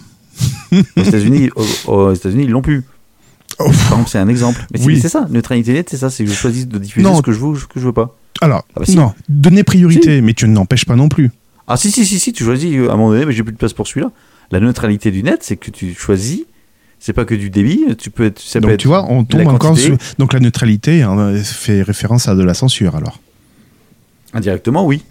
aux 0.97 1.01
États-Unis, 1.01 1.49
aux, 1.55 1.91
aux 1.91 2.13
États-Unis, 2.13 2.43
ils 2.43 2.51
l'ont 2.51 2.61
plus. 2.61 2.83
Par 3.57 3.67
exemple, 3.67 4.09
c'est 4.09 4.19
un 4.19 4.27
exemple. 4.27 4.65
Mais 4.71 4.79
c'est 4.79 4.85
Oui. 4.85 4.99
c'est 5.01 5.09
ça, 5.09 5.25
neutralité 5.29 5.73
net, 5.73 5.87
c'est 5.89 5.97
ça, 5.97 6.09
c'est 6.09 6.23
que 6.23 6.29
je 6.29 6.35
choisis 6.35 6.67
de 6.67 6.77
diffuser 6.77 7.03
Non. 7.07 7.17
ce 7.17 7.21
que 7.21 7.31
je 7.31 7.39
veux 7.39 7.47
ou 7.47 7.55
ce 7.57 7.65
que 7.65 7.79
je 7.79 7.85
veux 7.85 7.93
pas. 7.93 8.15
Alors, 8.41 8.65
Ah 8.75 8.79
bah 8.81 8.85
si. 8.85 8.95
non, 8.95 9.13
donner 9.29 9.63
priorité, 9.63 10.21
mais 10.21 10.33
tu 10.33 10.47
ne 10.47 10.53
n'empêches 10.53 10.85
pas 10.85 10.95
non 10.95 11.09
plus. 11.09 11.31
Ah 11.67 11.75
si, 11.75 11.89
si, 11.91 12.05
si, 12.05 12.19
si, 12.19 12.33
tu 12.33 12.43
choisis 12.43 12.71
euh, 12.75 12.89
à 12.89 12.93
un 12.93 12.97
moment 12.97 13.09
donné, 13.11 13.25
mais 13.25 13.33
j'ai 13.33 13.43
plus 13.43 13.51
de 13.53 13.57
place 13.57 13.73
pour 13.73 13.87
celui-là. 13.87 14.11
La 14.51 14.59
neutralité 14.59 15.09
du 15.11 15.23
net, 15.23 15.39
c'est 15.41 15.57
que 15.57 15.71
tu 15.71 15.93
choisis, 15.95 16.41
c'est 16.99 17.13
pas 17.13 17.25
que 17.25 17.35
du 17.35 17.49
débit, 17.49 17.83
tu 17.97 18.09
peux 18.11 18.25
être. 18.25 18.39
Ça 18.39 18.59
peut 18.59 18.67
Donc 18.67 18.73
être 18.73 18.79
tu 18.79 18.87
vois, 18.87 19.05
on 19.11 19.25
tombe 19.25 19.41
la 19.41 19.49
encore 19.49 19.77
sur... 19.77 19.97
Donc 20.19 20.33
la 20.33 20.39
neutralité 20.39 21.01
hein, 21.01 21.35
fait 21.43 21.81
référence 21.81 22.27
à 22.27 22.35
de 22.35 22.43
la 22.43 22.53
censure 22.53 22.95
alors. 22.95 23.19
Indirectement, 24.33 24.85
oui. 24.85 25.03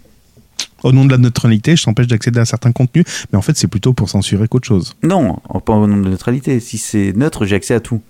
Au 0.83 0.91
nom 0.91 1.05
de 1.05 1.11
la 1.11 1.17
neutralité, 1.17 1.75
je 1.75 1.83
t'empêche 1.83 2.07
d'accéder 2.07 2.39
à 2.39 2.45
certains 2.45 2.71
contenus, 2.71 3.03
mais 3.31 3.37
en 3.37 3.41
fait 3.41 3.57
c'est 3.57 3.67
plutôt 3.67 3.93
pour 3.93 4.09
censurer 4.09 4.47
qu'autre 4.47 4.67
chose. 4.67 4.95
Non, 5.03 5.37
pas 5.65 5.73
au 5.73 5.87
nom 5.87 5.97
de 5.97 6.09
neutralité. 6.09 6.59
Si 6.59 6.77
c'est 6.77 7.13
neutre, 7.15 7.45
j'ai 7.45 7.55
accès 7.55 7.73
à 7.73 7.79
tout. 7.79 8.01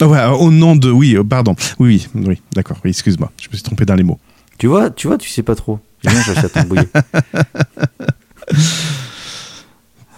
Ah 0.00 0.08
ouais, 0.08 0.24
au 0.38 0.50
nom 0.50 0.76
de... 0.76 0.90
Oui, 0.90 1.14
euh, 1.16 1.24
pardon. 1.24 1.54
Oui, 1.78 2.08
oui, 2.14 2.24
oui 2.26 2.42
d'accord, 2.54 2.78
oui, 2.84 2.90
excuse-moi, 2.90 3.30
je 3.40 3.48
me 3.48 3.54
suis 3.54 3.62
trompé 3.62 3.84
dans 3.84 3.94
les 3.94 4.02
mots. 4.02 4.18
Tu 4.58 4.66
vois, 4.66 4.90
tu 4.90 5.06
vois, 5.06 5.18
tu 5.18 5.28
sais 5.28 5.42
pas 5.42 5.54
trop. 5.54 5.78
Bien 6.02 6.22
cherché 6.22 6.46
à 6.46 6.48
t'embrouiller. 6.48 6.86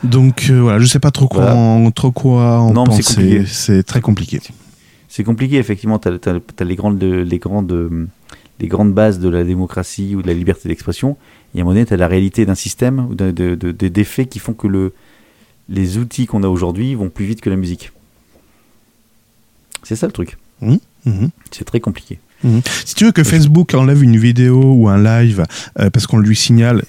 Donc 0.04 0.48
euh, 0.50 0.60
voilà, 0.60 0.78
je 0.80 0.86
sais 0.86 0.98
pas 0.98 1.10
trop 1.12 1.28
quoi, 1.28 1.42
Voilà. 1.44 1.56
en, 1.60 1.90
trop 1.92 2.10
quoi 2.10 2.58
en 2.60 2.72
Non, 2.72 2.84
mais 2.86 2.92
c'est 2.96 3.02
penser. 3.02 3.14
compliqué. 3.22 3.46
C'est 3.46 3.82
très 3.84 4.00
compliqué. 4.00 4.40
C'est 5.08 5.24
compliqué, 5.24 5.56
effectivement. 5.58 5.98
Tu 5.98 6.08
as, 6.08 6.64
les, 6.64 6.74
grandes, 6.74 7.02
les, 7.02 7.38
grandes, 7.38 7.70
euh, 7.72 8.08
les 8.58 8.66
grandes 8.68 8.92
bases 8.94 9.20
de 9.20 9.28
la 9.28 9.44
démocratie 9.44 10.14
ou 10.16 10.22
de 10.22 10.26
la 10.26 10.34
liberté 10.34 10.68
d'expression. 10.68 11.16
Et 11.54 11.58
à 11.58 11.60
un 11.60 11.64
moment 11.64 11.74
donné, 11.74 11.86
tu 11.86 11.94
as 11.94 11.98
la 11.98 12.08
réalité 12.08 12.46
d'un 12.46 12.54
système 12.56 13.06
ou 13.10 13.14
de, 13.14 13.30
de, 13.30 13.54
de- 13.54 13.72
de- 13.72 13.88
des 13.88 14.04
faits 14.04 14.28
qui 14.28 14.38
font 14.40 14.54
que 14.54 14.66
le, 14.66 14.92
les 15.68 15.98
outils 15.98 16.26
qu'on 16.26 16.42
a 16.42 16.48
aujourd'hui 16.48 16.94
vont 16.94 17.08
plus 17.10 17.26
vite 17.26 17.40
que 17.40 17.50
la 17.50 17.56
musique. 17.56 17.92
C'est 19.82 19.96
ça 19.96 20.06
le 20.06 20.12
truc. 20.12 20.38
Mhm. 20.60 21.30
C'est 21.50 21.64
très 21.64 21.80
compliqué. 21.80 22.18
Si 22.84 22.94
tu 22.94 23.04
veux 23.04 23.12
que 23.12 23.22
Facebook 23.22 23.72
enlève 23.74 24.02
une 24.02 24.16
vidéo 24.16 24.74
ou 24.74 24.88
un 24.88 25.02
live 25.02 25.44
euh, 25.78 25.90
parce 25.90 26.08
qu'on 26.08 26.18
lui 26.18 26.34
signale, 26.34 26.82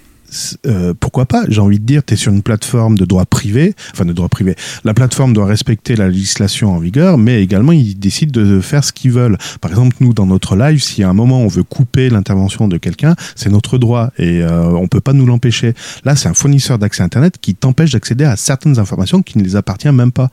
euh, 0.66 0.94
pourquoi 1.00 1.26
pas 1.26 1.44
J'ai 1.48 1.62
envie 1.62 1.80
de 1.80 1.86
dire, 1.86 2.04
tu 2.04 2.14
es 2.14 2.18
sur 2.18 2.32
une 2.32 2.42
plateforme 2.42 2.98
de 2.98 3.06
droit 3.06 3.26
privé, 3.26 3.76
enfin 3.92 4.06
de 4.06 4.14
droit 4.14 4.30
privé. 4.30 4.56
La 4.84 4.94
plateforme 4.94 5.34
doit 5.34 5.46
respecter 5.46 5.96
la 5.96 6.10
législation 6.10 6.74
en 6.74 6.80
vigueur, 6.80 7.18
mais 7.18 7.44
également 7.44 7.72
ils 7.72 7.98
décident 7.98 8.32
de 8.42 8.60
faire 8.62 8.84
ce 8.84 8.92
qu'ils 8.92 9.12
veulent. 9.12 9.38
Par 9.62 9.72
exemple, 9.72 9.96
nous, 10.00 10.14
dans 10.14 10.26
notre 10.26 10.56
live, 10.56 10.82
si 10.82 11.04
à 11.04 11.10
un 11.10 11.14
moment 11.14 11.42
on 11.42 11.48
veut 11.48 11.64
couper 11.64 12.10
l'intervention 12.10 12.68
de 12.68 12.78
quelqu'un, 12.78 13.16
c'est 13.36 13.50
notre 13.50 13.78
droit 13.78 14.12
et 14.18 14.42
euh, 14.42 14.72
on 14.72 14.88
peut 14.88 15.02
pas 15.02 15.14
nous 15.14 15.26
l'empêcher. 15.26 15.74
Là, 16.04 16.16
c'est 16.16 16.30
un 16.30 16.34
fournisseur 16.34 16.80
d'accès 16.80 17.04
Internet 17.04 17.36
qui 17.40 17.56
t'empêche 17.56 17.92
d'accéder 17.92 18.26
à 18.26 18.36
certaines 18.36 18.80
informations 18.80 19.22
qui 19.22 19.38
ne 19.38 19.44
les 19.44 19.56
appartient 19.56 19.92
même 19.92 20.12
pas. 20.12 20.30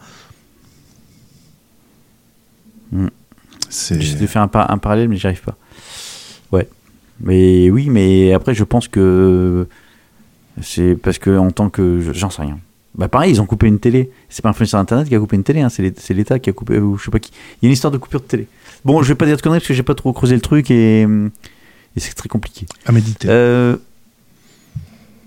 Mm. 2.93 3.07
C'est... 3.68 4.01
J'essaie 4.01 4.18
de 4.18 4.26
faire 4.26 4.43
un, 4.43 4.49
par- 4.49 4.70
un 4.70 4.78
parallèle, 4.78 5.09
mais 5.09 5.16
j'y 5.16 5.26
arrive 5.26 5.43
pas. 5.43 5.57
Ouais. 6.53 6.68
Mais 7.20 7.70
oui, 7.70 7.88
mais 7.91 8.32
après, 8.32 8.55
je 8.55 8.64
pense 8.64 8.88
que 8.88 9.66
c'est 10.62 10.95
parce 10.97 11.18
que 11.18 11.36
en 11.38 11.51
tant 11.51 11.68
que. 11.70 12.01
je- 12.01 12.12
J'en 12.12 12.30
sais 12.30 12.43
rien. 12.43 12.59
Bah 12.97 13.07
pareil, 13.09 13.30
ils 13.30 13.41
ont 13.41 13.47
coupé 13.47 13.68
une 13.68 13.78
télé. 13.78 14.11
C'est 14.28 14.43
pas 14.43 14.49
un 14.49 14.53
fournisseur 14.53 14.80
internet 14.80 15.07
qui 15.09 15.14
a 15.14 15.18
coupé 15.20 15.36
une 15.36 15.45
télé, 15.45 15.61
hein, 15.61 15.68
c'est 15.68 15.82
l'É- 15.82 15.95
c'est 15.97 16.12
l'État 16.14 16.38
qui 16.41 16.51
a 16.51 16.53
coupé. 16.53 16.78
Ou 16.80 16.99
je 16.99 17.05
sais 17.05 17.11
pas 17.12 17.20
qui. 17.20 17.30
Il 17.62 17.64
y 17.64 17.66
a 17.66 17.68
une 17.68 17.72
histoire 17.74 17.93
de 17.93 17.99
coupure 17.99 18.20
de 18.20 18.26
télé. 18.26 18.49
Bon, 18.84 19.01
je 19.03 19.09
vais 19.09 19.14
pas 19.14 19.26
dire 19.26 19.36
de 19.36 19.43
conneries 19.43 19.61
parce 19.61 19.68
que 19.68 19.74
j'ai 19.74 19.82
pas 19.84 19.95
trop 19.95 20.12
creusé 20.12 20.34
le 20.34 20.41
truc 20.41 20.70
et, 20.72 21.03
et 21.03 22.01
c'est 22.01 22.14
très 22.14 22.28
compliqué. 22.28 22.66
à 22.86 22.93
méditer. 22.93 23.28
Euh, 23.30 23.76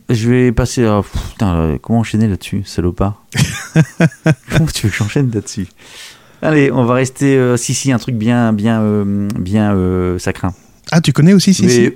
je 0.10 0.30
vais 0.30 0.52
passer 0.52 0.84
à. 0.86 1.02
Pff, 1.02 1.30
Putain, 1.32 1.78
comment 1.82 2.00
enchaîner 2.00 2.28
là-dessus, 2.28 2.64
salopard? 2.66 3.24
Comment 4.52 4.66
tu 4.74 4.88
veux 4.88 4.92
que 4.92 4.98
j'enchaîne 4.98 5.32
là-dessus? 5.32 5.68
Allez, 6.44 6.72
on 6.72 6.84
va 6.86 6.96
rester. 6.96 7.38
euh, 7.38 7.56
si, 7.58 7.74
si, 7.74 7.92
un 7.92 7.98
truc 7.98 8.16
bien, 8.16 8.52
bien, 8.54 8.82
euh, 8.82 9.30
bien 9.40 9.74
euh, 9.74 10.20
ça 10.20 10.34
craint. 10.34 10.54
Ah, 10.92 11.00
tu 11.02 11.14
connais 11.14 11.34
aussi 11.34 11.54
Sissi 11.54 11.92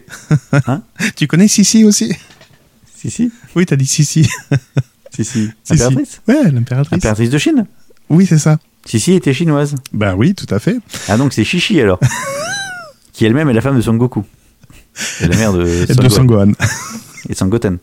Mais- 0.54 0.60
Tu 1.16 1.28
connais 1.28 1.48
Sissi 1.50 1.84
aussi 1.84 2.14
Si, 2.96 3.12
si, 3.12 3.32
Oui, 3.56 3.66
t'as 3.66 3.76
dit 3.76 3.86
Sissi. 3.86 4.24
si, 5.14 5.26
si. 5.26 5.50
Si, 5.64 5.74
Impératrice 5.74 6.22
Ouais, 6.28 6.50
l'impératrice. 6.52 6.98
Impératrice 6.98 7.30
de 7.30 7.38
Chine 7.38 7.66
Oui, 8.10 8.26
c'est 8.26 8.38
ça. 8.38 8.58
Si, 8.86 9.00
si, 9.02 9.14
était 9.14 9.34
chinoise. 9.34 9.76
Bah 9.92 10.16
oui, 10.16 10.34
tout 10.34 10.52
à 10.54 10.60
fait. 10.60 10.78
Ah, 11.10 11.18
donc 11.18 11.34
c'est 11.34 11.44
Chichi 11.44 11.82
alors. 11.82 12.00
qui 13.12 13.26
elle-même 13.26 13.50
est 13.50 13.54
la 13.54 13.62
femme 13.62 13.76
de 13.76 13.82
Son 13.82 13.96
Goku. 13.96 14.24
Et 15.22 15.28
la 15.28 15.36
mère 15.36 15.52
de, 15.54 15.66
Et 15.68 15.88
Son 15.94 16.02
de 16.02 16.08
Gohan. 16.08 16.10
Sangohan. 16.10 16.52
Et 17.30 17.34
Son 17.36 17.48
Goten. 17.48 17.78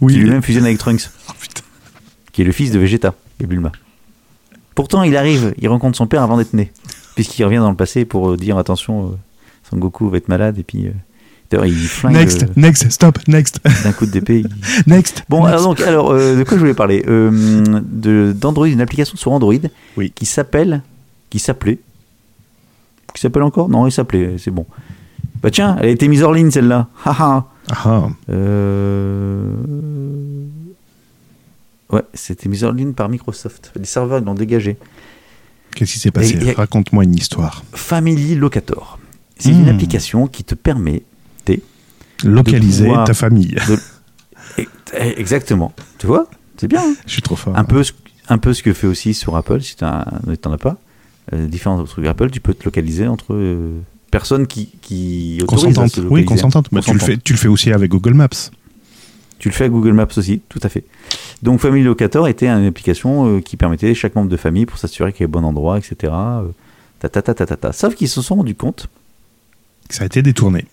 Oui. 0.00 0.14
Qui 0.14 0.20
lui-même 0.20 0.42
fusionne 0.42 0.64
avec 0.64 0.78
Trunks. 0.78 1.10
Oh, 1.28 1.32
putain. 1.38 1.62
Qui 2.32 2.40
est 2.42 2.44
le 2.46 2.52
fils 2.52 2.70
de 2.70 2.78
Vegeta 2.78 3.14
et 3.40 3.46
Bulma. 3.46 3.70
Pourtant, 4.74 5.02
il 5.02 5.16
arrive, 5.16 5.54
il 5.58 5.68
rencontre 5.68 5.96
son 5.96 6.06
père 6.06 6.22
avant 6.22 6.36
d'être 6.36 6.52
né. 6.54 6.72
Puisqu'il 7.14 7.44
revient 7.44 7.58
dans 7.58 7.70
le 7.70 7.76
passé 7.76 8.04
pour 8.04 8.30
euh, 8.32 8.36
dire 8.36 8.58
attention, 8.58 9.04
euh, 9.06 9.08
Son 9.70 9.76
Goku 9.78 10.08
va 10.10 10.16
être 10.16 10.28
malade. 10.28 10.58
Et 10.58 10.62
puis. 10.64 10.86
euh, 10.88 10.92
D'ailleurs, 11.50 11.66
il 11.66 11.74
flingue 11.74 12.14
Next, 12.14 12.42
euh, 12.42 12.46
next, 12.56 12.90
stop, 12.90 13.18
next, 13.28 13.60
d'un 13.84 13.92
coup 13.92 14.06
de 14.06 14.10
d'épée. 14.12 14.40
il- 14.40 14.48
next. 14.92 15.24
Bon, 15.28 15.40
next. 15.44 15.52
alors, 15.52 15.62
donc, 15.68 15.80
alors 15.82 16.10
euh, 16.10 16.36
de 16.38 16.42
quoi 16.42 16.56
je 16.56 16.60
voulais 16.60 16.74
parler 16.74 17.04
Euh, 17.06 17.82
de 17.82 18.32
d'Android, 18.36 18.66
une 18.66 18.80
application 18.80 19.16
sur 19.16 19.30
Android 19.30 19.54
Oui. 19.96 20.10
qui 20.14 20.24
s'appelle, 20.26 20.82
qui 21.30 21.38
s'appelait, 21.38 21.78
qui 23.14 23.20
s'appelle 23.20 23.42
encore? 23.42 23.68
Non, 23.68 23.86
il 23.86 23.92
s'appelait, 23.92 24.36
c'est 24.38 24.50
bon. 24.50 24.64
Bah 25.42 25.50
tiens, 25.50 25.76
elle 25.80 25.88
a 25.88 25.90
été 25.90 26.08
mise 26.08 26.22
hors 26.22 26.32
ligne 26.32 26.50
celle-là. 26.50 26.88
Haha. 27.04 27.44
Ah, 27.70 28.08
Euh... 28.30 29.52
Ouais, 31.94 32.02
c'était 32.12 32.48
mis 32.48 32.64
hors 32.64 32.72
ligne 32.72 32.92
par 32.92 33.08
Microsoft. 33.08 33.72
Les 33.76 33.84
serveurs 33.84 34.18
ils 34.18 34.24
l'ont 34.24 34.34
dégagé. 34.34 34.76
qu'est-ce 35.74 35.92
qui 35.92 35.98
s'est 35.98 36.10
passé 36.10 36.38
Raconte-moi 36.52 37.04
une 37.04 37.14
histoire. 37.14 37.64
Family 37.72 38.34
Locator. 38.34 38.98
C'est 39.38 39.52
Hmm. 39.52 39.60
une 39.62 39.68
application 39.68 40.26
qui 40.26 40.44
te 40.44 40.54
permet 40.54 41.02
Localiser 42.24 42.84
pouvoir- 42.84 43.06
ta 43.06 43.14
famille. 43.14 43.54
Eh, 44.58 44.66
Exactement. 45.20 45.72
Tu 45.98 46.06
vois 46.06 46.28
C'est 46.56 46.68
bien. 46.68 46.80
hein 46.80 46.94
Je 47.06 47.12
suis 47.12 47.22
trop 47.22 47.34
fort. 47.34 47.56
un, 47.56 47.64
peu, 47.64 47.82
ce- 47.82 47.92
un 48.28 48.38
peu 48.38 48.54
ce 48.54 48.62
que 48.62 48.72
fait 48.72 48.86
aussi 48.86 49.12
sur 49.14 49.36
Apple, 49.36 49.60
si 49.62 49.74
tu 49.76 49.84
n'en 49.84 50.52
as 50.52 50.58
pas. 50.58 50.78
Euh, 51.32 51.46
différents 51.48 51.82
trucs 51.84 52.06
Apple, 52.06 52.30
tu 52.30 52.40
peux 52.40 52.54
te 52.54 52.64
localiser 52.64 53.08
entre 53.08 53.34
euh, 53.34 53.80
personnes 54.12 54.46
qui, 54.46 54.70
qui 54.80 55.40
autorisent 55.42 55.64
à 55.64 55.66
Consentante. 55.66 55.90
se 55.90 56.00
Oui, 56.02 56.20
localiser. 56.20 56.26
consentante. 56.26 56.68
Tu, 56.68 56.74
le 56.76 56.80
Consentante. 56.82 57.02
fais, 57.08 57.16
tu 57.16 57.32
le 57.32 57.38
fais 57.38 57.48
aussi 57.48 57.72
avec 57.72 57.90
Google 57.90 58.14
Maps. 58.14 58.28
Tu 59.38 59.48
le 59.48 59.54
fais 59.54 59.64
à 59.64 59.68
Google 59.68 59.92
Maps 59.92 60.08
aussi, 60.16 60.40
tout 60.48 60.60
à 60.62 60.68
fait. 60.68 60.84
Donc 61.42 61.60
Family 61.60 61.82
Locator 61.82 62.28
était 62.28 62.48
une 62.48 62.66
application 62.66 63.36
euh, 63.36 63.40
qui 63.40 63.56
permettait 63.56 63.90
à 63.90 63.94
chaque 63.94 64.14
membre 64.14 64.30
de 64.30 64.36
famille 64.36 64.66
pour 64.66 64.78
s'assurer 64.78 65.12
qu'il 65.12 65.22
y 65.22 65.24
ait 65.24 65.28
bon 65.28 65.44
endroit, 65.44 65.78
etc. 65.78 66.12
euh, 66.12 66.42
ta, 67.00 67.08
ta, 67.08 67.22
ta, 67.22 67.34
ta, 67.34 67.56
ta. 67.56 67.72
Sauf 67.72 67.94
qu'ils 67.94 68.08
se 68.08 68.22
sont 68.22 68.36
rendus 68.36 68.54
compte 68.54 68.88
Ça 69.90 70.04
a 70.04 70.06
été 70.06 70.22
détourné. 70.22 70.64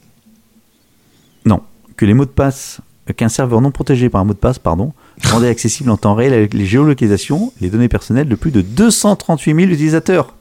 que 2.01 2.05
les 2.07 2.15
mots 2.15 2.25
de 2.25 2.31
passe, 2.31 2.79
euh, 3.11 3.13
qu'un 3.13 3.29
serveur 3.29 3.61
non 3.61 3.69
protégé 3.69 4.09
par 4.09 4.21
un 4.21 4.23
mot 4.23 4.33
de 4.33 4.39
passe, 4.39 4.57
pardon, 4.57 4.91
rendait 5.25 5.49
accessible 5.49 5.91
en 5.91 5.97
temps 5.97 6.15
réel 6.15 6.33
avec 6.33 6.55
les 6.55 6.65
géolocalisations, 6.65 7.53
les 7.61 7.69
données 7.69 7.89
personnelles 7.89 8.27
de 8.27 8.33
plus 8.33 8.49
de 8.49 8.61
238 8.61 9.53
000 9.53 9.67
utilisateurs. 9.71 10.33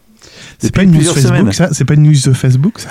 C'est 0.58 0.74
pas 0.74 0.82
une 0.84 0.92
news 0.92 1.02
Facebook, 1.04 1.52
ça? 1.52 1.68
C'est 1.72 1.84
pas 1.84 1.94
une 1.94 2.04
news 2.04 2.16
de 2.24 2.32
Facebook, 2.32 2.80
ça? 2.80 2.88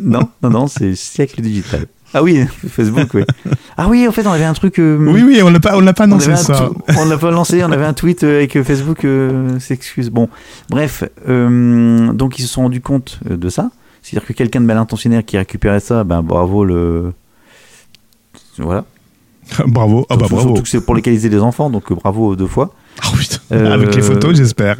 Non, 0.00 0.28
non, 0.42 0.50
non, 0.50 0.66
c'est 0.68 0.94
siècle 0.94 1.40
digital. 1.40 1.86
Ah 2.12 2.22
oui, 2.22 2.44
Facebook, 2.68 3.08
oui. 3.14 3.22
Ah 3.76 3.86
oui, 3.88 4.06
en 4.06 4.12
fait, 4.12 4.26
on 4.26 4.32
avait 4.32 4.44
un 4.44 4.52
truc. 4.52 4.78
euh, 4.78 4.98
Oui, 4.98 5.22
oui, 5.24 5.40
on 5.42 5.48
l'a 5.50 5.60
pas, 5.60 5.76
on 5.76 5.80
l'a 5.80 5.92
pas 5.94 6.04
un 6.04 6.18
ça. 6.36 6.68
on 6.98 7.04
l'a 7.06 7.16
pas 7.16 7.30
lancé, 7.30 7.64
on 7.64 7.70
avait 7.72 7.84
un 7.86 7.94
tweet 7.94 8.24
euh, 8.24 8.36
avec 8.38 8.56
euh, 8.56 8.64
Facebook 8.64 9.04
euh, 9.04 9.58
s'excuse. 9.58 10.10
Bon, 10.10 10.28
bref, 10.68 11.04
euh, 11.28 12.12
donc 12.12 12.38
ils 12.38 12.42
se 12.42 12.48
sont 12.48 12.62
rendus 12.62 12.80
compte 12.82 13.20
de 13.24 13.48
ça. 13.48 13.70
C'est-à-dire 14.02 14.26
que 14.26 14.32
quelqu'un 14.34 14.60
de 14.60 14.66
mal 14.66 14.76
intentionnaire 14.76 15.24
qui 15.24 15.38
récupérait 15.38 15.80
ça, 15.80 16.04
ben 16.04 16.22
bravo 16.22 16.64
le. 16.64 17.12
Voilà. 18.58 18.84
bravo. 19.66 20.06
Ah 20.10 20.16
bah 20.16 20.26
Surtout- 20.26 20.34
bravo. 20.34 20.48
Surtout 20.48 20.62
que 20.62 20.68
c'est 20.68 20.84
pour 20.84 20.94
localiser 20.94 21.28
les 21.30 21.38
enfants, 21.40 21.70
donc 21.70 21.90
bravo 21.92 22.36
deux 22.36 22.46
fois. 22.48 22.74
Ah, 23.02 23.06
putain. 23.18 23.38
Avec 23.72 23.94
les 23.94 24.02
photos, 24.02 24.36
j'espère. 24.36 24.76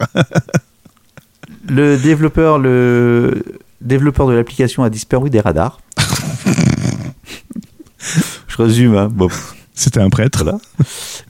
Le 1.68 1.96
développeur, 1.96 2.58
le 2.58 3.42
développeur 3.80 4.26
de 4.26 4.34
l'application 4.34 4.82
a 4.82 4.90
disparu 4.90 5.30
des 5.30 5.40
radars. 5.40 5.80
Je 8.48 8.56
résume, 8.56 8.96
hein. 8.96 9.08
Bon, 9.10 9.28
C'était 9.74 10.00
un 10.00 10.10
prêtre. 10.10 10.42
Voilà. 10.44 10.58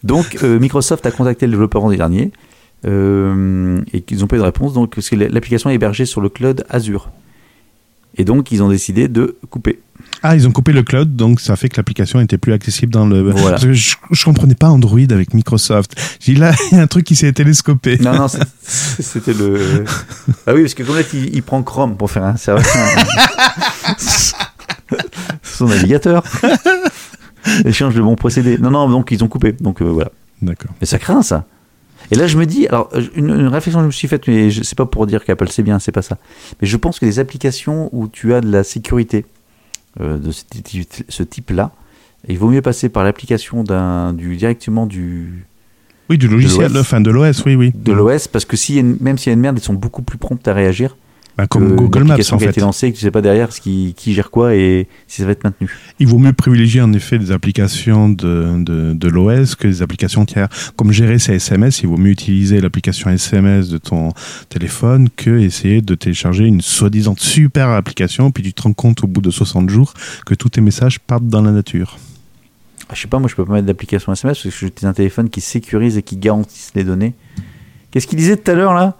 Donc 0.04 0.38
euh, 0.42 0.58
Microsoft 0.58 1.04
a 1.06 1.10
contacté 1.10 1.46
le 1.46 1.52
développeur 1.52 1.82
vendredi 1.82 1.98
dernier 1.98 2.32
euh, 2.86 3.80
et 3.92 4.00
qu'ils 4.00 4.18
n'ont 4.18 4.26
pas 4.26 4.36
eu 4.36 4.40
de 4.40 4.44
réponse. 4.44 4.72
Donc 4.72 4.94
parce 4.94 5.08
que 5.08 5.16
l'application 5.16 5.70
est 5.70 5.74
hébergée 5.74 6.06
sur 6.06 6.20
le 6.20 6.28
cloud 6.28 6.64
Azure. 6.68 7.10
Et 8.16 8.24
donc 8.24 8.50
ils 8.50 8.62
ont 8.62 8.68
décidé 8.68 9.08
de 9.08 9.36
couper. 9.50 9.80
Ah, 10.22 10.34
ils 10.34 10.46
ont 10.46 10.50
coupé 10.50 10.72
le 10.72 10.82
cloud, 10.82 11.16
donc 11.16 11.40
ça 11.40 11.56
fait 11.56 11.68
que 11.68 11.76
l'application 11.76 12.18
n'était 12.18 12.38
plus 12.38 12.52
accessible 12.52 12.92
dans 12.92 13.06
le. 13.06 13.30
Voilà. 13.30 13.50
Parce 13.50 13.62
que 13.64 13.72
je, 13.72 13.96
je 14.10 14.24
comprenais 14.24 14.54
pas 14.54 14.68
Android 14.68 14.98
avec 15.10 15.32
Microsoft. 15.32 15.94
J'ai 16.20 16.34
là, 16.34 16.52
il 16.72 16.76
y 16.76 16.80
a 16.80 16.82
un 16.82 16.86
truc 16.86 17.04
qui 17.04 17.16
s'est 17.16 17.32
télescopé. 17.32 17.98
Non, 17.98 18.14
non, 18.14 18.26
c'était 18.66 19.32
le. 19.32 19.84
Ah 20.46 20.54
oui, 20.54 20.62
parce 20.62 20.74
que 20.74 20.82
comme 20.82 20.96
là, 20.96 21.02
il, 21.12 21.34
il 21.34 21.42
prend 21.42 21.62
Chrome 21.62 21.96
pour 21.96 22.10
faire 22.10 22.24
un 22.24 22.36
serveur. 22.36 22.64
Son 25.60 25.72
navigateur. 25.72 26.22
Échange 27.64 27.94
de 27.94 28.02
bons 28.02 28.16
procédés. 28.16 28.58
Non, 28.58 28.70
non, 28.70 28.88
donc 28.88 29.10
ils 29.10 29.24
ont 29.24 29.28
coupé. 29.28 29.52
Donc 29.52 29.80
euh, 29.80 29.84
voilà. 29.86 30.10
D'accord. 30.42 30.70
Mais 30.80 30.86
ça 30.86 30.98
craint 30.98 31.22
ça. 31.22 31.46
Et 32.10 32.16
là, 32.16 32.26
je 32.26 32.36
me 32.38 32.44
dis, 32.46 32.66
alors, 32.66 32.88
euh, 32.94 33.02
une, 33.14 33.28
une 33.30 33.46
réflexion 33.48 33.78
que 33.80 33.84
je 33.84 33.86
me 33.86 33.92
suis 33.92 34.08
faite, 34.08 34.26
mais 34.26 34.50
sais 34.50 34.74
pas 34.74 34.86
pour 34.86 35.06
dire 35.06 35.24
qu'Apple 35.24 35.48
c'est 35.50 35.62
bien, 35.62 35.78
c'est 35.78 35.92
pas 35.92 36.02
ça. 36.02 36.18
Mais 36.60 36.66
je 36.66 36.76
pense 36.76 36.98
que 36.98 37.06
les 37.06 37.18
applications 37.18 37.88
où 37.92 38.08
tu 38.08 38.34
as 38.34 38.40
de 38.40 38.50
la 38.50 38.64
sécurité 38.64 39.26
euh, 40.00 40.18
de 40.18 40.30
ce, 40.32 40.42
type- 40.44 41.04
ce 41.08 41.22
type-là, 41.22 41.70
il 42.28 42.38
vaut 42.38 42.48
mieux 42.48 42.62
passer 42.62 42.88
par 42.88 43.04
l'application 43.04 43.62
d'un, 43.64 44.12
du, 44.12 44.36
directement 44.36 44.86
du, 44.86 45.46
Oui, 46.08 46.18
du 46.18 46.26
logiciel, 46.28 46.72
l'OS. 46.72 46.80
enfin 46.80 47.00
de 47.00 47.10
l'OS, 47.10 47.44
oui, 47.46 47.54
oui. 47.54 47.72
de 47.74 47.92
l'OS, 47.92 48.28
parce 48.28 48.44
que 48.44 48.56
si, 48.56 48.82
même 48.82 49.16
s'il 49.18 49.30
y 49.30 49.32
a 49.32 49.34
une 49.34 49.40
merde, 49.40 49.58
ils 49.58 49.64
sont 49.64 49.74
beaucoup 49.74 50.02
plus 50.02 50.18
prompts 50.18 50.46
à 50.48 50.52
réagir. 50.52 50.96
Bah, 51.40 51.46
comme 51.46 51.74
Google 51.74 52.04
Maps, 52.04 52.12
application 52.14 52.36
en 52.36 52.38
qui 52.38 52.44
a 52.44 52.46
fait. 52.48 52.50
été 52.52 52.60
lancée, 52.60 52.86
et 52.88 52.92
que 52.92 52.96
tu 52.98 53.02
sais 53.02 53.10
pas 53.10 53.22
derrière 53.22 53.50
ce 53.50 53.62
qui, 53.62 53.94
qui 53.96 54.12
gère 54.12 54.30
quoi 54.30 54.54
et 54.54 54.88
si 55.06 55.22
ça 55.22 55.24
va 55.26 55.32
être 55.32 55.42
maintenu. 55.42 55.70
Il 55.98 56.06
vaut 56.06 56.18
mieux 56.18 56.34
privilégier 56.34 56.82
en 56.82 56.92
effet 56.92 57.18
des 57.18 57.32
applications 57.32 58.10
de, 58.10 58.62
de, 58.62 58.92
de 58.92 59.08
l'OS 59.08 59.54
que 59.54 59.66
des 59.66 59.80
applications 59.80 60.26
tiers. 60.26 60.48
Comme 60.76 60.92
gérer 60.92 61.18
ses 61.18 61.36
SMS, 61.36 61.80
il 61.82 61.88
vaut 61.88 61.96
mieux 61.96 62.10
utiliser 62.10 62.60
l'application 62.60 63.08
SMS 63.08 63.70
de 63.70 63.78
ton 63.78 64.10
téléphone 64.50 65.08
que 65.16 65.38
essayer 65.38 65.80
de 65.80 65.94
télécharger 65.94 66.44
une 66.44 66.60
soi-disant 66.60 67.14
super 67.16 67.70
application, 67.70 68.30
puis 68.30 68.42
tu 68.42 68.52
te 68.52 68.60
rends 68.60 68.74
compte 68.74 69.02
au 69.02 69.06
bout 69.06 69.22
de 69.22 69.30
60 69.30 69.70
jours 69.70 69.94
que 70.26 70.34
tous 70.34 70.50
tes 70.50 70.60
messages 70.60 71.00
partent 71.00 71.26
dans 71.28 71.40
la 71.40 71.52
nature. 71.52 71.96
Ah, 72.90 72.92
Je 72.94 73.00
sais 73.00 73.08
pas, 73.08 73.18
moi 73.18 73.30
je 73.30 73.34
peux 73.34 73.46
pas 73.46 73.54
mettre 73.54 73.66
d'application 73.66 74.12
SMS 74.12 74.36
parce 74.42 74.42
que 74.42 74.50
j'utilise 74.66 74.84
un 74.88 74.92
téléphone 74.92 75.30
qui 75.30 75.40
sécurise 75.40 75.96
et 75.96 76.02
qui 76.02 76.16
garantisse 76.18 76.72
les 76.74 76.84
données. 76.84 77.14
Qu'est-ce 77.90 78.06
qu'il 78.06 78.18
disait 78.18 78.36
tout 78.36 78.50
à 78.50 78.54
l'heure 78.54 78.74
là? 78.74 78.98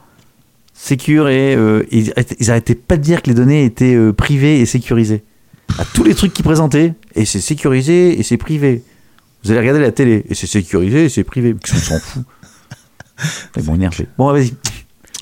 Sécure 0.75 1.29
et 1.29 1.55
euh, 1.55 1.83
ils, 1.91 2.13
ils 2.39 2.51
arrêtaient 2.51 2.75
pas 2.75 2.97
de 2.97 3.03
dire 3.03 3.21
que 3.23 3.29
les 3.29 3.35
données 3.35 3.65
étaient 3.65 3.95
euh, 3.95 4.13
privées 4.13 4.61
et 4.61 4.67
sécurisées. 4.67 5.23
À 5.79 5.85
tous 5.85 6.03
les 6.05 6.15
trucs 6.15 6.33
qu'ils 6.33 6.45
présentaient, 6.45 6.95
et 7.15 7.25
c'est 7.25 7.41
sécurisé 7.41 8.19
et 8.19 8.23
c'est 8.23 8.37
privé. 8.39 8.83
Vous 9.45 9.51
allez 9.51 9.61
regarder 9.61 9.81
la 9.81 9.93
télé, 9.93 10.25
et 10.29 10.35
c'est 10.35 10.47
sécurisé 10.47 11.05
et 11.05 11.09
c'est 11.09 11.23
privé. 11.25 11.55
On 11.73 11.77
s'en 11.77 11.99
fout. 12.01 12.23
Ils 13.57 13.63
m'ont 13.65 13.75
énervé. 13.75 14.07
Bon, 14.19 14.33
vas-y. 14.33 14.53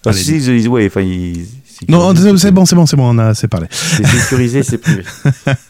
Ils 0.07 0.69
ouais, 0.69 0.87
enfin, 0.87 1.01
ils- 1.03 1.45
Non, 1.89 2.15
c'est 2.37 2.51
bon, 2.53 2.65
c'est 2.65 2.75
bon, 2.77 2.87
c'est 2.87 2.97
bon, 2.97 3.09
on 3.15 3.19
a 3.19 3.27
assez 3.27 3.49
parlé. 3.49 3.67
C'est 3.71 4.07
sécurisé, 4.07 4.63
c'est 4.63 4.79
privé. 4.79 5.03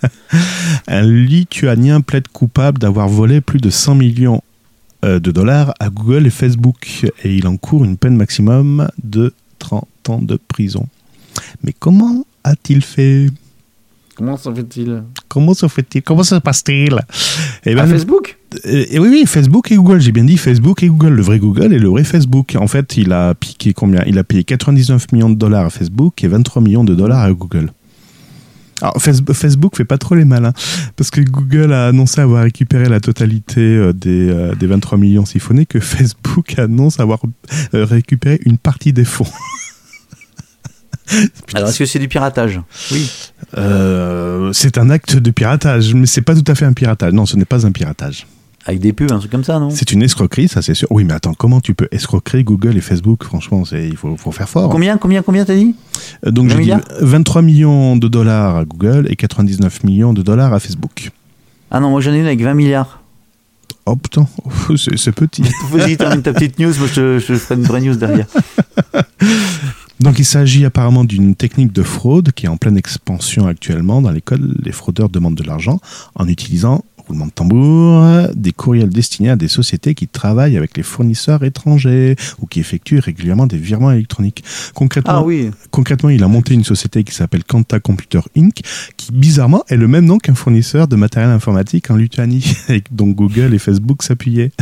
Un 0.86 1.02
Lituanien 1.02 2.00
plaide 2.00 2.28
coupable 2.28 2.78
d'avoir 2.78 3.08
volé 3.08 3.40
plus 3.40 3.58
de 3.60 3.70
100 3.70 3.94
millions 3.94 4.42
euh, 5.04 5.18
de 5.18 5.30
dollars 5.30 5.74
à 5.80 5.88
Google 5.90 6.26
et 6.26 6.30
Facebook 6.30 7.04
et 7.24 7.34
il 7.34 7.46
encourt 7.46 7.84
une 7.84 7.96
peine 7.96 8.16
maximum 8.16 8.88
de 9.02 9.32
30 9.58 9.86
ans 10.08 10.22
de 10.22 10.38
prison. 10.48 10.86
Mais 11.62 11.72
comment 11.78 12.24
a-t-il 12.44 12.82
fait? 12.82 13.28
Comment 14.16 14.36
s'en 14.36 14.52
fait-il? 14.54 15.04
Comment 15.28 15.54
se 15.54 15.68
fait-il? 15.68 16.02
Comment 16.02 16.24
se 16.24 16.34
passe-t-il? 16.34 16.98
Eh 17.64 17.72
À 17.72 17.74
ben, 17.74 17.86
Facebook? 17.86 18.36
Euh, 18.66 18.84
et 18.90 18.98
oui, 18.98 19.08
oui, 19.10 19.24
Facebook 19.26 19.70
et 19.70 19.76
Google. 19.76 20.00
J'ai 20.00 20.10
bien 20.10 20.24
dit 20.24 20.36
Facebook 20.36 20.82
et 20.82 20.88
Google, 20.88 21.10
le 21.10 21.22
vrai 21.22 21.38
Google 21.38 21.72
et 21.72 21.78
le 21.78 21.88
vrai 21.88 22.02
Facebook. 22.02 22.56
En 22.58 22.66
fait, 22.66 22.96
il 22.96 23.12
a 23.12 23.34
piqué 23.34 23.72
combien? 23.72 24.02
Il 24.06 24.18
a 24.18 24.24
payé 24.24 24.42
99 24.42 25.12
millions 25.12 25.30
de 25.30 25.36
dollars 25.36 25.66
à 25.66 25.70
Facebook 25.70 26.24
et 26.24 26.28
23 26.28 26.62
millions 26.62 26.84
de 26.84 26.96
dollars 26.96 27.20
à 27.20 27.32
Google. 27.32 27.70
Alors, 28.80 29.02
Face- 29.02 29.22
Facebook 29.32 29.76
fait 29.76 29.84
pas 29.84 29.98
trop 29.98 30.14
les 30.14 30.24
malins 30.24 30.52
parce 30.96 31.10
que 31.10 31.20
Google 31.20 31.72
a 31.72 31.88
annoncé 31.88 32.20
avoir 32.20 32.44
récupéré 32.44 32.88
la 32.88 33.00
totalité 33.00 33.60
euh, 33.60 33.92
des, 33.92 34.30
euh, 34.30 34.54
des 34.54 34.66
23 34.68 34.98
millions 34.98 35.26
siphonnés 35.26 35.66
que 35.66 35.80
Facebook 35.80 36.56
annonce 36.58 37.00
avoir 37.00 37.18
euh, 37.74 37.84
récupéré 37.84 38.38
une 38.44 38.58
partie 38.58 38.92
des 38.92 39.04
fonds. 39.04 39.26
Alors, 41.54 41.70
est-ce 41.70 41.78
que 41.78 41.86
c'est 41.86 41.98
du 41.98 42.08
piratage? 42.08 42.60
Oui. 42.92 43.10
Euh, 43.56 44.52
c'est 44.52 44.76
un 44.76 44.90
acte 44.90 45.16
de 45.16 45.30
piratage, 45.30 45.94
mais 45.94 46.04
c'est 46.06 46.20
pas 46.22 46.34
tout 46.34 46.44
à 46.46 46.54
fait 46.54 46.66
un 46.66 46.74
piratage. 46.74 47.12
Non, 47.14 47.24
ce 47.24 47.36
n'est 47.36 47.46
pas 47.46 47.64
un 47.66 47.72
piratage. 47.72 48.26
Avec 48.68 48.80
des 48.80 48.92
pubs, 48.92 49.10
un 49.10 49.18
truc 49.18 49.30
comme 49.32 49.44
ça, 49.44 49.58
non? 49.58 49.70
C'est 49.70 49.92
une 49.92 50.02
escroquerie, 50.02 50.46
ça 50.46 50.60
c'est 50.60 50.74
sûr. 50.74 50.88
Oui, 50.90 51.02
mais 51.04 51.14
attends, 51.14 51.32
comment 51.32 51.60
tu 51.62 51.72
peux 51.74 51.88
escroquer 51.90 52.44
Google 52.44 52.76
et 52.76 52.82
Facebook? 52.82 53.24
Franchement, 53.24 53.64
c'est 53.64 53.88
il 53.88 53.96
faut, 53.96 54.14
faut 54.18 54.30
faire 54.30 54.48
fort. 54.48 54.68
Combien, 54.68 54.98
combien, 54.98 55.22
combien 55.22 55.46
t'as 55.46 55.54
dit? 55.56 55.74
Euh, 56.26 56.30
Donc 56.30 56.48
20 56.48 56.50
j'ai 56.50 56.54
dit 56.56 56.60
milliards? 56.64 56.80
23 57.00 57.40
millions 57.42 57.96
de 57.96 58.08
dollars 58.08 58.56
à 58.56 58.64
Google 58.66 59.06
et 59.08 59.16
99 59.16 59.84
millions 59.84 60.12
de 60.12 60.20
dollars 60.20 60.52
à 60.52 60.60
Facebook. 60.60 61.10
Ah 61.70 61.80
non, 61.80 61.88
moi 61.88 62.02
j'en 62.02 62.12
ai 62.12 62.18
une 62.18 62.26
avec 62.26 62.42
20 62.42 62.52
milliards. 62.52 63.00
Oh 63.86 63.96
putain, 63.96 64.26
oh, 64.44 64.76
c'est 64.76 64.98
c'est 64.98 65.12
petit. 65.12 65.42
Vas-y, 65.72 65.96
termine 65.96 66.20
ta 66.20 66.34
petite 66.34 66.58
news, 66.58 66.74
moi 66.78 66.88
je, 66.92 67.18
je 67.18 67.34
ferai 67.36 67.54
une 67.54 67.62
vraie 67.66 67.80
news 67.80 67.96
derrière. 67.96 68.26
Donc 70.00 70.18
il 70.18 70.24
s'agit 70.24 70.64
apparemment 70.64 71.04
d'une 71.04 71.34
technique 71.34 71.72
de 71.72 71.82
fraude 71.82 72.32
qui 72.32 72.46
est 72.46 72.48
en 72.48 72.56
pleine 72.56 72.76
expansion 72.76 73.46
actuellement. 73.46 74.00
Dans 74.00 74.10
l'école, 74.10 74.54
les 74.62 74.72
fraudeurs 74.72 75.08
demandent 75.08 75.34
de 75.34 75.42
l'argent 75.42 75.80
en 76.14 76.28
utilisant, 76.28 76.84
roulement 77.08 77.26
de 77.26 77.32
tambour, 77.32 78.04
des 78.34 78.52
courriels 78.52 78.90
destinés 78.90 79.30
à 79.30 79.36
des 79.36 79.48
sociétés 79.48 79.94
qui 79.94 80.06
travaillent 80.06 80.56
avec 80.56 80.76
les 80.76 80.82
fournisseurs 80.82 81.42
étrangers 81.42 82.16
ou 82.40 82.46
qui 82.46 82.60
effectuent 82.60 82.98
régulièrement 82.98 83.46
des 83.46 83.56
virements 83.56 83.90
électroniques. 83.90 84.44
Concrètement, 84.74 85.14
Ah 85.14 85.22
oui, 85.22 85.50
concrètement 85.70 86.10
il 86.10 86.22
a 86.22 86.28
monté 86.28 86.54
une 86.54 86.64
société 86.64 87.04
qui 87.04 87.14
s'appelle 87.14 87.44
Quanta 87.44 87.80
Computer 87.80 88.20
Inc., 88.36 88.60
qui 88.96 89.12
bizarrement 89.12 89.64
est 89.68 89.76
le 89.76 89.88
même 89.88 90.04
nom 90.04 90.18
qu'un 90.18 90.34
fournisseur 90.34 90.86
de 90.88 90.96
matériel 90.96 91.30
informatique 91.30 91.90
en 91.90 91.96
Lituanie, 91.96 92.44
et 92.68 92.82
dont 92.90 93.08
Google 93.08 93.54
et 93.54 93.58
Facebook 93.58 94.02
s'appuyaient. 94.02 94.52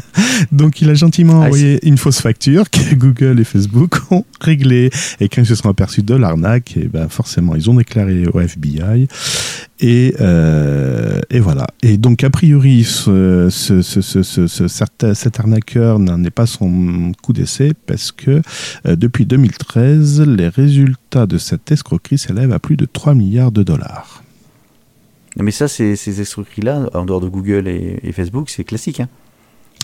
Donc 0.53 0.81
il 0.81 0.89
a 0.91 0.95
gentiment 0.95 1.43
Ah, 1.43 1.47
envoyé 1.47 1.87
une 1.87 1.99
fausse 1.99 2.21
facture 2.21 2.71
que 2.71 2.95
Google 2.95 3.41
et 3.41 3.45
Facebook 3.45 3.97
ont 4.11 4.25
réglée. 4.41 4.91
Et 5.21 5.29
quand 5.29 5.43
ils 5.43 5.47
se 5.47 5.55
sont 5.55 5.69
aperçus 5.69 6.03
de 6.03 6.15
l'arnaque, 6.15 6.77
et 6.77 6.89
ben 6.89 7.09
forcément 7.09 7.55
ils 7.55 7.69
ont 7.71 7.75
déclaré 7.75 8.27
au 8.27 8.41
FBI. 8.41 9.09
Et, 9.81 10.15
euh, 10.21 11.21
et 11.29 11.39
voilà. 11.41 11.67
Et 11.83 11.99
donc 11.99 12.25
a 12.25 12.31
priori, 12.31 12.83
ce, 12.85 13.49
ce, 13.51 15.15
cet 15.15 15.39
arnaqueur 15.41 15.99
n'en 15.99 16.25
est 16.25 16.31
pas 16.31 16.47
son 16.47 17.13
coup 17.23 17.33
d'essai 17.35 17.73
parce 17.87 18.11
que 18.11 18.41
euh, 18.87 18.97
depuis 18.97 19.27
2013, 19.27 20.23
les 20.23 20.49
résultats 20.49 21.27
de 21.27 21.37
cette 21.39 21.71
escroquerie 21.71 22.17
s'élèvent 22.19 22.53
à 22.53 22.59
plus 22.59 22.77
de 22.77 22.87
3 22.87 23.15
milliards 23.15 23.53
de 23.53 23.63
dollars. 23.63 24.23
mais 25.39 25.51
ça, 25.51 25.69
ces 25.69 26.21
escroqueries-là, 26.21 26.89
en 26.95 27.05
dehors 27.05 27.21
de 27.21 27.29
Google 27.29 27.69
et, 27.69 28.01
et 28.03 28.13
Facebook, 28.13 28.49
c'est 28.49 28.65
classique. 28.65 29.01
Hein. 29.01 29.09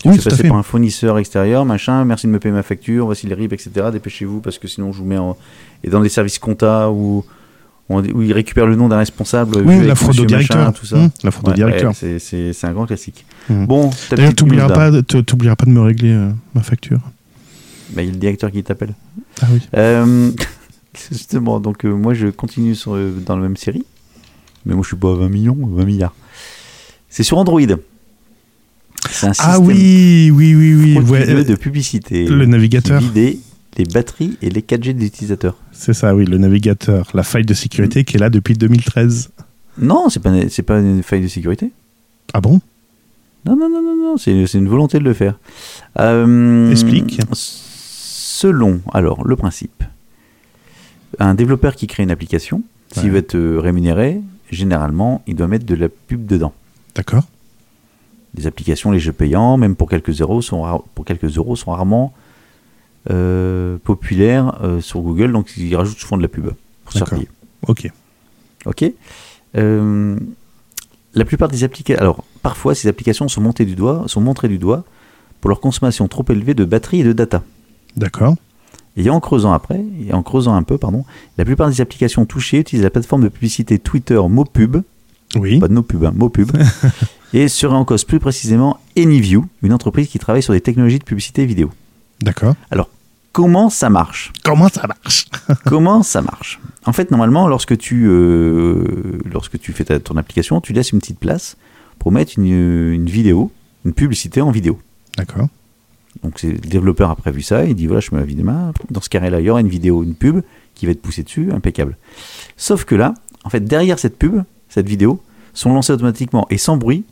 Oui, 0.05 0.15
c'est 0.17 0.29
passé 0.31 0.41
fait. 0.41 0.47
par 0.49 0.57
un 0.57 0.63
fournisseur 0.63 1.17
extérieur, 1.19 1.63
machin, 1.65 2.03
merci 2.03 2.25
de 2.27 2.31
me 2.31 2.39
payer 2.39 2.51
ma 2.53 2.63
facture, 2.63 3.05
voici 3.05 3.27
les 3.27 3.35
RIB, 3.35 3.53
etc. 3.53 3.71
Dépêchez-vous 3.91 4.41
parce 4.41 4.57
que 4.57 4.67
sinon 4.67 4.91
je 4.91 4.97
vous 4.97 5.05
mets 5.05 5.17
en. 5.19 5.37
Et 5.83 5.89
dans 5.89 6.01
des 6.01 6.09
services 6.09 6.39
compta 6.39 6.89
où, 6.91 7.19
on- 7.19 7.23
où 7.89 8.21
ils 8.21 8.33
récupèrent 8.33 8.65
le 8.65 8.75
nom 8.75 8.87
d'un 8.87 8.97
responsable. 8.97 9.57
Oui, 9.65 9.85
la 9.85 9.95
fraude 9.95 10.17
au 10.19 10.23
machin, 10.23 10.37
directeur. 10.37 10.73
tout 10.73 10.85
ça. 10.85 10.97
Mmh, 10.97 11.09
la 11.23 11.31
fraude 11.31 11.49
au 11.49 11.53
directeur. 11.53 11.93
ouais, 12.01 12.17
c'est- 12.19 12.63
un 12.65 12.71
grand 12.73 12.85
classique. 12.85 13.25
Mmh. 13.49 13.65
Bon, 13.65 13.89
D'ailleurs, 14.11 14.33
là. 14.69 14.69
pas, 14.69 15.01
t'oublieras 15.01 15.55
pas 15.55 15.65
de 15.65 15.71
me 15.71 15.81
régler 15.81 16.11
euh, 16.11 16.31
ma 16.55 16.61
facture. 16.61 16.99
Bah, 17.91 18.01
il 18.01 18.05
y 18.05 18.09
a 18.09 18.13
le 18.13 18.17
directeur 18.17 18.51
qui 18.51 18.63
t'appelle. 18.63 18.93
Ah 19.41 19.47
oui. 19.51 19.59
Euh, 19.75 20.31
justement, 21.11 21.59
donc 21.59 21.85
euh, 21.85 21.93
moi 21.93 22.13
je 22.13 22.27
continue 22.27 22.73
sur, 22.75 22.97
dans 23.25 23.35
la 23.35 23.43
même 23.43 23.57
série. 23.57 23.83
Mais 24.65 24.73
moi 24.73 24.83
je 24.83 24.87
suis 24.87 24.97
pas 24.97 25.11
à 25.11 25.15
20 25.15 25.29
millions, 25.29 25.57
20 25.61 25.85
milliards. 25.85 26.15
C'est 27.09 27.23
sur 27.23 27.37
Android. 27.37 27.59
C'est 29.11 29.27
un 29.27 29.33
système 29.33 29.51
Ah 29.55 29.59
oui, 29.59 30.31
oui, 30.33 30.55
oui, 30.55 30.73
oui. 30.75 30.99
ouais, 30.99 31.43
de 31.43 31.55
publicité. 31.55 32.25
le 32.25 32.45
navigateur. 32.45 33.01
Qui 33.01 33.37
les 33.77 33.85
batteries 33.85 34.37
et 34.41 34.49
les 34.49 34.61
4G 34.61 34.93
des 34.93 35.05
utilisateurs. 35.07 35.55
C'est 35.71 35.93
ça, 35.93 36.15
oui, 36.15 36.25
le 36.25 36.37
navigateur. 36.37 37.09
La 37.13 37.23
faille 37.23 37.45
de 37.45 37.53
sécurité 37.53 38.03
qui 38.03 38.17
est 38.17 38.19
là 38.19 38.29
depuis 38.29 38.53
2013. 38.55 39.31
Non, 39.79 40.09
c'est 40.09 40.21
pas, 40.21 40.31
c'est 40.49 40.63
pas 40.63 40.79
une 40.79 41.03
faille 41.03 41.21
de 41.21 41.27
sécurité. 41.27 41.71
Ah 42.33 42.41
bon? 42.41 42.61
Non, 43.45 43.55
non, 43.55 43.69
non, 43.69 43.81
non, 43.81 43.95
non, 43.95 44.17
c'est, 44.17 44.53
une 44.53 44.69
volonté 44.69 44.99
de 44.99 45.03
le 45.03 45.13
faire. 45.13 45.37
Euh, 45.99 46.71
Explique. 46.71 47.19
Selon, 47.33 48.81
alors, 48.93 49.27
le 49.27 49.35
principe. 49.35 49.83
Un 51.19 51.35
développeur 51.35 51.75
qui 51.75 51.87
crée 51.87 52.03
une 52.03 52.11
application, 52.11 52.63
s'il 52.91 53.11
veut 53.11 53.17
être 53.17 53.35
euh, 53.35 53.59
rémunéré, 53.59 54.21
généralement, 54.49 55.21
il 55.27 55.35
doit 55.35 55.47
mettre 55.47 55.65
de 55.65 55.75
la 55.75 55.89
pub 55.89 56.25
dedans. 56.25 56.53
D'accord. 56.95 57.25
Des 58.33 58.47
applications, 58.47 58.91
les 58.91 58.99
jeux 58.99 59.13
payants, 59.13 59.57
même 59.57 59.75
pour 59.75 59.89
quelques 59.89 60.21
euros, 60.21 60.41
sont, 60.41 60.83
pour 60.95 61.05
quelques 61.05 61.37
euros, 61.37 61.55
sont 61.55 61.71
rarement 61.71 62.13
euh, 63.09 63.77
populaires 63.83 64.59
euh, 64.63 64.81
sur 64.81 65.01
Google, 65.01 65.31
donc 65.31 65.55
ils 65.57 65.75
rajoutent 65.75 65.97
souvent 65.99 66.17
de 66.17 66.21
la 66.21 66.27
pub 66.27 66.51
pour 66.83 66.93
se 66.93 66.99
faire 66.99 67.07
D'accord. 67.07 67.19
payer. 67.19 67.29
Ok. 67.67 67.91
Ok. 68.65 68.93
Euh, 69.55 70.17
la 71.13 71.25
plupart 71.25 71.49
des 71.49 71.63
applications, 71.63 72.01
alors 72.01 72.23
parfois 72.41 72.73
ces 72.75 72.87
applications 72.87 73.27
sont 73.27 73.41
montées 73.41 73.65
du 73.65 73.75
doigt, 73.75 74.03
sont 74.07 74.21
montrées 74.21 74.47
du 74.47 74.57
doigt 74.57 74.83
pour 75.41 75.49
leur 75.49 75.59
consommation 75.59 76.07
trop 76.07 76.25
élevée 76.29 76.53
de 76.53 76.65
batterie 76.65 77.01
et 77.01 77.03
de 77.03 77.13
data. 77.13 77.43
D'accord. 77.95 78.35
Et 78.95 79.09
en 79.09 79.19
creusant 79.19 79.53
après, 79.53 79.83
et 80.07 80.13
en 80.13 80.23
creusant 80.23 80.55
un 80.55 80.63
peu, 80.63 80.77
pardon, 80.77 81.03
la 81.37 81.45
plupart 81.45 81.69
des 81.69 81.81
applications 81.81 82.25
touchées 82.25 82.59
utilisent 82.59 82.83
la 82.83 82.89
plateforme 82.89 83.23
de 83.23 83.27
publicité 83.29 83.79
Twitter 83.79 84.19
MoPub, 84.29 84.77
Oui. 85.35 85.59
pas 85.59 85.67
de 85.67 85.73
NoPub, 85.73 86.05
hein, 86.05 86.13
MoPub, 86.15 86.51
et 87.33 87.47
seraient 87.47 87.75
en 87.75 87.85
cause 87.85 88.03
plus 88.03 88.19
précisément 88.19 88.79
AnyView, 88.97 89.45
une 89.63 89.73
entreprise 89.73 90.07
qui 90.07 90.19
travaille 90.19 90.43
sur 90.43 90.53
des 90.53 90.61
technologies 90.61 90.99
de 90.99 91.03
publicité 91.03 91.45
vidéo. 91.45 91.71
D'accord. 92.21 92.55
Comment 93.33 93.69
ça 93.69 93.89
marche 93.89 94.31
Comment 94.43 94.69
ça 94.69 94.87
marche 94.87 95.25
Comment 95.65 96.03
ça 96.03 96.21
marche 96.21 96.59
En 96.85 96.93
fait, 96.93 97.11
normalement, 97.11 97.47
lorsque 97.47 97.77
tu, 97.77 98.05
euh, 98.07 99.19
lorsque 99.31 99.59
tu 99.59 99.73
fais 99.73 99.83
ta- 99.85 99.99
ton 99.99 100.15
application, 100.17 100.61
tu 100.61 100.71
laisses 100.71 100.91
une 100.91 100.99
petite 100.99 101.19
place 101.19 101.57
pour 101.99 102.11
mettre 102.11 102.33
une, 102.37 102.45
une 102.93 103.05
vidéo, 103.07 103.51
une 103.85 103.93
publicité 103.93 104.39
en 104.41 104.51
vidéo. 104.51 104.79
D'accord. 105.17 105.47
Donc 106.23 106.41
le 106.43 106.53
développeur 106.59 107.09
a 107.09 107.15
prévu 107.15 107.41
ça, 107.41 107.65
il 107.65 107.73
dit 107.75 107.87
voilà, 107.87 107.99
je 108.01 108.09
mets 108.13 108.19
ma 108.19 108.25
vidéo, 108.25 108.45
dans 108.91 109.01
ce 109.01 109.09
carré-là, 109.09 109.39
il 109.39 109.45
y 109.45 109.49
aura 109.49 109.61
une 109.61 109.67
vidéo, 109.67 110.03
une 110.03 110.13
pub 110.13 110.41
qui 110.75 110.85
va 110.85 110.91
être 110.91 111.01
poussée 111.01 111.23
dessus, 111.23 111.51
impeccable. 111.51 111.97
Sauf 112.55 112.85
que 112.85 112.93
là, 112.93 113.15
en 113.43 113.49
fait, 113.49 113.61
derrière 113.65 113.97
cette 113.97 114.17
pub, 114.19 114.43
cette 114.69 114.87
vidéo, 114.87 115.21
sont 115.55 115.73
lancées 115.73 115.91
automatiquement 115.93 116.45
et 116.51 116.57
sans 116.59 116.77
bruit 116.77 117.03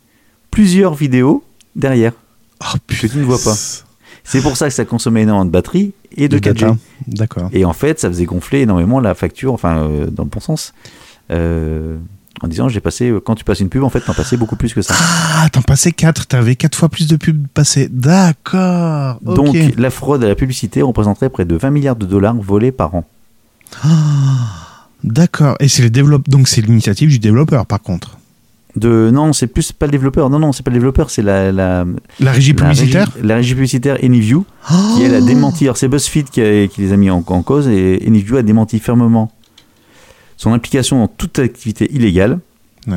plusieurs 0.51 0.93
vidéos 0.93 1.43
derrière. 1.75 2.13
Oh, 2.61 2.77
Que 2.87 3.07
tu 3.07 3.17
ne 3.17 3.23
vois 3.23 3.39
pas. 3.43 3.55
C'est 4.23 4.41
pour 4.41 4.57
ça 4.57 4.67
que 4.67 4.73
ça 4.73 4.85
consommait 4.85 5.23
énormément 5.23 5.45
de 5.45 5.51
batterie 5.51 5.93
et 6.15 6.27
de, 6.27 6.37
4G. 6.37 6.41
data. 6.41 6.77
D'accord. 7.07 7.49
Et 7.53 7.65
en 7.65 7.73
fait, 7.73 7.99
ça 7.99 8.07
faisait 8.09 8.25
gonfler 8.25 8.61
énormément 8.61 8.99
la 8.99 9.15
facture, 9.15 9.53
enfin, 9.53 9.79
euh, 9.79 10.07
dans 10.07 10.23
le 10.23 10.29
bon 10.29 10.39
sens. 10.39 10.73
Euh, 11.31 11.97
en 12.41 12.47
disant, 12.47 12.69
j'ai 12.69 12.79
passé, 12.79 13.09
euh, 13.09 13.19
quand 13.19 13.35
tu 13.35 13.43
passes 13.43 13.59
une 13.59 13.69
pub, 13.69 13.83
en 13.83 13.89
fait, 13.89 14.01
t'en 14.01 14.13
passais 14.13 14.37
beaucoup 14.37 14.55
plus 14.55 14.73
que 14.73 14.81
ça. 14.81 14.95
Ah, 14.97 15.49
t'en 15.49 15.61
passais 15.61 15.91
4, 15.91 16.27
t'avais 16.27 16.55
4 16.55 16.75
fois 16.75 16.89
plus 16.89 17.07
de 17.07 17.15
pubs 17.15 17.47
passées. 17.53 17.89
D'accord. 17.91 19.19
Donc, 19.21 19.55
la 19.77 19.89
fraude 19.89 20.23
à 20.23 20.27
la 20.27 20.35
publicité 20.35 20.81
représenterait 20.81 21.29
près 21.29 21.45
de 21.45 21.55
20 21.55 21.69
milliards 21.71 21.95
de 21.95 22.05
dollars 22.05 22.35
volés 22.35 22.71
par 22.71 22.95
an. 22.95 23.05
D'accord. 25.03 25.55
Et 25.59 25.67
c'est 25.67 25.89
donc 25.89 26.47
c'est 26.47 26.61
l'initiative 26.61 27.09
du 27.09 27.19
développeur 27.19 27.65
par 27.65 27.81
contre. 27.81 28.17
De, 28.77 29.09
non, 29.13 29.33
c'est 29.33 29.47
plus 29.47 29.71
pas 29.73 29.85
le 29.85 29.91
développeur. 29.91 30.29
Non, 30.29 30.39
non, 30.39 30.53
c'est 30.53 30.63
pas 30.63 30.71
le 30.71 30.75
développeur, 30.77 31.09
c'est 31.09 31.21
la, 31.21 31.51
la, 31.51 31.85
La 32.21 32.31
régie 32.31 32.53
la 32.53 32.55
publicitaire 32.63 33.07
régie, 33.13 33.27
la 33.27 33.35
régie 33.35 33.53
publicitaire 33.53 33.97
Anyview 34.01 34.45
qui 34.95 35.03
elle 35.03 35.13
a 35.15 35.19
démenti. 35.21 35.65
Alors, 35.65 35.75
c'est 35.77 35.89
BuzzFeed 35.89 36.29
qui, 36.29 36.41
a- 36.41 36.67
qui 36.67 36.79
les 36.81 36.93
a 36.93 36.97
mis 36.97 37.09
en, 37.09 37.17
en 37.25 37.41
cause 37.43 37.67
et 37.67 38.01
Anyview 38.07 38.37
a 38.37 38.43
démenti 38.43 38.79
fermement 38.79 39.29
son 40.37 40.53
implication 40.53 40.99
dans 40.99 41.07
toute 41.09 41.37
activité 41.39 41.93
illégale. 41.93 42.39
Ouais. 42.87 42.95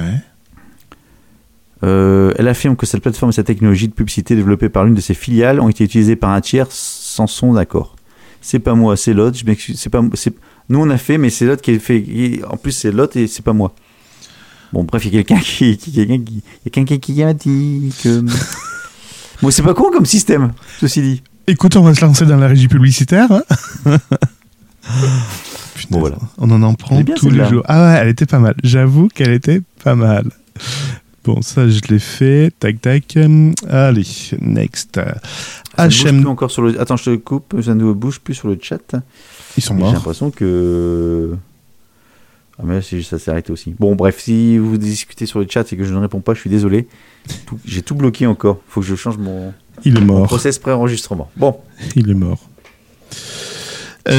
Euh, 1.82 2.32
elle 2.38 2.48
affirme 2.48 2.76
que 2.76 2.86
cette 2.86 3.02
plateforme 3.02 3.30
et 3.30 3.32
cette 3.34 3.46
technologie 3.46 3.88
de 3.88 3.92
publicité 3.92 4.34
développée 4.36 4.68
par 4.68 4.84
l'une 4.84 4.94
de 4.94 5.00
ses 5.00 5.12
filiales 5.14 5.60
ont 5.60 5.68
été 5.68 5.84
utilisées 5.84 6.16
par 6.16 6.30
un 6.30 6.40
tiers 6.40 6.68
sans 6.70 7.26
son 7.26 7.56
accord. 7.56 7.96
C'est 8.40 8.58
pas 8.58 8.74
moi, 8.74 8.96
c'est 8.96 9.12
l'autre. 9.12 9.36
Je 9.36 9.44
m'excuse. 9.44 9.78
C'est 9.78 9.90
pas. 9.90 10.02
c'est- 10.14 10.34
Nous 10.68 10.78
on 10.80 10.88
a 10.88 10.96
fait, 10.98 11.18
mais 11.18 11.30
c'est 11.30 11.44
l'autre 11.46 11.62
qui 11.62 11.72
a 11.74 11.78
fait. 11.78 12.04
En 12.48 12.56
plus 12.56 12.72
c'est 12.72 12.90
l'autre 12.92 13.16
et 13.18 13.26
c'est 13.26 13.42
pas 13.42 13.52
moi. 13.52 13.74
Bon 14.74 14.82
bref, 14.84 15.04
il 15.06 15.14
y 15.14 15.18
a 15.18 15.22
quelqu'un 15.22 15.40
qui, 15.42 15.76
qui- 15.78 15.92
quelqu'un 15.92 16.18
qui, 16.18 16.32
il 16.34 16.42
y 16.64 16.66
a 16.66 16.70
quelqu'un 16.70 16.96
qui 16.98 17.22
a 17.22 17.32
dit 17.32 17.92
que. 18.02 18.24
bon, 19.40 19.50
c'est 19.50 19.62
pas 19.62 19.72
con 19.72 19.90
comme 19.92 20.04
système. 20.04 20.52
Ceci 20.80 21.00
dit. 21.00 21.22
Écoute, 21.46 21.76
on 21.76 21.82
va 21.82 21.94
se 21.94 22.00
lancer 22.04 22.26
dans 22.26 22.36
la 22.38 22.48
régie 22.48 22.66
publicitaire. 22.68 23.30
hein. 23.30 23.42
Putain, 23.84 23.98
Bon, 25.90 26.00
voilà. 26.00 26.16
On 26.38 26.50
en 26.50 26.62
en 26.62 26.74
prend 26.74 27.00
bien, 27.02 27.14
tous 27.14 27.30
les 27.30 27.44
jours. 27.48 27.62
Ah 27.66 27.86
ouais, 27.92 27.98
elle 28.00 28.08
était 28.08 28.26
pas 28.26 28.38
mal. 28.40 28.54
J'avoue 28.64 29.08
qu'elle 29.08 29.30
était 29.32 29.60
pas 29.84 29.94
mal. 29.94 30.24
Bon, 31.24 31.40
ça, 31.42 31.68
je 31.68 31.80
l'ai 31.88 31.98
fait. 31.98 32.52
Tac, 32.58 32.80
tac. 32.80 33.16
Allez, 33.70 34.06
next. 34.40 34.96
Ça 35.76 35.84
ne 35.84 35.88
bouge 35.88 36.04
HM. 36.04 36.20
plus 36.20 36.26
encore 36.28 36.50
sur 36.50 36.62
le. 36.62 36.80
Attends, 36.80 36.96
je 36.96 37.04
te 37.04 37.16
coupe. 37.16 37.56
Ça 37.62 37.74
ne 37.74 37.92
bouge 37.92 38.20
plus 38.20 38.34
sur 38.34 38.48
le 38.48 38.58
chat. 38.60 38.78
Ils 39.56 39.62
sont 39.62 39.74
J'ai 39.74 39.80
morts. 39.80 39.92
l'impression 39.94 40.30
que. 40.30 41.36
Ah, 42.58 42.62
mais 42.64 42.74
là, 42.76 42.82
ça 42.82 43.18
s'est 43.18 43.30
arrêté 43.30 43.52
aussi. 43.52 43.74
Bon, 43.78 43.94
bref, 43.96 44.20
si 44.20 44.58
vous 44.58 44.78
discutez 44.78 45.26
sur 45.26 45.40
le 45.40 45.46
chat 45.48 45.72
et 45.72 45.76
que 45.76 45.84
je 45.84 45.92
ne 45.92 45.98
réponds 45.98 46.20
pas, 46.20 46.34
je 46.34 46.40
suis 46.40 46.50
désolé. 46.50 46.86
J'ai 47.64 47.82
tout 47.82 47.94
bloqué 47.96 48.26
encore. 48.26 48.60
Faut 48.68 48.80
que 48.80 48.86
je 48.86 48.94
change 48.94 49.18
mon, 49.18 49.52
Il 49.84 49.96
est 49.96 50.00
mon 50.00 50.18
mort. 50.18 50.26
process 50.26 50.58
pré-enregistrement. 50.60 51.30
Bon, 51.36 51.56
Il 51.96 52.08
est 52.10 52.14
mort. 52.14 52.48
À 54.06 54.10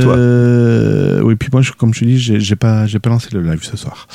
toi. 0.00 0.16
Euh, 0.16 1.20
Oui, 1.22 1.34
puis 1.36 1.48
moi, 1.52 1.62
je- 1.62 1.72
comme 1.72 1.92
je 1.92 2.00
te 2.00 2.04
dis, 2.04 2.18
j'ai 2.18 2.56
pas, 2.56 2.86
j'ai 2.86 2.98
pas 2.98 3.10
lancé 3.10 3.28
le 3.32 3.42
live 3.42 3.62
ce 3.62 3.76
soir. 3.76 4.06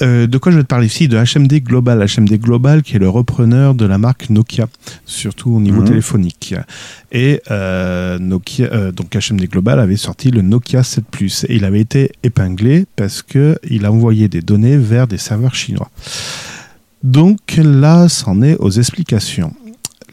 Euh, 0.00 0.26
de 0.28 0.38
quoi 0.38 0.52
je 0.52 0.58
vais 0.58 0.62
te 0.62 0.68
parler 0.68 0.86
ici? 0.86 1.08
De 1.08 1.16
HMD 1.18 1.54
Global. 1.62 2.04
HMD 2.06 2.34
Global 2.40 2.82
qui 2.82 2.96
est 2.96 2.98
le 3.00 3.08
repreneur 3.08 3.74
de 3.74 3.84
la 3.84 3.98
marque 3.98 4.30
Nokia, 4.30 4.66
surtout 5.06 5.50
au 5.50 5.60
niveau 5.60 5.80
Mhm. 5.80 5.88
téléphonique. 5.88 6.54
Et 7.10 7.42
euh, 7.50 8.18
Nokia, 8.18 8.66
euh, 8.72 8.92
donc 8.92 9.14
HMD 9.16 9.48
Global 9.48 9.80
avait 9.80 9.96
sorti 9.96 10.30
le 10.30 10.42
Nokia 10.42 10.82
7 10.82 11.04
Plus 11.10 11.44
et 11.48 11.56
il 11.56 11.64
avait 11.64 11.80
été 11.80 12.12
épinglé 12.22 12.86
parce 12.96 13.22
que 13.22 13.58
il 13.68 13.84
a 13.86 13.92
envoyé 13.92 14.28
des 14.28 14.40
données 14.40 14.76
vers 14.76 15.06
des 15.08 15.18
serveurs 15.18 15.54
chinois. 15.54 15.90
Donc 17.02 17.38
là, 17.56 18.08
c'en 18.08 18.42
est 18.42 18.56
aux 18.58 18.70
explications. 18.70 19.52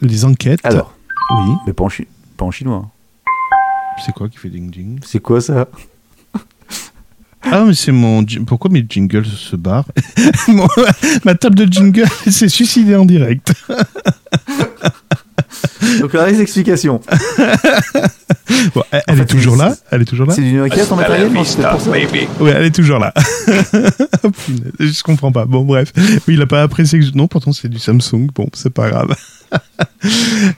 les 0.02 0.26
enquêtes. 0.26 0.60
Alors, 0.64 0.92
Oui. 1.30 1.52
mais 1.66 1.72
pas 1.72 1.84
en, 1.84 1.88
chi- 1.88 2.06
pas 2.36 2.44
en 2.44 2.50
chinois. 2.50 2.86
C'est 4.04 4.12
quoi 4.12 4.28
qui 4.28 4.36
fait 4.36 4.50
ding 4.50 4.70
ding 4.70 4.98
C'est 5.06 5.20
quoi 5.20 5.40
ça? 5.40 5.68
Ah, 7.50 7.64
mais 7.66 7.74
c'est 7.74 7.92
mon. 7.92 8.24
Pourquoi 8.46 8.70
mes 8.70 8.84
jingles 8.88 9.26
se 9.26 9.56
barrent 9.56 9.86
Mon- 10.48 10.68
Ma 11.24 11.34
table 11.34 11.54
de 11.56 11.72
jingle 11.72 12.06
s'est 12.30 12.48
suicidée 12.48 12.96
en 12.96 13.04
direct. 13.04 13.52
Donc 16.00 16.12
là, 16.14 16.28
les 16.28 16.40
explications. 16.40 17.00
Bon, 18.74 18.82
elle, 18.90 19.02
elle 19.06 19.14
En 19.14 19.16
fait, 19.16 19.22
est 19.22 19.26
toujours 19.26 19.56
là 19.56 19.74
Elle 19.90 20.02
est 20.02 20.04
toujours 20.04 20.26
là 20.26 20.34
C'est 20.34 20.42
du 20.42 20.52
Nokia 20.52 20.84
ton 20.86 20.96
matériel 20.96 21.32
non, 21.32 21.44
c'est 21.44 21.62
pour 21.62 21.80
ça. 21.80 21.90
Ouais, 21.90 22.08
elle 22.54 22.64
est 22.64 22.74
toujours 22.74 22.98
là. 22.98 23.12
Oh, 24.22 24.30
je 24.80 25.02
comprends 25.02 25.32
pas. 25.32 25.44
Bon, 25.44 25.64
bref. 25.64 25.92
Oui, 25.96 26.34
il 26.34 26.42
a 26.42 26.46
pas 26.46 26.62
apprécié 26.62 26.98
que 26.98 27.04
je... 27.04 27.12
Non, 27.12 27.28
pourtant, 27.28 27.52
c'est 27.52 27.68
du 27.68 27.78
Samsung. 27.78 28.28
Bon, 28.34 28.48
c'est 28.54 28.70
pas 28.72 28.88
grave. 28.90 29.14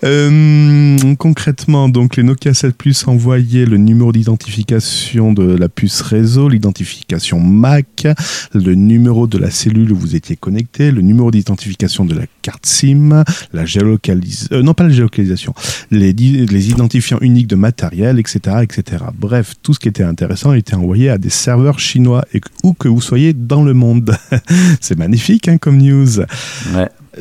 Euh, 0.05 0.99
concrètement, 1.19 1.89
donc, 1.89 2.17
les 2.17 2.23
Nokia 2.23 2.53
7 2.53 2.77
Plus 2.77 3.07
envoyaient 3.07 3.65
le 3.65 3.77
numéro 3.79 4.13
d'identification 4.13 5.33
de 5.33 5.57
la 5.57 5.69
puce 5.69 6.03
réseau, 6.03 6.49
l'identification 6.49 7.41
MAC, 7.41 8.07
le 8.53 8.75
numéro 8.75 9.27
de 9.27 9.39
la 9.39 9.51
cellule 9.51 9.93
où 9.93 9.97
vous 9.97 10.17
étiez 10.17 10.37
connecté, 10.37 10.91
le 10.91 11.01
numéro 11.01 11.31
d'identification 11.31 12.05
de 12.05 12.15
la 12.15 12.25
carte 12.43 12.67
SIM, 12.67 13.25
la 13.53 13.65
géolocalisation... 13.65 14.63
non, 14.63 14.75
pas 14.75 14.85
la 14.85 14.91
géolocalisation. 14.91 15.55
Les, 15.91 16.11
identifiants 16.11 17.19
uniques 17.21 17.47
de 17.47 17.57
matériel, 17.57 18.19
etc., 18.19 18.59
etc. 18.63 19.05
Bref, 19.19 19.55
tout 19.63 19.75
ce 19.75 19.79
qui 19.79 19.89
était 19.89 20.03
intéressant 20.03 20.53
était 20.53 20.75
envoyé 20.75 21.09
à 21.09 21.19
des 21.19 21.31
serveurs 21.31 21.79
chinois 21.79 22.25
et 22.35 22.41
où 22.63 22.75
que 22.75 22.89
vous 22.89 23.01
soyez 23.01 23.33
dans 23.33 23.63
le 23.63 23.75
monde. 23.75 24.15
C'est 24.81 24.99
magnifique 24.99 25.49
hein, 25.49 25.59
comme 25.59 25.79
news. 25.79 26.21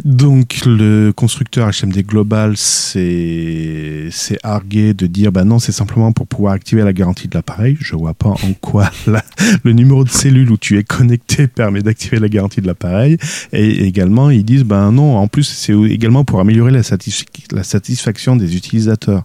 Donc 0.05 0.61
le 0.65 1.11
constructeur 1.11 1.69
HMD 1.69 2.05
Global 2.05 2.55
s'est 2.57 4.09
argué 4.43 4.93
de 4.93 5.07
dire 5.07 5.31
bah 5.31 5.43
non 5.43 5.59
c'est 5.59 5.71
simplement 5.71 6.11
pour 6.11 6.27
pouvoir 6.27 6.53
activer 6.53 6.83
la 6.83 6.93
garantie 6.93 7.27
de 7.27 7.35
l'appareil. 7.35 7.77
Je 7.79 7.95
vois 7.95 8.13
pas 8.13 8.29
en 8.29 8.53
quoi 8.61 8.89
la- 9.07 9.23
le 9.63 9.73
numéro 9.73 10.03
de 10.03 10.09
cellule 10.09 10.51
où 10.51 10.57
tu 10.57 10.77
es 10.77 10.83
connecté 10.83 11.47
permet 11.47 11.81
d'activer 11.81 12.19
la 12.19 12.29
garantie 12.29 12.61
de 12.61 12.67
l'appareil. 12.67 13.17
Et 13.53 13.85
également 13.85 14.29
ils 14.29 14.43
disent 14.45 14.63
ben 14.63 14.91
non 14.91 15.17
en 15.17 15.27
plus 15.27 15.43
c'est 15.43 15.73
également 15.73 16.23
pour 16.23 16.39
améliorer 16.39 16.71
la, 16.71 16.81
satisf- 16.81 17.25
la 17.51 17.63
satisfaction 17.63 18.35
des 18.35 18.55
utilisateurs. 18.55 19.23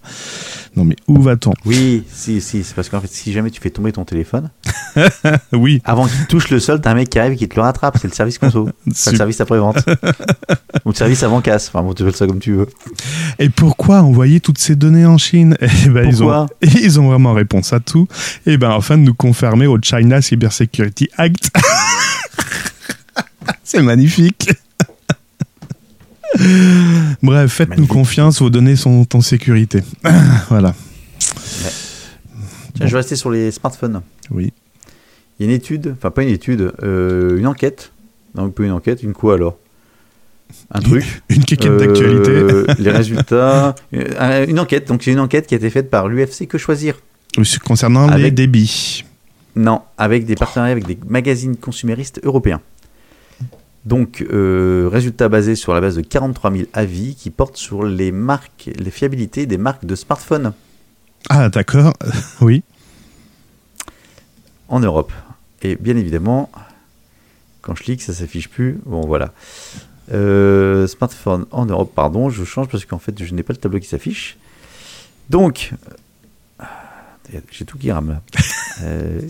Non 0.76 0.84
mais 0.84 0.96
où 1.06 1.20
va-t-on? 1.20 1.52
Oui, 1.66 2.02
si, 2.10 2.40
si, 2.40 2.64
c'est 2.64 2.74
parce 2.74 2.88
qu'en 2.88 3.00
fait, 3.00 3.10
si 3.10 3.32
jamais 3.32 3.50
tu 3.50 3.60
fais 3.60 3.68
tomber 3.70 3.92
ton 3.92 4.04
téléphone, 4.04 4.48
Oui, 5.52 5.80
avant 5.84 6.06
qu'il 6.06 6.26
touche 6.28 6.48
le 6.50 6.60
sol, 6.60 6.80
t'as 6.80 6.92
un 6.92 6.94
mec 6.94 7.10
qui 7.10 7.18
arrive 7.18 7.32
et 7.34 7.36
qui 7.36 7.46
te 7.48 7.56
le 7.56 7.62
rattrape. 7.62 7.98
C'est 8.00 8.08
le 8.08 8.14
service 8.14 8.38
conso. 8.38 8.70
Enfin, 8.90 9.10
le 9.10 9.16
service 9.18 9.40
après-vente. 9.42 9.84
Ou 10.84 10.90
le 10.90 10.94
service 10.94 11.22
avant-casse. 11.22 11.68
Enfin, 11.68 11.82
bon, 11.82 11.92
tu 11.92 12.02
appelles 12.02 12.16
ça 12.16 12.26
comme 12.26 12.38
tu 12.38 12.54
veux. 12.54 12.68
Et 13.38 13.48
pourquoi 13.48 14.02
envoyer 14.02 14.40
toutes 14.40 14.58
ces 14.58 14.76
données 14.76 15.06
en 15.06 15.18
Chine? 15.18 15.56
Eh 15.60 15.88
ben, 15.88 16.08
ils, 16.08 16.22
ont, 16.22 16.26
Pourquoi? 16.26 16.46
ils 16.62 17.00
ont 17.00 17.08
vraiment 17.08 17.34
réponse 17.34 17.72
à 17.72 17.80
tout. 17.80 18.08
Et 18.46 18.56
ben 18.56 18.70
afin 18.70 18.98
de 18.98 19.02
nous 19.02 19.14
confirmer 19.14 19.66
au 19.66 19.78
China 19.80 20.22
Cybersecurity 20.22 21.08
Act. 21.16 21.50
C'est 23.64 23.82
magnifique. 23.82 24.50
Bref, 27.22 27.52
faites-nous 27.52 27.86
confiance, 27.86 28.40
vos 28.40 28.50
données 28.50 28.76
sont 28.76 29.06
en 29.14 29.20
sécurité. 29.20 29.82
voilà. 30.48 30.74
Tiens, 32.74 32.86
je 32.86 32.92
vais 32.92 32.98
rester 32.98 33.16
sur 33.16 33.30
les 33.30 33.50
smartphones. 33.50 34.00
Oui. 34.30 34.52
Il 35.38 35.46
y 35.46 35.48
a 35.48 35.52
une 35.52 35.56
étude, 35.56 35.94
enfin 35.96 36.10
pas 36.10 36.22
une 36.22 36.28
étude, 36.28 36.72
euh, 36.82 37.38
une 37.38 37.46
enquête. 37.46 37.92
Non, 38.34 38.50
pas 38.50 38.62
une 38.62 38.72
enquête, 38.72 39.02
une 39.02 39.12
quoi 39.12 39.34
alors? 39.34 39.58
Un 40.70 40.80
truc. 40.80 41.22
Une 41.28 41.44
quéquette 41.44 41.70
Euh, 41.72 41.78
d'actualité. 41.78 42.82
les 42.82 42.90
résultats. 42.90 43.74
euh, 43.94 44.46
Une 44.46 44.58
enquête, 44.60 44.88
donc 44.88 45.02
c'est 45.02 45.12
une 45.12 45.20
enquête 45.20 45.46
qui 45.46 45.54
a 45.54 45.56
été 45.58 45.70
faite 45.70 45.90
par 45.90 46.08
l'UFC 46.08 46.46
Que 46.46 46.58
Choisir. 46.58 46.96
Concernant 47.64 48.06
les 48.08 48.14
Avec- 48.14 48.34
débits. 48.34 49.04
Non, 49.56 49.82
avec 49.98 50.24
des 50.26 50.34
partenariats 50.34 50.72
avec 50.72 50.86
des 50.86 50.98
magazines 51.06 51.56
consuméristes 51.56 52.20
européens. 52.24 52.60
Donc, 53.84 54.24
euh, 54.32 54.88
résultat 54.92 55.28
basé 55.28 55.56
sur 55.56 55.74
la 55.74 55.80
base 55.80 55.96
de 55.96 56.02
43 56.02 56.52
000 56.52 56.64
avis 56.72 57.16
qui 57.16 57.30
portent 57.30 57.56
sur 57.56 57.82
les 57.84 58.12
marques, 58.12 58.70
les 58.78 58.90
fiabilités 58.90 59.44
des 59.46 59.58
marques 59.58 59.84
de 59.84 59.94
smartphones 59.96 60.52
Ah, 61.28 61.48
d'accord. 61.48 61.92
Oui. 62.40 62.62
en 64.68 64.80
Europe. 64.80 65.12
Et 65.62 65.76
bien 65.76 65.96
évidemment, 65.96 66.50
quand 67.60 67.74
je 67.74 67.82
clique, 67.82 68.02
ça 68.02 68.12
s'affiche 68.12 68.48
plus. 68.48 68.78
Bon, 68.86 69.00
voilà. 69.02 69.32
Euh, 70.12 70.86
smartphone 70.86 71.46
en 71.50 71.66
Europe, 71.66 71.92
pardon, 71.94 72.28
je 72.30 72.44
change 72.44 72.68
parce 72.68 72.84
qu'en 72.84 72.98
fait, 72.98 73.22
je 73.22 73.34
n'ai 73.34 73.42
pas 73.42 73.52
le 73.52 73.58
tableau 73.58 73.78
qui 73.78 73.88
s'affiche. 73.88 74.36
Donc, 75.30 75.72
euh, 76.60 76.64
j'ai 77.50 77.64
tout 77.64 77.78
qui 77.78 77.90
rame 77.92 78.08
là. 78.10 78.20
Euh, 78.84 79.20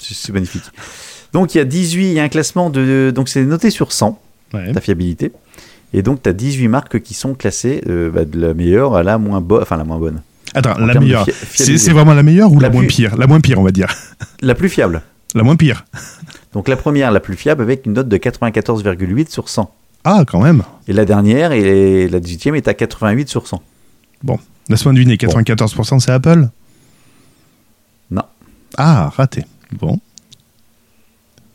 c'est 0.00 0.32
magnifique. 0.32 0.64
Donc, 1.32 1.54
il 1.54 1.58
y 1.58 1.60
a 1.60 1.64
18, 1.64 2.08
il 2.08 2.12
y 2.14 2.20
a 2.20 2.24
un 2.24 2.28
classement 2.28 2.68
de. 2.68 3.12
Donc, 3.14 3.28
c'est 3.28 3.44
noté 3.44 3.70
sur 3.70 3.92
100, 3.92 4.20
Ouais. 4.52 4.72
ta 4.72 4.80
fiabilité. 4.80 5.30
Et 5.94 6.02
donc, 6.02 6.22
tu 6.22 6.28
as 6.28 6.32
18 6.32 6.66
marques 6.68 7.00
qui 7.00 7.14
sont 7.14 7.34
classées 7.34 7.80
euh, 7.88 8.10
bah, 8.10 8.24
de 8.24 8.38
la 8.40 8.52
meilleure 8.52 8.96
à 8.96 9.02
la 9.04 9.18
moins 9.18 9.40
bonne. 9.40 9.62
Enfin, 9.62 9.76
la 9.76 9.84
moins 9.84 9.98
bonne. 9.98 10.20
Attends, 10.52 10.72
En 10.72 10.84
la 10.86 10.98
meilleure. 10.98 11.26
C'est 11.54 11.92
vraiment 11.92 12.12
la 12.12 12.24
meilleure 12.24 12.52
ou 12.52 12.58
la, 12.58 12.68
La 12.68 12.72
moins 12.74 12.82
plus- 12.82 12.88
pire? 12.88 13.16
La 13.16 13.28
moins 13.28 13.40
pire, 13.40 13.60
on 13.60 13.62
va 13.62 13.70
dire. 13.70 13.94
La 14.42 14.54
plus 14.56 14.68
fiable. 14.68 15.00
La 15.36 15.44
moins 15.44 15.56
pire. 15.56 15.84
Donc, 16.52 16.68
la 16.68 16.76
première, 16.76 17.10
la 17.12 17.20
plus 17.20 17.36
fiable, 17.36 17.62
avec 17.62 17.86
une 17.86 17.92
note 17.92 18.08
de 18.08 18.16
94,8 18.16 19.30
sur 19.30 19.48
100. 19.48 19.72
Ah, 20.04 20.24
quand 20.26 20.40
même. 20.42 20.62
Et 20.88 20.92
la 20.92 21.04
dernière, 21.04 21.52
et 21.52 22.08
la 22.08 22.20
18e, 22.20 22.54
est 22.56 22.66
à 22.68 22.74
88 22.74 23.28
sur 23.28 23.46
100. 23.46 23.62
Laisse-moi 24.68 24.92
deviner, 24.94 25.16
94% 25.16 25.98
c'est 26.00 26.12
Apple? 26.12 26.48
Non. 28.10 28.22
Ah, 28.78 29.08
raté. 29.14 29.44
Bon. 29.72 29.98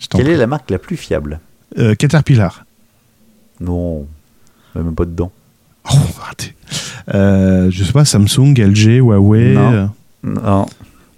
Quelle 0.09 0.29
est 0.29 0.37
la 0.37 0.47
marque 0.47 0.69
la 0.69 0.79
plus 0.79 0.97
fiable? 0.97 1.39
Euh, 1.77 1.95
Caterpillar. 1.95 2.65
Non, 3.59 4.05
même 4.75 4.93
pas 4.95 5.05
dedans. 5.05 5.31
Oh, 5.91 5.95
raté. 6.19 6.53
Euh, 7.13 7.69
je 7.71 7.83
sais 7.83 7.93
pas, 7.93 8.05
Samsung, 8.05 8.53
LG, 8.57 8.97
Huawei. 8.99 9.53
Non. 9.53 9.71
euh, 9.73 9.85
Non, 10.23 10.65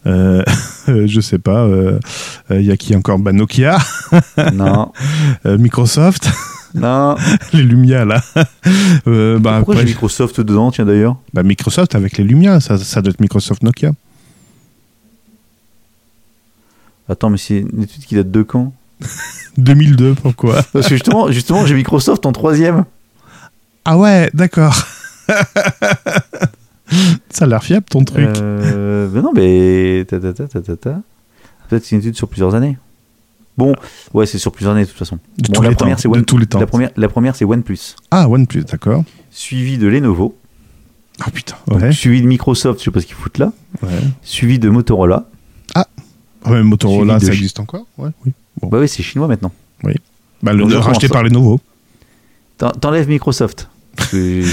euh, 0.07 0.43
je 0.87 1.21
sais 1.21 1.39
pas. 1.39 1.67
Il 2.49 2.61
y 2.61 2.71
a 2.71 2.77
qui 2.77 2.95
encore? 2.95 3.19
Bah, 3.19 3.33
Nokia, 3.33 3.77
non, 4.53 4.91
euh, 5.45 5.57
Microsoft, 5.57 6.29
non. 6.73 7.15
les 7.53 7.63
Lumia 7.63 8.05
là. 8.05 8.21
Euh, 9.07 9.39
bah, 9.39 9.57
Pourquoi 9.57 9.75
après, 9.75 9.87
j'ai 9.87 9.93
Microsoft 9.93 10.41
dedans, 10.41 10.71
tiens 10.71 10.85
d'ailleurs? 10.85 11.17
Bah, 11.33 11.43
Microsoft 11.43 11.95
avec 11.95 12.17
les 12.17 12.23
Lumia, 12.23 12.59
ça, 12.59 12.77
ça 12.77 13.01
doit 13.01 13.11
être 13.11 13.19
Microsoft 13.19 13.63
Nokia. 13.63 13.91
Attends, 17.09 17.29
mais 17.29 17.37
c'est 17.37 17.59
une 17.59 17.83
étude 17.83 18.03
qui 18.03 18.15
date 18.15 18.31
de 18.31 18.43
quand? 18.43 18.73
2002, 19.57 20.15
pourquoi? 20.15 20.61
Parce 20.73 20.87
que 20.87 20.95
justement, 20.95 21.31
justement 21.31 21.65
j'ai 21.65 21.75
Microsoft 21.75 22.25
en 22.25 22.31
troisième. 22.31 22.85
Ah 23.85 23.97
ouais, 23.97 24.29
d'accord. 24.33 24.75
ça 27.29 27.45
a 27.45 27.47
l'air 27.47 27.63
fiable 27.63 27.85
ton 27.89 28.03
truc. 28.03 28.25
Euh, 28.38 29.07
ben 29.07 29.21
non, 29.21 29.31
mais. 29.35 30.05
ta, 30.07 30.19
ta, 30.19 30.33
ta. 30.33 31.01
Peut-être 31.69 31.83
c'est 31.85 31.95
une 31.95 32.01
étude 32.01 32.15
sur 32.15 32.27
plusieurs 32.27 32.55
années. 32.55 32.77
Bon, 33.57 33.73
ouais, 34.13 34.25
c'est 34.25 34.38
sur 34.38 34.51
plusieurs 34.51 34.73
années 34.73 34.83
de 34.85 34.89
toute 34.89 34.97
façon. 34.99 35.17
de 35.38 35.47
bon, 35.47 35.53
tous 35.53 35.61
la 35.63 35.69
les 35.69 35.75
première, 35.75 35.95
temps. 35.95 36.01
c'est 36.03 36.07
de 36.09 36.13
One- 36.13 36.25
tous 36.25 36.38
les 36.38 36.45
temps. 36.45 36.59
La 36.59 36.67
première, 36.67 36.91
la 36.95 37.07
première 37.09 37.35
c'est 37.35 37.43
OnePlus, 37.45 37.95
Ah, 38.11 38.29
OnePlus, 38.29 38.63
d'accord. 38.65 39.03
suivi 39.31 39.77
de 39.79 39.88
Lenovo, 39.88 40.38
Oh 41.26 41.30
putain, 41.34 41.55
donc 41.68 41.81
ouais. 41.81 41.91
suivi 41.91 42.22
de 42.22 42.27
Microsoft, 42.27 42.80
je 42.80 42.85
sais 42.85 42.91
pas 42.91 43.01
ce 43.01 43.07
qu'ils 43.07 43.15
foutent 43.15 43.39
là, 43.39 43.51
ouais. 43.81 43.89
suivi 44.22 44.59
de 44.59 44.69
Motorola. 44.69 45.26
Ouais, 46.45 46.61
Motorola, 46.64 47.19
ça 47.19 47.27
existe 47.34 47.59
encore 47.59 47.85
ouais, 47.97 48.11
oui. 48.26 48.31
Bah 48.61 48.77
oui, 48.80 48.88
c'est 48.88 49.03
chinois 49.03 49.27
maintenant. 49.27 49.51
Bah, 50.43 50.53
le, 50.53 50.69
je 50.69 50.76
racheté 50.77 51.09
par 51.09 51.23
Lenovo. 51.23 51.59
T'en- 52.59 52.69
T'enlèves 52.72 53.09
Microsoft. 53.09 53.68
Et 54.14 54.44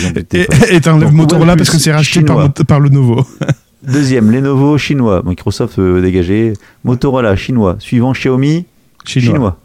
et 0.71 0.81
t'enlèves 0.81 1.13
Motorola 1.13 1.57
parce 1.57 1.71
que 1.71 1.79
c'est 1.79 1.93
racheté 1.93 2.23
par, 2.23 2.53
par 2.53 2.81
Lenovo. 2.81 3.27
Deuxième, 3.83 4.31
Lenovo 4.31 4.79
chinois. 4.79 5.23
Microsoft 5.25 5.79
euh, 5.79 6.01
dégagé. 6.01 6.55
Motorola 6.85 7.37
chinois. 7.37 7.77
Suivant 7.79 8.13
Xiaomi 8.13 8.65
Chinois. 9.05 9.33
chinois. 9.35 9.59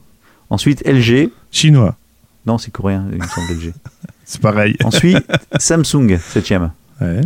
Ensuite 0.49 0.85
LG. 0.85 1.29
Chinois. 1.51 1.95
Non, 2.45 2.57
c'est 2.57 2.71
coréen, 2.71 3.05
il 3.11 3.19
me 3.19 3.27
semble 3.27 3.51
LG. 3.53 3.73
C'est 4.25 4.41
pareil. 4.41 4.75
Ensuite 4.83 5.17
Samsung, 5.59 6.17
septième, 6.19 6.71
Ouais, 7.01 7.21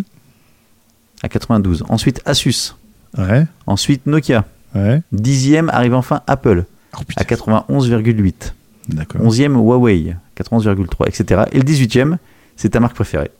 à 1.21 1.27
92. 1.27 1.83
Ensuite 1.89 2.21
Asus. 2.25 2.75
ouais, 3.17 3.45
Ensuite 3.67 4.05
Nokia. 4.05 4.45
ouais. 4.75 5.01
Dixième 5.11 5.69
arrive 5.69 5.95
enfin 5.95 6.21
Apple, 6.27 6.63
Oh, 6.95 6.99
à 7.17 7.23
putain. 7.23 7.23
91,8. 7.35 8.53
D'accord. 8.89 9.21
Onzième 9.21 9.55
Huawei, 9.55 10.15
91,3, 10.37 11.07
etc. 11.07 11.41
Et 11.51 11.57
le 11.57 11.63
18e, 11.63 12.17
c'est 12.55 12.69
ta 12.69 12.79
marque 12.79 12.95
préférée. 12.95 13.31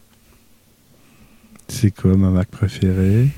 C'est 1.68 1.92
quoi 1.92 2.16
ma 2.16 2.30
marque 2.30 2.50
préférée? 2.50 3.30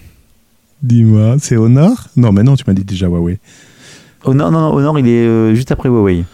Dis-moi, 0.81 1.37
c'est 1.39 1.57
Honor? 1.57 2.09
Non, 2.15 2.31
mais 2.31 2.43
non, 2.43 2.55
tu 2.55 2.63
m'as 2.67 2.73
dit 2.73 2.83
déjà 2.83 3.07
Huawei. 3.07 3.39
Oh 4.23 4.33
non, 4.33 4.51
non, 4.51 4.73
Honor, 4.73 4.99
il 4.99 5.07
est 5.07 5.25
euh, 5.25 5.55
juste 5.55 5.71
après 5.71 5.89
Huawei. 5.89 6.25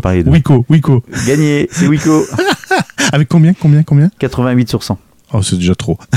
Pareil, 0.00 0.24
deux. 0.24 0.30
Wiko, 0.30 0.64
Wiko. 0.68 1.02
Gagné, 1.26 1.68
c'est 1.70 1.86
Wiko. 1.88 2.24
Avec 3.12 3.28
combien, 3.28 3.52
combien, 3.52 3.82
combien? 3.82 4.10
88 4.18 4.68
sur 4.68 4.82
100. 4.82 4.98
Oh, 5.32 5.42
c'est 5.42 5.56
déjà 5.56 5.74
trop. 5.74 5.98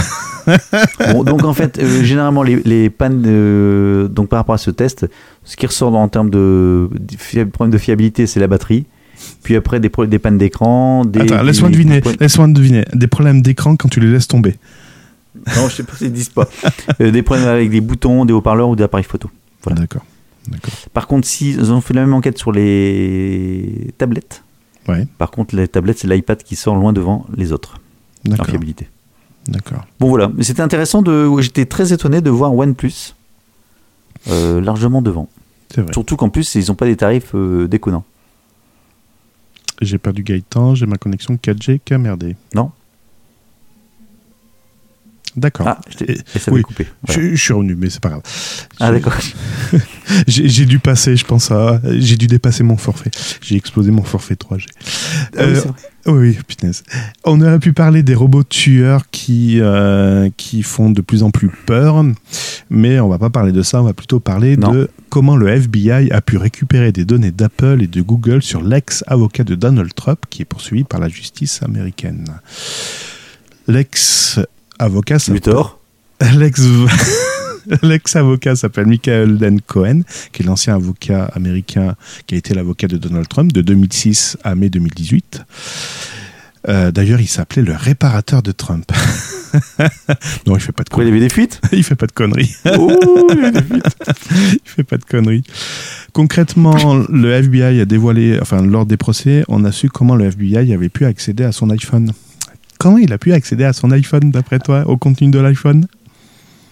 Bon, 1.12 1.24
donc 1.24 1.44
en 1.44 1.54
fait, 1.54 1.78
euh, 1.78 2.02
généralement, 2.04 2.41
les, 2.41 2.56
les 2.66 2.90
pannes, 2.90 3.24
euh, 3.28 4.08
donc 4.08 4.30
par 4.30 4.38
rapport 4.38 4.56
à 4.56 4.58
ce 4.58 4.72
test, 4.72 5.06
ce 5.44 5.56
qui 5.56 5.68
ressort 5.68 5.94
en 5.96 6.08
termes 6.08 6.32
de, 6.32 6.90
de 6.91 7.44
problème 7.44 7.72
de 7.72 7.78
fiabilité, 7.78 8.26
c'est 8.26 8.40
la 8.40 8.48
batterie. 8.48 8.86
Puis 9.44 9.56
après, 9.56 9.80
des, 9.80 9.90
des 10.08 10.20
pannes 10.20 10.38
d'écran. 10.38 11.06
Des, 11.06 11.22
Attends, 11.22 11.44
laisse-moi 11.44 11.70
deviner. 11.70 11.96
des 11.96 12.02
problèmes- 12.02 12.20
Laisse-moi 12.22 12.48
deviner. 12.50 12.86
Des 12.94 13.08
problèmes 13.08 13.41
d'écran 13.41 13.76
quand 13.76 13.90
tu 13.90 14.00
les 14.00 14.12
laisses 14.12 14.28
tomber. 14.28 14.56
Non, 15.56 15.70
je 15.70 15.76
sais 15.76 15.84
pas 15.84 15.96
s'ils 15.96 16.12
disent 16.12 16.30
pas. 16.30 16.48
Euh, 17.02 17.12
des 17.12 17.22
problèmes 17.24 17.48
avec 17.48 17.70
des 17.70 17.82
boutons, 17.82 18.26
des 18.26 18.34
haut-parleurs 18.34 18.70
ou 18.70 18.76
des 18.76 18.84
appareils 18.84 19.06
photo. 19.06 19.30
Voilà. 19.64 19.82
D'accord. 19.82 20.04
D'accord. 20.48 20.74
Par 20.94 21.08
contre, 21.08 21.28
si 21.28 21.52
ils 21.52 21.72
ont 21.72 21.82
fait 21.82 21.94
la 21.94 22.02
même 22.02 22.14
enquête 22.14 22.38
sur 22.38 22.52
les 22.52 23.94
tablettes, 23.98 24.44
Ouais. 24.88 25.06
par 25.18 25.30
contre, 25.32 25.56
les 25.56 25.68
tablettes, 25.68 26.00
c'est 26.00 26.08
l'iPad 26.08 26.41
qui 26.44 26.56
sort 26.56 26.76
loin 26.76 26.94
devant 26.94 27.26
les 27.36 27.52
autres 27.52 27.76
en 28.26 28.32
D'accord. 28.32 28.48
fiabilité. 28.48 28.88
D'accord. 29.48 29.86
Bon 30.00 30.10
voilà, 30.10 30.32
mais 30.36 30.44
c'était 30.44 30.62
intéressant 30.62 31.02
de. 31.02 31.30
J'étais 31.41 31.66
très 31.66 31.94
étonné 31.94 32.22
de 32.22 32.30
voir 32.30 32.54
OnePlus 32.56 33.14
euh, 34.30 34.60
largement 34.62 35.02
devant. 35.02 35.30
C'est 35.74 35.82
vrai. 35.82 35.94
Surtout 35.94 36.16
qu'en 36.18 36.30
plus, 36.30 36.56
ils 36.56 36.68
n'ont 36.68 36.76
pas 36.76 36.86
des 36.86 36.96
tarifs 36.98 37.32
euh, 37.36 37.68
déconnants. 37.68 38.04
J'ai 39.81 39.97
perdu 39.97 40.23
Gaëtan, 40.23 40.76
j'ai 40.76 40.85
ma 40.85 40.97
connexion 40.97 41.35
4G 41.35 41.80
qui 41.84 41.93
a 41.93 41.97
merdé. 41.97 42.35
Non 42.53 42.72
D'accord. 45.40 45.68
Ah, 45.68 45.80
Et- 46.07 46.14
et 46.36 46.40
ça 46.40 46.52
oui. 46.52 46.60
m'a 46.60 46.64
coupé. 46.64 46.88
Voilà. 47.07 47.22
Je, 47.22 47.36
je 47.36 47.41
suis 47.41 47.53
revenu, 47.53 47.76
mais 47.76 47.90
c'est 47.90 47.99
pas 48.02 48.10
grave. 48.10 48.22
Ah 48.80 48.88
J'ai- 48.88 48.94
d'accord. 48.94 49.14
J'ai 50.28 50.66
dû 50.66 50.80
passer, 50.80 51.16
je 51.16 51.26
pense 51.26 51.52
à. 51.52 51.82
J'ai 51.98 52.18
dû 52.18 52.28
dépasser 52.28 52.64
mon 52.64 52.78
forfait. 52.78 53.11
J'ai 53.41 53.56
explosé 53.56 53.91
mon 53.91 54.03
forfait 54.03 54.36
3G. 54.36 54.66
Ah 55.38 55.44
oui, 55.45 55.53
Euh. 55.56 55.61
Oui, 56.06 56.30
oui, 56.30 56.38
punaise. 56.48 56.84
On 57.26 57.41
aurait 57.41 57.60
pu 57.60 57.74
parler 57.74 58.03
des 58.03 58.16
robots 58.16 58.44
tueurs 58.44 59.03
qui, 59.11 59.57
euh, 59.60 60.30
qui 60.38 60.64
font 60.64 60.90
de 60.90 61.02
plus 61.02 61.24
en 61.24 61.30
plus 61.30 61.49
peur, 61.49 62.03
mais 62.70 62.99
on 63.02 63.10
va 63.10 63.20
pas 63.20 63.30
parler 63.30 63.52
de 63.52 63.61
ça, 63.61 63.82
on 63.82 63.86
va 63.86 63.94
plutôt 63.94 64.20
parler 64.22 64.56
Non. 64.57 64.72
de 64.72 64.90
comment 65.10 65.36
le 65.36 65.49
FBI 65.49 66.10
a 66.11 66.22
pu 66.22 66.38
récupérer 66.38 66.91
des 66.94 67.03
données 67.06 67.32
d'Apple 67.32 67.80
et 67.82 67.88
de 67.88 68.02
Google 68.02 68.41
sur 68.41 68.64
l'ex-avocat 68.64 69.44
de 69.44 69.56
Donald 69.56 69.94
Trump 69.94 70.20
qui 70.30 70.41
est 70.41 70.45
poursuivi 70.45 70.86
par 70.86 70.99
la 71.02 71.10
justice 71.10 71.61
américaine. 71.64 72.26
L'ex-avocat 73.68 74.49
s'appelle- 74.80 75.34
Luthor. 75.34 75.80
L'ex- 76.38 76.61
L'ex-avocat 77.84 78.56
s'appelle 78.56 78.88
Michael 78.88 79.38
Dan 79.38 79.61
Cohen, 79.61 80.01
qui 80.31 80.41
est 80.41 80.45
l'ancien 80.45 80.76
avocat 80.76 81.26
américain 81.35 81.95
qui 82.26 82.35
a 82.35 82.38
été 82.38 82.53
l'avocat 82.53 82.88
de 82.88 82.97
Donald 82.97 83.27
Trump 83.27 83.51
de 83.51 83.61
2006 83.61 84.38
à 84.43 84.56
mai 84.56 84.69
2018. 84.69 85.43
Euh, 86.68 86.91
D'ailleurs, 86.91 87.22
il 87.22 87.27
s'appelait 87.27 87.61
le 87.61 87.73
réparateur 87.76 88.41
de 88.41 88.51
Trump. 88.51 88.91
non, 90.47 90.56
il 90.56 90.60
fait 90.60 90.72
pas 90.72 90.84
de 90.84 90.89
Pourquoi 90.89 91.03
il 91.06 91.07
y 91.07 91.11
conneries. 91.11 91.11
avait 91.11 91.19
des 91.19 91.30
fuites? 91.30 91.61
Il 91.72 91.84
fait 91.84 91.95
pas 91.95 92.07
de 92.07 92.11
conneries. 92.11 92.56
Oh, 92.77 93.27
il 93.31 93.39
avait 93.45 93.51
des 93.51 93.61
fuites. 93.61 93.85
il 94.53 94.60
fait 94.64 94.84
pas 94.84 94.97
de 94.97 95.06
conneries. 95.06 95.43
Concrètement, 96.14 97.03
le 97.10 97.31
FBI 97.31 97.80
a 97.81 97.85
dévoilé, 97.85 98.39
enfin, 98.41 98.61
lors 98.61 98.85
des 98.85 98.97
procès, 98.97 99.43
on 99.47 99.64
a 99.64 99.72
su 99.72 99.89
comment 99.89 100.15
le 100.15 100.26
FBI 100.26 100.73
avait 100.73 100.89
pu 100.89 101.06
accéder 101.06 101.43
à 101.43 101.51
son 101.51 101.69
iPhone. 101.69 102.11
Comment 102.80 102.97
il 102.97 103.11
a 103.14 103.18
pu 103.18 103.34
accéder 103.34 103.65
à 103.65 103.73
son 103.73 103.91
iPhone, 103.91 104.31
d'après 104.31 104.57
toi, 104.60 104.88
au 104.88 104.95
contenu 104.97 105.30
de 105.30 105.38
l'iPhone 105.39 105.85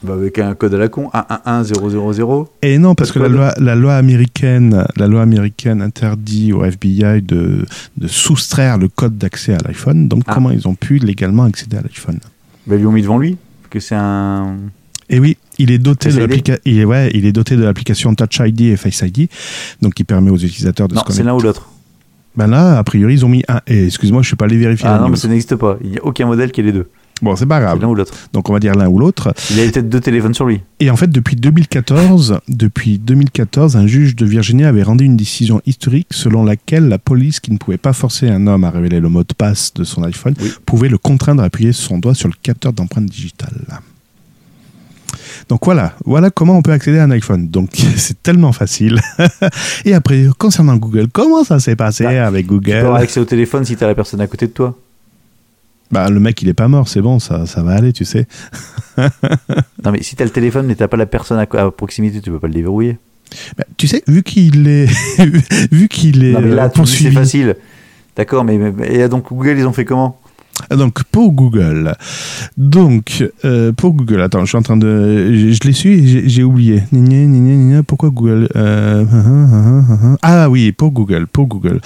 Bah, 0.04 0.14
avec 0.14 0.40
un 0.40 0.56
code 0.56 0.74
à 0.74 0.78
la 0.78 0.88
con, 0.88 1.10
111000. 1.46 2.46
Et 2.62 2.78
non, 2.78 2.96
parce 2.96 3.12
que 3.12 3.20
la 3.20 3.28
loi, 3.28 3.54
la 3.60 3.76
loi 3.76 3.96
américaine, 3.96 4.86
la 4.96 5.08
loi 5.08 5.22
américaine 5.22 5.82
interdit 5.82 6.54
au 6.54 6.64
FBI 6.64 7.22
de, 7.22 7.66
de 7.98 8.08
soustraire 8.08 8.78
le 8.78 8.88
code 8.88 9.18
d'accès 9.18 9.54
à 9.54 9.58
l'iPhone. 9.66 10.08
Donc, 10.08 10.24
Ah. 10.28 10.34
comment 10.34 10.52
ils 10.52 10.66
ont 10.68 10.76
pu 10.76 10.98
légalement 11.00 11.44
accéder 11.44 11.76
à 11.78 11.82
l'iPhone? 11.82 12.20
Bah, 12.68 12.76
ils 12.76 12.80
lui 12.80 12.86
ont 12.88 12.92
mis 12.94 13.02
devant 13.02 13.18
lui. 13.18 13.36
Que 13.70 13.82
c'est 13.82 13.96
un. 13.96 14.56
Et 15.10 15.20
oui, 15.20 15.38
il 15.58 15.72
est 15.72 15.78
doté 15.78 16.10
de 16.10 16.20
l'application. 16.20 16.62
Il 16.66 16.80
est 16.80 16.86
ouais, 16.86 17.12
il 17.14 17.26
est 17.26 17.32
doté 17.34 17.58
de 17.58 17.64
l'application 17.64 18.16
Touch 18.16 18.40
ID 18.40 18.62
et 18.62 18.78
Face 18.78 19.02
ID, 19.02 19.28
donc 19.82 19.94
qui 19.94 20.06
permet 20.06 20.30
aux 20.32 20.38
utilisateurs 20.38 20.88
de 20.88 20.96
Non, 20.96 21.02
se 21.02 21.08
c'est 21.12 21.18
connecter. 21.24 21.28
l'un 21.28 21.34
ou 21.36 21.40
l'autre. 21.42 21.70
Ben 22.38 22.48
là, 22.48 22.78
a 22.78 22.84
priori, 22.84 23.16
ils 23.16 23.26
ont 23.26 23.30
mis 23.30 23.44
un. 23.48 23.60
Et 23.68 23.86
excuse-moi, 23.88 24.22
je 24.22 24.28
suis 24.28 24.36
pas 24.38 24.46
allé 24.46 24.58
vérifier. 24.58 24.88
Ah 24.88 25.00
non, 25.00 25.10
mais 25.10 25.18
ça 25.18 25.28
n'existe 25.28 25.56
pas. 25.56 25.78
Il 25.84 25.90
n'y 25.92 25.98
a 25.98 26.06
aucun 26.06 26.26
modèle 26.28 26.52
qui 26.52 26.62
ait 26.62 26.64
les 26.64 26.72
deux. 26.72 26.88
Bon, 27.24 27.36
c'est 27.36 27.48
pas 27.48 27.60
grave. 27.60 27.82
l'un 27.82 27.88
ou 27.88 27.96
l'autre. 27.96 28.14
Donc, 28.32 28.48
on 28.48 28.54
va 28.54 28.60
dire 28.60 28.76
l'un 28.76 28.88
ou 28.88 29.00
l'autre. 29.00 29.34
Il 29.50 29.60
avait 29.60 29.72
peut-être 29.72 29.90
deux 29.90 30.00
téléphones 30.00 30.36
sur 30.36 30.46
lui. 30.46 30.62
Et 30.80 30.92
en 30.92 30.96
fait, 30.96 31.10
depuis 31.10 31.36
2014, 31.36 32.40
depuis 32.48 33.00
2014, 33.00 33.76
un 33.76 33.88
juge 33.88 34.16
de 34.16 34.24
Virginie 34.28 34.66
avait 34.66 34.84
rendu 34.84 35.04
une 35.06 35.18
décision 35.18 35.60
historique 35.66 36.10
selon 36.12 36.44
laquelle 36.46 36.88
la 36.90 37.00
police, 37.00 37.40
qui 37.40 37.52
ne 37.52 37.58
pouvait 37.58 37.78
pas 37.78 37.94
forcer 37.94 38.28
un 38.30 38.46
homme 38.46 38.64
à 38.64 38.70
révéler 38.70 39.00
le 39.00 39.10
mot 39.10 39.24
de 39.24 39.34
passe 39.36 39.74
de 39.74 39.84
son 39.84 40.04
iPhone, 40.04 40.36
Oui. 40.40 40.52
pouvait 40.68 40.90
le 40.90 41.00
contraindre 41.00 41.42
à 41.42 41.46
appuyer 41.46 41.72
son 41.74 41.98
doigt 41.98 42.14
sur 42.14 42.28
le 42.28 42.36
capteur 42.44 42.72
d'empreinte 42.72 43.08
digitale. 43.08 43.66
Donc 45.50 45.66
voilà, 45.66 45.94
voilà 46.06 46.30
comment 46.30 46.58
on 46.58 46.62
peut 46.62 46.72
accéder 46.72 47.00
à 47.00 47.04
un 47.04 47.12
iPhone. 47.12 47.48
Donc 47.48 47.70
c'est 47.96 48.22
tellement 48.24 48.52
facile. 48.52 49.00
Et 49.86 49.94
après, 49.94 50.26
concernant 50.38 50.76
Google, 50.78 51.08
comment 51.12 51.44
ça 51.44 51.60
s'est 51.60 51.76
passé 51.76 52.04
Bah, 52.06 52.26
avec 52.28 52.48
Tu 52.48 52.60
peux 52.60 52.72
avoir 52.74 52.92
Google 52.94 53.04
accès 53.04 53.20
au 53.20 53.26
téléphone 53.26 53.66
si 53.66 53.76
t'as 53.76 53.88
la 53.88 53.96
personne 53.96 54.22
à 54.22 54.28
côté 54.28 54.48
de 54.48 54.52
toi. 54.52 54.76
Bah 55.90 56.10
le 56.10 56.20
mec 56.20 56.42
il 56.42 56.50
est 56.50 56.54
pas 56.54 56.68
mort, 56.68 56.90
c'est 56.90 57.02
bon, 57.02 57.18
ça, 57.20 57.46
ça 57.46 57.64
va 57.64 57.72
aller, 57.74 57.94
tu 57.94 58.04
sais. 58.04 58.28
Non, 58.98 59.92
mais 59.92 60.02
si 60.02 60.16
t'as 60.16 60.26
le 60.26 60.32
téléphone 60.32 60.66
mais 60.66 60.76
t'as 60.76 60.88
pas 60.88 60.98
la 60.98 61.06
personne 61.06 61.38
à, 61.40 61.44
à 61.60 61.72
proximité, 61.72 62.20
tu 62.20 62.30
peux 62.32 62.40
pas 62.40 62.48
le 62.48 62.54
déverrouiller. 62.54 62.98
Bah, 63.58 63.64
tu 63.78 63.88
sais, 63.88 64.04
vu 64.08 64.24
qu'il 64.24 64.68
est, 64.68 64.86
vu 65.72 65.88
qu'il 65.88 66.24
est 66.26 66.32
non, 66.34 66.42
mais 66.42 66.50
là, 66.56 66.70
tu 66.70 66.82
dis, 66.82 66.88
c'est 66.88 66.94
poursuivi. 67.04 67.16
facile. 67.16 67.56
D'accord, 68.16 68.44
mais, 68.44 68.58
mais- 68.58 68.94
et 68.96 69.08
donc 69.08 69.30
Google, 69.30 69.58
ils 69.60 69.66
ont 69.68 69.74
fait 69.74 69.86
comment? 69.86 70.20
Donc 70.76 71.04
pour 71.04 71.32
Google, 71.34 71.94
donc 72.58 73.24
euh, 73.46 73.72
pour 73.72 73.94
Google, 73.94 74.22
attends, 74.22 74.42
je 74.42 74.48
suis 74.50 74.58
en 74.58 74.62
train 74.64 74.76
de, 74.78 75.32
je, 75.34 75.52
je 75.54 75.60
l'ai 75.68 75.74
su, 75.74 75.94
et 75.94 76.28
j'ai- 76.30 76.44
oublié. 76.44 76.84
Pourquoi 77.86 78.10
Google 78.10 78.50
Euh, 78.56 79.06
Ah 80.22 80.50
oui, 80.50 80.72
pour 80.72 80.92
Google, 80.92 81.28
pour 81.28 81.48
Google. 81.48 81.80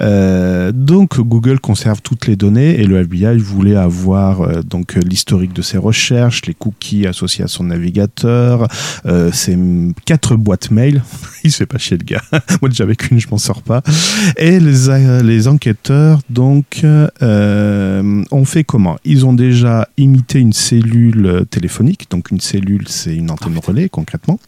Euh, 0.00 0.72
donc 0.72 1.18
Google 1.20 1.58
conserve 1.60 2.00
toutes 2.02 2.26
les 2.26 2.36
données 2.36 2.80
et 2.80 2.84
le 2.84 2.96
FBI 2.98 3.38
voulait 3.38 3.76
avoir 3.76 4.62
donc 4.64 4.94
l'historique 4.94 5.52
de 5.52 5.62
ses 5.62 5.78
recherches, 5.78 6.42
les 6.46 6.54
cookies 6.54 7.06
associés 7.06 7.44
à 7.44 7.48
son 7.48 7.64
navigateur, 7.64 8.68
ses 9.32 9.58
quatre 10.04 10.36
boîtes 10.36 10.70
mail. 10.70 11.02
Il 11.44 11.50
se 11.52 11.58
fait 11.58 11.66
pas 11.66 11.78
chier 11.78 11.96
le 11.96 12.04
gars. 12.04 12.22
Moi 12.60 12.68
déjà 12.68 12.84
avec 12.84 13.10
une, 13.10 13.18
je 13.20 13.28
m'en 13.30 13.38
sors 13.38 13.62
pas. 13.62 13.82
Et 14.36 14.60
les, 14.60 15.22
les 15.22 15.48
enquêteurs, 15.48 16.20
donc, 16.28 16.82
ont 18.30 18.44
fait 18.44 18.64
comment? 18.64 18.96
Ils 19.04 19.26
ont 19.26 19.32
déjà 19.32 19.88
imité 19.96 20.38
une 20.38 20.52
cellule 20.52 21.26
euh, 21.26 21.44
téléphonique. 21.44 22.10
Donc, 22.10 22.30
une 22.30 22.40
cellule, 22.40 22.86
c'est 22.88 23.14
une 23.14 23.30
antenne 23.30 23.58
relais, 23.58 23.88
concrètement. 23.88 24.38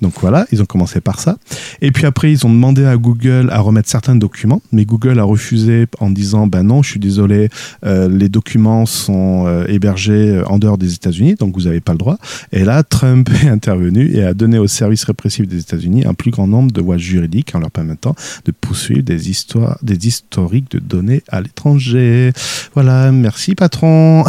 Donc, 0.00 0.14
voilà, 0.20 0.46
ils 0.52 0.62
ont 0.62 0.66
commencé 0.66 1.00
par 1.00 1.20
ça. 1.20 1.36
Et 1.80 1.90
puis 1.92 2.06
après, 2.06 2.32
ils 2.32 2.46
ont 2.46 2.50
demandé 2.50 2.84
à 2.84 2.96
Google 2.96 3.48
à 3.50 3.60
remettre 3.60 3.88
certains 3.88 4.16
documents. 4.16 4.62
Mais 4.72 4.84
Google 4.84 5.18
a 5.18 5.24
refusé 5.24 5.86
en 6.00 6.10
disant 6.10 6.46
Ben 6.46 6.62
non, 6.62 6.82
je 6.82 6.90
suis 6.90 7.00
désolé, 7.00 7.48
euh, 7.84 8.08
les 8.08 8.28
documents 8.28 8.86
sont 8.86 9.44
euh, 9.46 9.64
hébergés 9.68 10.30
euh, 10.30 10.44
en 10.46 10.58
dehors 10.58 10.78
des 10.78 10.94
États-Unis, 10.94 11.36
donc 11.36 11.54
vous 11.54 11.62
n'avez 11.62 11.80
pas 11.80 11.92
le 11.92 11.98
droit. 11.98 12.18
Et 12.52 12.64
là, 12.64 12.82
Trump 12.82 13.30
est 13.44 13.48
intervenu 13.48 14.10
et 14.14 14.24
a 14.24 14.34
donné 14.34 14.58
aux 14.58 14.66
services 14.66 15.04
répressifs 15.04 15.46
des 15.46 15.60
États-Unis 15.60 16.04
un 16.06 16.14
plus 16.14 16.30
grand 16.30 16.46
nombre 16.46 16.72
de 16.72 16.80
voies 16.80 16.98
juridiques 16.98 17.54
en 17.54 17.60
leur 17.60 17.70
permettant 17.70 18.14
de 18.44 18.52
poursuivre 18.52 19.02
des 19.02 19.30
histoires, 19.30 19.78
des 19.82 20.06
historiques 20.06 20.70
de 20.70 20.78
données 20.78 21.22
à 21.28 21.40
l'étranger. 21.40 22.32
Voilà, 22.74 23.11
merci 23.12 23.54
patron. 23.54 24.24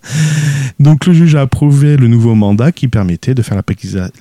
Donc 0.80 1.06
le 1.06 1.12
juge 1.12 1.34
a 1.34 1.42
approuvé 1.42 1.96
le 1.96 2.08
nouveau 2.08 2.34
mandat 2.34 2.72
qui 2.72 2.88
permettait 2.88 3.34
de 3.34 3.42
faire 3.42 3.56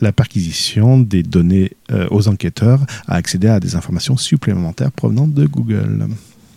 la, 0.01 0.11
perquisition 0.11 0.99
des 0.99 1.23
données 1.23 1.71
euh, 1.91 2.07
aux 2.11 2.27
enquêteurs 2.27 2.81
à 3.07 3.15
accéder 3.15 3.47
à 3.47 3.59
des 3.59 3.75
informations 3.75 4.17
supplémentaires 4.17 4.91
provenant 4.91 5.27
de 5.27 5.45
Google. 5.45 6.07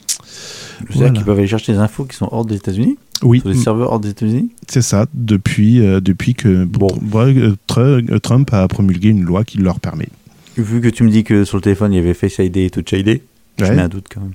C'est-à-dire 0.09 0.88
Voilà. 0.96 1.10
qu'ils 1.12 1.24
peuvent 1.24 1.38
aller 1.38 1.46
chercher 1.46 1.72
des 1.72 1.78
infos 1.78 2.05
qui 2.05 2.16
sont 2.16 2.28
hors 2.30 2.44
des 2.44 2.56
États-Unis 2.56 2.96
Oui, 3.22 3.40
Sur 3.40 3.51
des 3.51 3.56
serveurs 3.56 3.92
hors 3.92 4.01
des 4.01 4.10
États-Unis 4.10 4.51
c'est 4.68 4.82
ça, 4.82 5.06
depuis, 5.14 5.80
euh, 5.80 6.01
depuis 6.01 6.34
que 6.34 6.64
Bon. 6.64 6.88
Tr- 7.68 8.20
Trump 8.20 8.52
a 8.52 8.66
promulgué 8.68 9.09
une 9.10 9.22
loi 9.22 9.44
qui 9.44 9.59
leur 9.59 9.80
permet. 9.80 10.09
Vu 10.56 10.80
que 10.80 10.88
tu 10.88 11.02
me 11.05 11.10
dis 11.10 11.24
que 11.24 11.44
sur 11.44 11.56
le 11.56 11.62
téléphone, 11.62 11.92
il 11.92 11.96
y 11.96 11.98
avait 11.98 12.14
Face 12.14 12.38
ID 12.38 12.59
et 12.59 12.70
Touch 12.70 12.92
ID, 12.92 13.20
je 13.59 13.64
Ouais. 13.64 13.74
mets 13.74 13.82
un 13.82 13.88
doute 13.88 14.06
quand 14.12 14.20
même. 14.20 14.32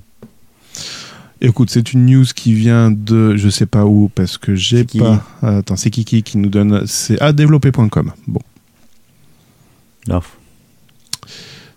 Écoute, 1.41 1.70
c'est 1.70 1.94
une 1.94 2.06
news 2.06 2.26
qui 2.36 2.53
vient 2.53 2.91
de 2.91 3.38
je 3.38 3.48
sais 3.49 3.66
pas 3.66 3.86
où 3.86 4.10
parce 4.14 4.38
que 4.38 4.56
j'ai 4.56 4.84
pas. 4.84 5.24
Attends, 5.41 5.78
c'est 5.78 5.90
Kiki 5.90 6.22
qui 6.24 6.38
nous 6.38 6.49
donne. 6.49 6.84
C'est 6.86 7.18
développer.com. 7.34 8.11
Bon, 8.28 8.41
Non. 10.07 10.22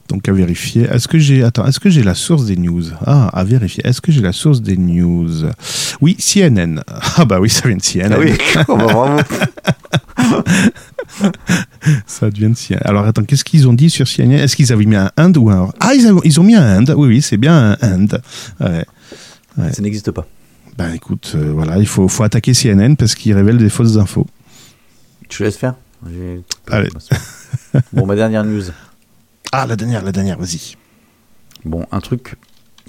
donc 0.09 0.29
à 0.29 0.33
vérifier. 0.33 0.83
Est-ce 0.91 1.07
que 1.07 1.19
j'ai. 1.19 1.45
Attends, 1.45 1.65
est-ce 1.67 1.79
que 1.79 1.91
j'ai 1.91 2.03
la 2.03 2.15
source 2.17 2.45
des 2.47 2.57
news? 2.57 2.83
Ah, 3.07 3.29
à 3.29 3.45
vérifier. 3.45 3.87
Est-ce 3.87 4.01
que 4.01 4.11
j'ai 4.11 4.21
la 4.21 4.33
source 4.33 4.63
des 4.63 4.77
news? 4.77 5.45
Oui, 6.01 6.17
CNN. 6.19 6.83
Ah, 7.17 7.25
bah 7.25 7.39
oui, 7.41 7.49
ça 7.49 7.69
vient 7.69 7.77
de 7.77 7.83
CNN. 7.83 8.13
Ah 8.13 8.19
oui, 8.19 8.33
oh, 8.69 8.77
bah, 8.77 8.87
bravo. 8.87 9.23
Ça 12.07 12.29
vient 12.31 12.51
de 12.51 12.55
CNN. 12.57 12.81
Alors 12.85 13.05
attends, 13.07 13.23
qu'est-ce 13.25 13.45
qu'ils 13.45 13.69
ont 13.69 13.73
dit 13.75 13.91
sur 13.91 14.07
CNN 14.09 14.39
Est-ce 14.39 14.57
qu'ils 14.57 14.73
avaient 14.73 14.85
mis 14.87 14.97
un 14.97 15.11
and 15.19 15.33
ou 15.37 15.51
un. 15.51 15.71
Ah, 15.81 15.93
ils, 15.95 16.07
ont- 16.13 16.21
ils 16.25 16.41
ont 16.41 16.43
mis 16.45 16.55
un 16.55 16.81
and. 16.81 16.85
Oui, 16.97 17.09
oui, 17.09 17.23
c'est 17.23 17.37
bien 17.37 17.77
un 17.81 17.93
and. 18.03 18.07
Ouais. 18.61 18.85
Ça 19.57 19.83
n'existe 19.83 20.11
pas. 20.11 20.27
Ben 20.79 20.93
écoute, 20.95 21.33
euh, 21.35 21.53
voilà, 21.53 21.79
il 21.79 21.87
faut, 21.87 22.09
faut 22.09 22.23
attaquer 22.23 22.53
CNN 22.55 22.95
parce 22.97 23.15
qu'ils 23.15 23.35
révèlent 23.35 23.59
des 23.59 23.69
fausses 23.69 23.97
infos. 23.97 24.27
Je 25.31 25.39
te 25.39 25.43
laisse 25.45 25.57
faire. 25.57 25.75
Allez. 26.71 26.89
Bon, 27.93 28.05
ma 28.05 28.15
dernière 28.17 28.45
news. 28.45 28.65
Ah, 29.51 29.67
la 29.67 29.77
dernière, 29.77 30.03
la 30.05 30.13
dernière, 30.13 30.39
vas-y. 30.39 30.77
Bon, 31.65 31.87
un 31.91 32.01
truc 32.01 32.37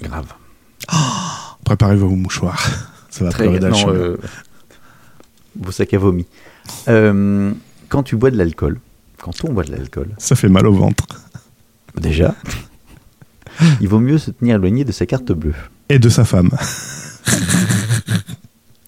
grave. 0.00 0.26
Préparez 1.64 1.96
vos 1.96 2.10
mouchoirs. 2.10 2.62
Ça 3.08 3.24
va 3.24 3.30
Très 3.30 3.46
non, 3.46 3.88
euh, 3.88 4.16
vos 5.56 5.72
sacs 5.72 5.94
à 5.94 5.98
vomi. 5.98 6.26
Euh, 6.88 7.52
quand 7.88 8.02
tu 8.02 8.16
bois 8.16 8.30
de 8.30 8.36
l'alcool, 8.36 8.80
quand 9.22 9.44
on 9.44 9.52
boit 9.52 9.64
de 9.64 9.70
l'alcool, 9.70 10.08
Ça 10.18 10.36
fait 10.36 10.48
mal 10.48 10.66
au 10.66 10.74
ventre. 10.74 11.06
déjà, 11.98 12.34
il 13.80 13.88
vaut 13.88 14.00
mieux 14.00 14.18
se 14.18 14.30
tenir 14.32 14.56
éloigné 14.56 14.84
de 14.84 14.92
sa 14.92 15.06
carte 15.06 15.32
bleue. 15.32 15.54
Et 15.88 15.98
de 15.98 16.08
sa 16.08 16.24
femme. 16.24 16.50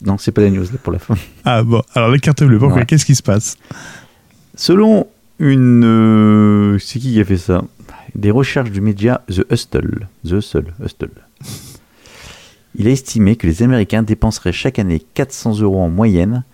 Non, 0.05 0.19
c'est 0.19 0.31
pas 0.31 0.43
la 0.43 0.51
news 0.51 0.63
là 0.63 0.79
pour 0.83 0.93
la 0.93 0.99
fin. 0.99 1.15
Ah 1.45 1.63
bon, 1.63 1.83
alors 1.95 2.11
les 2.11 2.21
cartes 2.21 2.45
bleues, 2.45 2.59
pourquoi 2.59 2.81
Ouais. 2.81 2.87
Qu'est-ce 2.87 3.07
qui 3.07 3.15
se 3.15 3.23
passe? 3.23 3.57
Selon 4.55 5.07
une. 5.39 5.85
euh, 5.85 6.79
c'est 6.79 6.99
qui 6.99 7.13
qui 7.15 7.21
a 7.21 7.25
fait 7.25 7.39
ça? 7.39 7.65
Des 8.15 8.31
recherches 8.31 8.71
du 8.71 8.81
média 8.83 9.23
The 9.29 9.43
Hustle. 9.51 10.07
The 10.25 10.33
Hustle. 10.33 10.67
Hustle. 10.85 11.11
Il 12.79 12.87
a 12.87 12.91
estimé 12.91 13.37
que 13.37 13.47
les 13.47 13.63
Américains 13.63 14.03
dépenseraient 14.03 14.53
chaque 14.53 14.79
année 14.79 15.03
400 15.15 15.61
euros 15.61 15.81
en 15.83 15.89
moyenne 15.89 16.45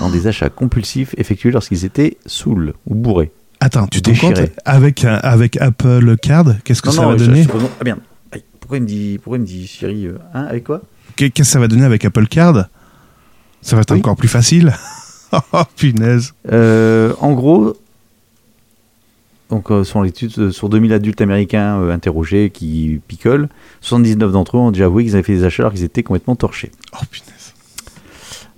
dans 0.00 0.08
des 0.08 0.28
achats 0.28 0.48
compulsifs 0.48 1.12
effectués 1.18 1.50
lorsqu'ils 1.50 1.84
étaient 1.84 2.16
saouls 2.24 2.72
ou 2.86 2.94
bourrés. 2.94 3.32
Attends, 3.60 3.88
tu 3.88 4.00
te 4.00 4.10
rends 4.10 4.14
Déchiré. 4.30 4.34
compte 4.48 4.58
avec, 4.64 5.04
avec 5.04 5.56
Apple 5.60 6.16
Card, 6.22 6.54
qu'est-ce 6.64 6.82
que 6.82 6.90
ça 6.92 7.04
va 7.04 7.16
je- 7.16 7.24
donner? 7.24 7.42
je- 7.42 7.48
non, 7.48 7.68
ah 7.80 7.84
merde. 7.84 8.00
Pourquoi 8.72 8.78
il 8.78 8.84
me 8.84 8.88
dit, 8.88 9.18
pourquoi 9.22 9.36
il 9.36 9.42
me 9.42 9.46
dit 9.46 9.66
Siri 9.66 10.06
euh, 10.06 10.16
hein, 10.32 10.44
avec 10.44 10.64
quoi 10.64 10.80
Qu'est- 11.16 11.28
Qu'est-ce 11.28 11.50
que 11.50 11.52
ça 11.52 11.58
va 11.60 11.68
donner 11.68 11.84
avec 11.84 12.06
Apple 12.06 12.26
Card? 12.26 12.68
Ça 13.60 13.76
va 13.76 13.82
être 13.82 13.92
Oui. 13.92 13.98
encore 13.98 14.16
plus 14.16 14.28
facile. 14.28 14.72
oh 15.52 15.62
punaise. 15.76 16.32
Euh, 16.50 17.12
En 17.20 17.34
gros, 17.34 17.76
donc 19.50 19.70
euh, 19.70 19.84
sur 19.84 20.02
l'étude 20.02 20.32
euh, 20.38 20.50
sur 20.50 20.70
2000 20.70 20.94
adultes 20.94 21.20
américains 21.20 21.82
euh, 21.82 21.92
interrogés 21.92 22.48
qui 22.48 22.98
picolent, 23.08 23.50
79 23.82 24.32
d'entre 24.32 24.56
eux 24.56 24.60
ont 24.60 24.70
déjà 24.70 24.86
avoué 24.86 25.04
qu'ils 25.04 25.12
avaient 25.16 25.22
fait 25.22 25.34
des 25.36 25.44
achats 25.44 25.64
alors 25.64 25.74
qu'ils 25.74 25.84
étaient 25.84 26.02
complètement 26.02 26.34
torchés. 26.34 26.70
Oh 26.94 27.04
punaise. 27.10 27.52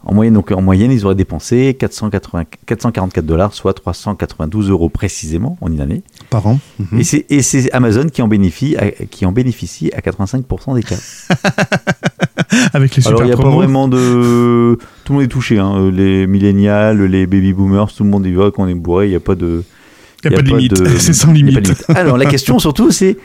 En 0.05 0.15
moyenne, 0.15 0.35
donc, 0.35 0.53
en 0.53 0.63
moyenne, 0.63 0.93
ils 0.93 1.05
auraient 1.07 1.15
dépensé 1.17 1.75
480 1.81 2.45
444 2.67 3.27
dollars, 3.27 3.53
soit 3.53 3.73
392 3.75 4.71
euros 4.71 4.91
précisément 4.91 5.59
en 5.61 5.73
une 5.73 5.81
année. 5.81 6.03
Par 6.31 6.47
an. 6.47 6.59
Et 6.99 7.05
c'est- 7.05 7.27
Et 7.31 7.43
c'est 7.43 7.71
Amazon 7.73 8.07
qui 8.09 8.23
en 8.23 8.29
bénéficie, 8.29 8.77
à, 8.77 8.91
qui 8.91 9.25
en 9.27 9.33
bénéficie 9.33 9.91
à 9.95 10.01
85% 10.01 10.75
des 10.75 10.83
cas. 10.83 10.97
Avec 12.73 12.97
les 12.97 13.07
Alors 13.07 13.23
il 13.23 13.27
n'y 13.27 13.33
a 13.33 13.37
pas 13.37 13.51
vraiment 13.51 13.89
de, 13.89 14.79
tout 15.05 15.13
le 15.13 15.19
monde 15.19 15.25
est 15.25 15.29
touché, 15.29 15.59
hein. 15.59 15.91
Les 15.91 16.27
millénials, 16.27 17.03
les 17.05 17.27
baby 17.27 17.53
boomers, 17.53 17.93
tout 17.93 18.05
le 18.05 18.11
monde 18.11 18.27
y 18.27 18.33
va 18.33 18.51
qu'on 18.51 18.67
est 18.69 18.75
bourré. 18.75 19.07
Il 19.07 19.11
n'y 19.11 19.17
a 19.17 19.21
pas 19.21 19.35
de, 19.35 19.63
Il 20.25 20.31
n'y 20.31 20.35
a, 20.35 20.39
pas 20.39 20.43
de 20.43 20.49
limite. 20.49 20.99
C'est 20.99 21.13
sans 21.13 21.29
y 21.29 21.31
a 21.31 21.33
pas 21.33 21.33
de 21.33 21.47
limite. 21.47 21.67
limite. 21.69 21.85
Alors 21.91 22.17
la 22.17 22.27
question 22.27 22.59
surtout, 22.59 22.91
c'est 22.91 23.17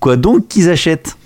quoi 0.00 0.16
donc 0.16 0.48
qu'ils 0.48 0.68
achètent? 0.70 1.16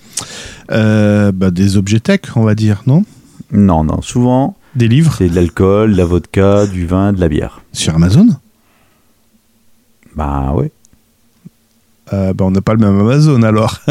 Euh, 0.70 1.32
bah, 1.32 1.50
des 1.50 1.76
objets 1.76 2.00
tech, 2.00 2.20
on 2.36 2.42
va 2.44 2.54
dire, 2.54 2.82
non? 2.86 3.04
Non, 3.50 3.84
non. 3.84 4.00
Souvent, 4.02 4.56
Des 4.76 4.88
livres? 4.88 5.14
c'est 5.18 5.28
de 5.28 5.34
l'alcool, 5.34 5.92
de 5.92 5.96
la 5.96 6.04
vodka, 6.04 6.66
du 6.66 6.86
vin, 6.86 7.12
de 7.12 7.20
la 7.20 7.28
bière. 7.28 7.62
sur 7.72 7.94
Amazon? 7.94 8.28
Bah 10.14 10.52
ouais. 10.54 10.70
Euh, 12.12 12.32
bah, 12.32 12.44
On 12.44 12.50
n'a 12.50 12.60
pas 12.60 12.74
le 12.74 12.78
même 12.80 12.98
Amazon 13.00 13.42
alors. 13.42 13.78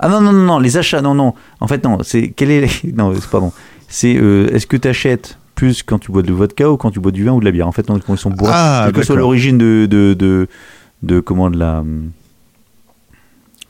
Ah 0.00 0.08
non, 0.08 0.20
non, 0.20 0.32
non, 0.32 0.44
non, 0.44 0.58
les 0.58 0.76
achats, 0.76 1.00
non, 1.00 1.14
non. 1.14 1.34
En 1.60 1.68
fait, 1.68 1.82
non, 1.84 1.98
c'est. 2.02 2.30
Quel 2.34 2.50
est. 2.50 2.60
les- 2.82 2.92
Non, 2.96 3.14
c'est- 3.14 3.28
pardon. 3.30 3.52
C'est. 3.88 4.16
euh, 4.16 4.48
Est-ce 4.52 4.66
que 4.66 4.76
tu 4.76 4.88
achètes 4.88 5.38
plus 5.54 5.82
quand 5.84 6.00
tu 6.00 6.10
bois 6.10 6.22
de 6.22 6.32
vodka 6.32 6.68
ou 6.70 6.76
quand 6.76 6.90
tu 6.90 6.98
bois 6.98 7.12
du 7.12 7.24
vin 7.24 7.32
ou 7.32 7.40
de 7.40 7.44
la 7.44 7.52
bière? 7.52 7.68
En 7.68 7.72
fait, 7.72 7.88
non, 7.88 7.98
quand 8.00 8.12
ils 8.14 8.18
sont 8.18 8.30
bourrés. 8.30 8.50
Ah, 8.52 8.90
que 8.92 9.02
soit 9.04 9.14
l'origine 9.16 9.56
de, 9.56 9.86
de, 9.88 10.14
de, 10.14 10.48
de. 11.04 11.20
Comment 11.20 11.48
de 11.48 11.58
la. 11.58 11.84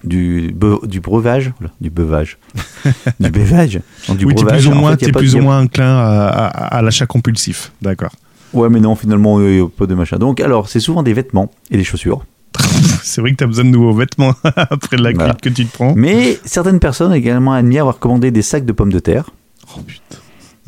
Du, 0.02 0.52
be- 0.54 0.86
du 0.86 1.00
breuvage, 1.00 1.52
du 1.80 1.88
beuvage, 1.88 2.36
du 3.20 3.30
bévage, 3.30 3.80
non, 4.08 4.14
du 4.14 4.26
oui, 4.26 4.34
t'es 4.34 4.42
breuvage. 4.42 4.60
plus 4.64 4.68
ou 4.68 4.72
en 4.72 4.74
moins, 4.76 4.90
fait, 4.92 5.06
t'es 5.06 5.12
pas 5.12 5.18
plus 5.18 5.34
ou 5.34 5.40
moins 5.40 5.58
inclin 5.60 5.96
à, 5.96 6.26
à- 6.26 6.76
à 6.76 6.82
l'achat 6.82 7.06
compulsif. 7.06 7.72
D'accord. 7.80 8.12
Ouais, 8.54 8.68
mais 8.68 8.80
non, 8.80 8.94
finalement, 8.94 9.40
il 9.40 9.56
n'y 9.56 9.60
a 9.60 9.68
pas 9.68 9.86
de 9.86 9.94
machin. 9.94 10.16
Donc, 10.16 10.40
alors, 10.40 10.68
c'est 10.68 10.80
souvent 10.80 11.02
des 11.02 11.12
vêtements 11.12 11.50
et 11.70 11.76
des 11.76 11.84
chaussures. 11.84 12.24
C'est 13.02 13.20
vrai 13.20 13.32
que 13.32 13.36
t'as 13.36 13.46
besoin 13.46 13.64
de 13.64 13.70
nouveaux 13.70 13.92
vêtements 13.92 14.32
après 14.44 14.96
la 14.96 15.12
Voilà. 15.12 15.34
que 15.34 15.48
tu 15.48 15.66
te 15.66 15.72
prends. 15.72 15.92
Mais 15.96 16.38
certaines 16.44 16.78
personnes 16.78 17.10
ont 17.10 17.14
également 17.14 17.52
admis 17.52 17.78
avoir 17.78 17.98
commandé 17.98 18.30
des 18.30 18.42
sacs 18.42 18.64
de 18.64 18.72
pommes 18.72 18.92
de 18.92 19.00
terre, 19.00 19.30
Oh 19.76 19.80
putain. 19.80 20.18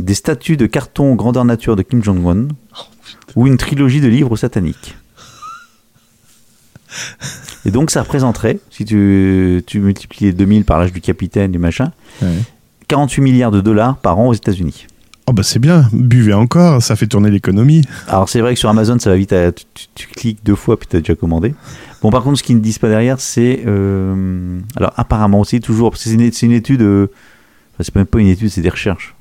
des 0.00 0.14
statues 0.14 0.56
de 0.56 0.66
carton 0.66 1.14
grandeur 1.14 1.44
nature 1.44 1.76
de 1.76 1.82
Kim 1.82 2.02
Jong-un 2.02 2.48
Oh, 2.76 2.82
ou 3.36 3.46
une 3.46 3.56
trilogie 3.56 4.00
de 4.00 4.08
livres 4.08 4.36
sataniques. 4.36 4.96
Et 7.64 7.70
donc 7.70 7.90
ça 7.90 8.02
représenterait, 8.02 8.58
si 8.70 8.84
tu, 8.84 9.62
tu 9.66 9.80
multiplies 9.80 10.26
les 10.26 10.32
2000 10.32 10.64
par 10.64 10.78
l'âge 10.78 10.92
du 10.92 11.00
capitaine 11.00 11.52
du 11.52 11.58
machin, 11.58 11.92
Ouais. 12.22 12.28
48 12.88 13.20
milliards 13.22 13.50
de 13.50 13.60
dollars 13.60 13.96
par 13.96 14.18
an 14.18 14.28
aux 14.28 14.32
États-Unis. 14.34 14.86
Oh 15.28 15.32
bah 15.32 15.42
c'est 15.42 15.58
bien, 15.58 15.88
buvez 15.92 16.34
encore, 16.34 16.80
ça 16.80 16.94
fait 16.94 17.08
tourner 17.08 17.30
l'économie. 17.32 17.82
Alors 18.06 18.28
c'est 18.28 18.40
vrai 18.40 18.54
que 18.54 18.60
sur 18.60 18.68
Amazon 18.68 18.96
ça 19.00 19.10
va 19.10 19.16
vite, 19.16 19.32
à- 19.32 19.50
tu, 19.50 19.64
tu- 19.94 20.06
cliques 20.06 20.38
deux 20.44 20.54
fois 20.54 20.78
puis 20.78 20.86
tu 20.88 20.96
as 20.96 21.00
déjà 21.00 21.16
commandé. 21.16 21.52
Bon 22.00 22.10
par 22.10 22.22
contre 22.22 22.38
ce 22.38 22.44
qu'ils 22.44 22.54
ne 22.56 22.60
disent 22.60 22.78
pas 22.78 22.88
derrière 22.88 23.20
c'est... 23.20 23.64
euh, 23.66 24.60
alors 24.76 24.92
apparemment 24.96 25.40
aussi 25.40 25.60
toujours, 25.60 25.90
parce 25.90 26.04
que 26.04 26.10
c'est 26.10 26.14
une, 26.44 26.52
étude... 26.52 26.80
euh, 26.82 27.08
c'est 27.80 27.92
même 27.96 28.06
pas 28.06 28.20
une 28.20 28.28
étude, 28.28 28.50
c'est 28.50 28.60
des 28.60 28.68
recherches. 28.68 29.15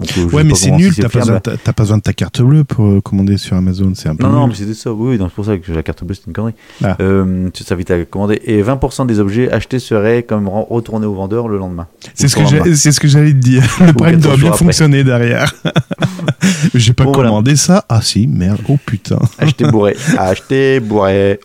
Donc, 0.00 0.18
euh, 0.18 0.36
Ouais, 0.36 0.44
mais 0.44 0.54
c'est 0.54 0.70
nul, 0.70 0.92
si 0.92 1.00
t'as 1.00 1.08
pas, 1.08 1.18
besoin- 1.20 1.40
pas 1.40 1.84
de 1.96 2.00
ta 2.00 2.12
carte 2.12 2.40
bleue 2.42 2.64
pour 2.64 2.86
euh, 2.86 3.00
commander 3.00 3.36
sur 3.36 3.56
Amazon, 3.56 3.92
c'est 3.94 4.08
un 4.08 4.16
peu 4.16 4.24
Non, 4.24 4.32
non, 4.32 4.46
mais 4.46 4.54
c'était 4.54 4.74
ça, 4.74 4.92
oui, 4.92 5.10
oui, 5.10 5.18
donc 5.18 5.28
c'est 5.30 5.34
pour 5.34 5.44
ça 5.44 5.58
que 5.58 5.70
la 5.72 5.82
carte 5.82 6.02
bleue 6.04 6.14
c'était 6.14 6.28
une 6.28 6.32
connerie. 6.32 6.54
Ah. 6.82 6.96
Euh, 7.00 7.48
tu 7.52 7.64
t'invites 7.64 7.90
à 7.90 8.04
commander. 8.04 8.40
Et 8.44 8.62
20% 8.62 9.06
des 9.06 9.20
objets 9.20 9.50
achetés 9.50 9.78
seraient 9.78 10.22
quand 10.22 10.38
même 10.40 10.48
re- 10.48 10.66
retournés 10.68 11.06
au 11.06 11.14
vendeur 11.14 11.48
le 11.48 11.58
lendemain. 11.58 11.86
C'est 12.14 12.28
ce, 12.28 12.38
c'est 12.74 12.92
ce 12.92 13.00
que 13.00 13.08
j'allais 13.08 13.32
te 13.32 13.38
dire. 13.38 13.62
Le 13.86 13.92
Prime 13.92 14.12
14 14.16 14.22
doit 14.22 14.36
bien 14.36 14.52
fonctionner 14.52 15.04
derrière. 15.04 15.54
j'ai 16.74 16.92
pas 16.92 17.04
Bon, 17.04 17.12
voilà. 17.12 17.28
commandé 17.30 17.56
ça. 17.56 17.84
Ah 17.88 18.00
si, 18.02 18.26
merde, 18.26 18.60
oh 18.68 18.76
putain. 18.84 19.18
Acheter 19.38 19.66
bourré. 19.66 19.96
Acheter 20.18 20.80
bourré. 20.80 21.40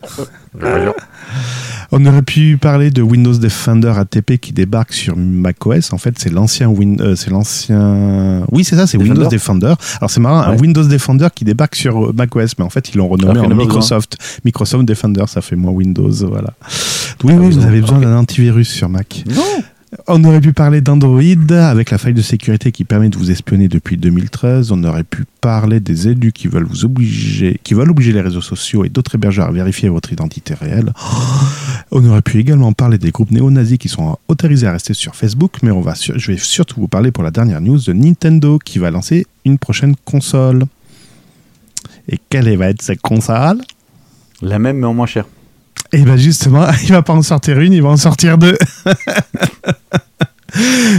On 1.91 2.03
aurait 2.07 2.23
pu 2.23 2.57
parler 2.57 2.89
de 2.89 3.01
Windows 3.01 3.33
Defender 3.37 3.93
ATP 3.95 4.37
qui 4.37 4.51
débarque 4.53 4.91
sur 4.91 5.15
macOS. 5.15 5.93
En 5.93 5.97
fait, 5.97 6.15
c'est 6.17 6.31
l'ancien 6.31 6.67
Win, 6.67 6.99
euh, 6.99 7.15
c'est 7.15 7.29
l'ancien. 7.29 8.43
Oui, 8.51 8.63
c'est 8.63 8.75
ça, 8.75 8.87
c'est 8.87 8.97
Windows 8.97 9.27
Defender. 9.27 9.73
Alors 9.99 10.09
c'est 10.09 10.19
marrant, 10.19 10.39
un. 10.41 10.57
Windows 10.57 10.83
Defender 10.83 11.27
qui 11.33 11.45
débarque 11.45 11.75
sur 11.75 12.07
euh, 12.07 12.13
macOS, 12.13 12.57
mais 12.57 12.65
en 12.65 12.69
fait 12.69 12.89
ils 12.93 12.97
l'ont 12.97 13.07
renommé 13.07 13.31
Alors 13.31 13.43
qu'il 13.43 13.53
en 13.53 13.55
y 13.55 13.59
en 13.59 13.59
a 13.59 13.59
pas 13.61 13.65
Microsoft. 13.67 14.17
Microsoft 14.43 14.85
Defender, 14.85 15.23
ça 15.27 15.41
fait 15.41 15.55
moins 15.55 15.71
Windows, 15.71 16.11
voilà. 16.27 16.53
Oui, 17.23 17.33
Ah, 17.35 17.39
oui, 17.39 17.47
ils 17.51 17.59
vous 17.59 17.65
avez 17.65 17.81
besoin 17.81 17.99
d'un 17.99 18.17
antivirus 18.17 18.69
sur 18.69 18.89
Mac. 18.89 19.23
Non. 19.29 19.41
On 20.07 20.23
aurait 20.23 20.41
pu 20.41 20.53
parler 20.53 20.81
d'Android 20.81 21.21
avec 21.51 21.91
la 21.91 21.97
faille 21.97 22.13
de 22.13 22.21
sécurité 22.21 22.71
qui 22.71 22.83
permet 22.83 23.09
de 23.09 23.17
vous 23.17 23.31
espionner 23.31 23.67
depuis 23.67 23.97
2013. 23.97 24.71
On 24.71 24.83
aurait 24.83 25.03
pu 25.03 25.25
parler 25.41 25.79
des 25.79 26.07
élus 26.07 26.31
qui 26.31 26.47
veulent 26.47 26.65
vous 26.65 26.85
obliger, 26.85 27.59
qui 27.63 27.73
veulent 27.73 27.89
obliger 27.89 28.11
les 28.11 28.21
réseaux 28.21 28.41
sociaux 28.41 28.83
et 28.83 28.89
d'autres 28.89 29.15
hébergeurs 29.15 29.47
à 29.47 29.51
vérifier 29.51 29.89
votre 29.89 30.11
identité 30.11 30.53
réelle. 30.53 30.93
On 31.91 32.05
aurait 32.05 32.21
pu 32.21 32.39
également 32.39 32.73
parler 32.73 32.97
des 32.97 33.11
groupes 33.11 33.31
néo-nazis 33.31 33.77
qui 33.77 33.89
sont 33.89 34.17
autorisés 34.27 34.67
à 34.67 34.71
rester 34.71 34.93
sur 34.93 35.15
Facebook, 35.15 35.59
mais 35.63 35.71
on 35.71 35.81
va 35.81 35.93
je 35.95 36.31
vais 36.31 36.37
surtout 36.37 36.79
vous 36.79 36.87
parler 36.87 37.11
pour 37.11 37.23
la 37.23 37.31
dernière 37.31 37.61
news 37.61 37.79
de 37.79 37.93
Nintendo 37.93 38.59
qui 38.59 38.79
va 38.79 38.91
lancer 38.91 39.27
une 39.45 39.57
prochaine 39.57 39.95
console. 40.03 40.65
Et 42.09 42.19
quelle 42.29 42.55
va 42.57 42.69
être 42.69 42.81
cette 42.81 43.01
console? 43.01 43.61
La 44.41 44.59
même, 44.59 44.77
mais 44.77 44.85
en 44.85 44.93
moins 44.93 45.07
cher. 45.07 45.25
Et 45.91 46.01
ben 46.03 46.17
justement, 46.17 46.67
il 46.83 46.89
va 46.89 47.01
pas 47.01 47.13
en 47.13 47.21
sortir 47.21 47.59
une, 47.59 47.73
il 47.73 47.81
va 47.81 47.89
en 47.89 47.97
sortir 47.97 48.37
deux. 48.37 48.57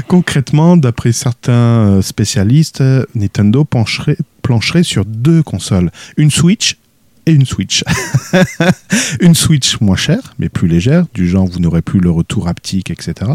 Concrètement, 0.09 0.77
d'après 0.77 1.12
certains 1.12 1.53
euh, 1.53 2.03
spécialistes, 2.03 2.82
Nintendo 3.15 3.65
plancherait 3.65 4.82
sur 4.82 5.05
deux 5.05 5.43
consoles, 5.43 5.90
une 6.16 6.31
Switch 6.31 6.77
et 7.27 7.32
une 7.32 7.44
Switch. 7.44 7.85
une 9.20 9.35
Switch 9.35 9.81
moins 9.81 9.97
chère, 9.97 10.35
mais 10.39 10.48
plus 10.48 10.69
légère, 10.69 11.07
du 11.12 11.28
genre 11.28 11.47
vous 11.47 11.59
n'aurez 11.59 11.82
plus 11.82 12.01
le 12.01 12.11
retour 12.11 12.48
haptique, 12.48 12.90
etc. 12.90 13.32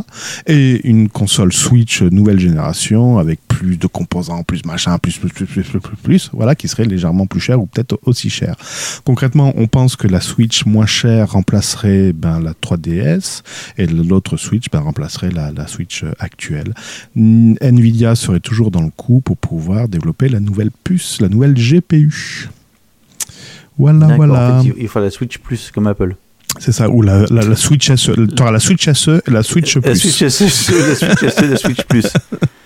Et 0.48 0.88
une 0.88 1.10
console 1.10 1.52
Switch 1.52 2.02
nouvelle 2.02 2.40
génération 2.40 3.18
avec 3.18 3.40
plus 3.48 3.78
de 3.78 3.88
composants, 3.88 4.44
plus 4.44 4.66
machin, 4.66 4.98
plus, 4.98 5.18
plus, 5.18 5.30
plus, 5.30 5.46
plus, 5.46 5.64
plus, 5.64 5.80
plus, 5.80 5.98
plus, 5.98 6.30
voilà, 6.34 6.56
qui 6.56 6.68
serait 6.68 6.86
légèrement 6.86 7.28
plus 7.28 7.42
cher 7.42 7.62
ou 7.62 7.66
peut-être 7.66 8.00
aussi 8.06 8.30
cher. 8.30 8.56
Concrètement, 9.04 9.54
on 9.58 9.68
pense 9.68 9.96
que 9.96 10.08
la 10.08 10.22
Switch 10.22 10.66
moins 10.66 10.86
chère 10.86 11.32
remplacerait 11.32 12.14
ben, 12.14 12.40
la 12.40 12.54
3DS 12.54 13.42
et 13.78 13.88
l'autre 13.88 14.38
Switch 14.38 14.66
ben, 14.72 14.80
remplacerait 14.80 15.32
la, 15.32 15.68
Switch 15.68 16.04
actuelle. 16.20 16.74
Nvidia 17.16 18.16
serait 18.16 18.40
toujours 18.40 18.72
dans 18.72 18.82
le 18.82 18.90
coup 18.90 19.22
pour 19.22 19.38
pouvoir 19.38 19.88
développer 19.88 20.30
la 20.30 20.40
nouvelle 20.40 20.72
puce, 20.84 21.22
la 21.22 21.30
nouvelle 21.30 21.54
GPU. 21.54 22.50
Voilà, 23.82 24.16
voilà. 24.16 24.58
en 24.60 24.64
fait, 24.64 24.74
il- 24.78 24.88
faut 24.88 25.00
la 25.00 25.10
Switch 25.10 25.38
plus 25.40 25.72
comme 25.74 25.88
Apple. 25.88 26.16
C'est 26.60 26.72
ça, 26.74 26.90
ou 26.90 27.02
la, 27.02 27.26
la, 27.30 27.42
la 27.44 27.56
Switch 27.56 27.88
SE. 27.96 28.12
Tu 28.12 28.42
auras 28.42 28.52
la 28.52 28.60
Switch 28.60 28.90
SE 28.92 29.22
et 29.26 29.32
la 29.32 29.42
Switch 29.42 29.76
La 29.76 29.82
Plus. 29.82 30.00
Switch 30.00 30.28
SE, 30.28 30.44
la 30.74 30.96
Switch 30.96 31.34
SE, 31.34 31.46
la 31.46 31.56
Switch 31.58 31.82
Plus. 31.88 32.08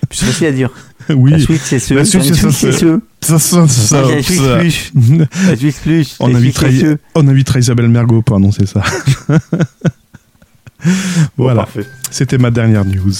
Plus 0.09 0.19
facile 0.25 0.47
à 0.47 0.51
dire. 0.51 0.69
oui. 1.09 1.31
La 1.31 1.39
Switch 1.39 1.61
SE, 1.61 1.93
La 1.93 1.99
la 2.01 2.05
Switch 2.05 2.25
SE. 2.33 2.99
Ça, 3.21 3.39
ça, 3.39 3.67
ça, 3.67 4.01
la 4.01 4.23
Switch. 4.23 4.39
Plus, 4.39 4.91
la 5.47 5.55
Switch 5.55 5.75
Plus, 5.81 6.15
On 6.19 6.27
la 6.27 6.39
invitera, 6.39 7.59
Isabelle 7.59 7.87
Mergot 7.89 8.21
pour 8.23 8.35
annoncer 8.37 8.65
ça. 8.65 8.81
voilà, 11.37 11.67
c'était 12.11 12.37
ma 12.37 12.51
dernière 12.51 12.85
news. 12.85 13.13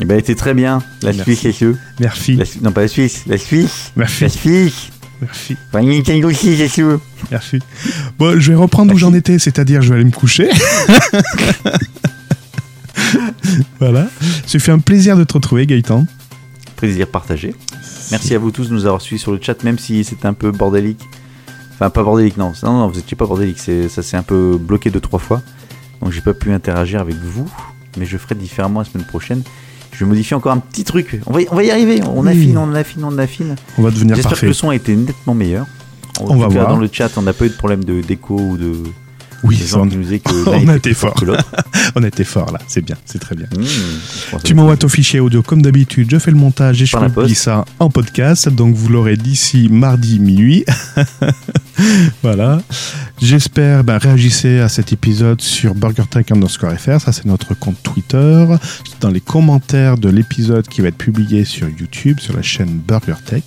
Eh 0.00 0.04
ben, 0.04 0.18
était 0.18 0.34
très 0.34 0.54
bien. 0.54 0.82
La. 1.02 1.12
Switch 1.12 1.42
SE. 1.52 1.74
Merci, 2.00 2.36
La 2.36 2.44
non, 2.62 2.72
pas 2.72 2.82
la 2.82 2.88
Suisse, 2.88 3.22
la 3.26 3.38
Suisse. 3.38 3.92
merci, 3.96 4.24
La 4.24 4.28
Suisse. 4.30 4.88
Merci, 5.22 5.56
Enfin, 5.68 5.82
Nintendo 5.82 6.30
6 6.30 6.68
SE. 6.68 6.98
merci. 7.30 7.58
Bon, 8.18 8.38
je 8.38 8.50
vais 8.52 8.56
reprendre 8.58 8.92
où 8.94 8.98
j'en 8.98 9.14
étais, 9.14 9.38
c'est-à-dire 9.38 9.80
je 9.82 9.88
vais 9.90 9.94
aller 9.96 10.04
me 10.04 10.10
coucher. 10.10 10.48
voilà. 13.78 14.08
Ça 14.46 14.58
fait 14.58 14.72
un 14.72 14.78
plaisir 14.78 15.16
de 15.16 15.24
te 15.24 15.34
retrouver, 15.34 15.66
Gaëtan. 15.66 16.06
Plaisir 16.76 17.06
partagé. 17.08 17.54
Merci 18.10 18.34
à 18.34 18.38
vous 18.38 18.50
tous 18.50 18.68
de 18.68 18.74
nous 18.74 18.86
avoir 18.86 19.00
suivis 19.00 19.20
sur 19.20 19.32
le 19.32 19.38
chat, 19.40 19.62
même 19.64 19.78
si 19.78 20.04
c'était 20.04 20.26
un 20.26 20.34
peu 20.34 20.50
bordélique. 20.50 21.00
Enfin, 21.74 21.90
pas 21.90 22.02
bordélique, 22.02 22.36
non. 22.36 22.52
Non, 22.62 22.72
non, 22.80 22.88
vous 22.88 22.98
étiez 22.98 23.16
pas 23.16 23.26
bordélique. 23.26 23.58
c'est- 23.58 23.88
Ça 23.88 24.02
s'est 24.02 24.16
un 24.16 24.22
peu 24.22 24.58
bloqué 24.60 24.90
deux, 24.90 25.00
trois 25.00 25.18
fois. 25.18 25.42
Donc, 26.00 26.12
j'ai 26.12 26.20
pas 26.20 26.34
pu 26.34 26.52
interagir 26.52 27.00
avec 27.00 27.16
vous. 27.16 27.48
Mais 27.98 28.06
je 28.06 28.16
ferai 28.18 28.34
différemment 28.34 28.80
la 28.80 28.86
semaine 28.86 29.06
prochaine. 29.06 29.42
Je 30.02 30.04
vais 30.04 30.10
modifier 30.10 30.34
encore 30.34 30.50
un 30.50 30.58
petit 30.58 30.82
truc. 30.82 31.20
On 31.26 31.32
va 31.32 31.42
y, 31.42 31.46
on 31.52 31.54
va 31.54 31.62
y 31.62 31.70
arriver. 31.70 32.00
On 32.12 32.26
affine, 32.26 32.58
on 32.58 32.74
affine, 32.74 33.04
on 33.04 33.16
affine. 33.18 33.54
On 33.78 33.82
va 33.82 33.92
devenir 33.92 34.16
J'espère 34.16 34.40
que 34.40 34.46
le 34.46 34.52
son 34.52 34.70
a 34.70 34.74
été 34.74 34.96
nettement 34.96 35.32
meilleur. 35.32 35.64
En 36.18 36.24
On 36.24 36.32
tout 36.32 36.40
va 36.40 36.48
cas, 36.48 36.54
voir. 36.54 36.68
Dans 36.70 36.76
le 36.76 36.88
chat, 36.90 37.08
on 37.16 37.22
n'a 37.22 37.32
pas 37.32 37.44
eu 37.46 37.50
de 37.50 37.54
problème 37.54 37.84
de 37.84 38.00
d'écho 38.00 38.36
ou 38.36 38.56
de. 38.56 38.72
Oui, 39.42 39.56
gens 39.56 39.82
on, 39.82 39.88
qui 39.88 39.96
nous 39.96 40.06
que 40.06 40.48
on 40.48 40.68
a 40.68 40.76
était 40.76 40.90
été 40.90 40.94
fort. 40.94 41.14
on 41.96 42.02
a 42.02 42.06
été 42.06 42.24
fort 42.24 42.52
là, 42.52 42.58
c'est 42.68 42.80
bien, 42.80 42.96
c'est 43.04 43.18
très 43.18 43.34
bien. 43.34 43.46
Mmh, 43.56 44.36
Tu 44.44 44.54
m'envoies 44.54 44.76
ton 44.76 44.88
fichier 44.88 45.20
audio 45.20 45.42
comme 45.42 45.62
d'habitude, 45.62 46.08
je 46.10 46.18
fais 46.18 46.30
le 46.30 46.36
montage 46.36 46.80
et 46.80 46.86
je 46.86 46.96
publie 46.96 47.34
ça 47.34 47.64
en 47.78 47.90
podcast, 47.90 48.48
donc 48.48 48.74
vous 48.74 48.88
l'aurez 48.88 49.16
d'ici 49.16 49.68
mardi 49.70 50.20
minuit. 50.20 50.64
voilà. 52.22 52.62
J'espère, 53.20 53.84
ben, 53.84 53.98
réagissez 53.98 54.60
à 54.60 54.68
cet 54.68 54.92
épisode 54.92 55.40
sur 55.40 55.74
BurgerTech 55.74 56.30
underscore 56.30 56.72
FR, 56.72 57.00
ça 57.00 57.12
c'est 57.12 57.24
notre 57.24 57.54
compte 57.54 57.82
Twitter, 57.82 58.46
dans 59.00 59.10
les 59.10 59.20
commentaires 59.20 59.96
de 59.98 60.08
l'épisode 60.08 60.66
qui 60.68 60.80
va 60.80 60.88
être 60.88 60.98
publié 60.98 61.44
sur 61.44 61.68
YouTube, 61.68 62.20
sur 62.20 62.36
la 62.36 62.42
chaîne 62.42 62.80
BurgerTech, 62.86 63.44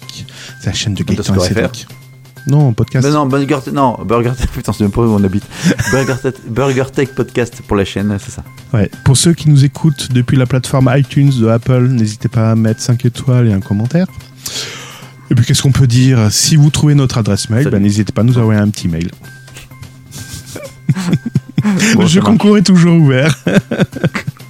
c'est 0.62 0.68
la 0.68 0.74
chaîne 0.74 0.94
de 0.94 1.04
Gaëtan 1.04 1.36
et. 1.36 2.05
Non, 2.48 2.74
podcast. 2.74 3.06
Mais 3.08 3.14
non, 3.14 3.26
Burger 3.26 3.58
non, 3.74 3.98
Burger 4.06 4.32
Tech, 4.38 4.50
putain, 4.50 4.72
c'est 4.72 4.84
même 4.84 4.92
pas 4.92 5.02
où 5.02 5.06
on 5.06 5.24
habite. 5.24 5.44
Burger, 5.92 6.16
Tech- 6.22 6.36
Burger 6.48 6.86
Tech 6.94 7.10
Podcast 7.16 7.62
pour 7.68 7.76
la 7.76 7.86
chaîne, 7.86 8.16
c'est 8.24 8.32
ça. 8.32 8.44
Ouais. 8.74 8.90
Pour 9.04 9.18
ceux 9.18 9.34
qui 9.34 9.50
nous 9.50 9.66
écoutent 9.66 10.12
depuis 10.12 10.38
la 10.38 10.46
plateforme 10.46 10.92
iTunes 10.96 11.32
de 11.40 11.48
Apple, 11.48 11.88
n'hésitez 11.88 12.28
pas 12.30 12.52
à 12.52 12.56
mettre 12.56 12.82
5 12.82 13.04
étoiles 13.06 13.48
et 13.48 13.54
un 13.54 13.62
commentaire. 13.62 14.06
Et 15.32 15.36
puis 15.36 15.44
qu'est-ce 15.46 15.64
qu'on 15.64 15.72
peut 15.72 15.88
dire? 15.88 16.32
Si 16.32 16.56
vous 16.56 16.70
trouvez 16.70 16.94
notre 16.94 17.18
adresse 17.18 17.50
mail, 17.50 17.68
ben, 17.70 17.82
n'hésitez 17.82 18.12
pas 18.14 18.22
à 18.22 18.24
nous 18.24 18.38
envoyer 18.38 18.60
un 18.60 18.70
petit 18.70 18.88
mail. 18.88 19.10
Bon, 20.94 21.72
Le 21.94 21.98
marche. 21.98 22.20
concours 22.20 22.58
est 22.58 22.64
toujours 22.64 22.96
ouvert. 22.96 23.36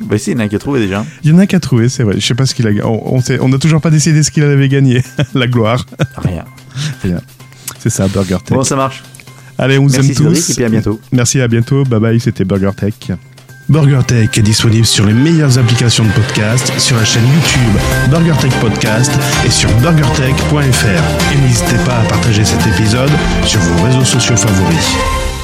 Bah, 0.02 0.20
si, 0.20 0.32
il 0.32 0.34
y 0.34 0.38
en 0.38 0.42
a 0.42 0.44
un 0.44 0.48
qui 0.50 0.56
a 0.56 0.60
trouvé 0.60 0.80
déjà. 0.80 1.04
Il 1.24 1.32
y 1.32 1.34
en 1.34 1.40
a 1.40 1.48
qu'à 1.48 1.60
trouver, 1.60 1.90
c'est 1.90 2.04
vrai. 2.04 2.14
Je 2.20 2.24
sais 2.24 2.36
pas 2.36 2.46
ce 2.46 2.54
qu'il 2.54 2.68
a. 2.68 2.72
On, 2.86 3.48
n'a 3.50 3.58
toujours 3.58 3.82
pas 3.82 3.90
décidé 3.90 4.22
ce 4.22 4.30
qu'il 4.30 4.44
avait 4.44 4.70
gagné. 4.70 5.02
la 5.34 5.48
gloire. 5.48 5.84
Rien. 6.18 6.46
C'est 7.86 7.92
ça, 7.92 8.08
Burger 8.08 8.38
Tech. 8.44 8.58
Bon, 8.58 8.64
ça 8.64 8.76
marche. 8.76 9.04
Allez, 9.60 9.78
on 9.78 9.84
vous 9.86 9.92
Merci 9.92 10.10
aime 10.10 10.16
Cédric, 10.16 10.36
tous. 10.38 10.50
et 10.50 10.54
puis 10.56 10.64
à 10.66 10.70
bientôt. 10.70 11.00
Merci, 11.12 11.40
à 11.40 11.48
bientôt. 11.48 11.84
Bye 11.84 12.00
bye. 12.00 12.20
C'était 12.20 12.44
Burger 12.44 12.72
Tech. 12.76 12.94
BurgerTech 13.70 14.36
est 14.40 14.42
disponible 14.42 14.86
sur 14.88 15.06
les 15.06 15.14
meilleures 15.14 15.58
applications 15.60 16.04
de 16.04 16.10
podcast, 16.12 16.72
sur 16.80 16.96
la 16.98 17.06
chaîne 17.06 17.24
YouTube 17.24 17.80
BurgerTech 18.10 18.52
Podcast 18.60 19.12
et 19.46 19.52
sur 19.52 19.70
burgertech.fr. 19.82 21.34
Et 21.34 21.38
n'hésitez 21.48 21.78
pas 21.86 22.00
à 22.00 22.04
partager 22.06 22.44
cet 22.44 22.66
épisode 22.66 23.12
sur 23.46 23.60
vos 23.60 23.84
réseaux 23.86 24.04
sociaux 24.06 24.36
favoris. 24.36 25.35